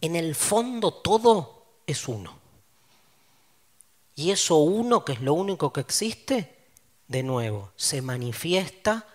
En 0.00 0.16
el 0.16 0.34
fondo 0.34 0.92
todo 0.92 1.64
es 1.86 2.08
uno. 2.08 2.40
Y 4.16 4.32
eso 4.32 4.56
uno, 4.56 5.04
que 5.04 5.12
es 5.12 5.20
lo 5.20 5.32
único 5.32 5.72
que 5.72 5.82
existe, 5.82 6.58
de 7.06 7.22
nuevo, 7.22 7.70
se 7.76 8.02
manifiesta 8.02 9.06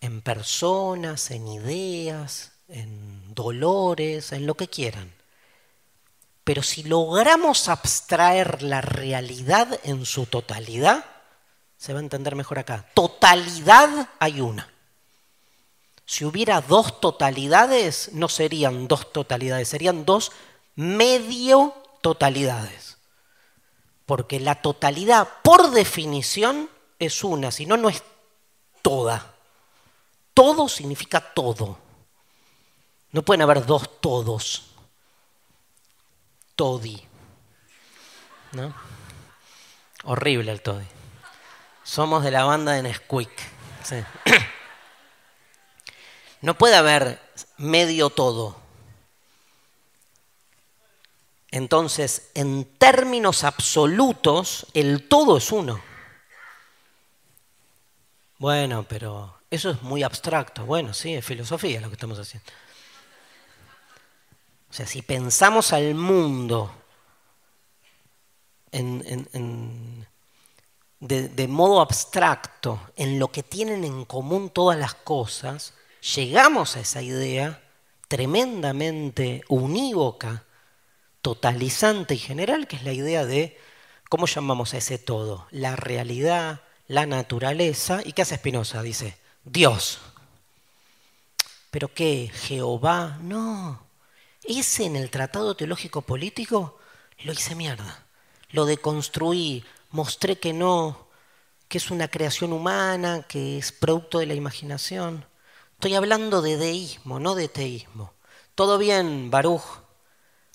en 0.00 0.22
personas, 0.22 1.30
en 1.30 1.48
ideas, 1.48 2.52
en 2.68 3.34
dolores, 3.34 4.32
en 4.32 4.46
lo 4.46 4.54
que 4.54 4.68
quieran. 4.68 5.12
Pero 6.44 6.62
si 6.62 6.82
logramos 6.82 7.68
abstraer 7.68 8.62
la 8.62 8.80
realidad 8.80 9.80
en 9.84 10.06
su 10.06 10.26
totalidad, 10.26 11.04
se 11.76 11.92
va 11.92 11.98
a 11.98 12.02
entender 12.02 12.34
mejor 12.36 12.58
acá. 12.58 12.86
Totalidad 12.94 14.08
hay 14.18 14.40
una. 14.40 14.68
Si 16.06 16.24
hubiera 16.24 16.62
dos 16.62 17.00
totalidades, 17.00 18.10
no 18.14 18.28
serían 18.28 18.88
dos 18.88 19.12
totalidades, 19.12 19.68
serían 19.68 20.06
dos 20.06 20.32
medio 20.74 21.74
totalidades. 22.00 22.96
Porque 24.06 24.40
la 24.40 24.62
totalidad, 24.62 25.28
por 25.42 25.70
definición, 25.70 26.70
es 26.98 27.22
una, 27.24 27.50
si 27.50 27.66
no, 27.66 27.76
no 27.76 27.90
es 27.90 28.02
toda. 28.80 29.34
Todo 30.32 30.66
significa 30.68 31.20
todo. 31.20 31.78
No 33.12 33.22
pueden 33.22 33.42
haber 33.42 33.64
dos 33.64 34.00
todos. 34.00 34.74
Todi. 36.54 37.02
¿No? 38.52 38.74
Horrible 40.04 40.52
el 40.52 40.62
Todi. 40.62 40.86
Somos 41.84 42.22
de 42.24 42.30
la 42.30 42.44
banda 42.44 42.72
de 42.72 42.82
Nesquik. 42.82 43.30
No 46.40 46.56
puede 46.56 46.76
haber 46.76 47.20
medio 47.56 48.10
todo. 48.10 48.56
Entonces, 51.50 52.30
en 52.34 52.64
términos 52.64 53.42
absolutos, 53.42 54.66
el 54.72 55.08
todo 55.08 55.38
es 55.38 55.50
uno. 55.50 55.82
Bueno, 58.38 58.86
pero 58.88 59.40
eso 59.50 59.70
es 59.70 59.82
muy 59.82 60.04
abstracto. 60.04 60.64
Bueno, 60.64 60.94
sí, 60.94 61.14
es 61.14 61.24
filosofía 61.24 61.80
lo 61.80 61.88
que 61.88 61.94
estamos 61.94 62.18
haciendo. 62.18 62.48
O 64.70 64.72
sea, 64.72 64.86
si 64.86 65.02
pensamos 65.02 65.72
al 65.72 65.94
mundo 65.94 66.72
de, 71.00 71.48
modo 71.48 71.80
abstracto, 71.80 72.80
en 72.96 73.18
lo 73.18 73.28
que 73.28 73.42
tienen 73.42 73.84
en 73.84 74.04
común 74.04 74.50
todas 74.50 74.78
las 74.78 74.94
cosas, 74.94 75.74
llegamos 76.14 76.76
a 76.76 76.80
esa 76.80 77.02
idea 77.02 77.62
tremendamente 78.08 79.42
unívoca, 79.48 80.44
totalizante 81.22 82.14
y 82.14 82.18
general, 82.18 82.66
que 82.66 82.76
es 82.76 82.84
la 82.84 82.92
idea 82.92 83.24
de, 83.24 83.58
¿cómo 84.08 84.26
llamamos 84.26 84.74
a 84.74 84.78
ese 84.78 84.98
todo? 84.98 85.46
La 85.50 85.76
realidad, 85.76 86.62
la 86.86 87.06
naturaleza, 87.06 88.00
¿y 88.04 88.12
qué 88.12 88.22
hace 88.22 88.36
Spinoza? 88.36 88.82
Dice, 88.82 89.18
Dios. 89.44 90.00
¿Pero 91.70 91.92
qué? 91.92 92.30
¿Jehová? 92.32 93.18
No. 93.20 93.87
Ese 94.48 94.86
en 94.86 94.96
el 94.96 95.10
Tratado 95.10 95.54
Teológico 95.54 96.00
Político 96.00 96.78
lo 97.18 97.32
hice 97.34 97.54
mierda. 97.54 98.06
Lo 98.48 98.64
deconstruí, 98.64 99.62
mostré 99.90 100.38
que 100.38 100.54
no, 100.54 101.08
que 101.68 101.76
es 101.76 101.90
una 101.90 102.08
creación 102.08 102.54
humana, 102.54 103.26
que 103.28 103.58
es 103.58 103.72
producto 103.72 104.20
de 104.20 104.26
la 104.26 104.32
imaginación. 104.32 105.26
Estoy 105.74 105.96
hablando 105.96 106.40
de 106.40 106.56
deísmo, 106.56 107.20
no 107.20 107.34
de 107.34 107.48
teísmo. 107.48 108.14
Todo 108.54 108.78
bien, 108.78 109.30
Baruch. 109.30 109.82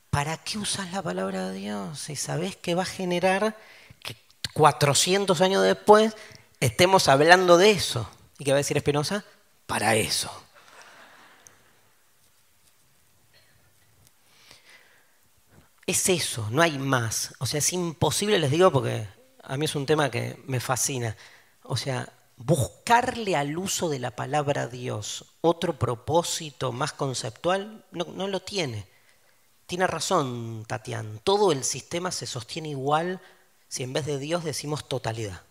¿Para 0.09 0.37
qué 0.37 0.57
usas 0.57 0.91
la 0.91 1.03
palabra 1.03 1.49
de 1.49 1.59
Dios 1.59 1.99
si 1.99 2.15
sabes 2.15 2.55
que 2.55 2.73
va 2.73 2.81
a 2.81 2.87
generar 2.87 3.55
que 4.01 4.15
400 4.53 5.39
años 5.41 5.61
después 5.61 6.15
estemos 6.59 7.07
hablando 7.09 7.57
de 7.59 7.69
eso? 7.69 8.09
¿Y 8.39 8.43
qué 8.43 8.53
va 8.53 8.57
a 8.57 8.65
decir 8.65 8.75
Espinosa? 8.75 9.23
Para 9.67 9.95
eso. 9.95 10.42
Es 15.85 16.09
eso, 16.09 16.47
no 16.51 16.61
hay 16.61 16.77
más. 16.77 17.33
O 17.39 17.45
sea, 17.45 17.59
es 17.59 17.73
imposible, 17.73 18.39
les 18.39 18.51
digo, 18.51 18.71
porque 18.71 19.07
a 19.43 19.57
mí 19.57 19.65
es 19.65 19.75
un 19.75 19.85
tema 19.85 20.09
que 20.09 20.41
me 20.45 20.59
fascina. 20.59 21.15
O 21.63 21.77
sea, 21.77 22.11
buscarle 22.37 23.35
al 23.35 23.57
uso 23.57 23.89
de 23.89 23.99
la 23.99 24.15
palabra 24.15 24.67
Dios 24.67 25.25
otro 25.41 25.77
propósito 25.77 26.71
más 26.71 26.93
conceptual, 26.93 27.85
no, 27.91 28.27
lo 28.27 28.39
tiene. 28.41 28.87
Tiene 29.65 29.87
razón 29.87 30.65
Tatián, 30.67 31.21
todo 31.23 31.51
el 31.51 31.63
sistema 31.63 32.11
se 32.11 32.27
sostiene 32.27 32.69
igual 32.69 33.21
si 33.67 33.83
en 33.83 33.93
vez 33.93 34.05
de 34.05 34.19
Dios 34.19 34.43
decimos 34.43 34.87
totalidad. 34.87 35.41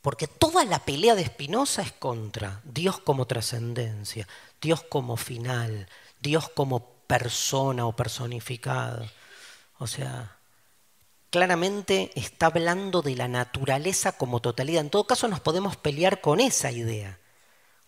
Porque 0.00 0.26
toda 0.26 0.64
la 0.64 0.80
pelea 0.80 1.14
de 1.14 1.26
Spinoza 1.26 1.82
es 1.82 1.92
contra 1.92 2.60
Dios 2.64 2.98
como 2.98 3.26
trascendencia, 3.26 4.26
Dios 4.60 4.82
como 4.82 5.16
final, 5.16 5.88
Dios 6.20 6.48
como 6.48 6.91
persona 7.12 7.84
o 7.84 7.94
personificado. 7.94 9.04
O 9.76 9.86
sea, 9.86 10.38
claramente 11.28 12.10
está 12.14 12.46
hablando 12.46 13.02
de 13.02 13.14
la 13.16 13.28
naturaleza 13.28 14.12
como 14.12 14.40
totalidad. 14.40 14.80
En 14.80 14.88
todo 14.88 15.06
caso 15.06 15.28
nos 15.28 15.40
podemos 15.40 15.76
pelear 15.76 16.22
con 16.22 16.40
esa 16.40 16.70
idea, 16.70 17.18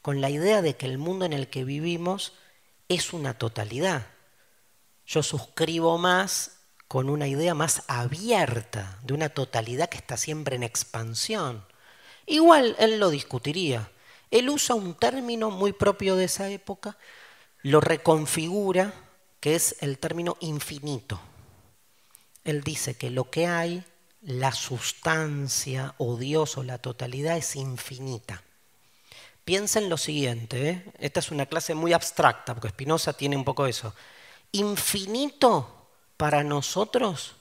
con 0.02 0.20
la 0.20 0.28
idea 0.28 0.60
de 0.60 0.76
que 0.76 0.84
el 0.84 0.98
mundo 0.98 1.24
en 1.24 1.32
el 1.32 1.48
que 1.48 1.64
vivimos 1.64 2.34
es 2.90 3.14
una 3.14 3.38
totalidad. 3.38 4.08
Yo 5.06 5.22
suscribo 5.22 5.96
más 5.96 6.58
con 6.86 7.08
una 7.08 7.26
idea 7.26 7.54
más 7.54 7.82
abierta, 7.88 8.98
de 9.04 9.14
una 9.14 9.30
totalidad 9.30 9.88
que 9.88 9.96
está 9.96 10.18
siempre 10.18 10.56
en 10.56 10.64
expansión. 10.64 11.64
Igual 12.26 12.76
él 12.78 13.00
lo 13.00 13.08
discutiría. 13.08 13.90
Él 14.30 14.50
usa 14.50 14.74
un 14.74 14.92
término 14.92 15.50
muy 15.50 15.72
propio 15.72 16.14
de 16.14 16.26
esa 16.26 16.50
época, 16.50 16.98
lo 17.62 17.80
reconfigura, 17.80 18.92
que 19.44 19.54
es 19.54 19.76
el 19.80 19.98
término 19.98 20.38
infinito. 20.40 21.20
Él 22.44 22.62
dice 22.62 22.96
que 22.96 23.10
lo 23.10 23.28
que 23.28 23.46
hay, 23.46 23.84
la 24.22 24.52
sustancia 24.52 25.94
o 25.98 26.16
Dios 26.16 26.56
o 26.56 26.62
la 26.62 26.78
totalidad 26.78 27.36
es 27.36 27.54
infinita. 27.54 28.42
Piensen 29.44 29.90
lo 29.90 29.98
siguiente, 29.98 30.70
¿eh? 30.70 30.92
esta 30.98 31.20
es 31.20 31.30
una 31.30 31.44
clase 31.44 31.74
muy 31.74 31.92
abstracta, 31.92 32.54
porque 32.54 32.70
Spinoza 32.70 33.12
tiene 33.12 33.36
un 33.36 33.44
poco 33.44 33.66
eso. 33.66 33.94
Infinito 34.52 35.90
para 36.16 36.42
nosotros, 36.42 37.36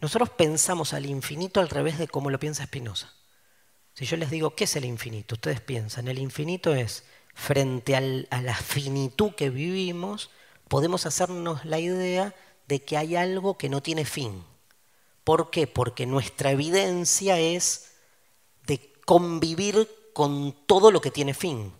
nosotros 0.00 0.30
pensamos 0.30 0.92
al 0.92 1.06
infinito 1.06 1.58
al 1.58 1.68
revés 1.68 1.98
de 1.98 2.06
cómo 2.06 2.30
lo 2.30 2.38
piensa 2.38 2.66
Spinoza. 2.66 3.12
Si 3.94 4.06
yo 4.06 4.16
les 4.16 4.30
digo, 4.30 4.54
¿qué 4.54 4.62
es 4.64 4.76
el 4.76 4.84
infinito? 4.84 5.34
Ustedes 5.34 5.60
piensan, 5.60 6.06
el 6.06 6.18
infinito 6.18 6.76
es, 6.76 7.02
frente 7.34 7.96
a 7.96 8.40
la 8.40 8.54
finitud 8.54 9.32
que 9.34 9.50
vivimos, 9.50 10.30
podemos 10.68 11.06
hacernos 11.06 11.64
la 11.64 11.78
idea 11.78 12.34
de 12.66 12.82
que 12.82 12.96
hay 12.96 13.16
algo 13.16 13.58
que 13.58 13.68
no 13.68 13.82
tiene 13.82 14.04
fin. 14.04 14.44
¿Por 15.22 15.50
qué? 15.50 15.66
Porque 15.66 16.06
nuestra 16.06 16.50
evidencia 16.50 17.38
es 17.38 17.92
de 18.66 18.92
convivir 19.06 19.88
con 20.12 20.54
todo 20.66 20.90
lo 20.90 21.00
que 21.00 21.10
tiene 21.10 21.34
fin. 21.34 21.72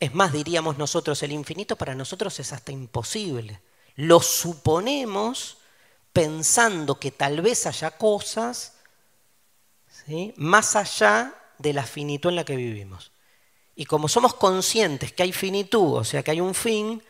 Es 0.00 0.14
más, 0.14 0.32
diríamos 0.32 0.78
nosotros, 0.78 1.22
el 1.22 1.32
infinito 1.32 1.76
para 1.76 1.94
nosotros 1.94 2.38
es 2.40 2.52
hasta 2.52 2.72
imposible. 2.72 3.60
Lo 3.96 4.20
suponemos 4.20 5.58
pensando 6.12 6.98
que 6.98 7.10
tal 7.10 7.40
vez 7.40 7.66
haya 7.66 7.92
cosas 7.92 8.74
más 10.36 10.76
allá 10.76 11.34
de 11.58 11.72
la 11.72 11.84
finitud 11.84 12.30
en 12.30 12.36
la 12.36 12.44
que 12.44 12.56
vivimos. 12.56 13.12
Y 13.76 13.86
como 13.86 14.08
somos 14.08 14.34
conscientes 14.34 15.12
que 15.12 15.22
hay 15.22 15.32
finitud, 15.32 15.94
o 15.96 16.04
sea, 16.04 16.22
que 16.22 16.30
hay 16.30 16.40
un 16.40 16.54
fin, 16.54 17.02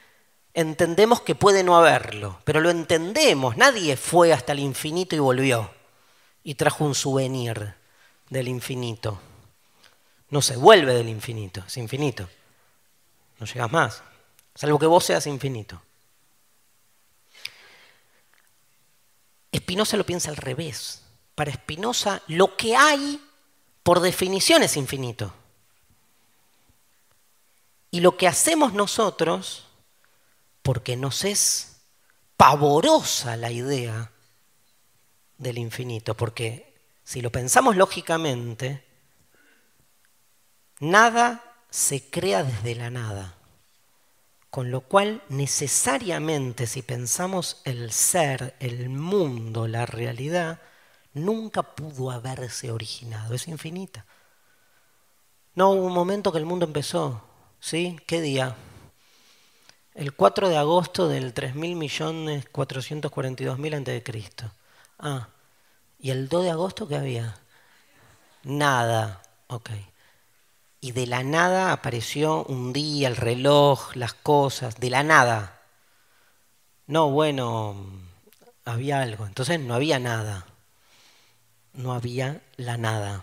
entendemos 0.54 1.20
que 1.20 1.34
puede 1.34 1.62
no 1.62 1.76
haberlo, 1.76 2.40
pero 2.44 2.60
lo 2.60 2.70
entendemos. 2.70 3.56
Nadie 3.56 3.96
fue 3.96 4.32
hasta 4.32 4.52
el 4.52 4.60
infinito 4.60 5.14
y 5.14 5.18
volvió 5.18 5.70
y 6.42 6.54
trajo 6.54 6.84
un 6.84 6.94
souvenir 6.94 7.74
del 8.30 8.48
infinito. 8.48 9.20
No 10.30 10.40
se 10.40 10.56
vuelve 10.56 10.94
del 10.94 11.08
infinito, 11.08 11.62
es 11.66 11.76
infinito. 11.76 12.28
No 13.38 13.46
llegas 13.46 13.70
más, 13.70 14.02
salvo 14.54 14.78
que 14.78 14.86
vos 14.86 15.04
seas 15.04 15.26
infinito. 15.26 15.82
Espinosa 19.52 19.96
lo 19.96 20.06
piensa 20.06 20.30
al 20.30 20.36
revés 20.36 21.04
para 21.34 21.52
Spinoza, 21.52 22.22
lo 22.28 22.56
que 22.56 22.76
hay, 22.76 23.20
por 23.82 24.00
definición, 24.00 24.62
es 24.62 24.76
infinito. 24.76 25.32
Y 27.90 28.00
lo 28.00 28.16
que 28.16 28.28
hacemos 28.28 28.72
nosotros, 28.72 29.66
porque 30.64 30.96
nos 30.96 31.24
es 31.24 31.82
pavorosa 32.38 33.36
la 33.36 33.52
idea 33.52 34.10
del 35.36 35.58
infinito, 35.58 36.16
porque 36.16 36.74
si 37.04 37.20
lo 37.20 37.30
pensamos 37.30 37.76
lógicamente, 37.76 38.82
nada 40.80 41.44
se 41.68 42.08
crea 42.08 42.42
desde 42.42 42.76
la 42.76 42.88
nada. 42.88 43.36
Con 44.48 44.70
lo 44.70 44.80
cual, 44.80 45.22
necesariamente, 45.28 46.66
si 46.66 46.80
pensamos 46.80 47.60
el 47.64 47.92
ser, 47.92 48.56
el 48.58 48.88
mundo, 48.88 49.68
la 49.68 49.84
realidad, 49.84 50.62
nunca 51.12 51.74
pudo 51.74 52.10
haberse 52.10 52.70
originado, 52.70 53.34
es 53.34 53.48
infinita. 53.48 54.06
No 55.54 55.72
hubo 55.72 55.86
un 55.86 55.92
momento 55.92 56.32
que 56.32 56.38
el 56.38 56.46
mundo 56.46 56.64
empezó, 56.64 57.22
¿sí? 57.60 58.00
¿Qué 58.06 58.22
día? 58.22 58.56
El 59.94 60.12
4 60.12 60.48
de 60.48 60.56
agosto 60.56 61.08
del 61.08 61.34
3.442.000 61.34 63.74
a.C. 63.74 64.50
Ah, 64.98 65.28
¿y 65.98 66.10
el 66.10 66.28
2 66.28 66.44
de 66.44 66.50
agosto 66.50 66.88
qué 66.88 66.96
había? 66.96 67.38
Nada, 68.42 69.22
ok. 69.46 69.70
Y 70.80 70.92
de 70.92 71.06
la 71.06 71.22
nada 71.22 71.72
apareció 71.72 72.44
un 72.44 72.72
día, 72.72 73.08
el 73.08 73.16
reloj, 73.16 73.94
las 73.96 74.14
cosas, 74.14 74.80
de 74.80 74.90
la 74.90 75.02
nada. 75.02 75.60
No, 76.86 77.10
bueno, 77.10 77.76
había 78.64 79.00
algo, 79.00 79.26
entonces 79.26 79.60
no 79.60 79.74
había 79.74 79.98
nada 79.98 80.46
no 81.74 81.92
había 81.92 82.40
la 82.56 82.76
nada. 82.76 83.22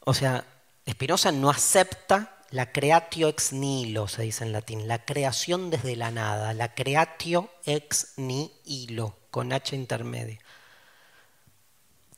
O 0.00 0.14
sea, 0.14 0.44
Spinoza 0.88 1.32
no 1.32 1.50
acepta 1.50 2.39
la 2.50 2.72
creatio 2.72 3.28
ex 3.28 3.52
nihilo, 3.52 4.08
se 4.08 4.22
dice 4.22 4.44
en 4.44 4.52
latín, 4.52 4.88
la 4.88 5.04
creación 5.04 5.70
desde 5.70 5.96
la 5.96 6.10
nada, 6.10 6.52
la 6.52 6.74
creatio 6.74 7.50
ex 7.64 8.14
nihilo, 8.16 9.16
con 9.30 9.52
H 9.52 9.76
intermedia. 9.76 10.38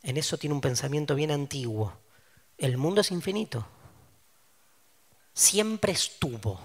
En 0.03 0.17
eso 0.17 0.39
tiene 0.39 0.55
un 0.55 0.61
pensamiento 0.61 1.15
bien 1.15 1.31
antiguo. 1.31 1.93
El 2.59 2.77
mundo 2.79 3.03
es 3.03 3.11
infinito. 3.11 3.67
Siempre 5.35 5.93
estuvo 5.93 6.61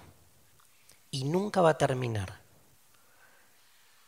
y 1.11 1.25
nunca 1.25 1.61
va 1.61 1.71
a 1.71 1.77
terminar. 1.77 2.41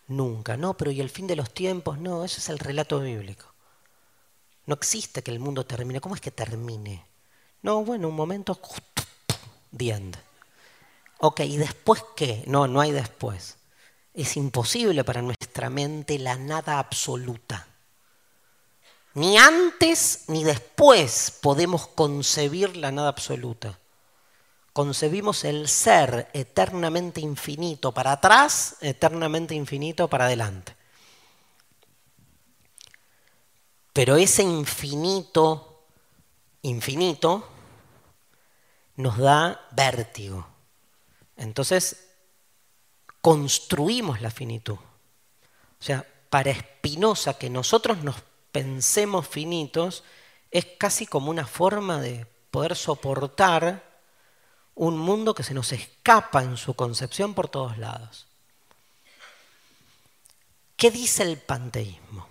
Nunca, 0.08 0.58
no, 0.58 0.76
pero 0.76 0.90
¿y 0.90 1.02
el 1.02 1.10
fin 1.10 1.28
de 1.28 1.36
los 1.36 1.54
tiempos? 1.54 2.00
No, 2.00 2.26
ese 2.26 2.40
es 2.40 2.50
el 2.50 2.60
relato 2.60 3.00
bíblico. 3.00 3.54
No 4.66 4.74
existe 4.74 5.22
que 5.22 5.32
el 5.32 5.40
mundo 5.40 5.66
termine. 5.66 6.02
¿Cómo 6.02 6.16
es 6.16 6.22
que 6.22 6.32
termine? 6.32 7.06
No, 7.62 7.84
bueno, 7.84 8.08
un 8.08 8.16
momento, 8.16 8.60
the 9.76 9.92
end. 9.92 10.18
Ok, 11.20 11.42
¿y 11.42 11.58
después 11.58 12.04
qué? 12.16 12.44
No, 12.48 12.68
no 12.68 12.82
hay 12.82 12.92
después. 12.92 13.58
Es 14.14 14.38
imposible 14.38 15.04
para 15.04 15.22
nuestra 15.22 15.70
mente 15.70 16.18
la 16.20 16.38
nada 16.38 16.80
absoluta. 16.80 17.68
Ni 19.14 19.38
antes 19.38 20.26
ni 20.28 20.44
después 20.44 21.38
podemos 21.42 21.88
concebir 21.88 22.78
la 22.78 22.92
nada 22.92 23.10
absoluta 23.10 23.80
concebimos 24.80 25.44
el 25.44 25.68
ser 25.68 26.30
eternamente 26.32 27.20
infinito 27.20 27.92
para 27.92 28.14
atrás, 28.14 28.78
eternamente 28.80 29.54
infinito 29.54 30.08
para 30.08 30.24
adelante. 30.24 30.74
Pero 33.92 34.16
ese 34.16 34.44
infinito, 34.44 35.84
infinito, 36.62 37.46
nos 39.00 39.18
da 39.18 39.66
vértigo. 39.72 40.46
Entonces, 41.38 42.10
construimos 43.22 44.20
la 44.20 44.30
finitud. 44.30 44.76
O 44.76 45.84
sea, 45.84 46.06
para 46.30 46.52
Espinosa 46.52 47.38
que 47.38 47.50
nosotros 47.50 48.04
nos 48.04 48.18
pensemos 48.52 49.26
finitos 49.26 50.04
es 50.52 50.66
casi 50.78 51.08
como 51.08 51.32
una 51.32 51.48
forma 51.48 52.02
de 52.02 52.26
poder 52.52 52.76
soportar 52.76 54.02
un 54.76 54.98
mundo 54.98 55.34
que 55.34 55.44
se 55.44 55.54
nos 55.54 55.72
escapa 55.72 56.44
en 56.44 56.58
su 56.58 56.74
concepción 56.74 57.34
por 57.34 57.48
todos 57.48 57.78
lados. 57.78 58.28
¿Qué 60.76 60.92
dice 60.92 61.24
el 61.24 61.38
panteísmo? 61.38 62.28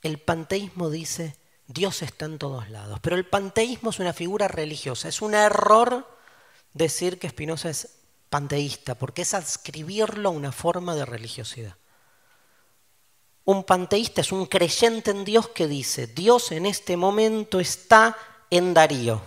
El 0.00 0.18
panteísmo 0.18 0.88
dice, 0.88 1.36
Dios 1.68 2.02
está 2.02 2.26
en 2.26 2.38
todos 2.38 2.70
lados, 2.70 3.00
pero 3.02 3.16
el 3.16 3.26
panteísmo 3.26 3.90
es 3.90 3.98
una 3.98 4.12
figura 4.12 4.46
religiosa, 4.48 5.08
es 5.08 5.20
un 5.20 5.34
error 5.34 6.06
decir 6.72 7.18
que 7.18 7.28
Spinoza 7.28 7.70
es 7.70 7.96
panteísta, 8.30 8.94
porque 8.94 9.22
es 9.22 9.34
adscribirlo 9.34 10.28
a 10.28 10.32
una 10.32 10.52
forma 10.52 10.94
de 10.94 11.04
religiosidad. 11.04 11.76
Un 13.44 13.64
panteísta 13.64 14.20
es 14.20 14.32
un 14.32 14.46
creyente 14.46 15.10
en 15.10 15.24
Dios 15.24 15.48
que 15.48 15.66
dice, 15.66 16.06
Dios 16.06 16.52
en 16.52 16.66
este 16.66 16.96
momento 16.96 17.60
está 17.60 18.16
en 18.50 18.74
Darío. 18.74 19.22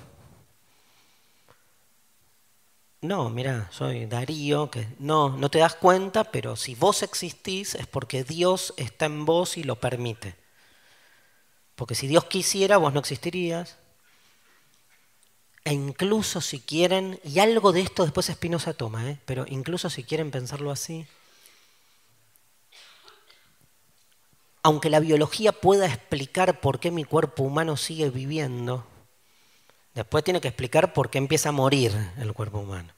No, 3.02 3.30
mira, 3.30 3.70
soy 3.72 4.06
Darío, 4.08 4.70
que 4.70 4.88
no, 5.00 5.30
no 5.30 5.50
te 5.50 5.60
das 5.60 5.76
cuenta, 5.76 6.26
pero 6.26 6.58
si 6.58 6.76
vos 6.76 7.02
existís 7.02 7.76
es 7.76 7.88
porque 7.88 8.26
Dios 8.26 8.74
está 8.76 9.06
en 9.06 9.26
vos 9.26 9.58
y 9.58 9.64
lo 9.64 9.80
permite. 9.80 10.36
Porque 11.80 11.96
si 11.96 12.08
Dios 12.08 12.26
quisiera, 12.26 12.76
vos 12.76 12.94
no 12.94 13.00
existirías. 13.00 13.78
E 15.64 15.72
incluso 15.72 16.42
si 16.42 16.60
quieren, 16.60 17.22
y 17.24 17.40
algo 17.40 17.72
de 17.72 17.80
esto 17.80 18.04
después 18.04 18.28
Espinosa 18.28 18.74
toma, 18.74 19.10
¿eh? 19.10 19.18
pero 19.24 19.46
incluso 19.48 19.90
si 19.90 20.04
quieren 20.04 20.30
pensarlo 20.30 20.72
así, 20.72 21.08
aunque 24.62 24.90
la 24.90 25.00
biología 25.00 25.54
pueda 25.54 25.86
explicar 25.86 26.60
por 26.60 26.82
qué 26.82 26.92
mi 26.92 27.06
cuerpo 27.06 27.44
humano 27.44 27.78
sigue 27.78 28.10
viviendo, 28.10 28.86
después 29.94 30.26
tiene 30.26 30.42
que 30.42 30.50
explicar 30.50 30.92
por 30.92 31.10
qué 31.10 31.18
empieza 31.18 31.48
a 31.48 31.54
morir 31.54 31.94
el 32.18 32.34
cuerpo 32.34 32.60
humano. 32.60 32.94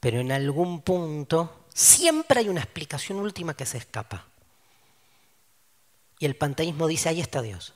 Pero 0.00 0.18
en 0.18 0.32
algún 0.32 0.82
punto 0.82 1.66
siempre 1.72 2.40
hay 2.40 2.48
una 2.48 2.62
explicación 2.62 3.18
última 3.18 3.54
que 3.54 3.66
se 3.66 3.78
escapa. 3.78 4.29
Y 6.20 6.26
el 6.26 6.36
panteísmo 6.36 6.86
dice, 6.86 7.08
ahí 7.08 7.20
está 7.20 7.42
Dios. 7.42 7.74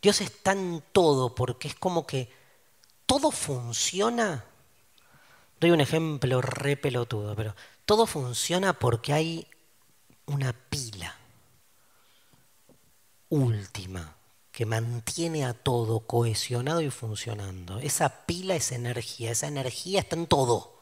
Dios 0.00 0.20
está 0.22 0.52
en 0.52 0.82
todo 0.90 1.34
porque 1.34 1.68
es 1.68 1.74
como 1.74 2.06
que 2.06 2.30
todo 3.04 3.30
funciona. 3.30 4.46
Doy 5.60 5.70
un 5.70 5.80
ejemplo 5.80 6.40
re 6.40 6.78
pelotudo, 6.78 7.36
pero 7.36 7.54
todo 7.84 8.06
funciona 8.06 8.72
porque 8.72 9.12
hay 9.12 9.46
una 10.24 10.54
pila 10.54 11.14
última 13.28 14.16
que 14.50 14.64
mantiene 14.64 15.44
a 15.44 15.52
todo 15.52 16.00
cohesionado 16.00 16.80
y 16.80 16.88
funcionando. 16.88 17.78
Esa 17.80 18.24
pila 18.24 18.56
es 18.56 18.72
energía, 18.72 19.30
esa 19.30 19.48
energía 19.48 20.00
está 20.00 20.16
en 20.16 20.26
todo. 20.26 20.74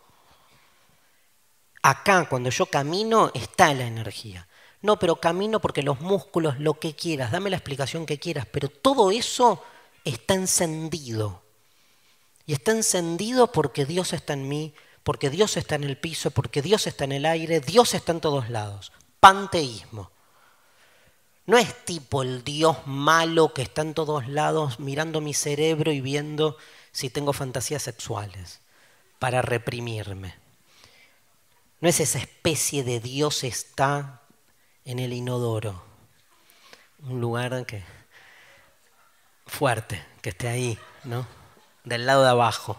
Acá, 1.83 2.29
cuando 2.29 2.51
yo 2.51 2.67
camino, 2.67 3.33
está 3.35 3.75
la 3.75 3.87
energía. 3.87 4.47
No, 4.85 4.99
pero 4.99 5.17
camino 5.17 5.61
porque 5.61 5.83
los 5.83 6.01
músculos, 6.01 6.61
lo 6.61 6.79
que 6.79 6.95
quieras, 6.95 7.33
dame 7.33 7.49
la 7.49 7.57
explicación 7.57 8.05
que 8.05 8.19
quieras, 8.19 8.47
pero 8.53 8.69
todo 8.69 9.11
eso 9.11 9.65
está 10.05 10.35
encendido. 10.35 11.43
Y 12.45 12.53
está 12.53 12.73
encendido 12.73 13.51
porque 13.51 13.87
Dios 13.87 14.13
está 14.13 14.35
en 14.35 14.47
mí, 14.47 14.75
porque 15.03 15.31
Dios 15.31 15.57
está 15.57 15.77
en 15.77 15.85
el 15.85 15.97
piso, 15.97 16.31
porque 16.31 16.61
Dios 16.61 16.87
está 16.87 17.05
en 17.05 17.13
el 17.13 17.25
aire, 17.25 17.61
Dios 17.61 17.95
está 17.95 18.13
en 18.13 18.21
todos 18.21 18.51
lados 18.51 18.93
panteísmo. 19.25 20.11
No 21.47 21.57
es 21.57 21.87
tipo 21.87 22.23
el 22.23 22.45
Dios 22.45 22.77
malo 22.85 23.55
que 23.55 23.63
está 23.63 23.81
en 23.81 23.95
todos 23.95 24.29
lados 24.29 24.81
mirando 24.81 25.23
mi 25.23 25.33
cerebro 25.33 25.93
y 25.93 26.03
viendo 26.03 26.59
si 26.93 27.09
tengo 27.09 27.33
fantasías 27.33 27.83
sexuales 27.83 28.61
para 29.19 29.41
reprimirme. 29.41 30.35
No 31.81 31.89
es 31.89 32.01
esa 32.01 32.19
especie 32.19 32.85
de 32.85 33.01
Dios 33.01 33.45
está 33.45 34.21
en 34.85 34.99
el 34.99 35.13
inodoro, 35.13 35.83
un 37.03 37.21
lugar 37.21 37.65
que 37.67 37.83
fuerte, 39.47 40.05
que 40.21 40.31
esté 40.31 40.49
ahí, 40.49 40.79
¿no? 41.05 41.27
Del 41.85 42.07
lado 42.07 42.23
de 42.23 42.31
abajo. 42.31 42.77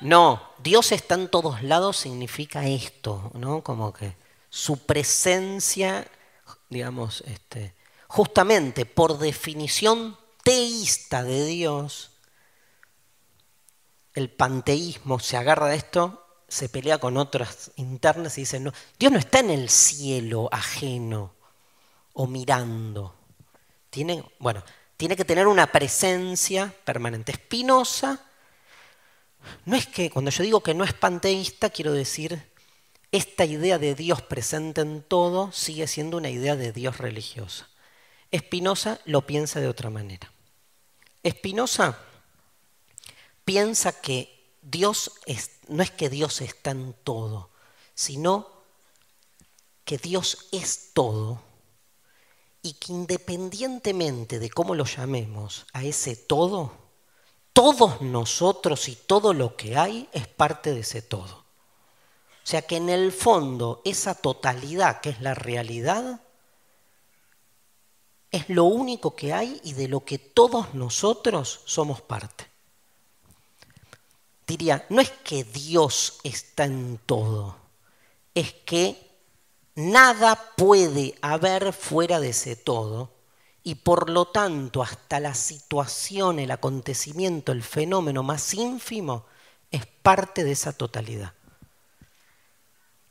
No, 0.00 0.50
Dios 0.58 0.92
está 0.92 1.14
en 1.14 1.28
todos 1.28 1.62
lados 1.62 1.96
significa 1.96 2.66
esto, 2.66 3.30
¿no? 3.34 3.62
Como 3.62 3.92
que 3.92 4.16
su 4.50 4.84
presencia, 4.84 6.06
digamos, 6.68 7.22
este, 7.26 7.74
justamente 8.06 8.86
por 8.86 9.18
definición 9.18 10.18
teísta 10.42 11.22
de 11.22 11.46
Dios, 11.46 12.12
el 14.14 14.30
panteísmo 14.30 15.18
se 15.18 15.36
agarra 15.36 15.68
de 15.68 15.76
esto, 15.76 16.23
se 16.54 16.68
pelea 16.68 16.98
con 16.98 17.16
otras 17.16 17.72
internas 17.74 18.38
y 18.38 18.42
dice, 18.42 18.60
no, 18.60 18.72
Dios 18.96 19.10
no 19.10 19.18
está 19.18 19.40
en 19.40 19.50
el 19.50 19.68
cielo 19.68 20.48
ajeno 20.52 21.34
o 22.12 22.28
mirando. 22.28 23.16
Tiene, 23.90 24.24
bueno, 24.38 24.62
tiene 24.96 25.16
que 25.16 25.24
tener 25.24 25.48
una 25.48 25.66
presencia 25.66 26.72
permanente. 26.84 27.32
Espinosa, 27.32 28.24
no 29.64 29.74
es 29.74 29.88
que, 29.88 30.10
cuando 30.10 30.30
yo 30.30 30.44
digo 30.44 30.62
que 30.62 30.74
no 30.74 30.84
es 30.84 30.92
panteísta, 30.92 31.70
quiero 31.70 31.92
decir 31.92 32.40
esta 33.10 33.44
idea 33.44 33.78
de 33.78 33.96
Dios 33.96 34.22
presente 34.22 34.80
en 34.80 35.02
todo 35.02 35.50
sigue 35.50 35.88
siendo 35.88 36.18
una 36.18 36.30
idea 36.30 36.54
de 36.54 36.70
Dios 36.70 36.98
religiosa. 36.98 37.68
Espinosa 38.30 39.00
lo 39.06 39.26
piensa 39.26 39.58
de 39.60 39.66
otra 39.66 39.90
manera. 39.90 40.30
Espinosa 41.24 41.98
piensa 43.44 44.00
que 44.00 44.33
Dios 44.64 45.12
no 45.68 45.82
es 45.82 45.90
que 45.90 46.08
Dios 46.08 46.40
está 46.40 46.70
en 46.70 46.94
todo, 47.04 47.50
sino 47.94 48.48
que 49.84 49.98
Dios 49.98 50.48
es 50.52 50.92
todo 50.94 51.42
y 52.62 52.72
que 52.72 52.92
independientemente 52.92 54.38
de 54.38 54.48
cómo 54.48 54.74
lo 54.74 54.86
llamemos 54.86 55.66
a 55.74 55.84
ese 55.84 56.16
todo, 56.16 56.72
todos 57.52 58.00
nosotros 58.00 58.88
y 58.88 58.96
todo 58.96 59.34
lo 59.34 59.54
que 59.54 59.76
hay 59.76 60.08
es 60.12 60.26
parte 60.28 60.72
de 60.72 60.80
ese 60.80 61.02
todo. 61.02 61.44
O 62.42 62.46
sea 62.46 62.62
que 62.62 62.76
en 62.76 62.88
el 62.88 63.12
fondo 63.12 63.82
esa 63.84 64.14
totalidad 64.14 65.02
que 65.02 65.10
es 65.10 65.20
la 65.20 65.34
realidad 65.34 66.22
es 68.30 68.48
lo 68.48 68.64
único 68.64 69.14
que 69.14 69.34
hay 69.34 69.60
y 69.62 69.74
de 69.74 69.88
lo 69.88 70.06
que 70.06 70.18
todos 70.18 70.72
nosotros 70.72 71.60
somos 71.66 72.00
parte. 72.00 72.53
Diría, 74.46 74.84
no 74.90 75.00
es 75.00 75.10
que 75.10 75.44
Dios 75.44 76.18
está 76.22 76.64
en 76.64 76.98
todo, 77.06 77.56
es 78.34 78.52
que 78.52 78.96
nada 79.74 80.52
puede 80.56 81.14
haber 81.22 81.72
fuera 81.72 82.20
de 82.20 82.30
ese 82.30 82.56
todo 82.56 83.10
y 83.62 83.76
por 83.76 84.10
lo 84.10 84.26
tanto 84.26 84.82
hasta 84.82 85.18
la 85.20 85.34
situación, 85.34 86.38
el 86.38 86.50
acontecimiento, 86.50 87.52
el 87.52 87.62
fenómeno 87.62 88.22
más 88.22 88.52
ínfimo 88.52 89.24
es 89.70 89.86
parte 89.86 90.44
de 90.44 90.52
esa 90.52 90.74
totalidad. 90.74 91.32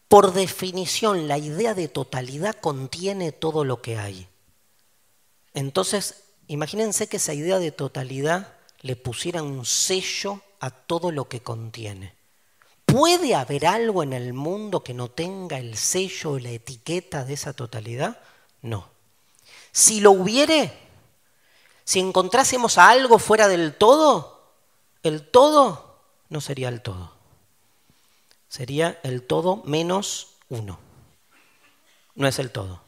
Por 0.07 0.31
definición, 0.31 1.27
la 1.27 1.39
idea 1.39 1.73
de 1.73 1.87
totalidad 1.87 2.55
contiene 2.61 3.31
todo 3.31 3.63
lo 3.63 3.81
que 3.81 3.97
hay. 3.97 4.27
Entonces, 5.55 6.23
imagínense 6.45 7.07
que 7.07 7.17
esa 7.17 7.33
idea 7.33 7.57
de 7.57 7.71
totalidad 7.71 8.53
le 8.81 8.95
pusiera 8.95 9.41
un 9.41 9.65
sello 9.65 10.43
a 10.63 10.69
todo 10.71 11.11
lo 11.11 11.27
que 11.27 11.41
contiene. 11.41 12.13
¿Puede 12.85 13.35
haber 13.35 13.65
algo 13.65 14.03
en 14.03 14.13
el 14.13 14.33
mundo 14.33 14.83
que 14.83 14.93
no 14.93 15.09
tenga 15.09 15.57
el 15.57 15.77
sello 15.77 16.31
o 16.31 16.39
la 16.39 16.49
etiqueta 16.49 17.25
de 17.25 17.33
esa 17.33 17.53
totalidad? 17.53 18.19
No. 18.61 18.89
Si 19.71 19.99
lo 19.99 20.11
hubiere, 20.11 20.71
si 21.83 21.99
encontrásemos 21.99 22.77
a 22.77 22.89
algo 22.89 23.19
fuera 23.19 23.47
del 23.47 23.75
todo, 23.75 24.43
el 25.01 25.27
todo 25.29 25.99
no 26.29 26.41
sería 26.41 26.69
el 26.69 26.81
todo 26.81 27.23
sería 28.53 28.99
el 29.01 29.23
todo 29.23 29.63
menos 29.65 30.35
uno. 30.47 30.77
No 32.13 32.27
es 32.27 32.37
el 32.37 32.51
todo. 32.51 32.83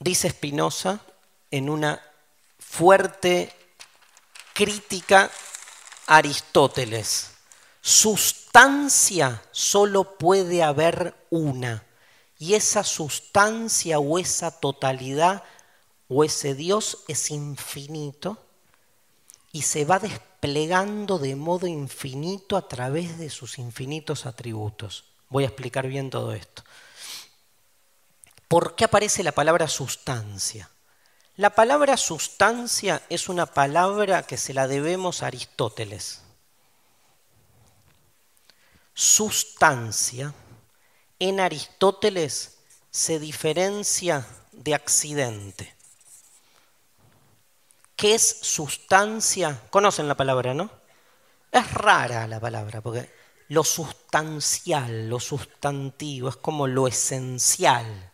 Dice 0.00 0.30
Spinoza 0.30 1.00
en 1.50 1.68
una 1.68 2.00
fuerte 2.68 3.52
crítica 4.52 5.30
a 6.06 6.16
Aristóteles, 6.16 7.30
sustancia 7.80 9.42
solo 9.50 10.16
puede 10.16 10.62
haber 10.62 11.14
una, 11.30 11.84
y 12.38 12.54
esa 12.54 12.84
sustancia 12.84 13.98
o 13.98 14.18
esa 14.18 14.60
totalidad 14.60 15.42
o 16.08 16.22
ese 16.24 16.54
Dios 16.54 16.98
es 17.08 17.30
infinito 17.30 18.38
y 19.50 19.62
se 19.62 19.84
va 19.84 19.98
desplegando 19.98 21.18
de 21.18 21.34
modo 21.34 21.66
infinito 21.66 22.56
a 22.56 22.68
través 22.68 23.18
de 23.18 23.30
sus 23.30 23.58
infinitos 23.58 24.24
atributos. 24.24 25.04
Voy 25.30 25.44
a 25.44 25.48
explicar 25.48 25.88
bien 25.88 26.10
todo 26.10 26.32
esto. 26.32 26.62
¿Por 28.46 28.76
qué 28.76 28.84
aparece 28.84 29.24
la 29.24 29.32
palabra 29.32 29.66
sustancia? 29.66 30.70
La 31.38 31.50
palabra 31.50 31.96
sustancia 31.96 33.00
es 33.08 33.28
una 33.28 33.46
palabra 33.46 34.24
que 34.24 34.36
se 34.36 34.52
la 34.52 34.66
debemos 34.66 35.22
a 35.22 35.28
Aristóteles. 35.28 36.20
Sustancia 38.92 40.34
en 41.20 41.38
Aristóteles 41.38 42.58
se 42.90 43.20
diferencia 43.20 44.26
de 44.50 44.74
accidente. 44.74 45.76
¿Qué 47.94 48.16
es 48.16 48.40
sustancia? 48.42 49.62
Conocen 49.70 50.08
la 50.08 50.16
palabra, 50.16 50.54
¿no? 50.54 50.68
Es 51.52 51.72
rara 51.72 52.26
la 52.26 52.40
palabra, 52.40 52.80
porque 52.80 53.14
lo 53.46 53.62
sustancial, 53.62 55.08
lo 55.08 55.20
sustantivo, 55.20 56.30
es 56.30 56.36
como 56.36 56.66
lo 56.66 56.88
esencial. 56.88 58.10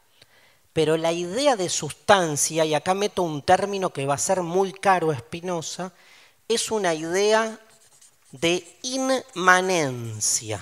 Pero 0.74 0.96
la 0.96 1.12
idea 1.12 1.56
de 1.56 1.70
sustancia, 1.70 2.64
y 2.64 2.74
acá 2.74 2.92
meto 2.94 3.22
un 3.22 3.40
término 3.42 3.90
que 3.90 4.04
va 4.04 4.14
a 4.14 4.18
ser 4.18 4.42
muy 4.42 4.72
caro 4.72 5.12
a 5.12 5.18
Spinoza, 5.18 5.92
es 6.48 6.70
una 6.70 6.92
idea 6.92 7.58
de 8.32 8.78
inmanencia. 8.82 10.60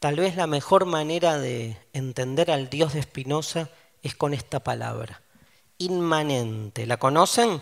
Tal 0.00 0.16
vez 0.16 0.34
la 0.34 0.48
mejor 0.48 0.84
manera 0.84 1.38
de 1.38 1.78
entender 1.92 2.50
al 2.50 2.68
Dios 2.68 2.94
de 2.94 3.02
Spinoza 3.02 3.68
es 4.02 4.16
con 4.16 4.34
esta 4.34 4.58
palabra, 4.58 5.22
inmanente. 5.78 6.86
¿La 6.86 6.96
conocen? 6.96 7.60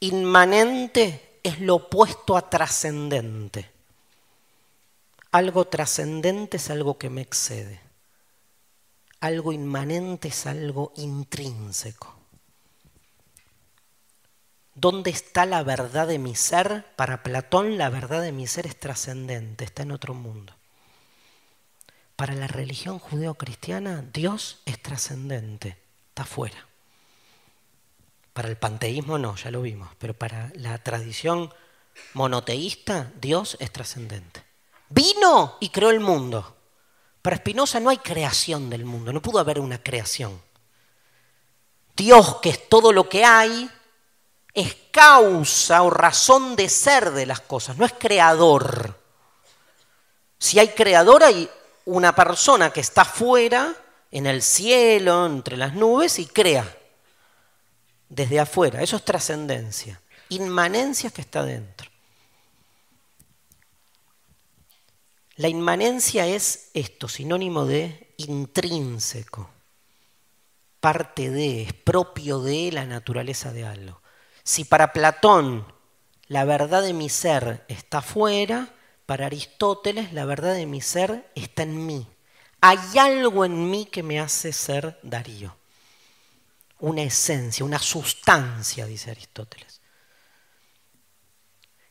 Inmanente 0.00 1.40
es 1.42 1.60
lo 1.60 1.74
opuesto 1.74 2.34
a 2.34 2.48
trascendente. 2.48 3.73
Algo 5.34 5.64
trascendente 5.64 6.58
es 6.58 6.70
algo 6.70 6.96
que 6.96 7.10
me 7.10 7.20
excede. 7.20 7.80
Algo 9.18 9.52
inmanente 9.52 10.28
es 10.28 10.46
algo 10.46 10.92
intrínseco. 10.94 12.16
¿Dónde 14.76 15.10
está 15.10 15.44
la 15.44 15.64
verdad 15.64 16.06
de 16.06 16.20
mi 16.20 16.36
ser? 16.36 16.86
Para 16.94 17.24
Platón 17.24 17.78
la 17.78 17.90
verdad 17.90 18.22
de 18.22 18.30
mi 18.30 18.46
ser 18.46 18.68
es 18.68 18.78
trascendente, 18.78 19.64
está 19.64 19.82
en 19.82 19.90
otro 19.90 20.14
mundo. 20.14 20.54
Para 22.14 22.36
la 22.36 22.46
religión 22.46 23.00
judeocristiana, 23.00 24.04
Dios 24.12 24.60
es 24.66 24.80
trascendente, 24.80 25.76
está 26.10 26.24
fuera. 26.24 26.68
Para 28.32 28.46
el 28.46 28.56
panteísmo 28.56 29.18
no, 29.18 29.34
ya 29.34 29.50
lo 29.50 29.62
vimos, 29.62 29.90
pero 29.98 30.14
para 30.14 30.52
la 30.54 30.78
tradición 30.78 31.52
monoteísta, 32.12 33.10
Dios 33.20 33.56
es 33.58 33.72
trascendente. 33.72 34.53
Vino 34.94 35.56
y 35.58 35.70
creó 35.70 35.90
el 35.90 35.98
mundo. 35.98 36.56
Para 37.20 37.38
Spinoza 37.38 37.80
no 37.80 37.90
hay 37.90 37.98
creación 37.98 38.70
del 38.70 38.84
mundo, 38.84 39.12
no 39.12 39.20
pudo 39.20 39.40
haber 39.40 39.58
una 39.58 39.82
creación. 39.82 40.40
Dios, 41.96 42.36
que 42.40 42.50
es 42.50 42.68
todo 42.68 42.92
lo 42.92 43.08
que 43.08 43.24
hay, 43.24 43.68
es 44.52 44.76
causa 44.92 45.82
o 45.82 45.90
razón 45.90 46.54
de 46.54 46.68
ser 46.68 47.10
de 47.10 47.26
las 47.26 47.40
cosas, 47.40 47.76
no 47.76 47.84
es 47.84 47.92
creador. 47.92 49.00
Si 50.38 50.60
hay 50.60 50.68
creador, 50.68 51.24
hay 51.24 51.50
una 51.86 52.14
persona 52.14 52.70
que 52.70 52.80
está 52.80 53.04
fuera, 53.04 53.74
en 54.12 54.26
el 54.26 54.42
cielo, 54.42 55.26
entre 55.26 55.56
las 55.56 55.74
nubes, 55.74 56.20
y 56.20 56.26
crea 56.26 56.72
desde 58.08 58.38
afuera. 58.38 58.80
Eso 58.80 58.94
es 58.96 59.04
trascendencia. 59.04 60.00
Inmanencia 60.28 61.10
que 61.10 61.22
está 61.22 61.42
dentro. 61.42 61.90
La 65.36 65.48
inmanencia 65.48 66.26
es 66.26 66.70
esto, 66.74 67.08
sinónimo 67.08 67.66
de 67.66 68.14
intrínseco, 68.18 69.50
parte 70.80 71.30
de, 71.30 71.62
es 71.62 71.72
propio 71.72 72.40
de 72.40 72.70
la 72.70 72.84
naturaleza 72.84 73.52
de 73.52 73.64
algo. 73.64 74.00
Si 74.44 74.64
para 74.64 74.92
Platón 74.92 75.66
la 76.28 76.44
verdad 76.44 76.82
de 76.82 76.92
mi 76.92 77.08
ser 77.08 77.64
está 77.68 78.00
fuera, 78.00 78.74
para 79.06 79.26
Aristóteles 79.26 80.12
la 80.12 80.24
verdad 80.24 80.54
de 80.54 80.66
mi 80.66 80.80
ser 80.80 81.30
está 81.34 81.64
en 81.64 81.84
mí. 81.84 82.06
Hay 82.60 82.78
algo 82.98 83.44
en 83.44 83.70
mí 83.70 83.86
que 83.86 84.02
me 84.02 84.20
hace 84.20 84.52
ser 84.52 84.98
Darío. 85.02 85.56
Una 86.78 87.02
esencia, 87.02 87.64
una 87.64 87.78
sustancia, 87.78 88.86
dice 88.86 89.10
Aristóteles. 89.10 89.80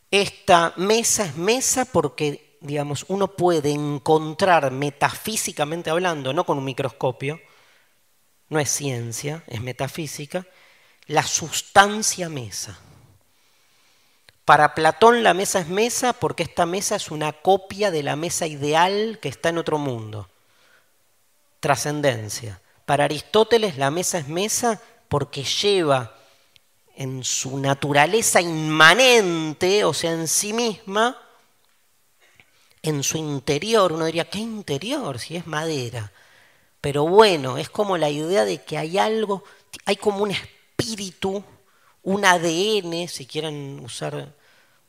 Esta 0.09 0.73
mesa 0.77 1.25
es 1.25 1.35
mesa 1.35 1.85
porque, 1.85 2.42
digamos, 2.63 3.05
uno 3.09 3.35
puede 3.35 3.71
encontrar 3.71 4.71
metafísicamente 4.71 5.89
hablando, 5.89 6.33
no 6.33 6.45
con 6.45 6.57
un 6.57 6.63
microscopio, 6.63 7.39
no 8.49 8.59
es 8.59 8.69
ciencia, 8.69 9.43
es 9.47 9.61
metafísica, 9.61 10.47
la 11.05 11.23
sustancia 11.23 12.29
mesa. 12.29 12.79
Para 14.45 14.75
Platón 14.75 15.23
la 15.23 15.33
mesa 15.33 15.59
es 15.59 15.67
mesa 15.67 16.13
porque 16.13 16.43
esta 16.43 16.65
mesa 16.65 16.95
es 16.95 17.11
una 17.11 17.33
copia 17.33 17.91
de 17.91 18.03
la 18.03 18.15
mesa 18.15 18.47
ideal 18.47 19.19
que 19.21 19.29
está 19.29 19.49
en 19.49 19.57
otro 19.57 19.77
mundo. 19.77 20.29
Trascendencia. 21.59 22.61
Para 22.85 23.05
Aristóteles 23.05 23.77
la 23.77 23.91
mesa 23.91 24.19
es 24.19 24.27
mesa 24.27 24.81
porque 25.09 25.43
lleva 25.43 26.15
en 26.95 27.23
su 27.23 27.59
naturaleza 27.59 28.39
inmanente, 28.39 29.83
o 29.83 29.93
sea, 29.93 30.11
en 30.11 30.27
sí 30.27 30.53
misma, 30.53 31.17
en 32.83 33.01
su 33.01 33.17
interior, 33.17 33.91
uno 33.93 34.05
diría, 34.05 34.29
¿qué 34.29 34.39
interior? 34.39 35.17
Si 35.17 35.35
es 35.35 35.47
madera. 35.47 36.11
Pero 36.81 37.07
bueno, 37.07 37.57
es 37.57 37.69
como 37.69 37.97
la 37.97 38.09
idea 38.09 38.45
de 38.45 38.61
que 38.61 38.77
hay 38.77 38.99
algo, 38.99 39.43
hay 39.85 39.95
como 39.95 40.23
un 40.23 40.31
espíritu 40.31 41.43
un 42.03 42.25
ADN, 42.25 43.07
si 43.07 43.25
quieren 43.25 43.79
usar 43.83 44.35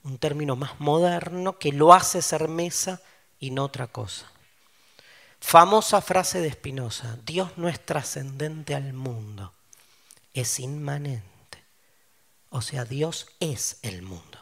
un 0.02 0.18
término 0.18 0.56
más 0.56 0.80
moderno, 0.80 1.58
que 1.58 1.72
lo 1.72 1.94
hace 1.94 2.20
ser 2.20 2.48
mesa 2.48 3.00
y 3.38 3.50
no 3.50 3.64
otra 3.64 3.86
cosa. 3.86 4.30
Famosa 5.40 6.00
frase 6.00 6.40
de 6.40 6.52
Spinoza, 6.52 7.18
Dios 7.24 7.52
no 7.56 7.68
es 7.68 7.84
trascendente 7.84 8.74
al 8.74 8.92
mundo, 8.92 9.52
es 10.32 10.58
inmanente. 10.58 11.22
O 12.50 12.60
sea, 12.62 12.84
Dios 12.84 13.28
es 13.40 13.78
el 13.82 14.02
mundo. 14.02 14.38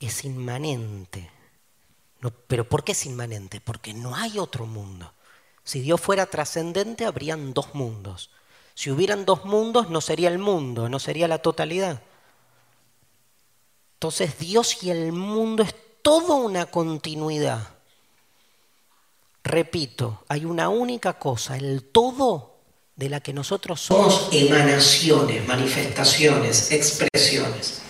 Es 0.00 0.24
inmanente. 0.24 1.30
Pero 2.46 2.68
¿por 2.68 2.84
qué 2.84 2.92
es 2.92 3.06
inmanente? 3.06 3.60
Porque 3.60 3.94
no 3.94 4.14
hay 4.16 4.38
otro 4.38 4.66
mundo. 4.66 5.12
Si 5.62 5.80
Dios 5.80 6.00
fuera 6.00 6.26
trascendente, 6.26 7.04
habrían 7.04 7.52
dos 7.52 7.74
mundos. 7.74 8.30
Si 8.74 8.90
hubieran 8.90 9.24
dos 9.24 9.44
mundos, 9.44 9.90
no 9.90 10.00
sería 10.00 10.28
el 10.28 10.38
mundo, 10.38 10.88
no 10.88 10.98
sería 10.98 11.28
la 11.28 11.38
totalidad. 11.38 12.02
Entonces 13.94 14.38
Dios 14.38 14.82
y 14.82 14.90
el 14.90 15.12
mundo 15.12 15.62
es 15.62 15.74
toda 16.02 16.36
una 16.36 16.66
continuidad. 16.66 17.68
Repito, 19.44 20.24
hay 20.28 20.44
una 20.44 20.68
única 20.68 21.18
cosa, 21.18 21.56
el 21.56 21.84
todo 21.84 22.58
de 22.96 23.08
la 23.08 23.20
que 23.20 23.32
nosotros 23.32 23.80
somos 23.80 24.28
emanaciones, 24.32 25.46
manifestaciones, 25.46 26.70
expresiones. 26.72 27.80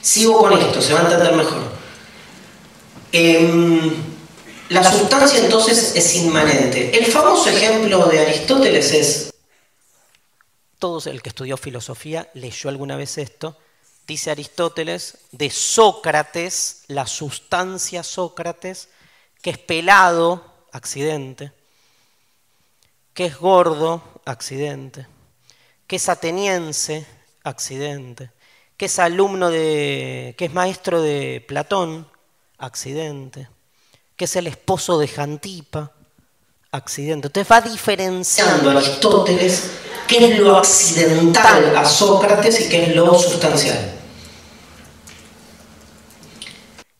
Sigo 0.00 0.38
con 0.38 0.58
esto, 0.58 0.82
se 0.82 0.92
va 0.92 1.00
a 1.00 1.02
entender 1.04 1.34
mejor. 1.34 1.83
Em, 3.16 3.94
la 4.70 4.82
sustancia 4.82 5.38
entonces 5.38 5.94
es 5.94 6.16
inmanente. 6.16 6.98
El 6.98 7.06
famoso 7.06 7.48
ejemplo 7.48 8.06
de 8.06 8.18
Aristóteles 8.18 8.92
es 8.92 9.34
todos, 10.80 11.06
el 11.06 11.22
que 11.22 11.28
estudió 11.28 11.56
filosofía 11.56 12.28
leyó 12.34 12.68
alguna 12.68 12.96
vez 12.96 13.16
esto, 13.18 13.56
dice 14.04 14.32
Aristóteles, 14.32 15.18
de 15.30 15.48
Sócrates, 15.50 16.82
la 16.88 17.06
sustancia 17.06 18.02
Sócrates, 18.02 18.88
que 19.40 19.50
es 19.50 19.58
pelado, 19.58 20.66
accidente, 20.72 21.52
que 23.12 23.26
es 23.26 23.38
gordo, 23.38 24.02
accidente, 24.24 25.06
que 25.86 25.96
es 25.96 26.08
ateniense, 26.08 27.06
accidente, 27.44 28.32
que 28.76 28.86
es 28.86 28.98
alumno 28.98 29.50
de, 29.50 30.34
que 30.36 30.46
es 30.46 30.52
maestro 30.52 31.00
de 31.00 31.44
Platón, 31.46 32.08
accidente, 32.64 33.48
que 34.16 34.24
es 34.26 34.36
el 34.36 34.46
esposo 34.46 34.98
de 34.98 35.08
Jantipa, 35.08 35.92
accidente. 36.70 37.28
Entonces 37.28 37.50
va 37.50 37.60
diferenciando 37.60 38.70
Aristóteles 38.70 39.70
qué 40.06 40.32
es 40.32 40.38
lo 40.38 40.56
accidental 40.56 41.76
a 41.76 41.84
Sócrates 41.84 42.60
y 42.60 42.68
qué 42.68 42.84
es 42.84 42.96
lo 42.96 43.18
sustancial. 43.18 44.00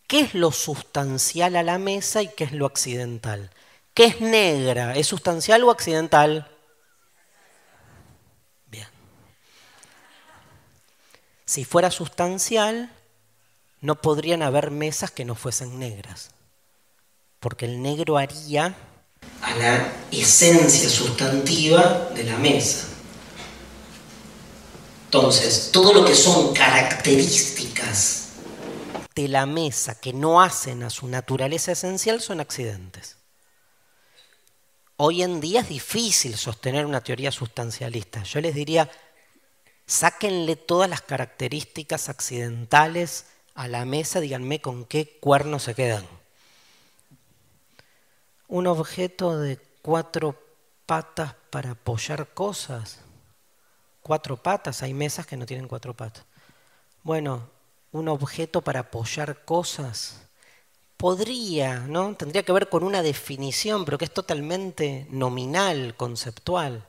¿Qué 0.06 0.20
es 0.20 0.34
lo 0.34 0.52
sustancial 0.52 1.56
a 1.56 1.62
la 1.62 1.78
mesa 1.78 2.22
y 2.22 2.28
qué 2.28 2.44
es 2.44 2.52
lo 2.52 2.66
accidental? 2.66 3.50
¿Qué 3.94 4.04
es 4.04 4.20
negra? 4.20 4.94
¿Es 4.94 5.06
sustancial 5.06 5.64
o 5.64 5.70
accidental? 5.70 6.48
Bien. 8.66 8.86
Si 11.44 11.64
fuera 11.64 11.90
sustancial, 11.90 12.90
no 13.85 14.01
podrían 14.01 14.43
haber 14.43 14.70
mesas 14.70 15.11
que 15.11 15.27
no 15.27 15.35
fuesen 15.35 15.78
negras, 15.78 16.31
porque 17.39 17.66
el 17.66 17.82
negro 17.82 18.16
haría 18.16 18.74
a 19.43 19.55
la 19.56 19.93
esencia 20.11 20.89
sustantiva 20.89 22.09
de 22.15 22.24
la 22.24 22.39
mesa. 22.39 22.86
Entonces, 25.05 25.69
todo 25.70 25.93
lo 25.93 26.02
que 26.02 26.15
son 26.15 26.55
características 26.55 28.28
de 29.15 29.28
la 29.28 29.44
mesa 29.44 30.01
que 30.01 30.15
no 30.15 30.40
hacen 30.40 30.82
a 30.82 30.89
su 30.89 31.06
naturaleza 31.06 31.73
esencial 31.73 32.23
son 32.23 32.40
accidentes. 32.40 33.19
Hoy 34.97 35.23
en 35.23 35.43
día 35.43 35.61
es 35.61 35.69
difícil 35.69 36.39
sostener 36.39 36.86
una 36.86 37.02
teoría 37.02 37.31
sustancialista. 37.31 38.23
Yo 38.23 38.40
les 38.40 38.55
diría, 38.55 38.90
sáquenle 39.85 40.56
todas 40.56 40.89
las 40.89 41.02
características 41.02 42.09
accidentales 42.09 43.27
a 43.55 43.68
la 43.68 43.85
mesa, 43.85 44.20
díganme 44.20 44.60
con 44.60 44.85
qué 44.85 45.18
cuernos 45.20 45.62
se 45.62 45.74
quedan. 45.74 46.05
Un 48.48 48.66
objeto 48.66 49.39
de 49.39 49.59
cuatro 49.82 50.40
patas 50.86 51.35
para 51.51 51.72
apoyar 51.72 52.35
cosas. 52.35 53.01
Cuatro 54.02 54.36
patas, 54.36 54.82
hay 54.82 54.93
mesas 54.93 55.26
que 55.26 55.36
no 55.36 55.47
tienen 55.47 55.68
cuatro 55.68 55.94
patas. 55.94 56.24
Bueno, 57.02 57.48
un 57.93 58.09
objeto 58.09 58.60
para 58.60 58.81
apoyar 58.81 59.44
cosas. 59.44 60.20
Podría, 60.97 61.81
¿no? 61.81 62.14
Tendría 62.16 62.43
que 62.43 62.52
ver 62.52 62.68
con 62.68 62.82
una 62.82 63.02
definición, 63.02 63.85
pero 63.85 63.98
que 63.98 64.05
es 64.05 64.14
totalmente 64.14 65.06
nominal, 65.10 65.97
conceptual. 65.97 66.86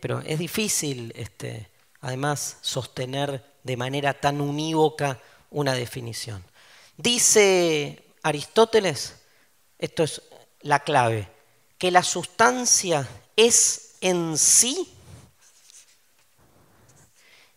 Pero 0.00 0.20
es 0.20 0.38
difícil, 0.38 1.12
este, 1.16 1.70
además, 2.00 2.58
sostener 2.60 3.49
de 3.62 3.76
manera 3.76 4.14
tan 4.14 4.40
unívoca 4.40 5.20
una 5.50 5.74
definición. 5.74 6.44
Dice 6.96 8.02
Aristóteles, 8.22 9.16
esto 9.78 10.02
es 10.02 10.22
la 10.60 10.80
clave, 10.80 11.28
que 11.78 11.90
la 11.90 12.02
sustancia 12.02 13.08
es 13.36 13.92
en 14.00 14.36
sí 14.36 14.88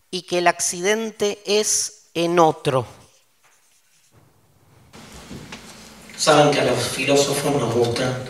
y 0.09 0.21
que 0.23 0.37
el 0.37 0.47
accidente 0.47 1.41
es 1.45 2.09
en 2.13 2.39
otro. 2.39 2.85
Saben 6.15 6.51
que 6.51 6.61
a 6.61 6.65
los 6.65 6.87
filósofos 6.87 7.51
nos 7.55 7.73
gusta 7.73 8.23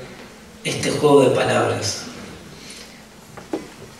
este 0.64 0.90
juego 0.92 1.22
de 1.22 1.36
palabras. 1.36 2.04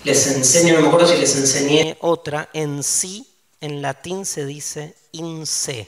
Les 0.04 0.28
enseño, 0.28 0.74
no 0.76 0.82
me 0.82 0.88
acuerdo 0.88 1.08
si 1.08 1.18
les 1.18 1.36
enseñé 1.36 1.98
otra, 2.02 2.50
en 2.54 2.82
sí, 2.84 3.33
en 3.64 3.82
latín 3.82 4.26
se 4.26 4.46
dice 4.46 4.94
in 5.14 5.48
se. 5.48 5.88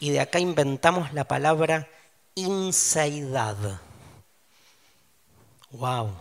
Y 0.00 0.08
de 0.08 0.20
acá 0.20 0.38
inventamos 0.38 1.12
la 1.12 1.24
palabra 1.24 1.86
insaidad. 2.34 3.78
Wow. 5.70 6.14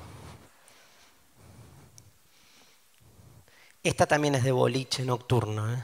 Esta 3.82 4.08
también 4.08 4.36
es 4.36 4.44
de 4.44 4.52
boliche 4.52 5.06
nocturno. 5.06 5.74
¿eh? 5.74 5.82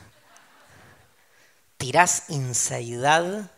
Tirás 1.78 2.30
insaidad 2.30 3.52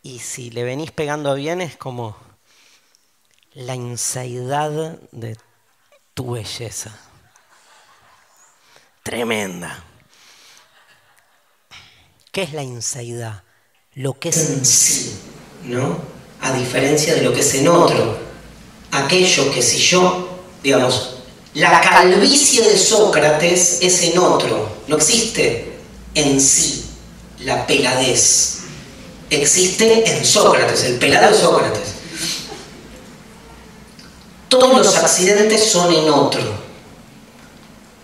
y 0.00 0.20
si 0.20 0.50
le 0.50 0.64
venís 0.64 0.90
pegando 0.90 1.34
bien 1.34 1.60
es 1.60 1.76
como 1.76 2.16
la 3.52 3.74
insaidad 3.74 4.98
de 5.12 5.36
tu 6.14 6.30
belleza. 6.30 6.98
Tremenda. 9.04 9.84
¿Qué 12.32 12.42
es 12.42 12.54
la 12.54 12.62
insaidad? 12.62 13.42
Lo 13.92 14.18
que 14.18 14.30
es 14.30 14.48
en 14.48 14.64
sí, 14.64 15.14
¿no? 15.64 15.98
A 16.40 16.54
diferencia 16.54 17.14
de 17.14 17.20
lo 17.20 17.34
que 17.34 17.40
es 17.40 17.54
en 17.54 17.68
otro. 17.68 18.16
Aquello 18.92 19.52
que 19.52 19.60
si 19.60 19.76
yo, 19.76 20.42
digamos, 20.62 21.16
la 21.52 21.82
calvicie 21.82 22.62
de 22.62 22.78
Sócrates 22.78 23.80
es 23.82 24.02
en 24.04 24.18
otro, 24.18 24.70
no 24.88 24.96
existe 24.96 25.74
en 26.14 26.40
sí 26.40 26.86
la 27.40 27.66
peladez. 27.66 28.60
Existe 29.28 30.16
en 30.16 30.24
Sócrates, 30.24 30.82
el 30.84 30.98
pelado 30.98 31.30
de 31.30 31.38
Sócrates. 31.38 31.88
Todos 34.48 34.78
los 34.78 34.96
accidentes 34.96 35.70
son 35.70 35.92
en 35.92 36.08
otro, 36.08 36.63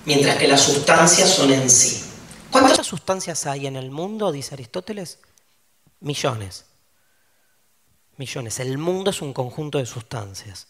mientras 0.05 0.37
que 0.37 0.49
las 0.49 0.63
sustancias 0.63 1.29
son 1.29 1.53
en 1.53 1.69
sí. 1.71 2.05
¿Cuántas 2.51 2.87
sustancias 2.87 3.47
hay 3.47 3.67
en 3.67 3.77
el 3.77 3.91
mundo? 3.91 4.33
Dice 4.33 4.55
Aristóteles. 4.55 5.19
Millones. 6.01 6.65
Millones. 8.17 8.61
El 8.61 8.79
mundo 8.79 9.11
es 9.11 9.23
un 9.23 9.33
conjunto 9.33 9.79
de 9.79 9.87
sustancias 9.87 10.67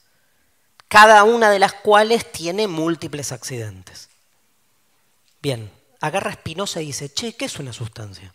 cada 0.90 1.22
una 1.22 1.50
de 1.50 1.60
las 1.60 1.72
cuales 1.72 2.32
tiene 2.32 2.66
múltiples 2.66 3.30
accidentes. 3.30 4.08
Bien, 5.40 5.70
agarra 6.00 6.32
Spinoza 6.32 6.82
y 6.82 6.86
dice, 6.86 7.14
che, 7.14 7.36
¿qué 7.36 7.44
es 7.44 7.60
una 7.60 7.72
sustancia? 7.72 8.34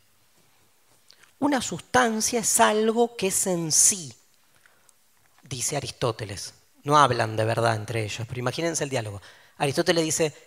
Una 1.40 1.62
sustancia 1.62 2.40
es 2.40 2.62
algo 2.62 3.18
que 3.18 3.28
es 3.28 3.48
en 3.48 3.74
sí, 3.74 4.16
dice 5.44 5.76
Aristóteles. 5.76 6.54
No 6.84 6.98
hablan 6.98 7.36
de 7.36 7.44
verdad 7.44 7.76
entre 7.76 8.06
ellos, 8.06 8.26
pero 8.26 8.40
imagínense 8.40 8.86
el 8.86 8.90
diálogo. 8.90 9.22
Aristóteles 9.58 10.06
dice, 10.06 10.45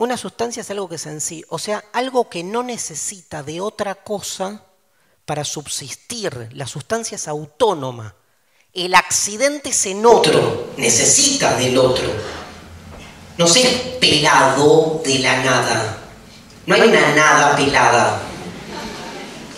una 0.00 0.16
sustancia 0.16 0.62
es 0.62 0.70
algo 0.70 0.88
que 0.88 0.94
es 0.94 1.04
en 1.04 1.20
sí, 1.20 1.44
o 1.50 1.58
sea, 1.58 1.84
algo 1.92 2.30
que 2.30 2.42
no 2.42 2.62
necesita 2.62 3.42
de 3.42 3.60
otra 3.60 3.96
cosa 3.96 4.64
para 5.26 5.44
subsistir. 5.44 6.48
La 6.52 6.66
sustancia 6.66 7.16
es 7.16 7.28
autónoma. 7.28 8.14
El 8.72 8.94
accidente 8.94 9.68
es 9.68 9.86
en 9.86 10.06
otro, 10.06 10.70
necesita 10.78 11.54
del 11.58 11.76
otro. 11.76 12.06
No 13.36 13.46
se 13.46 13.60
es 13.60 13.76
pelado 13.98 15.02
de 15.04 15.18
la 15.18 15.44
nada. 15.44 15.98
No 16.64 16.74
hay 16.74 16.80
una 16.80 17.14
nada 17.14 17.54
pelada. 17.54 18.22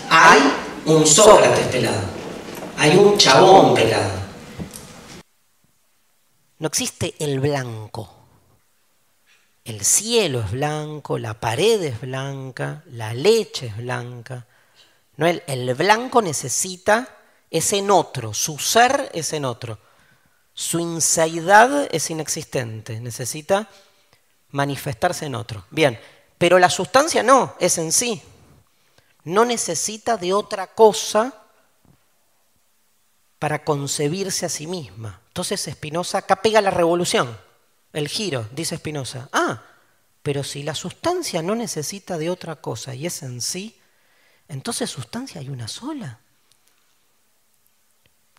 Hay 0.09 0.41
un 0.85 1.07
Sócrates 1.07 1.67
pelado. 1.67 2.01
Hay 2.77 2.97
un 2.97 3.17
chabón 3.17 3.73
pelado. 3.73 4.11
No 6.59 6.67
existe 6.67 7.15
el 7.19 7.39
blanco. 7.39 8.12
El 9.65 9.85
cielo 9.85 10.41
es 10.41 10.51
blanco, 10.51 11.17
la 11.17 11.39
pared 11.39 11.81
es 11.83 12.01
blanca, 12.01 12.83
la 12.87 13.13
leche 13.13 13.67
es 13.67 13.77
blanca. 13.77 14.45
No, 15.15 15.25
el, 15.25 15.41
el 15.47 15.73
blanco 15.75 16.21
necesita 16.21 17.17
es 17.49 17.71
en 17.73 17.91
otro, 17.91 18.33
su 18.33 18.57
ser 18.59 19.09
es 19.13 19.31
en 19.31 19.45
otro. 19.45 19.77
Su 20.53 20.79
insaidad 20.79 21.87
es 21.91 22.09
inexistente, 22.09 22.99
necesita 22.99 23.69
manifestarse 24.49 25.25
en 25.25 25.35
otro. 25.35 25.65
Bien, 25.69 25.99
pero 26.37 26.59
la 26.59 26.69
sustancia 26.69 27.23
no, 27.23 27.55
es 27.59 27.77
en 27.77 27.91
sí. 27.91 28.21
No 29.23 29.45
necesita 29.45 30.17
de 30.17 30.33
otra 30.33 30.67
cosa 30.67 31.33
para 33.39 33.63
concebirse 33.63 34.45
a 34.45 34.49
sí 34.49 34.67
misma. 34.67 35.21
Entonces 35.27 35.67
Spinoza 35.71 36.19
acá 36.19 36.37
pega 36.37 36.61
la 36.61 36.71
revolución, 36.71 37.37
el 37.93 38.07
giro, 38.07 38.47
dice 38.51 38.77
Spinoza. 38.77 39.29
Ah, 39.31 39.61
pero 40.23 40.43
si 40.43 40.63
la 40.63 40.73
sustancia 40.73 41.41
no 41.41 41.55
necesita 41.55 42.17
de 42.17 42.29
otra 42.29 42.57
cosa 42.57 42.95
y 42.95 43.05
es 43.05 43.23
en 43.23 43.41
sí, 43.41 43.79
entonces 44.47 44.89
sustancia 44.89 45.39
hay 45.39 45.49
una 45.49 45.67
sola. 45.67 46.19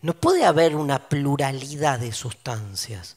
No 0.00 0.14
puede 0.14 0.44
haber 0.44 0.76
una 0.76 1.08
pluralidad 1.08 1.98
de 1.98 2.12
sustancias, 2.12 3.16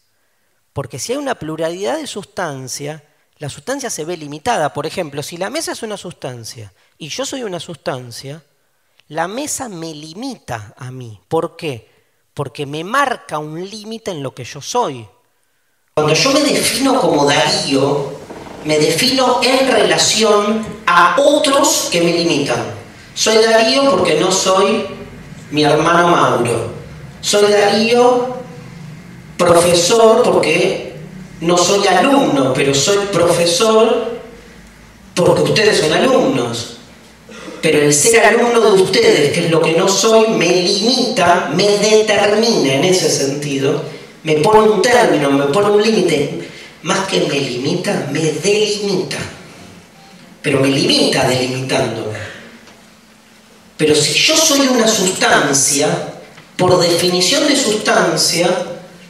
porque 0.74 1.00
si 1.00 1.14
hay 1.14 1.18
una 1.18 1.36
pluralidad 1.36 1.98
de 1.98 2.08
sustancias, 2.08 3.02
la 3.40 3.50
sustancia 3.50 3.90
se 3.90 4.06
ve 4.06 4.18
limitada. 4.18 4.74
Por 4.74 4.86
ejemplo, 4.86 5.22
si 5.22 5.38
la 5.38 5.50
mesa 5.50 5.72
es 5.72 5.84
una 5.84 5.98
sustancia 5.98 6.74
y 6.98 7.10
yo 7.10 7.26
soy 7.26 7.44
una 7.44 7.60
sustancia, 7.60 8.44
la 9.10 9.28
mesa 9.28 9.70
me 9.70 9.94
limita 9.94 10.74
a 10.78 10.92
mí. 10.92 11.20
¿Por 11.28 11.56
qué? 11.56 11.90
Porque 12.34 12.66
me 12.66 12.84
marca 12.84 13.38
un 13.38 13.68
límite 13.68 14.12
en 14.12 14.24
lo 14.24 14.34
que 14.34 14.44
yo 14.44 14.62
soy. 14.62 15.08
Cuando 15.98 16.14
yo 16.14 16.30
me 16.30 16.42
defino 16.42 17.02
como 17.02 17.26
Darío, 17.26 18.12
me 18.66 18.78
defino 18.78 19.42
en 19.42 19.68
relación 19.68 20.64
a 20.86 21.16
otros 21.20 21.90
que 21.92 22.02
me 22.02 22.14
limitan. 22.14 22.64
Soy 23.16 23.38
Darío 23.38 23.90
porque 23.90 24.20
no 24.20 24.32
soy 24.32 24.86
mi 25.50 25.64
hermano 25.64 26.10
Mauro. 26.10 26.70
Soy 27.20 27.52
Darío, 27.52 28.28
profesor, 29.40 30.22
porque 30.22 30.98
no 31.42 31.58
soy 31.58 31.88
alumno, 31.88 32.54
pero 32.54 32.76
soy 32.76 32.98
profesor 33.12 34.20
porque 35.16 35.42
ustedes 35.42 35.80
son 35.80 35.94
alumnos. 35.94 36.78
Pero 37.60 37.80
el 37.80 37.92
ser 37.92 38.24
alumno 38.24 38.62
de 38.62 38.84
ustedes, 38.84 39.34
que 39.34 39.46
es 39.46 39.50
lo 39.50 39.64
que 39.64 39.74
no 39.74 39.90
soy, 39.90 40.28
me 40.28 40.62
limita, 40.62 41.50
me 41.56 41.68
determina 41.68 42.76
en 42.76 42.84
ese 42.84 43.10
sentido, 43.10 43.97
me 44.28 44.36
pone 44.40 44.68
un 44.68 44.82
término, 44.82 45.32
me 45.32 45.46
pone 45.46 45.70
un 45.70 45.82
límite. 45.82 46.50
Más 46.84 47.08
que 47.08 47.22
me 47.22 47.40
limita, 47.40 48.10
me 48.12 48.20
delimita. 48.20 49.16
Pero 50.42 50.60
me 50.60 50.68
limita 50.68 51.26
delimitándome. 51.26 52.20
Pero 53.78 53.96
si 53.96 54.12
yo 54.20 54.36
soy 54.36 54.68
una 54.68 54.86
sustancia, 54.86 55.88
por 56.58 56.78
definición 56.78 57.48
de 57.48 57.56
sustancia, 57.56 58.50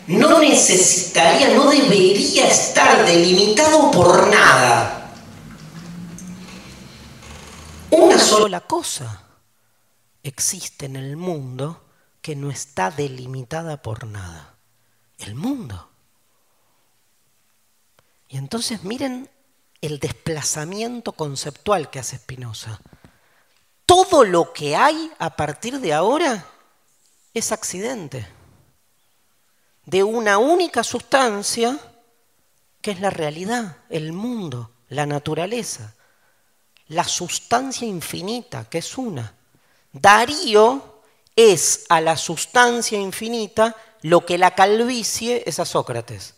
no 0.05 0.37
necesitaría, 0.37 1.49
no 1.55 1.71
debería 1.71 2.47
estar 2.47 3.03
delimitado 3.03 3.89
por 3.89 4.27
nada. 4.27 5.13
Una 7.89 8.19
sola 8.19 8.59
cosa 8.59 9.23
existe 10.21 10.85
en 10.85 10.95
el 10.95 11.17
mundo 11.17 11.81
que 12.21 12.35
no 12.35 12.51
está 12.51 12.91
delimitada 12.91 13.81
por 13.81 14.05
nada. 14.05 14.56
El 15.17 15.35
mundo. 15.35 15.89
Y 18.27 18.37
entonces 18.37 18.83
miren 18.83 19.29
el 19.81 19.99
desplazamiento 19.99 21.13
conceptual 21.13 21.89
que 21.89 21.99
hace 21.99 22.17
Spinoza. 22.17 22.79
Todo 23.85 24.23
lo 24.23 24.51
que 24.53 24.75
hay 24.75 25.11
a 25.17 25.35
partir 25.35 25.79
de 25.79 25.93
ahora 25.93 26.45
es 27.33 27.51
accidente 27.51 28.27
de 29.85 30.03
una 30.03 30.37
única 30.37 30.83
sustancia 30.83 31.79
que 32.81 32.91
es 32.91 32.99
la 32.99 33.09
realidad, 33.09 33.77
el 33.89 34.11
mundo, 34.11 34.71
la 34.89 35.05
naturaleza, 35.05 35.95
la 36.87 37.05
sustancia 37.05 37.87
infinita, 37.87 38.65
que 38.69 38.79
es 38.79 38.97
una. 38.97 39.33
Darío 39.93 41.01
es 41.35 41.85
a 41.89 42.01
la 42.01 42.17
sustancia 42.17 42.99
infinita 42.99 43.75
lo 44.01 44.25
que 44.25 44.37
la 44.37 44.51
calvicie 44.55 45.43
es 45.45 45.59
a 45.59 45.65
Sócrates. 45.65 46.35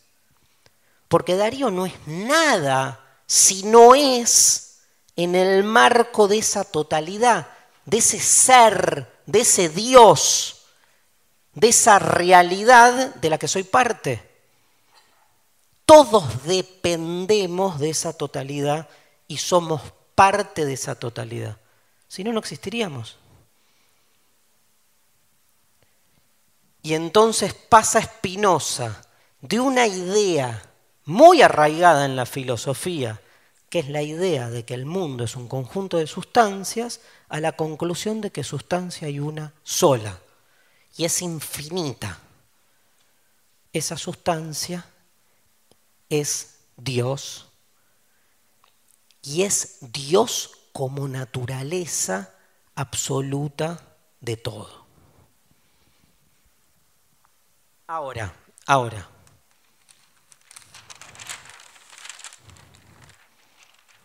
Porque 1.07 1.35
Darío 1.35 1.71
no 1.71 1.85
es 1.85 1.93
nada 2.05 3.03
si 3.25 3.63
no 3.63 3.95
es 3.95 4.79
en 5.15 5.35
el 5.35 5.63
marco 5.63 6.27
de 6.27 6.37
esa 6.37 6.63
totalidad, 6.63 7.47
de 7.85 7.97
ese 7.97 8.19
ser, 8.19 9.11
de 9.25 9.41
ese 9.41 9.69
Dios 9.69 10.59
de 11.59 11.69
esa 11.69 11.99
realidad 11.99 13.15
de 13.15 13.29
la 13.29 13.37
que 13.37 13.47
soy 13.47 13.63
parte. 13.63 14.27
Todos 15.85 16.43
dependemos 16.45 17.79
de 17.79 17.89
esa 17.89 18.13
totalidad 18.13 18.87
y 19.27 19.37
somos 19.37 19.81
parte 20.15 20.65
de 20.65 20.73
esa 20.73 20.95
totalidad. 20.95 21.57
Si 22.07 22.23
no, 22.23 22.31
no 22.31 22.39
existiríamos. 22.39 23.17
Y 26.81 26.93
entonces 26.93 27.53
pasa 27.53 28.01
Spinoza 28.01 29.01
de 29.41 29.59
una 29.59 29.87
idea 29.87 30.63
muy 31.05 31.41
arraigada 31.41 32.05
en 32.05 32.15
la 32.15 32.25
filosofía, 32.25 33.21
que 33.69 33.79
es 33.79 33.89
la 33.89 34.01
idea 34.01 34.49
de 34.49 34.65
que 34.65 34.73
el 34.73 34.85
mundo 34.85 35.23
es 35.23 35.35
un 35.35 35.47
conjunto 35.47 35.97
de 35.97 36.07
sustancias, 36.07 37.01
a 37.29 37.39
la 37.39 37.51
conclusión 37.53 38.21
de 38.21 38.31
que 38.31 38.43
sustancia 38.43 39.07
hay 39.07 39.19
una 39.19 39.53
sola 39.63 40.19
y 40.97 41.05
es 41.05 41.21
infinita. 41.21 42.19
Esa 43.71 43.97
sustancia 43.97 44.85
es 46.09 46.55
Dios 46.75 47.47
y 49.21 49.43
es 49.43 49.77
Dios 49.81 50.51
como 50.73 51.07
naturaleza 51.07 52.33
absoluta 52.73 53.95
de 54.21 54.37
todo. 54.37 54.78
Ahora, 57.89 58.31
ahora. 58.67 59.09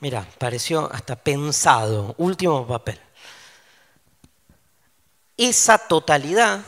Mira, 0.00 0.26
pareció 0.38 0.90
hasta 0.90 1.16
pensado, 1.16 2.14
último 2.16 2.66
papel. 2.66 2.98
Esa 5.36 5.76
totalidad 5.76 6.62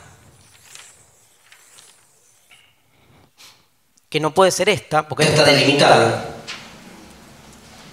que 4.09 4.19
no 4.19 4.31
puede 4.31 4.51
ser 4.51 4.69
esta, 4.69 5.07
porque 5.07 5.23
esta 5.23 5.37
está 5.37 5.51
delimitada. 5.51 6.35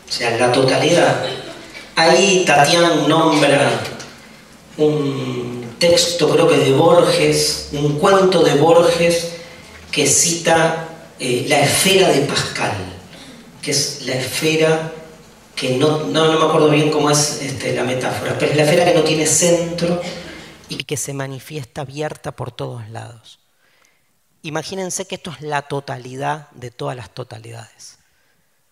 O 0.06 0.12
sea, 0.12 0.36
la 0.36 0.52
totalidad. 0.52 1.24
Ahí 1.96 2.44
Tatiana 2.44 2.94
nombra 3.08 3.70
un 4.76 5.63
texto, 5.88 6.30
creo 6.30 6.48
que 6.48 6.56
de 6.56 6.72
Borges, 6.72 7.68
un 7.72 7.98
cuento 7.98 8.42
de 8.42 8.54
Borges 8.54 9.32
que 9.90 10.06
cita 10.06 10.88
eh, 11.18 11.44
la 11.46 11.60
esfera 11.60 12.08
de 12.08 12.20
Pascal, 12.20 12.72
que 13.60 13.70
es 13.70 14.02
la 14.06 14.14
esfera 14.14 14.92
que 15.54 15.76
no, 15.76 16.04
no, 16.04 16.32
me 16.32 16.44
acuerdo 16.44 16.70
bien 16.70 16.90
cómo 16.90 17.10
es 17.10 17.42
este, 17.42 17.74
la 17.74 17.84
metáfora, 17.84 18.36
pero 18.38 18.52
es 18.52 18.56
la 18.56 18.64
esfera 18.64 18.86
que 18.86 18.94
no 18.94 19.02
tiene 19.04 19.26
centro 19.26 20.00
y 20.70 20.84
que 20.84 20.96
se 20.96 21.12
manifiesta 21.12 21.82
abierta 21.82 22.32
por 22.32 22.50
todos 22.50 22.88
lados. 22.88 23.38
Imagínense 24.42 25.06
que 25.06 25.16
esto 25.16 25.32
es 25.32 25.42
la 25.42 25.62
totalidad 25.62 26.50
de 26.52 26.70
todas 26.70 26.96
las 26.96 27.10
totalidades, 27.10 27.98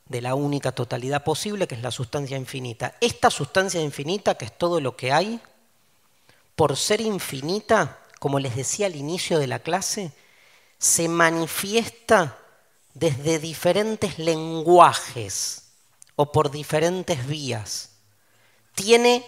de 0.07 0.23
la 0.23 0.35
única 0.35 0.73
totalidad 0.73 1.25
posible 1.25 1.67
que 1.67 1.75
es 1.75 1.83
la 1.83 1.91
sustancia 1.91 2.39
infinita. 2.39 2.95
Esta 3.03 3.31
sustancia 3.31 3.83
infinita, 3.83 4.35
que 4.35 4.47
es 4.47 4.57
todo 4.57 4.81
lo 4.81 4.97
que 4.97 5.13
hay, 5.13 5.41
por 6.57 6.77
ser 6.77 7.01
infinita, 7.01 7.99
como 8.19 8.39
les 8.39 8.57
decía 8.57 8.87
al 8.87 8.97
inicio 8.97 9.39
de 9.39 9.47
la 9.47 9.59
clase, 9.59 10.13
se 10.79 11.09
manifiesta 11.09 12.39
desde 12.95 13.39
diferentes 13.39 14.19
lenguajes 14.19 15.73
o 16.17 16.31
por 16.31 16.51
diferentes 16.51 17.27
vías. 17.27 17.91
Tiene, 18.75 19.25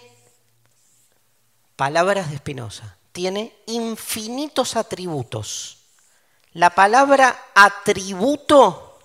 palabras 1.77 2.31
de 2.31 2.39
Spinoza, 2.39 2.97
tiene 3.13 3.55
infinitos 3.67 4.77
atributos 4.77 5.79
la 6.55 6.71
palabra 6.71 7.51
atributo 7.53 9.01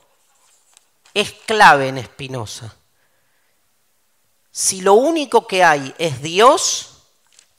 es 1.15 1.33
clave 1.33 1.87
en 1.87 1.97
Espinosa. 1.97 2.75
Si 4.51 4.81
lo 4.81 4.93
único 4.93 5.47
que 5.47 5.63
hay 5.63 5.95
es 5.97 6.21
Dios, 6.21 6.88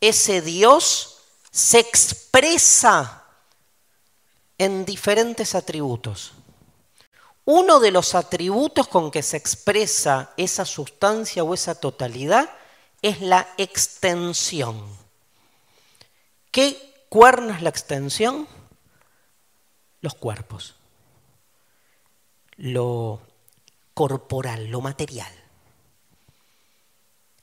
ese 0.01 0.41
Dios 0.43 1.19
se 1.51 1.79
expresa 1.79 3.25
en 4.59 4.85
diferentes 4.85 5.55
atributos. 5.55 6.33
Uno 7.45 7.81
de 7.81 7.91
los 7.91 8.15
atributos 8.15 8.89
con 8.89 9.11
que 9.11 9.23
se 9.23 9.37
expresa 9.37 10.33
esa 10.37 10.65
sustancia 10.65 11.43
o 11.43 11.55
esa 11.55 11.75
totalidad 11.75 12.51
es 13.03 13.21
la 13.21 13.49
extensión. 13.57 14.85
¿Qué 16.51 17.07
cuerno 17.09 17.55
es 17.55 17.63
la 17.63 17.71
extensión? 17.71 18.47
los 20.01 20.15
cuerpos, 20.15 20.77
lo 22.57 23.21
corporal, 23.95 24.67
lo 24.69 24.81
material. 24.81 25.33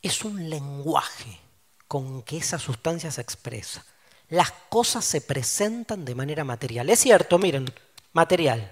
Es 0.02 0.24
un 0.24 0.50
lenguaje 0.50 1.40
con 1.88 2.22
que 2.24 2.38
esa 2.38 2.60
sustancia 2.60 3.12
se 3.12 3.22
expresa. 3.22 3.86
Las 4.30 4.52
cosas 4.70 5.06
se 5.06 5.22
presentan 5.22 6.04
de 6.04 6.16
manera 6.16 6.44
material. 6.44 6.90
Es 6.90 7.00
cierto, 7.00 7.38
miren, 7.38 7.66
material. 8.14 8.72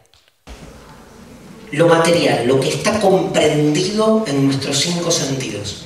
Lo 1.71 1.87
material, 1.87 2.47
lo 2.47 2.59
que 2.59 2.69
está 2.69 2.99
comprendido 2.99 4.23
en 4.27 4.47
nuestros 4.47 4.77
cinco 4.77 5.11
sentidos, 5.11 5.85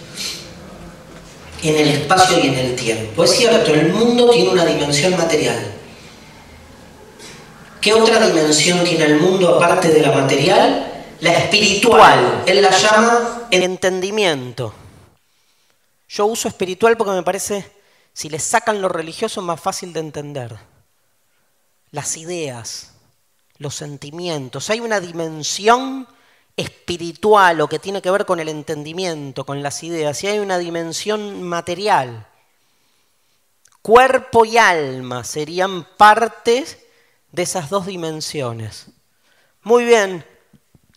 en 1.63 1.75
el 1.75 1.87
espacio 1.89 2.39
y 2.39 2.47
en 2.47 2.55
el 2.55 2.75
tiempo. 2.75 3.23
Es 3.23 3.31
cierto, 3.31 3.73
el 3.73 3.93
mundo 3.93 4.29
tiene 4.29 4.49
una 4.49 4.65
dimensión 4.65 5.15
material 5.15 5.79
¿Qué 7.81 7.93
otra 7.93 8.27
dimensión 8.27 8.83
tiene 8.83 9.05
el 9.05 9.19
mundo 9.21 9.55
aparte 9.55 9.87
de 9.87 10.01
la 10.01 10.11
material? 10.11 11.05
La 11.21 11.31
espiritual. 11.33 12.43
Él 12.45 12.61
la 12.61 12.71
llama 12.71 13.47
el 13.51 13.63
entendimiento. 13.63 14.73
Yo 16.09 16.25
uso 16.25 16.47
espiritual 16.47 16.97
porque 16.97 17.13
me 17.13 17.21
parece, 17.21 17.71
si 18.13 18.29
le 18.29 18.39
sacan 18.39 18.81
lo 18.81 18.89
religioso, 18.89 19.41
es 19.41 19.45
más 19.45 19.61
fácil 19.61 19.93
de 19.93 19.99
entender. 19.99 20.57
Las 21.91 22.17
ideas, 22.17 22.93
los 23.59 23.75
sentimientos. 23.75 24.71
Hay 24.71 24.79
una 24.79 24.99
dimensión 24.99 26.07
espiritual 26.57 27.61
o 27.61 27.69
que 27.69 27.77
tiene 27.77 28.01
que 28.01 28.09
ver 28.09 28.25
con 28.25 28.39
el 28.39 28.49
entendimiento, 28.49 29.45
con 29.45 29.61
las 29.61 29.83
ideas. 29.83 30.23
Y 30.23 30.27
hay 30.27 30.39
una 30.39 30.57
dimensión 30.57 31.43
material. 31.43 32.27
Cuerpo 33.83 34.45
y 34.45 34.57
alma 34.57 35.23
serían 35.23 35.83
partes 35.95 36.79
de 37.31 37.43
esas 37.43 37.69
dos 37.69 37.85
dimensiones. 37.85 38.87
Muy 39.61 39.85
bien, 39.85 40.25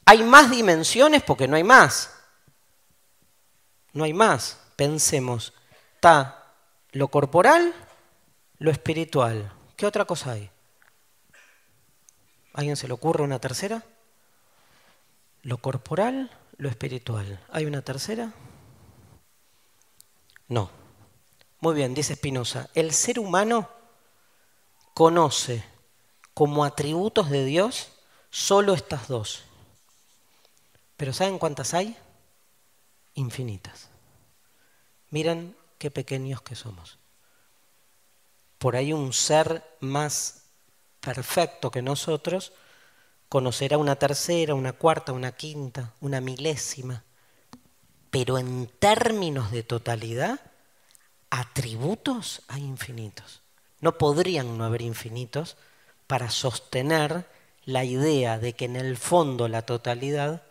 ¿hay 0.06 0.22
más 0.22 0.50
dimensiones? 0.50 1.22
Porque 1.22 1.46
no 1.46 1.56
hay 1.56 1.64
más. 1.64 2.10
No 3.92 4.04
hay 4.04 4.14
más. 4.14 4.61
Pensemos, 4.82 5.52
está 5.94 6.56
lo 6.90 7.06
corporal, 7.06 7.72
lo 8.58 8.72
espiritual. 8.72 9.52
¿Qué 9.76 9.86
otra 9.86 10.06
cosa 10.06 10.32
hay? 10.32 10.50
¿Alguien 12.52 12.76
se 12.76 12.88
le 12.88 12.94
ocurre 12.94 13.22
una 13.22 13.38
tercera? 13.38 13.84
Lo 15.42 15.58
corporal, 15.58 16.32
lo 16.56 16.68
espiritual. 16.68 17.38
¿Hay 17.52 17.64
una 17.64 17.82
tercera? 17.82 18.32
No. 20.48 20.68
Muy 21.60 21.76
bien, 21.76 21.94
dice 21.94 22.16
Spinoza, 22.16 22.68
el 22.74 22.92
ser 22.92 23.20
humano 23.20 23.70
conoce 24.94 25.64
como 26.34 26.64
atributos 26.64 27.30
de 27.30 27.44
Dios 27.44 27.92
solo 28.30 28.74
estas 28.74 29.06
dos. 29.06 29.44
Pero 30.96 31.12
¿saben 31.12 31.38
cuántas 31.38 31.72
hay? 31.72 31.96
Infinitas. 33.14 33.91
Miren 35.12 35.54
qué 35.76 35.90
pequeños 35.90 36.40
que 36.40 36.56
somos. 36.56 36.98
Por 38.56 38.76
ahí 38.76 38.94
un 38.94 39.12
ser 39.12 39.62
más 39.80 40.44
perfecto 41.00 41.70
que 41.70 41.82
nosotros 41.82 42.54
conocerá 43.28 43.76
una 43.76 43.96
tercera, 43.96 44.54
una 44.54 44.72
cuarta, 44.72 45.12
una 45.12 45.32
quinta, 45.32 45.92
una 46.00 46.22
milésima. 46.22 47.04
Pero 48.10 48.38
en 48.38 48.70
términos 48.78 49.50
de 49.50 49.62
totalidad, 49.62 50.40
atributos 51.28 52.40
hay 52.48 52.62
infinitos. 52.62 53.42
No 53.80 53.98
podrían 53.98 54.56
no 54.56 54.64
haber 54.64 54.80
infinitos 54.80 55.58
para 56.06 56.30
sostener 56.30 57.26
la 57.66 57.84
idea 57.84 58.38
de 58.38 58.54
que 58.54 58.64
en 58.64 58.76
el 58.76 58.96
fondo 58.96 59.46
la 59.48 59.62
totalidad 59.66 60.42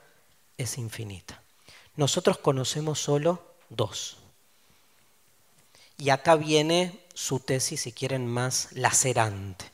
es 0.57 0.77
infinita. 0.77 1.41
Nosotros 1.95 2.37
conocemos 2.37 2.99
solo 2.99 3.43
dos. 3.69 4.20
Y 6.01 6.09
acá 6.09 6.35
viene 6.35 6.99
su 7.13 7.39
tesis, 7.39 7.81
si 7.81 7.91
quieren, 7.91 8.25
más 8.25 8.69
lacerante, 8.71 9.65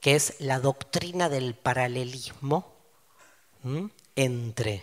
que 0.00 0.16
es 0.16 0.36
la 0.38 0.58
doctrina 0.58 1.28
del 1.28 1.54
paralelismo 1.54 2.72
entre 4.16 4.82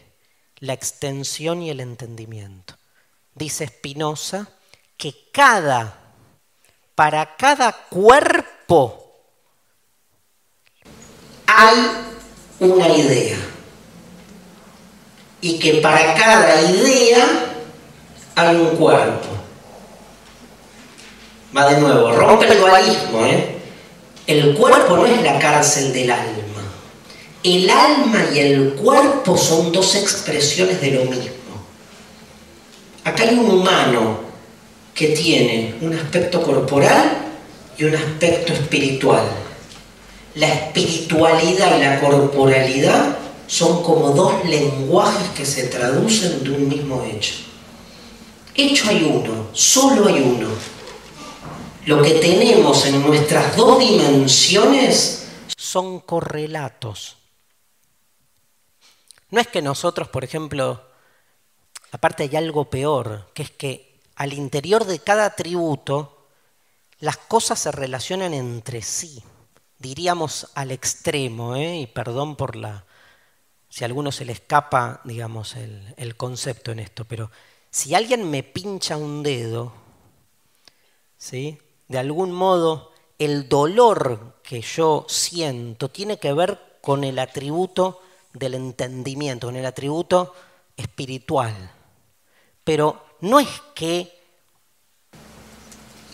la 0.60 0.74
extensión 0.74 1.64
y 1.64 1.72
el 1.72 1.80
entendimiento. 1.80 2.76
Dice 3.34 3.66
Spinoza 3.66 4.48
que 4.98 5.32
cada, 5.32 6.14
para 6.94 7.36
cada 7.38 7.72
cuerpo, 7.90 9.16
hay 11.48 11.88
una 12.60 12.88
idea. 12.88 13.40
Y 15.42 15.58
que 15.58 15.82
para 15.82 16.14
cada 16.14 16.62
idea 16.70 17.26
hay 18.36 18.56
un 18.58 18.78
cuerpo. 18.78 19.35
Va 21.56 21.72
de 21.72 21.80
nuevo, 21.80 22.12
rompe 22.12 22.48
el 22.48 22.60
dualismo. 22.60 23.26
¿eh? 23.26 23.58
El 24.28 24.56
cuerpo 24.56 24.98
no 24.98 25.06
es 25.06 25.22
la 25.22 25.40
cárcel 25.40 25.94
del 25.94 26.12
alma. 26.12 26.44
El 27.44 27.70
alma 27.70 28.26
y 28.34 28.40
el 28.40 28.74
cuerpo 28.74 29.38
son 29.38 29.72
dos 29.72 29.96
expresiones 29.96 30.82
de 30.82 30.92
lo 30.92 31.06
mismo. 31.06 31.30
Acá 33.04 33.24
hay 33.24 33.36
un 33.36 33.50
humano 33.50 34.20
que 34.94 35.10
tiene 35.10 35.76
un 35.82 35.94
aspecto 35.94 36.42
corporal 36.42 37.18
y 37.78 37.84
un 37.84 37.96
aspecto 37.96 38.54
espiritual 38.54 39.26
la 40.36 40.54
espiritualidad 40.54 41.78
y 41.78 41.82
la 41.82 42.00
corporalidad 42.00 43.18
son 43.48 43.82
como 43.84 44.10
dos 44.10 44.44
lenguajes 44.46 45.30
que 45.30 45.46
se 45.46 45.68
traducen 45.68 46.44
de 46.44 46.52
un 46.52 46.68
mismo 46.68 47.04
hecho. 47.04 47.36
Hecho 48.54 48.90
hay 48.90 49.04
uno, 49.04 49.48
solo 49.54 50.08
hay 50.08 50.22
uno. 50.22 50.50
Lo 51.86 52.02
que 52.02 52.16
tenemos 52.16 52.86
en 52.86 53.02
nuestras 53.06 53.56
dos 53.56 53.80
dimensiones 53.80 55.28
son 55.56 56.00
correlatos. 56.00 57.18
No 59.30 59.40
es 59.40 59.48
que 59.48 59.62
nosotros, 59.62 60.08
por 60.08 60.24
ejemplo, 60.24 60.82
aparte 61.92 62.24
hay 62.24 62.36
algo 62.36 62.70
peor, 62.70 63.30
que 63.34 63.44
es 63.44 63.52
que 63.52 64.02
al 64.16 64.34
interior 64.34 64.86
de 64.86 65.00
cada 65.00 65.26
atributo 65.26 66.28
las 67.00 67.18
cosas 67.18 67.60
se 67.60 67.72
relacionan 67.72 68.34
entre 68.34 68.82
sí 68.82 69.24
diríamos 69.80 70.48
al 70.56 70.72
extremo, 70.72 71.56
¿eh? 71.56 71.82
y 71.82 71.88
perdón 71.88 72.36
por 72.36 72.56
la, 72.56 72.86
si 73.70 73.84
a 73.84 73.88
alguno 73.88 74.12
se 74.12 74.26
le 74.26 74.32
escapa, 74.34 75.02
digamos, 75.04 75.56
el, 75.56 75.94
el 75.98 76.16
concepto 76.16 76.72
en 76.72 76.80
esto, 76.80 77.06
pero 77.06 77.30
si 77.70 77.94
alguien 77.94 78.30
me 78.30 78.44
pincha 78.44 78.98
un 78.98 79.22
dedo, 79.22 79.74
¿sí? 81.18 81.60
De 81.88 81.98
algún 81.98 82.32
modo 82.32 82.92
el 83.18 83.48
dolor 83.48 84.36
que 84.44 84.62
yo 84.62 85.06
siento 85.08 85.90
tiene 85.90 86.18
que 86.18 86.34
ver 86.34 86.60
con 86.82 87.04
el 87.04 87.20
atributo 87.20 88.02
del 88.34 88.56
entendimiento, 88.56 89.48
con 89.48 89.56
el 89.56 89.66
atributo 89.66 90.34
espiritual. 90.76 91.54
Pero 92.64 93.04
no 93.22 93.40
es 93.40 93.48
que 93.74 94.12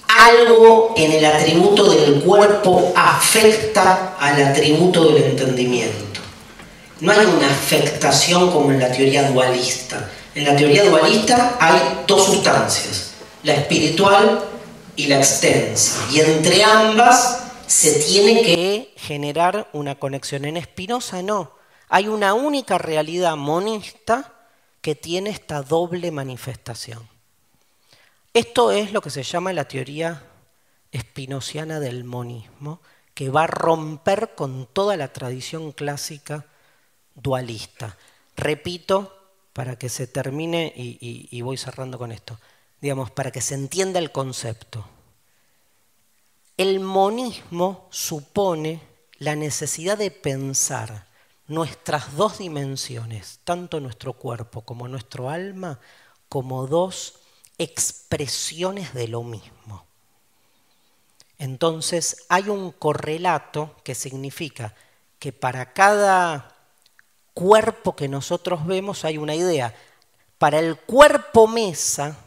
algo 0.07 0.93
en 0.95 1.11
el 1.13 1.25
atributo 1.25 1.89
del 1.89 2.21
cuerpo 2.21 2.93
afecta 2.95 4.15
al 4.19 4.43
atributo 4.43 5.05
del 5.05 5.23
entendimiento. 5.23 6.19
No 6.99 7.11
hay 7.11 7.25
una 7.25 7.47
afectación 7.47 8.51
como 8.51 8.71
en 8.71 8.79
la 8.79 8.91
teoría 8.91 9.29
dualista. 9.31 10.09
En 10.35 10.45
la 10.45 10.55
teoría 10.55 10.83
dualista 10.83 11.57
hay 11.59 12.03
dos 12.07 12.25
sustancias, 12.25 13.11
la 13.43 13.53
espiritual 13.53 14.50
y 15.01 15.07
la 15.07 15.17
extensa. 15.17 16.07
Y 16.11 16.19
entre 16.19 16.63
ambas 16.63 17.51
se 17.65 18.03
tiene 18.03 18.43
que 18.43 18.93
generar 18.97 19.69
una 19.73 19.95
conexión. 19.95 20.45
En 20.45 20.61
Spinoza 20.61 21.23
no. 21.23 21.55
Hay 21.89 22.07
una 22.07 22.33
única 22.33 22.77
realidad 22.77 23.35
monista 23.35 24.33
que 24.81 24.95
tiene 24.95 25.31
esta 25.31 25.63
doble 25.63 26.11
manifestación. 26.11 27.07
Esto 28.33 28.71
es 28.71 28.93
lo 28.93 29.01
que 29.01 29.09
se 29.09 29.23
llama 29.23 29.53
la 29.53 29.67
teoría 29.67 30.23
espinociana 30.91 31.79
del 31.79 32.03
monismo, 32.03 32.81
que 33.13 33.29
va 33.29 33.43
a 33.43 33.47
romper 33.47 34.35
con 34.35 34.67
toda 34.71 34.97
la 34.97 35.11
tradición 35.11 35.71
clásica 35.71 36.45
dualista. 37.15 37.97
Repito, 38.37 39.17
para 39.53 39.77
que 39.77 39.89
se 39.89 40.07
termine, 40.07 40.71
y, 40.75 41.41
voy 41.41 41.57
cerrando 41.57 41.97
con 41.97 42.11
esto, 42.11 42.39
digamos, 42.81 43.11
para 43.11 43.31
que 43.31 43.41
se 43.41 43.53
entienda 43.53 43.99
el 43.99 44.11
concepto. 44.11 44.85
El 46.57 46.79
monismo 46.79 47.87
supone 47.91 48.81
la 49.17 49.35
necesidad 49.35 49.97
de 49.97 50.11
pensar 50.11 51.07
nuestras 51.47 52.15
dos 52.15 52.39
dimensiones, 52.39 53.39
tanto 53.43 53.79
nuestro 53.79 54.13
cuerpo 54.13 54.61
como 54.61 54.87
nuestro 54.87 55.29
alma, 55.29 55.79
como 56.27 56.65
dos 56.65 57.19
expresiones 57.57 58.93
de 58.93 59.07
lo 59.07 59.23
mismo. 59.23 59.85
Entonces 61.37 62.25
hay 62.29 62.49
un 62.49 62.71
correlato 62.71 63.75
que 63.83 63.95
significa 63.95 64.73
que 65.19 65.31
para 65.31 65.73
cada 65.73 66.55
cuerpo 67.33 67.95
que 67.95 68.07
nosotros 68.07 68.65
vemos 68.65 69.05
hay 69.05 69.17
una 69.17 69.35
idea. 69.35 69.75
Para 70.37 70.59
el 70.59 70.77
cuerpo 70.77 71.47
mesa, 71.47 72.17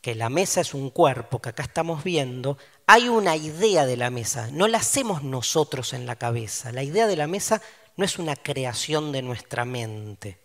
que 0.00 0.14
la 0.14 0.28
mesa 0.28 0.60
es 0.60 0.74
un 0.74 0.90
cuerpo 0.90 1.40
que 1.40 1.50
acá 1.50 1.62
estamos 1.62 2.04
viendo, 2.04 2.58
hay 2.86 3.08
una 3.08 3.36
idea 3.36 3.86
de 3.86 3.96
la 3.96 4.10
mesa. 4.10 4.48
No 4.52 4.68
la 4.68 4.78
hacemos 4.78 5.22
nosotros 5.22 5.92
en 5.92 6.06
la 6.06 6.16
cabeza. 6.16 6.72
La 6.72 6.82
idea 6.82 7.06
de 7.06 7.16
la 7.16 7.26
mesa 7.26 7.60
no 7.96 8.04
es 8.04 8.18
una 8.18 8.36
creación 8.36 9.12
de 9.12 9.22
nuestra 9.22 9.64
mente 9.64 10.38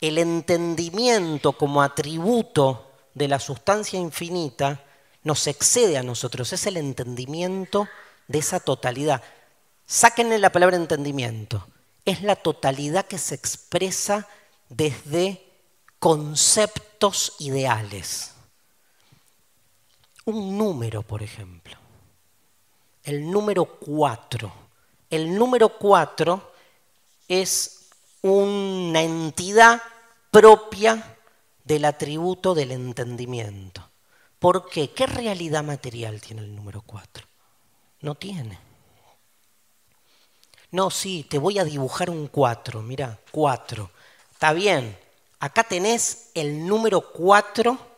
el 0.00 0.18
entendimiento 0.18 1.52
como 1.52 1.82
atributo 1.82 2.92
de 3.14 3.28
la 3.28 3.40
sustancia 3.40 3.98
infinita 3.98 4.84
nos 5.22 5.46
excede 5.46 5.96
a 5.98 6.02
nosotros, 6.02 6.52
es 6.52 6.66
el 6.66 6.76
entendimiento 6.76 7.88
de 8.28 8.38
esa 8.38 8.60
totalidad. 8.60 9.22
Sáquenle 9.86 10.38
la 10.38 10.52
palabra 10.52 10.76
entendimiento, 10.76 11.66
es 12.04 12.22
la 12.22 12.36
totalidad 12.36 13.06
que 13.06 13.18
se 13.18 13.34
expresa 13.34 14.28
desde 14.68 15.44
conceptos 15.98 17.34
ideales. 17.38 18.35
Un 20.26 20.58
número, 20.58 21.02
por 21.02 21.22
ejemplo, 21.22 21.76
el 23.04 23.30
número 23.30 23.64
4. 23.78 24.52
El 25.08 25.38
número 25.38 25.78
4 25.78 26.52
es 27.28 27.90
una 28.22 29.02
entidad 29.02 29.80
propia 30.32 31.16
del 31.62 31.84
atributo 31.84 32.56
del 32.56 32.72
entendimiento. 32.72 33.88
¿Por 34.40 34.68
qué? 34.68 34.90
¿Qué 34.90 35.06
realidad 35.06 35.62
material 35.62 36.20
tiene 36.20 36.42
el 36.42 36.56
número 36.56 36.82
4? 36.82 37.24
No 38.00 38.16
tiene. 38.16 38.58
No, 40.72 40.90
sí, 40.90 41.24
te 41.30 41.38
voy 41.38 41.60
a 41.60 41.64
dibujar 41.64 42.10
un 42.10 42.26
4, 42.26 42.82
mira, 42.82 43.20
4. 43.30 43.92
Está 44.32 44.52
bien, 44.52 44.98
acá 45.38 45.62
tenés 45.62 46.32
el 46.34 46.66
número 46.66 47.12
4 47.12 47.95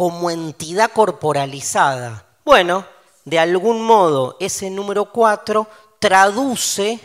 como 0.00 0.30
entidad 0.30 0.92
corporalizada. 0.92 2.26
Bueno, 2.42 2.86
de 3.26 3.38
algún 3.38 3.82
modo 3.82 4.38
ese 4.40 4.70
número 4.70 5.12
4 5.12 5.68
traduce 5.98 6.98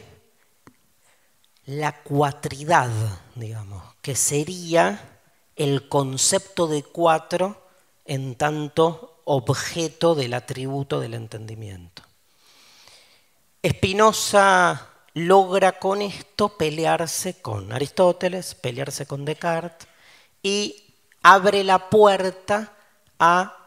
la 1.65 2.01
cuatridad, 2.03 2.89
digamos, 3.35 3.83
que 4.01 4.15
sería 4.15 5.19
el 5.57 5.89
concepto 5.89 6.67
de 6.67 6.83
cuatro 6.83 7.67
en 8.05 8.35
tanto 8.35 9.19
objeto 9.25 10.15
del 10.15 10.33
atributo 10.33 11.01
del 11.01 11.15
entendimiento. 11.15 12.01
Spinoza 13.61 14.87
logra 15.15 15.79
con 15.79 16.01
esto 16.01 16.55
pelearse 16.57 17.41
con 17.41 17.73
Aristóteles, 17.73 18.55
pelearse 18.55 19.05
con 19.05 19.25
Descartes 19.25 19.85
y 20.41 20.93
abre 21.21 21.65
la 21.65 21.89
puerta 21.89 22.71
a 23.19 23.57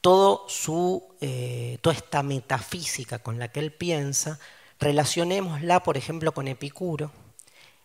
todo 0.00 0.44
su, 0.48 1.14
eh, 1.20 1.78
toda 1.80 1.96
esta 1.96 2.22
metafísica 2.22 3.18
con 3.18 3.38
la 3.38 3.48
que 3.48 3.60
él 3.60 3.72
piensa, 3.72 4.38
Relacionémosla, 4.78 5.82
por 5.82 5.96
ejemplo, 5.96 6.32
con 6.32 6.48
Epicuro. 6.48 7.10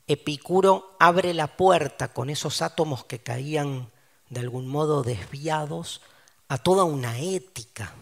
Epicuro 0.07 0.95
abre 0.99 1.33
la 1.33 1.55
puerta 1.55 2.09
con 2.09 2.29
esos 2.29 2.61
átomos 2.61 3.05
que 3.05 3.19
caían 3.19 3.89
de 4.29 4.41
algún 4.41 4.67
modo 4.67 5.03
desviados 5.03 6.01
a 6.49 6.57
toda 6.57 6.83
una 6.83 7.17
ética. 7.19 7.93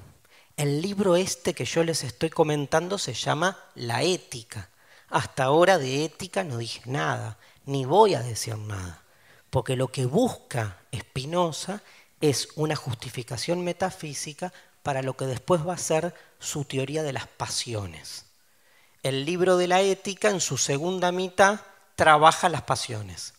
El 0.57 0.81
libro 0.81 1.15
este 1.15 1.53
que 1.53 1.65
yo 1.65 1.83
les 1.83 2.03
estoy 2.03 2.29
comentando 2.29 2.97
se 2.97 3.13
llama 3.13 3.57
La 3.75 4.01
ética. 4.01 4.69
Hasta 5.09 5.43
ahora 5.43 5.77
de 5.77 6.03
ética 6.03 6.43
no 6.43 6.57
dije 6.57 6.81
nada, 6.85 7.37
ni 7.65 7.85
voy 7.85 8.15
a 8.15 8.21
decir 8.21 8.57
nada, 8.57 9.03
porque 9.49 9.75
lo 9.75 9.89
que 9.89 10.05
busca 10.05 10.77
Spinoza 10.95 11.81
es 12.21 12.49
una 12.55 12.75
justificación 12.75 13.63
metafísica 13.63 14.53
para 14.83 15.01
lo 15.01 15.15
que 15.15 15.25
después 15.25 15.67
va 15.67 15.73
a 15.73 15.77
ser 15.77 16.13
su 16.39 16.65
teoría 16.65 17.03
de 17.03 17.13
las 17.13 17.27
pasiones. 17.27 18.25
El 19.03 19.25
libro 19.25 19.57
de 19.57 19.67
la 19.67 19.81
ética 19.81 20.29
en 20.29 20.41
su 20.41 20.57
segunda 20.57 21.11
mitad 21.11 21.61
trabaja 21.95 22.49
las 22.49 22.63
pasiones. 22.63 23.33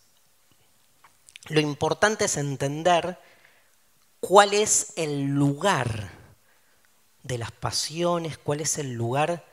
Lo 1.49 1.61
importante 1.61 2.27
es 2.27 2.37
entender 2.37 3.19
cuál 4.21 4.55
es 4.55 4.93
el 4.97 5.29
lugar 5.29 6.11
de 7.23 7.39
las 7.39 7.51
pasiones, 7.53 8.39
cuál 8.39 8.61
es 8.61 8.79
el 8.79 8.93
lugar, 8.93 9.45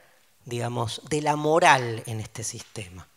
digamos, 0.45 1.01
de 1.09 1.21
la 1.21 1.35
moral 1.35 2.03
en 2.05 2.19
este 2.19 2.43
sistema. 2.43 3.07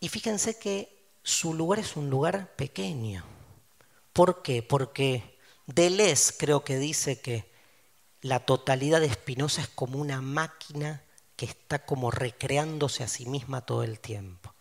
Y 0.00 0.08
fíjense 0.08 0.58
que 0.58 0.96
su 1.22 1.54
lugar 1.54 1.78
es 1.80 1.96
un 1.96 2.10
lugar 2.10 2.54
pequeño. 2.54 3.35
¿Por 4.16 4.40
qué? 4.40 4.62
Porque 4.62 5.36
Deleuze 5.66 6.32
creo 6.38 6.64
que 6.64 6.78
dice 6.78 7.20
que 7.20 7.52
la 8.22 8.46
totalidad 8.46 9.02
de 9.02 9.12
Spinoza 9.12 9.60
es 9.60 9.68
como 9.68 9.98
una 9.98 10.22
máquina 10.22 11.04
que 11.36 11.44
está 11.44 11.84
como 11.84 12.10
recreándose 12.10 13.04
a 13.04 13.08
sí 13.08 13.26
misma 13.26 13.66
todo 13.66 13.82
el 13.82 14.00
tiempo. 14.00 14.54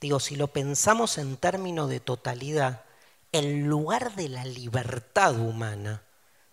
Digo, 0.00 0.18
si 0.18 0.34
lo 0.34 0.46
pensamos 0.46 1.18
en 1.18 1.36
términos 1.36 1.90
de 1.90 2.00
totalidad, 2.00 2.86
el 3.32 3.64
lugar 3.64 4.14
de 4.14 4.30
la 4.30 4.46
libertad 4.46 5.38
humana, 5.38 6.02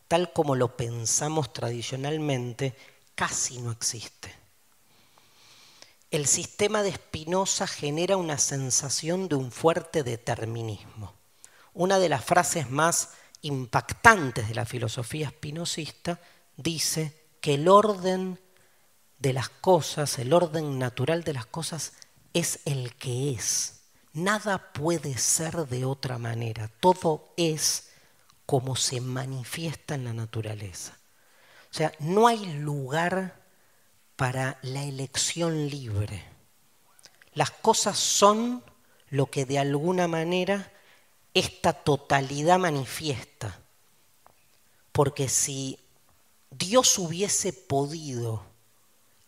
tal 0.10 0.34
como 0.34 0.58
lo 0.58 0.76
pensamos 0.76 1.54
tradicionalmente, 1.54 2.76
casi 3.16 3.62
no 3.62 3.72
existe. 3.72 4.36
El 6.12 6.28
sistema 6.28 6.84
de 6.84 6.92
Spinoza 6.92 7.68
genera 7.68 8.18
una 8.18 8.38
sensación 8.38 9.30
de 9.30 9.36
un 9.36 9.50
fuerte 9.50 10.04
determinismo. 10.04 11.13
Una 11.74 12.00
de 12.00 12.10
las 12.10 12.24
frases 12.24 12.70
más 12.70 13.10
impactantes 13.42 14.48
de 14.48 14.56
la 14.56 14.66
filosofía 14.66 15.28
espinosista 15.28 16.20
dice 16.56 17.28
que 17.42 17.56
el 17.56 17.68
orden 17.68 18.40
de 19.18 19.34
las 19.34 19.50
cosas, 19.50 20.20
el 20.20 20.34
orden 20.34 20.78
natural 20.78 21.24
de 21.24 21.34
las 21.34 21.46
cosas 21.46 21.94
es 22.34 22.60
el 22.66 22.96
que 22.96 23.32
es. 23.32 23.82
Nada 24.14 24.74
puede 24.74 25.18
ser 25.18 25.68
de 25.68 25.86
otra 25.86 26.18
manera. 26.18 26.70
Todo 26.80 27.34
es 27.38 27.90
como 28.46 28.76
se 28.76 29.02
manifiesta 29.02 29.96
en 29.96 30.06
la 30.06 30.14
naturaleza. 30.14 30.98
O 31.72 31.74
sea, 31.74 31.92
no 32.00 32.28
hay 32.28 32.46
lugar 32.54 33.42
para 34.16 34.60
la 34.62 34.84
elección 34.84 35.70
libre. 35.70 36.24
Las 37.34 37.50
cosas 37.50 37.98
son 37.98 38.64
lo 39.10 39.28
que 39.28 39.46
de 39.46 39.58
alguna 39.58 40.08
manera 40.08 40.72
esta 41.34 41.74
totalidad 41.74 42.60
manifiesta. 42.60 43.60
Porque 44.92 45.28
si 45.30 45.80
Dios 46.52 46.98
hubiese 47.00 47.54
podido 47.54 48.44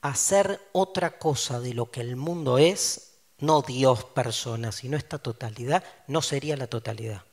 hacer 0.02 0.62
otra 0.72 1.18
cosa 1.18 1.60
de 1.60 1.74
lo 1.74 1.90
que 1.90 2.02
el 2.02 2.16
mundo 2.16 2.60
es, 2.60 3.16
no 3.40 3.62
Dios 3.62 4.04
persona, 4.06 4.72
sino 4.72 4.98
esta 4.98 5.18
totalidad, 5.18 5.84
no 6.08 6.22
sería 6.22 6.56
la 6.56 6.68
totalidad. 6.68 7.24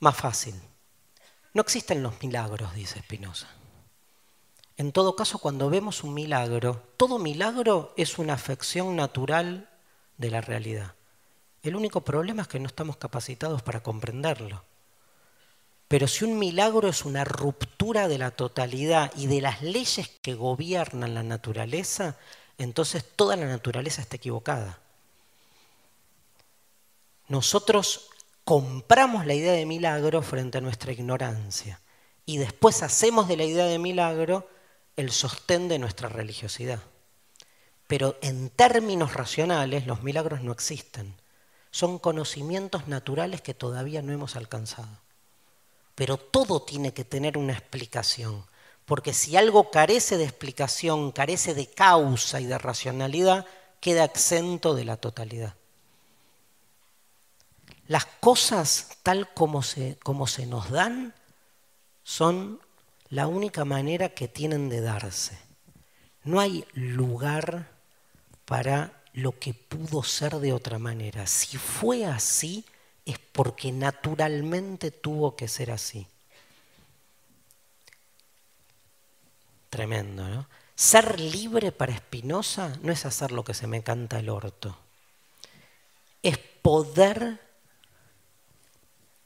Más 0.00 0.16
fácil. 0.16 0.54
No 1.52 1.62
existen 1.62 2.02
los 2.02 2.20
milagros, 2.22 2.74
dice 2.74 3.00
Spinoza. 3.00 3.48
En 4.76 4.90
todo 4.90 5.14
caso, 5.14 5.38
cuando 5.38 5.70
vemos 5.70 6.02
un 6.02 6.14
milagro, 6.14 6.82
todo 6.96 7.18
milagro 7.18 7.94
es 7.96 8.18
una 8.18 8.34
afección 8.34 8.96
natural 8.96 9.70
de 10.18 10.30
la 10.30 10.40
realidad. 10.40 10.94
El 11.64 11.76
único 11.76 12.02
problema 12.02 12.42
es 12.42 12.48
que 12.48 12.60
no 12.60 12.66
estamos 12.66 12.98
capacitados 12.98 13.62
para 13.62 13.82
comprenderlo. 13.82 14.62
Pero 15.88 16.06
si 16.06 16.26
un 16.26 16.38
milagro 16.38 16.88
es 16.88 17.06
una 17.06 17.24
ruptura 17.24 18.06
de 18.06 18.18
la 18.18 18.30
totalidad 18.32 19.10
y 19.16 19.28
de 19.28 19.40
las 19.40 19.62
leyes 19.62 20.10
que 20.20 20.34
gobiernan 20.34 21.14
la 21.14 21.22
naturaleza, 21.22 22.18
entonces 22.58 23.02
toda 23.16 23.36
la 23.36 23.46
naturaleza 23.46 24.02
está 24.02 24.16
equivocada. 24.16 24.78
Nosotros 27.28 28.10
compramos 28.44 29.24
la 29.24 29.32
idea 29.32 29.54
de 29.54 29.64
milagro 29.64 30.20
frente 30.20 30.58
a 30.58 30.60
nuestra 30.60 30.92
ignorancia 30.92 31.80
y 32.26 32.36
después 32.36 32.82
hacemos 32.82 33.26
de 33.26 33.38
la 33.38 33.44
idea 33.44 33.64
de 33.64 33.78
milagro 33.78 34.50
el 34.96 35.10
sostén 35.10 35.68
de 35.68 35.78
nuestra 35.78 36.10
religiosidad. 36.10 36.80
Pero 37.86 38.18
en 38.20 38.50
términos 38.50 39.14
racionales 39.14 39.86
los 39.86 40.02
milagros 40.02 40.42
no 40.42 40.52
existen. 40.52 41.23
Son 41.74 41.98
conocimientos 41.98 42.86
naturales 42.86 43.40
que 43.40 43.52
todavía 43.52 44.00
no 44.00 44.12
hemos 44.12 44.36
alcanzado. 44.36 45.00
Pero 45.96 46.18
todo 46.18 46.62
tiene 46.62 46.94
que 46.94 47.04
tener 47.04 47.36
una 47.36 47.52
explicación, 47.52 48.46
porque 48.84 49.12
si 49.12 49.36
algo 49.36 49.72
carece 49.72 50.16
de 50.16 50.22
explicación, 50.22 51.10
carece 51.10 51.52
de 51.52 51.66
causa 51.66 52.40
y 52.40 52.46
de 52.46 52.58
racionalidad, 52.58 53.44
queda 53.80 54.04
exento 54.04 54.76
de 54.76 54.84
la 54.84 54.98
totalidad. 54.98 55.56
Las 57.88 58.06
cosas 58.06 58.90
tal 59.02 59.34
como 59.34 59.64
se, 59.64 59.98
como 60.04 60.28
se 60.28 60.46
nos 60.46 60.70
dan 60.70 61.12
son 62.04 62.60
la 63.08 63.26
única 63.26 63.64
manera 63.64 64.10
que 64.10 64.28
tienen 64.28 64.68
de 64.68 64.80
darse. 64.80 65.36
No 66.22 66.38
hay 66.38 66.64
lugar 66.74 67.72
para 68.44 69.03
lo 69.14 69.38
que 69.38 69.54
pudo 69.54 70.02
ser 70.02 70.36
de 70.36 70.52
otra 70.52 70.78
manera. 70.78 71.26
Si 71.26 71.56
fue 71.56 72.04
así, 72.04 72.64
es 73.06 73.18
porque 73.18 73.72
naturalmente 73.72 74.90
tuvo 74.90 75.36
que 75.36 75.48
ser 75.48 75.70
así. 75.70 76.06
Tremendo, 79.70 80.28
¿no? 80.28 80.46
Ser 80.74 81.20
libre 81.20 81.70
para 81.70 81.92
Espinosa 81.92 82.76
no 82.82 82.92
es 82.92 83.06
hacer 83.06 83.30
lo 83.30 83.44
que 83.44 83.54
se 83.54 83.68
me 83.68 83.82
canta 83.82 84.18
el 84.18 84.28
orto. 84.28 84.76
Es 86.22 86.38
poder 86.38 87.40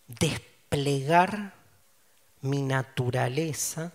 desplegar 0.06 1.54
mi 2.42 2.62
naturaleza 2.62 3.92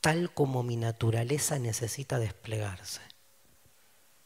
tal 0.00 0.32
como 0.32 0.62
mi 0.62 0.76
naturaleza 0.76 1.58
necesita 1.58 2.18
desplegarse. 2.18 3.09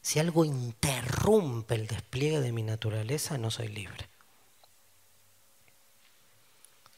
Si 0.05 0.19
algo 0.19 0.45
interrumpe 0.45 1.73
el 1.73 1.87
despliegue 1.87 2.39
de 2.39 2.51
mi 2.51 2.61
naturaleza, 2.61 3.39
no 3.39 3.49
soy 3.49 3.69
libre. 3.69 4.07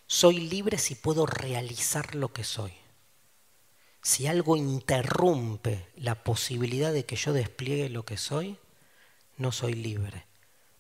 Soy 0.08 0.42
libre 0.42 0.78
si 0.78 0.96
puedo 0.96 1.26
realizar 1.26 2.16
lo 2.16 2.34
que 2.34 2.44
soy. 2.44 2.74
Si 4.02 4.28
algo 4.28 4.58
interrumpe 4.58 5.88
la 5.96 6.22
posibilidad 6.22 6.92
de 6.92 7.06
que 7.06 7.16
yo 7.16 7.32
despliegue 7.32 7.88
lo 7.88 8.04
que 8.04 8.18
soy, 8.18 8.58
no 9.38 9.54
soy 9.54 9.76
libre. 9.76 10.26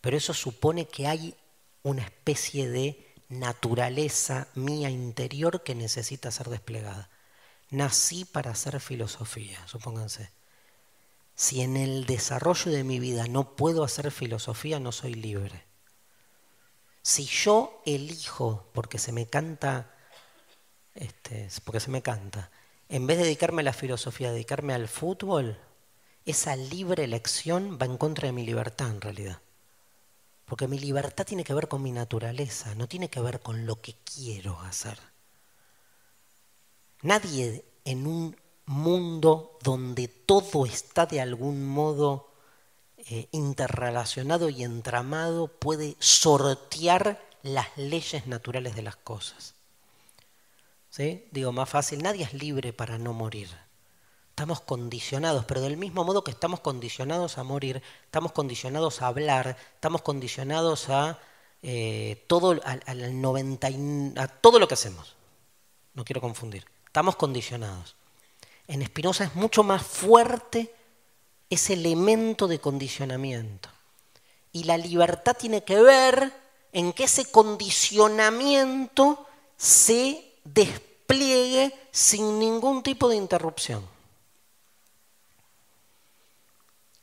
Pero 0.01 0.17
eso 0.17 0.33
supone 0.33 0.85
que 0.85 1.07
hay 1.07 1.33
una 1.81 2.03
especie 2.03 2.67
de 2.67 3.07
naturaleza 3.29 4.49
mía 4.53 4.89
interior 4.89 5.63
que 5.63 5.75
necesita 5.75 6.29
ser 6.31 6.49
desplegada. 6.49 7.09
Nací 7.69 8.25
para 8.25 8.51
hacer 8.51 8.81
filosofía, 8.81 9.65
supónganse. 9.65 10.36
Si 11.37 11.61
en 11.61 11.77
el 11.77 12.07
desarrollo 12.07 12.71
de 12.71 12.83
mi 12.83 12.99
vida 12.99 13.27
no 13.27 13.55
puedo 13.55 13.83
hacer 13.83 14.09
filosofía, 14.09 14.79
no 14.79 14.91
soy 14.91 15.13
libre. 15.13 15.65
Si 17.03 17.25
yo 17.25 17.79
elijo, 17.85 18.71
porque 18.73 18.97
se 18.97 19.11
me 19.11 19.27
canta, 19.27 19.95
este, 20.95 21.47
porque 21.63 21.79
se 21.79 21.91
me 21.91 22.01
canta, 22.01 22.49
en 22.89 23.05
vez 23.05 23.19
de 23.19 23.25
dedicarme 23.25 23.61
a 23.61 23.65
la 23.65 23.73
filosofía, 23.73 24.31
dedicarme 24.31 24.73
al 24.73 24.87
fútbol, 24.87 25.59
esa 26.25 26.55
libre 26.55 27.03
elección 27.03 27.77
va 27.79 27.85
en 27.85 27.97
contra 27.97 28.25
de 28.25 28.33
mi 28.33 28.43
libertad 28.43 28.89
en 28.89 29.01
realidad. 29.01 29.39
Porque 30.45 30.67
mi 30.67 30.79
libertad 30.79 31.23
tiene 31.23 31.43
que 31.43 31.53
ver 31.53 31.67
con 31.67 31.83
mi 31.83 31.91
naturaleza, 31.91 32.73
no 32.73 32.87
tiene 32.87 33.11
que 33.11 33.21
ver 33.21 33.41
con 33.41 33.67
lo 33.67 33.79
que 33.79 33.95
quiero 34.03 34.59
hacer. 34.61 34.97
Nadie 37.03 37.63
en 37.85 38.07
un 38.07 38.35
mundo 38.67 39.57
donde 39.63 40.07
todo 40.07 40.65
está 40.65 41.05
de 41.05 41.19
algún 41.21 41.67
modo 41.67 42.29
eh, 42.97 43.27
interrelacionado 43.31 44.49
y 44.49 44.63
entramado 44.63 45.47
puede 45.47 45.95
sortear 45.99 47.25
las 47.41 47.75
leyes 47.77 48.27
naturales 48.27 48.75
de 48.75 48.81
las 48.81 48.97
cosas. 48.97 49.55
¿Sí? 50.89 51.27
Digo, 51.31 51.51
más 51.51 51.69
fácil, 51.69 52.03
nadie 52.03 52.23
es 52.23 52.33
libre 52.33 52.73
para 52.73 52.97
no 52.97 53.13
morir. 53.13 53.49
Estamos 54.29 54.61
condicionados, 54.61 55.45
pero 55.45 55.61
del 55.61 55.77
mismo 55.77 56.03
modo 56.03 56.23
que 56.23 56.31
estamos 56.31 56.59
condicionados 56.59 57.37
a 57.37 57.43
morir, 57.43 57.81
estamos 58.05 58.31
condicionados 58.33 59.01
a 59.01 59.07
hablar, 59.07 59.57
estamos 59.75 60.01
condicionados 60.01 60.89
a 60.89 61.19
eh, 61.63 62.23
todo, 62.27 62.59
al 62.63 63.21
90 63.21 63.67
a 64.17 64.27
todo 64.27 64.59
lo 64.59 64.67
que 64.67 64.75
hacemos. 64.75 65.15
No 65.93 66.03
quiero 66.05 66.21
confundir. 66.21 66.65
Estamos 66.85 67.15
condicionados. 67.15 67.96
En 68.67 68.85
Spinoza 68.85 69.23
es 69.25 69.35
mucho 69.35 69.63
más 69.63 69.81
fuerte 69.81 70.73
ese 71.49 71.73
elemento 71.73 72.47
de 72.47 72.59
condicionamiento. 72.59 73.69
Y 74.51 74.65
la 74.65 74.77
libertad 74.77 75.35
tiene 75.37 75.63
que 75.63 75.81
ver 75.81 76.33
en 76.73 76.93
que 76.93 77.05
ese 77.05 77.31
condicionamiento 77.31 79.25
se 79.55 80.33
despliegue 80.43 81.73
sin 81.91 82.39
ningún 82.39 82.83
tipo 82.83 83.07
de 83.07 83.15
interrupción. 83.15 83.87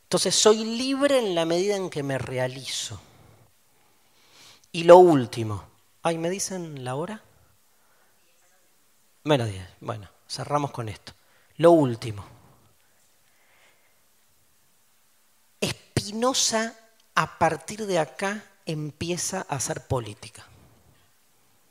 Entonces 0.05 0.35
soy 0.35 0.65
libre 0.65 1.19
en 1.19 1.35
la 1.35 1.45
medida 1.45 1.77
en 1.77 1.91
que 1.91 2.03
me 2.03 2.19
realizo. 2.19 3.01
Y 4.71 4.85
lo 4.85 4.99
último, 4.99 5.65
ay, 6.03 6.19
¿me 6.19 6.31
dicen 6.31 6.85
la 6.85 6.95
hora? 6.95 7.23
Menos 9.25 9.49
10. 9.49 9.67
Bueno, 9.81 10.09
cerramos 10.29 10.71
con 10.71 10.89
esto. 10.89 11.14
Lo 11.57 11.71
último. 11.71 12.25
Espinosa 15.61 16.75
a 17.15 17.39
partir 17.39 17.87
de 17.87 17.99
acá 17.99 18.45
empieza 18.67 19.47
a 19.49 19.57
hacer 19.57 19.87
política. 19.87 20.45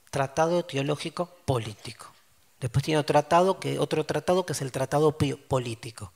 Tratado 0.09 0.63
teológico 0.63 1.29
político. 1.45 2.07
Después 2.61 2.83
tiene 2.85 2.99
otro 2.99 3.13
tratado 3.13 3.59
que, 3.59 3.77
otro 3.77 4.05
tratado 4.05 4.45
que 4.45 4.53
es 4.53 4.61
el 4.61 4.71
tratado 4.71 5.17
político. 5.17 6.13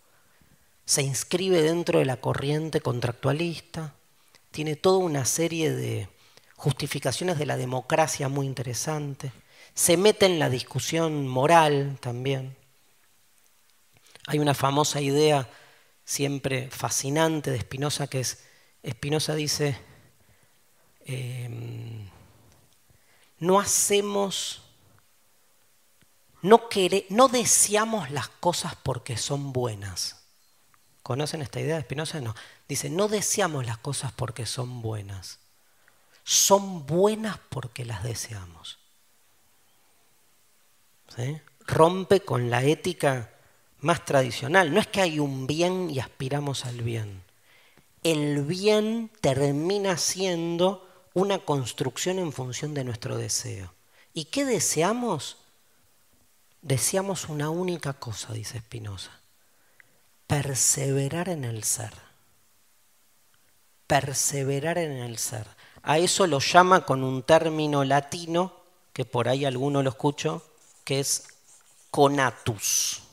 Se 0.85 1.01
inscribe 1.01 1.61
dentro 1.61 1.99
de 1.99 2.05
la 2.05 2.17
corriente 2.17 2.79
contractualista. 2.79 3.95
Tiene 4.51 4.77
toda 4.77 4.99
una 4.99 5.25
serie 5.25 5.73
de 5.73 6.07
justificaciones 6.55 7.37
de 7.37 7.45
la 7.45 7.57
democracia 7.57 8.29
muy 8.29 8.45
interesantes. 8.45 9.33
Se 9.73 9.97
mete 9.97 10.25
en 10.25 10.39
la 10.39 10.49
discusión 10.49 11.27
moral 11.27 11.97
también. 11.99 12.55
Hay 14.27 14.39
una 14.39 14.53
famosa 14.53 14.99
idea 15.01 15.49
siempre 16.03 16.69
fascinante 16.69 17.49
de 17.49 17.61
Spinoza 17.61 18.07
que 18.07 18.19
es, 18.19 18.43
Spinoza 18.87 19.35
dice, 19.35 19.77
em, 21.05 22.09
no 23.39 23.59
hacemos, 23.59 24.63
no, 26.41 26.69
no 27.09 27.27
deseamos 27.29 28.11
las 28.11 28.27
cosas 28.27 28.75
porque 28.75 29.15
son 29.15 29.53
buenas. 29.53 30.25
¿Conocen 31.03 31.41
esta 31.41 31.61
idea 31.61 31.77
de 31.77 31.83
Spinoza? 31.83 32.19
No. 32.19 32.35
Dice, 32.67 32.89
no 32.89 33.07
deseamos 33.07 33.65
las 33.65 33.77
cosas 33.77 34.11
porque 34.11 34.45
son 34.45 34.81
buenas. 34.81 35.39
Son 36.25 36.85
buenas 36.85 37.39
porque 37.49 37.85
las 37.85 38.03
deseamos. 38.03 38.77
Rompe 41.65 42.19
con 42.19 42.49
la 42.49 42.63
ética 42.63 43.36
más 43.79 44.05
tradicional. 44.05 44.73
No 44.73 44.79
es 44.79 44.87
que 44.87 45.01
hay 45.01 45.19
un 45.19 45.47
bien 45.47 45.89
y 45.89 45.99
aspiramos 45.99 46.65
al 46.65 46.81
bien. 46.81 47.23
El 48.03 48.43
bien 48.43 49.11
termina 49.21 49.97
siendo 49.97 50.87
una 51.13 51.39
construcción 51.39 52.19
en 52.19 52.31
función 52.31 52.73
de 52.73 52.83
nuestro 52.83 53.17
deseo. 53.17 53.73
¿Y 54.13 54.25
qué 54.25 54.45
deseamos? 54.45 55.37
Deseamos 56.61 57.29
una 57.29 57.49
única 57.49 57.93
cosa, 57.93 58.33
dice 58.33 58.59
Spinoza. 58.59 59.11
Perseverar 60.27 61.29
en 61.29 61.43
el 61.43 61.63
ser. 61.63 61.93
Perseverar 63.87 64.77
en 64.77 64.91
el 64.91 65.17
ser. 65.17 65.47
A 65.81 65.99
eso 65.99 66.27
lo 66.27 66.39
llama 66.39 66.85
con 66.85 67.03
un 67.03 67.23
término 67.23 67.83
latino, 67.83 68.53
que 68.91 69.05
por 69.05 69.29
ahí 69.29 69.45
alguno 69.45 69.81
lo 69.81 69.89
escucho, 69.89 70.43
que 70.83 70.99
es 70.99 71.27
conatus. 71.91 73.06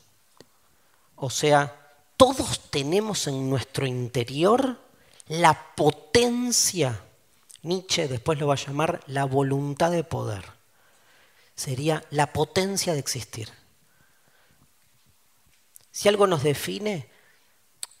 O 1.15 1.29
sea, 1.29 1.97
todos 2.17 2.69
tenemos 2.69 3.27
en 3.27 3.49
nuestro 3.49 3.85
interior 3.85 4.79
la 5.27 5.75
potencia, 5.75 7.01
Nietzsche 7.63 8.07
después 8.07 8.39
lo 8.39 8.47
va 8.47 8.53
a 8.53 8.57
llamar 8.57 9.01
la 9.07 9.25
voluntad 9.25 9.91
de 9.91 10.03
poder. 10.03 10.45
Sería 11.55 12.03
la 12.11 12.31
potencia 12.33 12.93
de 12.93 12.99
existir. 12.99 13.49
Si 15.91 16.09
algo 16.09 16.27
nos 16.27 16.43
define, 16.43 17.09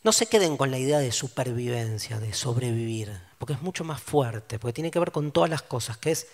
no 0.03 0.11
se 0.11 0.27
queden 0.27 0.57
con 0.57 0.69
la 0.69 0.77
idea 0.77 0.99
de 0.99 1.11
supervivencia, 1.11 2.19
de 2.19 2.33
sobrevivir, 2.33 3.11
porque 3.39 3.53
es 3.53 3.61
mucho 3.61 3.83
más 3.83 3.99
fuerte, 3.99 4.59
porque 4.59 4.73
tiene 4.73 4.91
que 4.91 4.99
ver 4.99 5.11
con 5.11 5.31
todas 5.31 5.49
las 5.49 5.63
cosas, 5.63 5.97
que 5.97 6.11
es, 6.11 6.27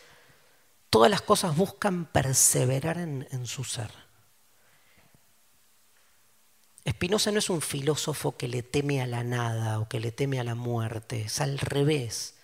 todas 0.89 1.09
las 1.09 1.21
cosas 1.21 1.55
buscan 1.55 2.05
perseverar 2.05 2.97
en, 2.97 3.45
su 3.45 3.63
ser. 3.63 3.91
Spinoza 6.89 7.31
no 7.31 7.39
es 7.39 7.49
un 7.49 7.61
filósofo 7.61 8.35
que 8.37 8.47
le 8.47 8.63
teme 8.63 9.01
a 9.01 9.07
la 9.07 9.23
nada 9.23 9.79
o 9.79 9.87
que 9.87 9.99
le 9.99 10.11
teme 10.11 10.39
a 10.39 10.43
la 10.43 10.55
muerte, 10.55 11.21
es 11.21 11.39
al 11.39 11.59
revés. 11.59 12.35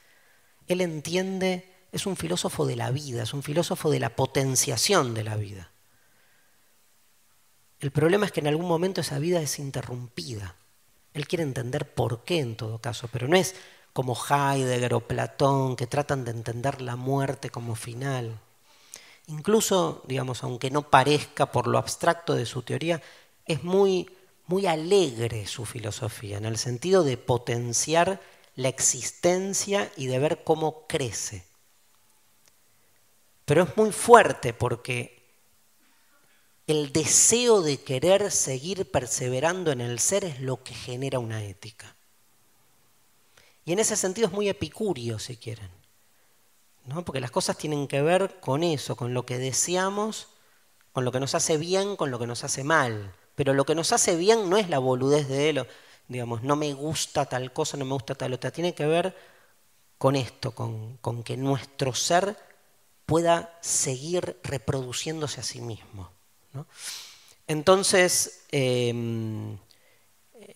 Él 0.68 0.82
entiende, 0.82 1.74
es 1.92 2.06
un 2.06 2.16
filósofo 2.16 2.66
de 2.66 2.76
la 2.76 2.92
vida, 2.92 3.24
es 3.24 3.34
un 3.34 3.42
filósofo 3.42 3.90
de 3.90 4.00
la 4.00 4.16
potenciación 4.16 5.14
de 5.14 5.24
la 5.24 5.38
vida. 5.38 5.72
El 7.80 7.92
problema 7.92 8.26
es 8.26 8.32
que 8.32 8.40
en 8.42 8.48
algún 8.48 8.68
momento 8.68 9.02
esa 9.02 9.20
vida 9.20 9.42
es 9.42 9.60
interrumpida. 9.60 10.56
Él 11.14 11.28
quiere 11.28 11.44
entender 11.44 11.94
por 11.94 12.24
qué 12.24 12.40
en 12.40 12.56
todo 12.56 12.80
caso, 12.80 13.10
pero 13.12 13.28
no 13.28 13.36
es 13.36 13.56
como 13.94 14.16
Heidegger 14.16 14.94
o 14.94 15.08
Platón 15.08 15.76
que 15.76 15.88
tratan 15.88 16.26
de 16.26 16.32
entender 16.32 16.82
la 16.82 16.96
muerte 16.96 17.50
como 17.50 17.74
final. 17.74 18.40
Incluso, 19.28 20.04
digamos, 20.08 20.44
aunque 20.44 20.70
no 20.70 20.90
parezca 20.90 21.52
por 21.52 21.68
lo 21.68 21.80
abstracto 21.80 22.36
de 22.36 22.46
su 22.46 22.62
teoría, 22.62 23.02
es 23.46 23.64
muy 23.64 24.10
muy 24.48 24.66
alegre 24.66 25.46
su 25.46 25.66
filosofía, 25.66 26.38
en 26.38 26.46
el 26.46 26.58
sentido 26.58 27.04
de 27.04 27.18
potenciar 27.18 28.22
la 28.56 28.70
existencia 28.70 29.92
y 29.96 30.08
de 30.08 30.20
ver 30.20 30.44
cómo 30.44 30.88
crece. 30.88 31.46
Pero 33.46 33.64
es 33.64 33.78
muy 33.78 33.92
fuerte 33.92 34.54
porque 34.54 35.24
el 36.66 36.92
deseo 36.92 37.62
de 37.62 37.82
querer 37.82 38.32
seguir 38.32 38.92
perseverando 38.92 39.72
en 39.72 39.80
el 39.80 40.00
ser 40.00 40.26
es 40.26 40.42
lo 40.42 40.64
que 40.64 40.74
genera 40.74 41.20
una 41.20 41.44
ética. 41.44 41.96
Y 43.64 43.74
en 43.74 43.80
ese 43.80 43.96
sentido 43.96 44.28
es 44.28 44.34
muy 44.34 44.50
epicurio, 44.50 45.20
si 45.20 45.38
quieren. 45.38 45.70
¿no? 46.86 47.04
Porque 47.06 47.20
las 47.20 47.32
cosas 47.32 47.58
tienen 47.58 47.88
que 47.88 48.02
ver 48.02 48.40
con 48.40 48.64
eso, 48.64 48.96
con 48.96 49.14
lo 49.14 49.26
que 49.26 49.38
deseamos, 49.38 50.30
con 50.94 51.06
lo 51.06 51.12
que 51.12 51.20
nos 51.20 51.36
hace 51.36 51.58
bien, 51.58 51.96
con 51.96 52.10
lo 52.10 52.18
que 52.18 52.28
nos 52.28 52.44
hace 52.44 52.64
mal. 52.64 53.14
Pero 53.38 53.54
lo 53.54 53.68
que 53.68 53.76
nos 53.76 53.92
hace 53.94 54.16
bien 54.16 54.50
no 54.50 54.58
es 54.58 54.68
la 54.68 54.80
boludez 54.80 55.28
de 55.28 55.50
él, 55.50 55.68
digamos, 56.08 56.42
no 56.42 56.56
me 56.56 56.74
gusta 56.74 57.28
tal 57.28 57.54
cosa, 57.54 57.78
no 57.78 57.86
me 57.86 57.94
gusta 57.94 58.16
tal 58.16 58.34
otra. 58.34 58.50
Tiene 58.50 58.74
que 58.74 58.88
ver 58.88 59.16
con 60.00 60.16
esto, 60.16 60.56
con, 60.56 61.24
que 61.24 61.38
nuestro 61.38 61.94
ser 61.94 62.36
pueda 63.06 63.56
seguir 63.62 64.40
reproduciéndose 64.42 65.42
a 65.42 65.44
sí 65.44 65.62
mismo. 65.62 66.10
Entonces, 67.46 68.46
em, 68.52 69.56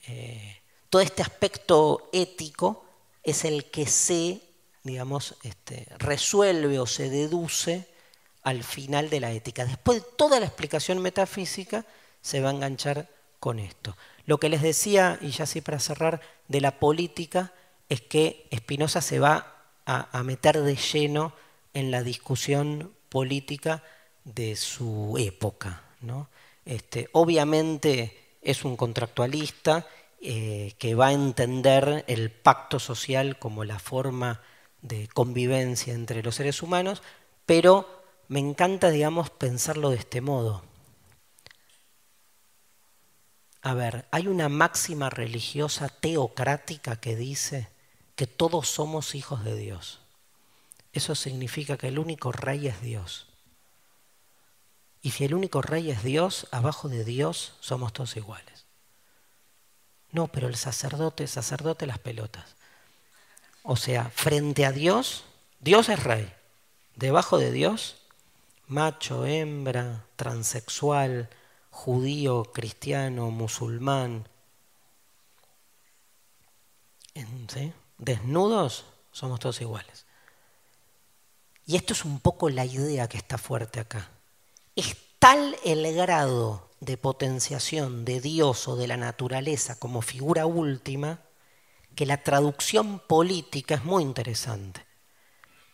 eh, 0.07 0.57
todo 0.89 1.03
este 1.03 1.21
aspecto 1.21 2.09
ético 2.11 2.83
es 3.21 3.45
el 3.45 3.69
que 3.69 3.85
se, 3.85 4.41
digamos, 4.81 5.35
este, 5.43 5.85
resuelve 5.99 6.79
o 6.79 6.87
se 6.87 7.11
deduce 7.11 7.87
al 8.41 8.63
final 8.63 9.11
de 9.11 9.19
la 9.19 9.31
ética. 9.31 9.65
Después 9.65 10.01
de 10.01 10.09
toda 10.17 10.39
la 10.39 10.47
explicación 10.47 10.99
metafísica, 10.99 11.85
se 12.21 12.41
va 12.41 12.49
a 12.49 12.53
enganchar 12.53 13.09
con 13.39 13.59
esto. 13.59 13.97
Lo 14.25 14.39
que 14.39 14.49
les 14.49 14.61
decía, 14.61 15.17
y 15.21 15.29
ya 15.31 15.45
sí 15.45 15.61
para 15.61 15.79
cerrar, 15.79 16.21
de 16.47 16.61
la 16.61 16.79
política, 16.79 17.53
es 17.89 18.01
que 18.01 18.47
Spinoza 18.55 19.01
se 19.01 19.19
va 19.19 19.55
a, 19.85 20.23
meter 20.23 20.61
de 20.61 20.75
lleno 20.75 21.33
en 21.73 21.91
la 21.91 22.03
discusión 22.03 22.93
política 23.09 23.83
de 24.23 24.55
su 24.55 25.15
época. 25.19 25.83
Este, 26.63 27.09
obviamente 27.11 28.37
es 28.41 28.63
un 28.63 28.77
contractualista 28.77 29.87
eh, 30.21 30.73
que 30.77 30.95
va 30.95 31.07
a 31.07 31.13
entender 31.13 32.05
el 32.07 32.31
pacto 32.31 32.79
social 32.79 33.39
como 33.39 33.63
la 33.63 33.79
forma 33.79 34.41
de 34.81 35.07
convivencia 35.07 35.93
entre 35.93 36.23
los 36.23 36.35
seres 36.35 36.61
humanos, 36.61 37.01
pero 37.45 38.03
me 38.27 38.39
encanta, 38.39 38.89
digamos, 38.89 39.29
pensarlo 39.29 39.89
de 39.89 39.97
este 39.97 40.21
modo. 40.21 40.63
A 43.61 43.73
ver, 43.73 44.05
hay 44.11 44.27
una 44.27 44.49
máxima 44.49 45.09
religiosa 45.09 45.89
teocrática 45.89 46.95
que 46.95 47.15
dice 47.15 47.67
que 48.15 48.27
todos 48.27 48.67
somos 48.67 49.13
hijos 49.13 49.43
de 49.43 49.55
Dios. 49.55 49.99
Eso 50.93 51.15
significa 51.15 51.77
que 51.77 51.87
el 51.87 51.99
único 51.99 52.31
rey 52.31 52.67
es 52.67 52.81
Dios. 52.81 53.27
Y 55.01 55.11
si 55.11 55.25
el 55.25 55.33
único 55.33 55.61
rey 55.61 55.89
es 55.91 56.03
Dios, 56.03 56.47
abajo 56.51 56.89
de 56.89 57.03
Dios 57.03 57.53
somos 57.59 57.93
todos 57.93 58.17
iguales. 58.17 58.65
No, 60.11 60.27
pero 60.27 60.47
el 60.47 60.55
sacerdote, 60.55 61.27
sacerdote 61.27 61.87
las 61.87 61.99
pelotas. 61.99 62.55
O 63.63 63.75
sea, 63.75 64.09
frente 64.09 64.65
a 64.65 64.71
Dios, 64.71 65.23
Dios 65.59 65.89
es 65.89 66.03
rey. 66.03 66.31
Debajo 66.95 67.37
de 67.37 67.51
Dios, 67.51 67.97
macho, 68.67 69.25
hembra, 69.25 70.03
transexual, 70.15 71.29
judío, 71.81 72.43
cristiano, 72.53 73.31
musulmán. 73.31 74.27
Desnudos 77.97 78.85
somos 79.11 79.39
todos 79.39 79.61
iguales. 79.61 80.05
Y 81.65 81.75
esto 81.75 81.93
es 81.93 82.05
un 82.05 82.19
poco 82.19 82.51
la 82.51 82.65
idea 82.65 83.09
que 83.09 83.17
está 83.17 83.39
fuerte 83.39 83.79
acá. 83.79 84.11
Es 84.75 84.95
tal 85.17 85.57
el 85.65 85.91
grado 85.95 86.69
de 86.81 86.97
potenciación 86.97 88.05
de 88.05 88.21
Dios 88.21 88.67
o 88.67 88.75
de 88.75 88.87
la 88.87 88.97
naturaleza 88.97 89.79
como 89.79 90.03
figura 90.03 90.45
última 90.45 91.21
que 91.95 92.05
la 92.05 92.21
traducción 92.21 92.99
política 92.99 93.75
es 93.75 93.83
muy 93.83 94.03
interesante. 94.03 94.85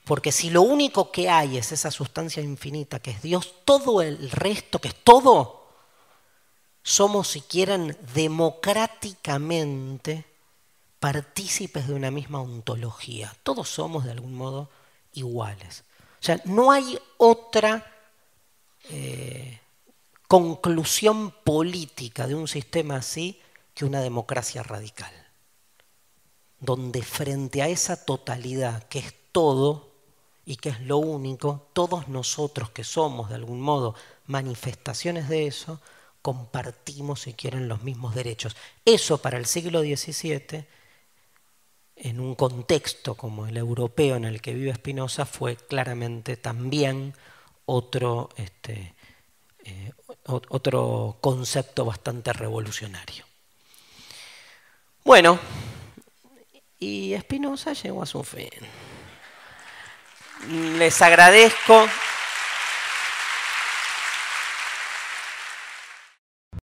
Porque 0.05 0.31
si 0.31 0.51
lo 0.51 0.61
único 0.61 1.11
que 1.11 1.29
hay 1.29 1.57
es 1.57 1.73
esa 1.73 1.91
sustancia 1.91 2.41
infinita 2.41 2.99
que 2.99 3.11
es 3.11 3.21
Dios, 3.21 3.55
todo 3.65 4.01
el 4.01 4.31
resto, 4.31 4.79
que 4.79 4.87
es 4.87 4.95
todo, 5.03 5.56
somos, 6.87 7.27
si 7.27 7.41
quieren, 7.41 7.97
democráticamente 8.13 10.23
partícipes 11.01 11.85
de 11.85 11.93
una 11.93 12.11
misma 12.11 12.39
ontología. 12.39 13.35
Todos 13.43 13.67
somos 13.67 14.05
de 14.05 14.11
algún 14.11 14.35
modo 14.35 14.69
iguales. 15.11 15.83
O 16.21 16.23
sea, 16.23 16.39
no 16.45 16.71
hay 16.71 16.97
otra 17.17 17.85
eh, 18.89 19.59
conclusión 20.29 21.31
política 21.43 22.25
de 22.25 22.35
un 22.35 22.47
sistema 22.47 22.95
así 22.95 23.41
que 23.73 23.83
una 23.83 23.99
democracia 23.99 24.63
radical, 24.63 25.11
donde 26.61 27.03
frente 27.03 27.61
a 27.61 27.67
esa 27.67 28.05
totalidad 28.05 28.83
que 28.83 28.99
es 28.99 29.13
todo 29.33 29.91
y 30.45 30.55
que 30.55 30.69
es 30.69 30.79
lo 30.79 30.99
único, 30.99 31.67
todos 31.73 32.07
nosotros 32.07 32.69
que 32.69 32.85
somos 32.85 33.27
de 33.27 33.35
algún 33.35 33.59
modo 33.59 33.93
manifestaciones 34.25 35.27
de 35.27 35.47
eso, 35.47 35.81
compartimos, 36.27 37.21
si 37.21 37.33
quieren, 37.35 37.69
los 37.69 37.83
mismos 37.83 38.13
derechos. 38.13 38.57
Eso 38.83 39.21
para 39.21 39.37
el 39.37 39.45
siglo 39.45 39.79
XVII 39.79 40.65
en 41.95 42.19
un 42.19 42.35
contexto 42.35 43.15
como 43.15 43.47
el 43.47 43.55
europeo 43.55 44.17
en 44.17 44.25
el 44.25 44.41
que 44.41 44.53
vive 44.53 44.75
Spinoza 44.75 45.25
fue 45.25 45.55
claramente 45.55 46.35
también 46.35 47.13
otro, 47.65 48.27
este, 48.35 48.93
eh, 49.63 49.93
otro 50.25 51.17
concepto 51.21 51.85
bastante 51.85 52.33
revolucionario. 52.33 53.23
Bueno, 55.05 55.39
y 56.77 57.15
Spinoza 57.21 57.71
llegó 57.71 58.03
a 58.03 58.05
su 58.05 58.21
fin. 58.21 58.49
Les 60.77 61.01
agradezco 61.01 61.87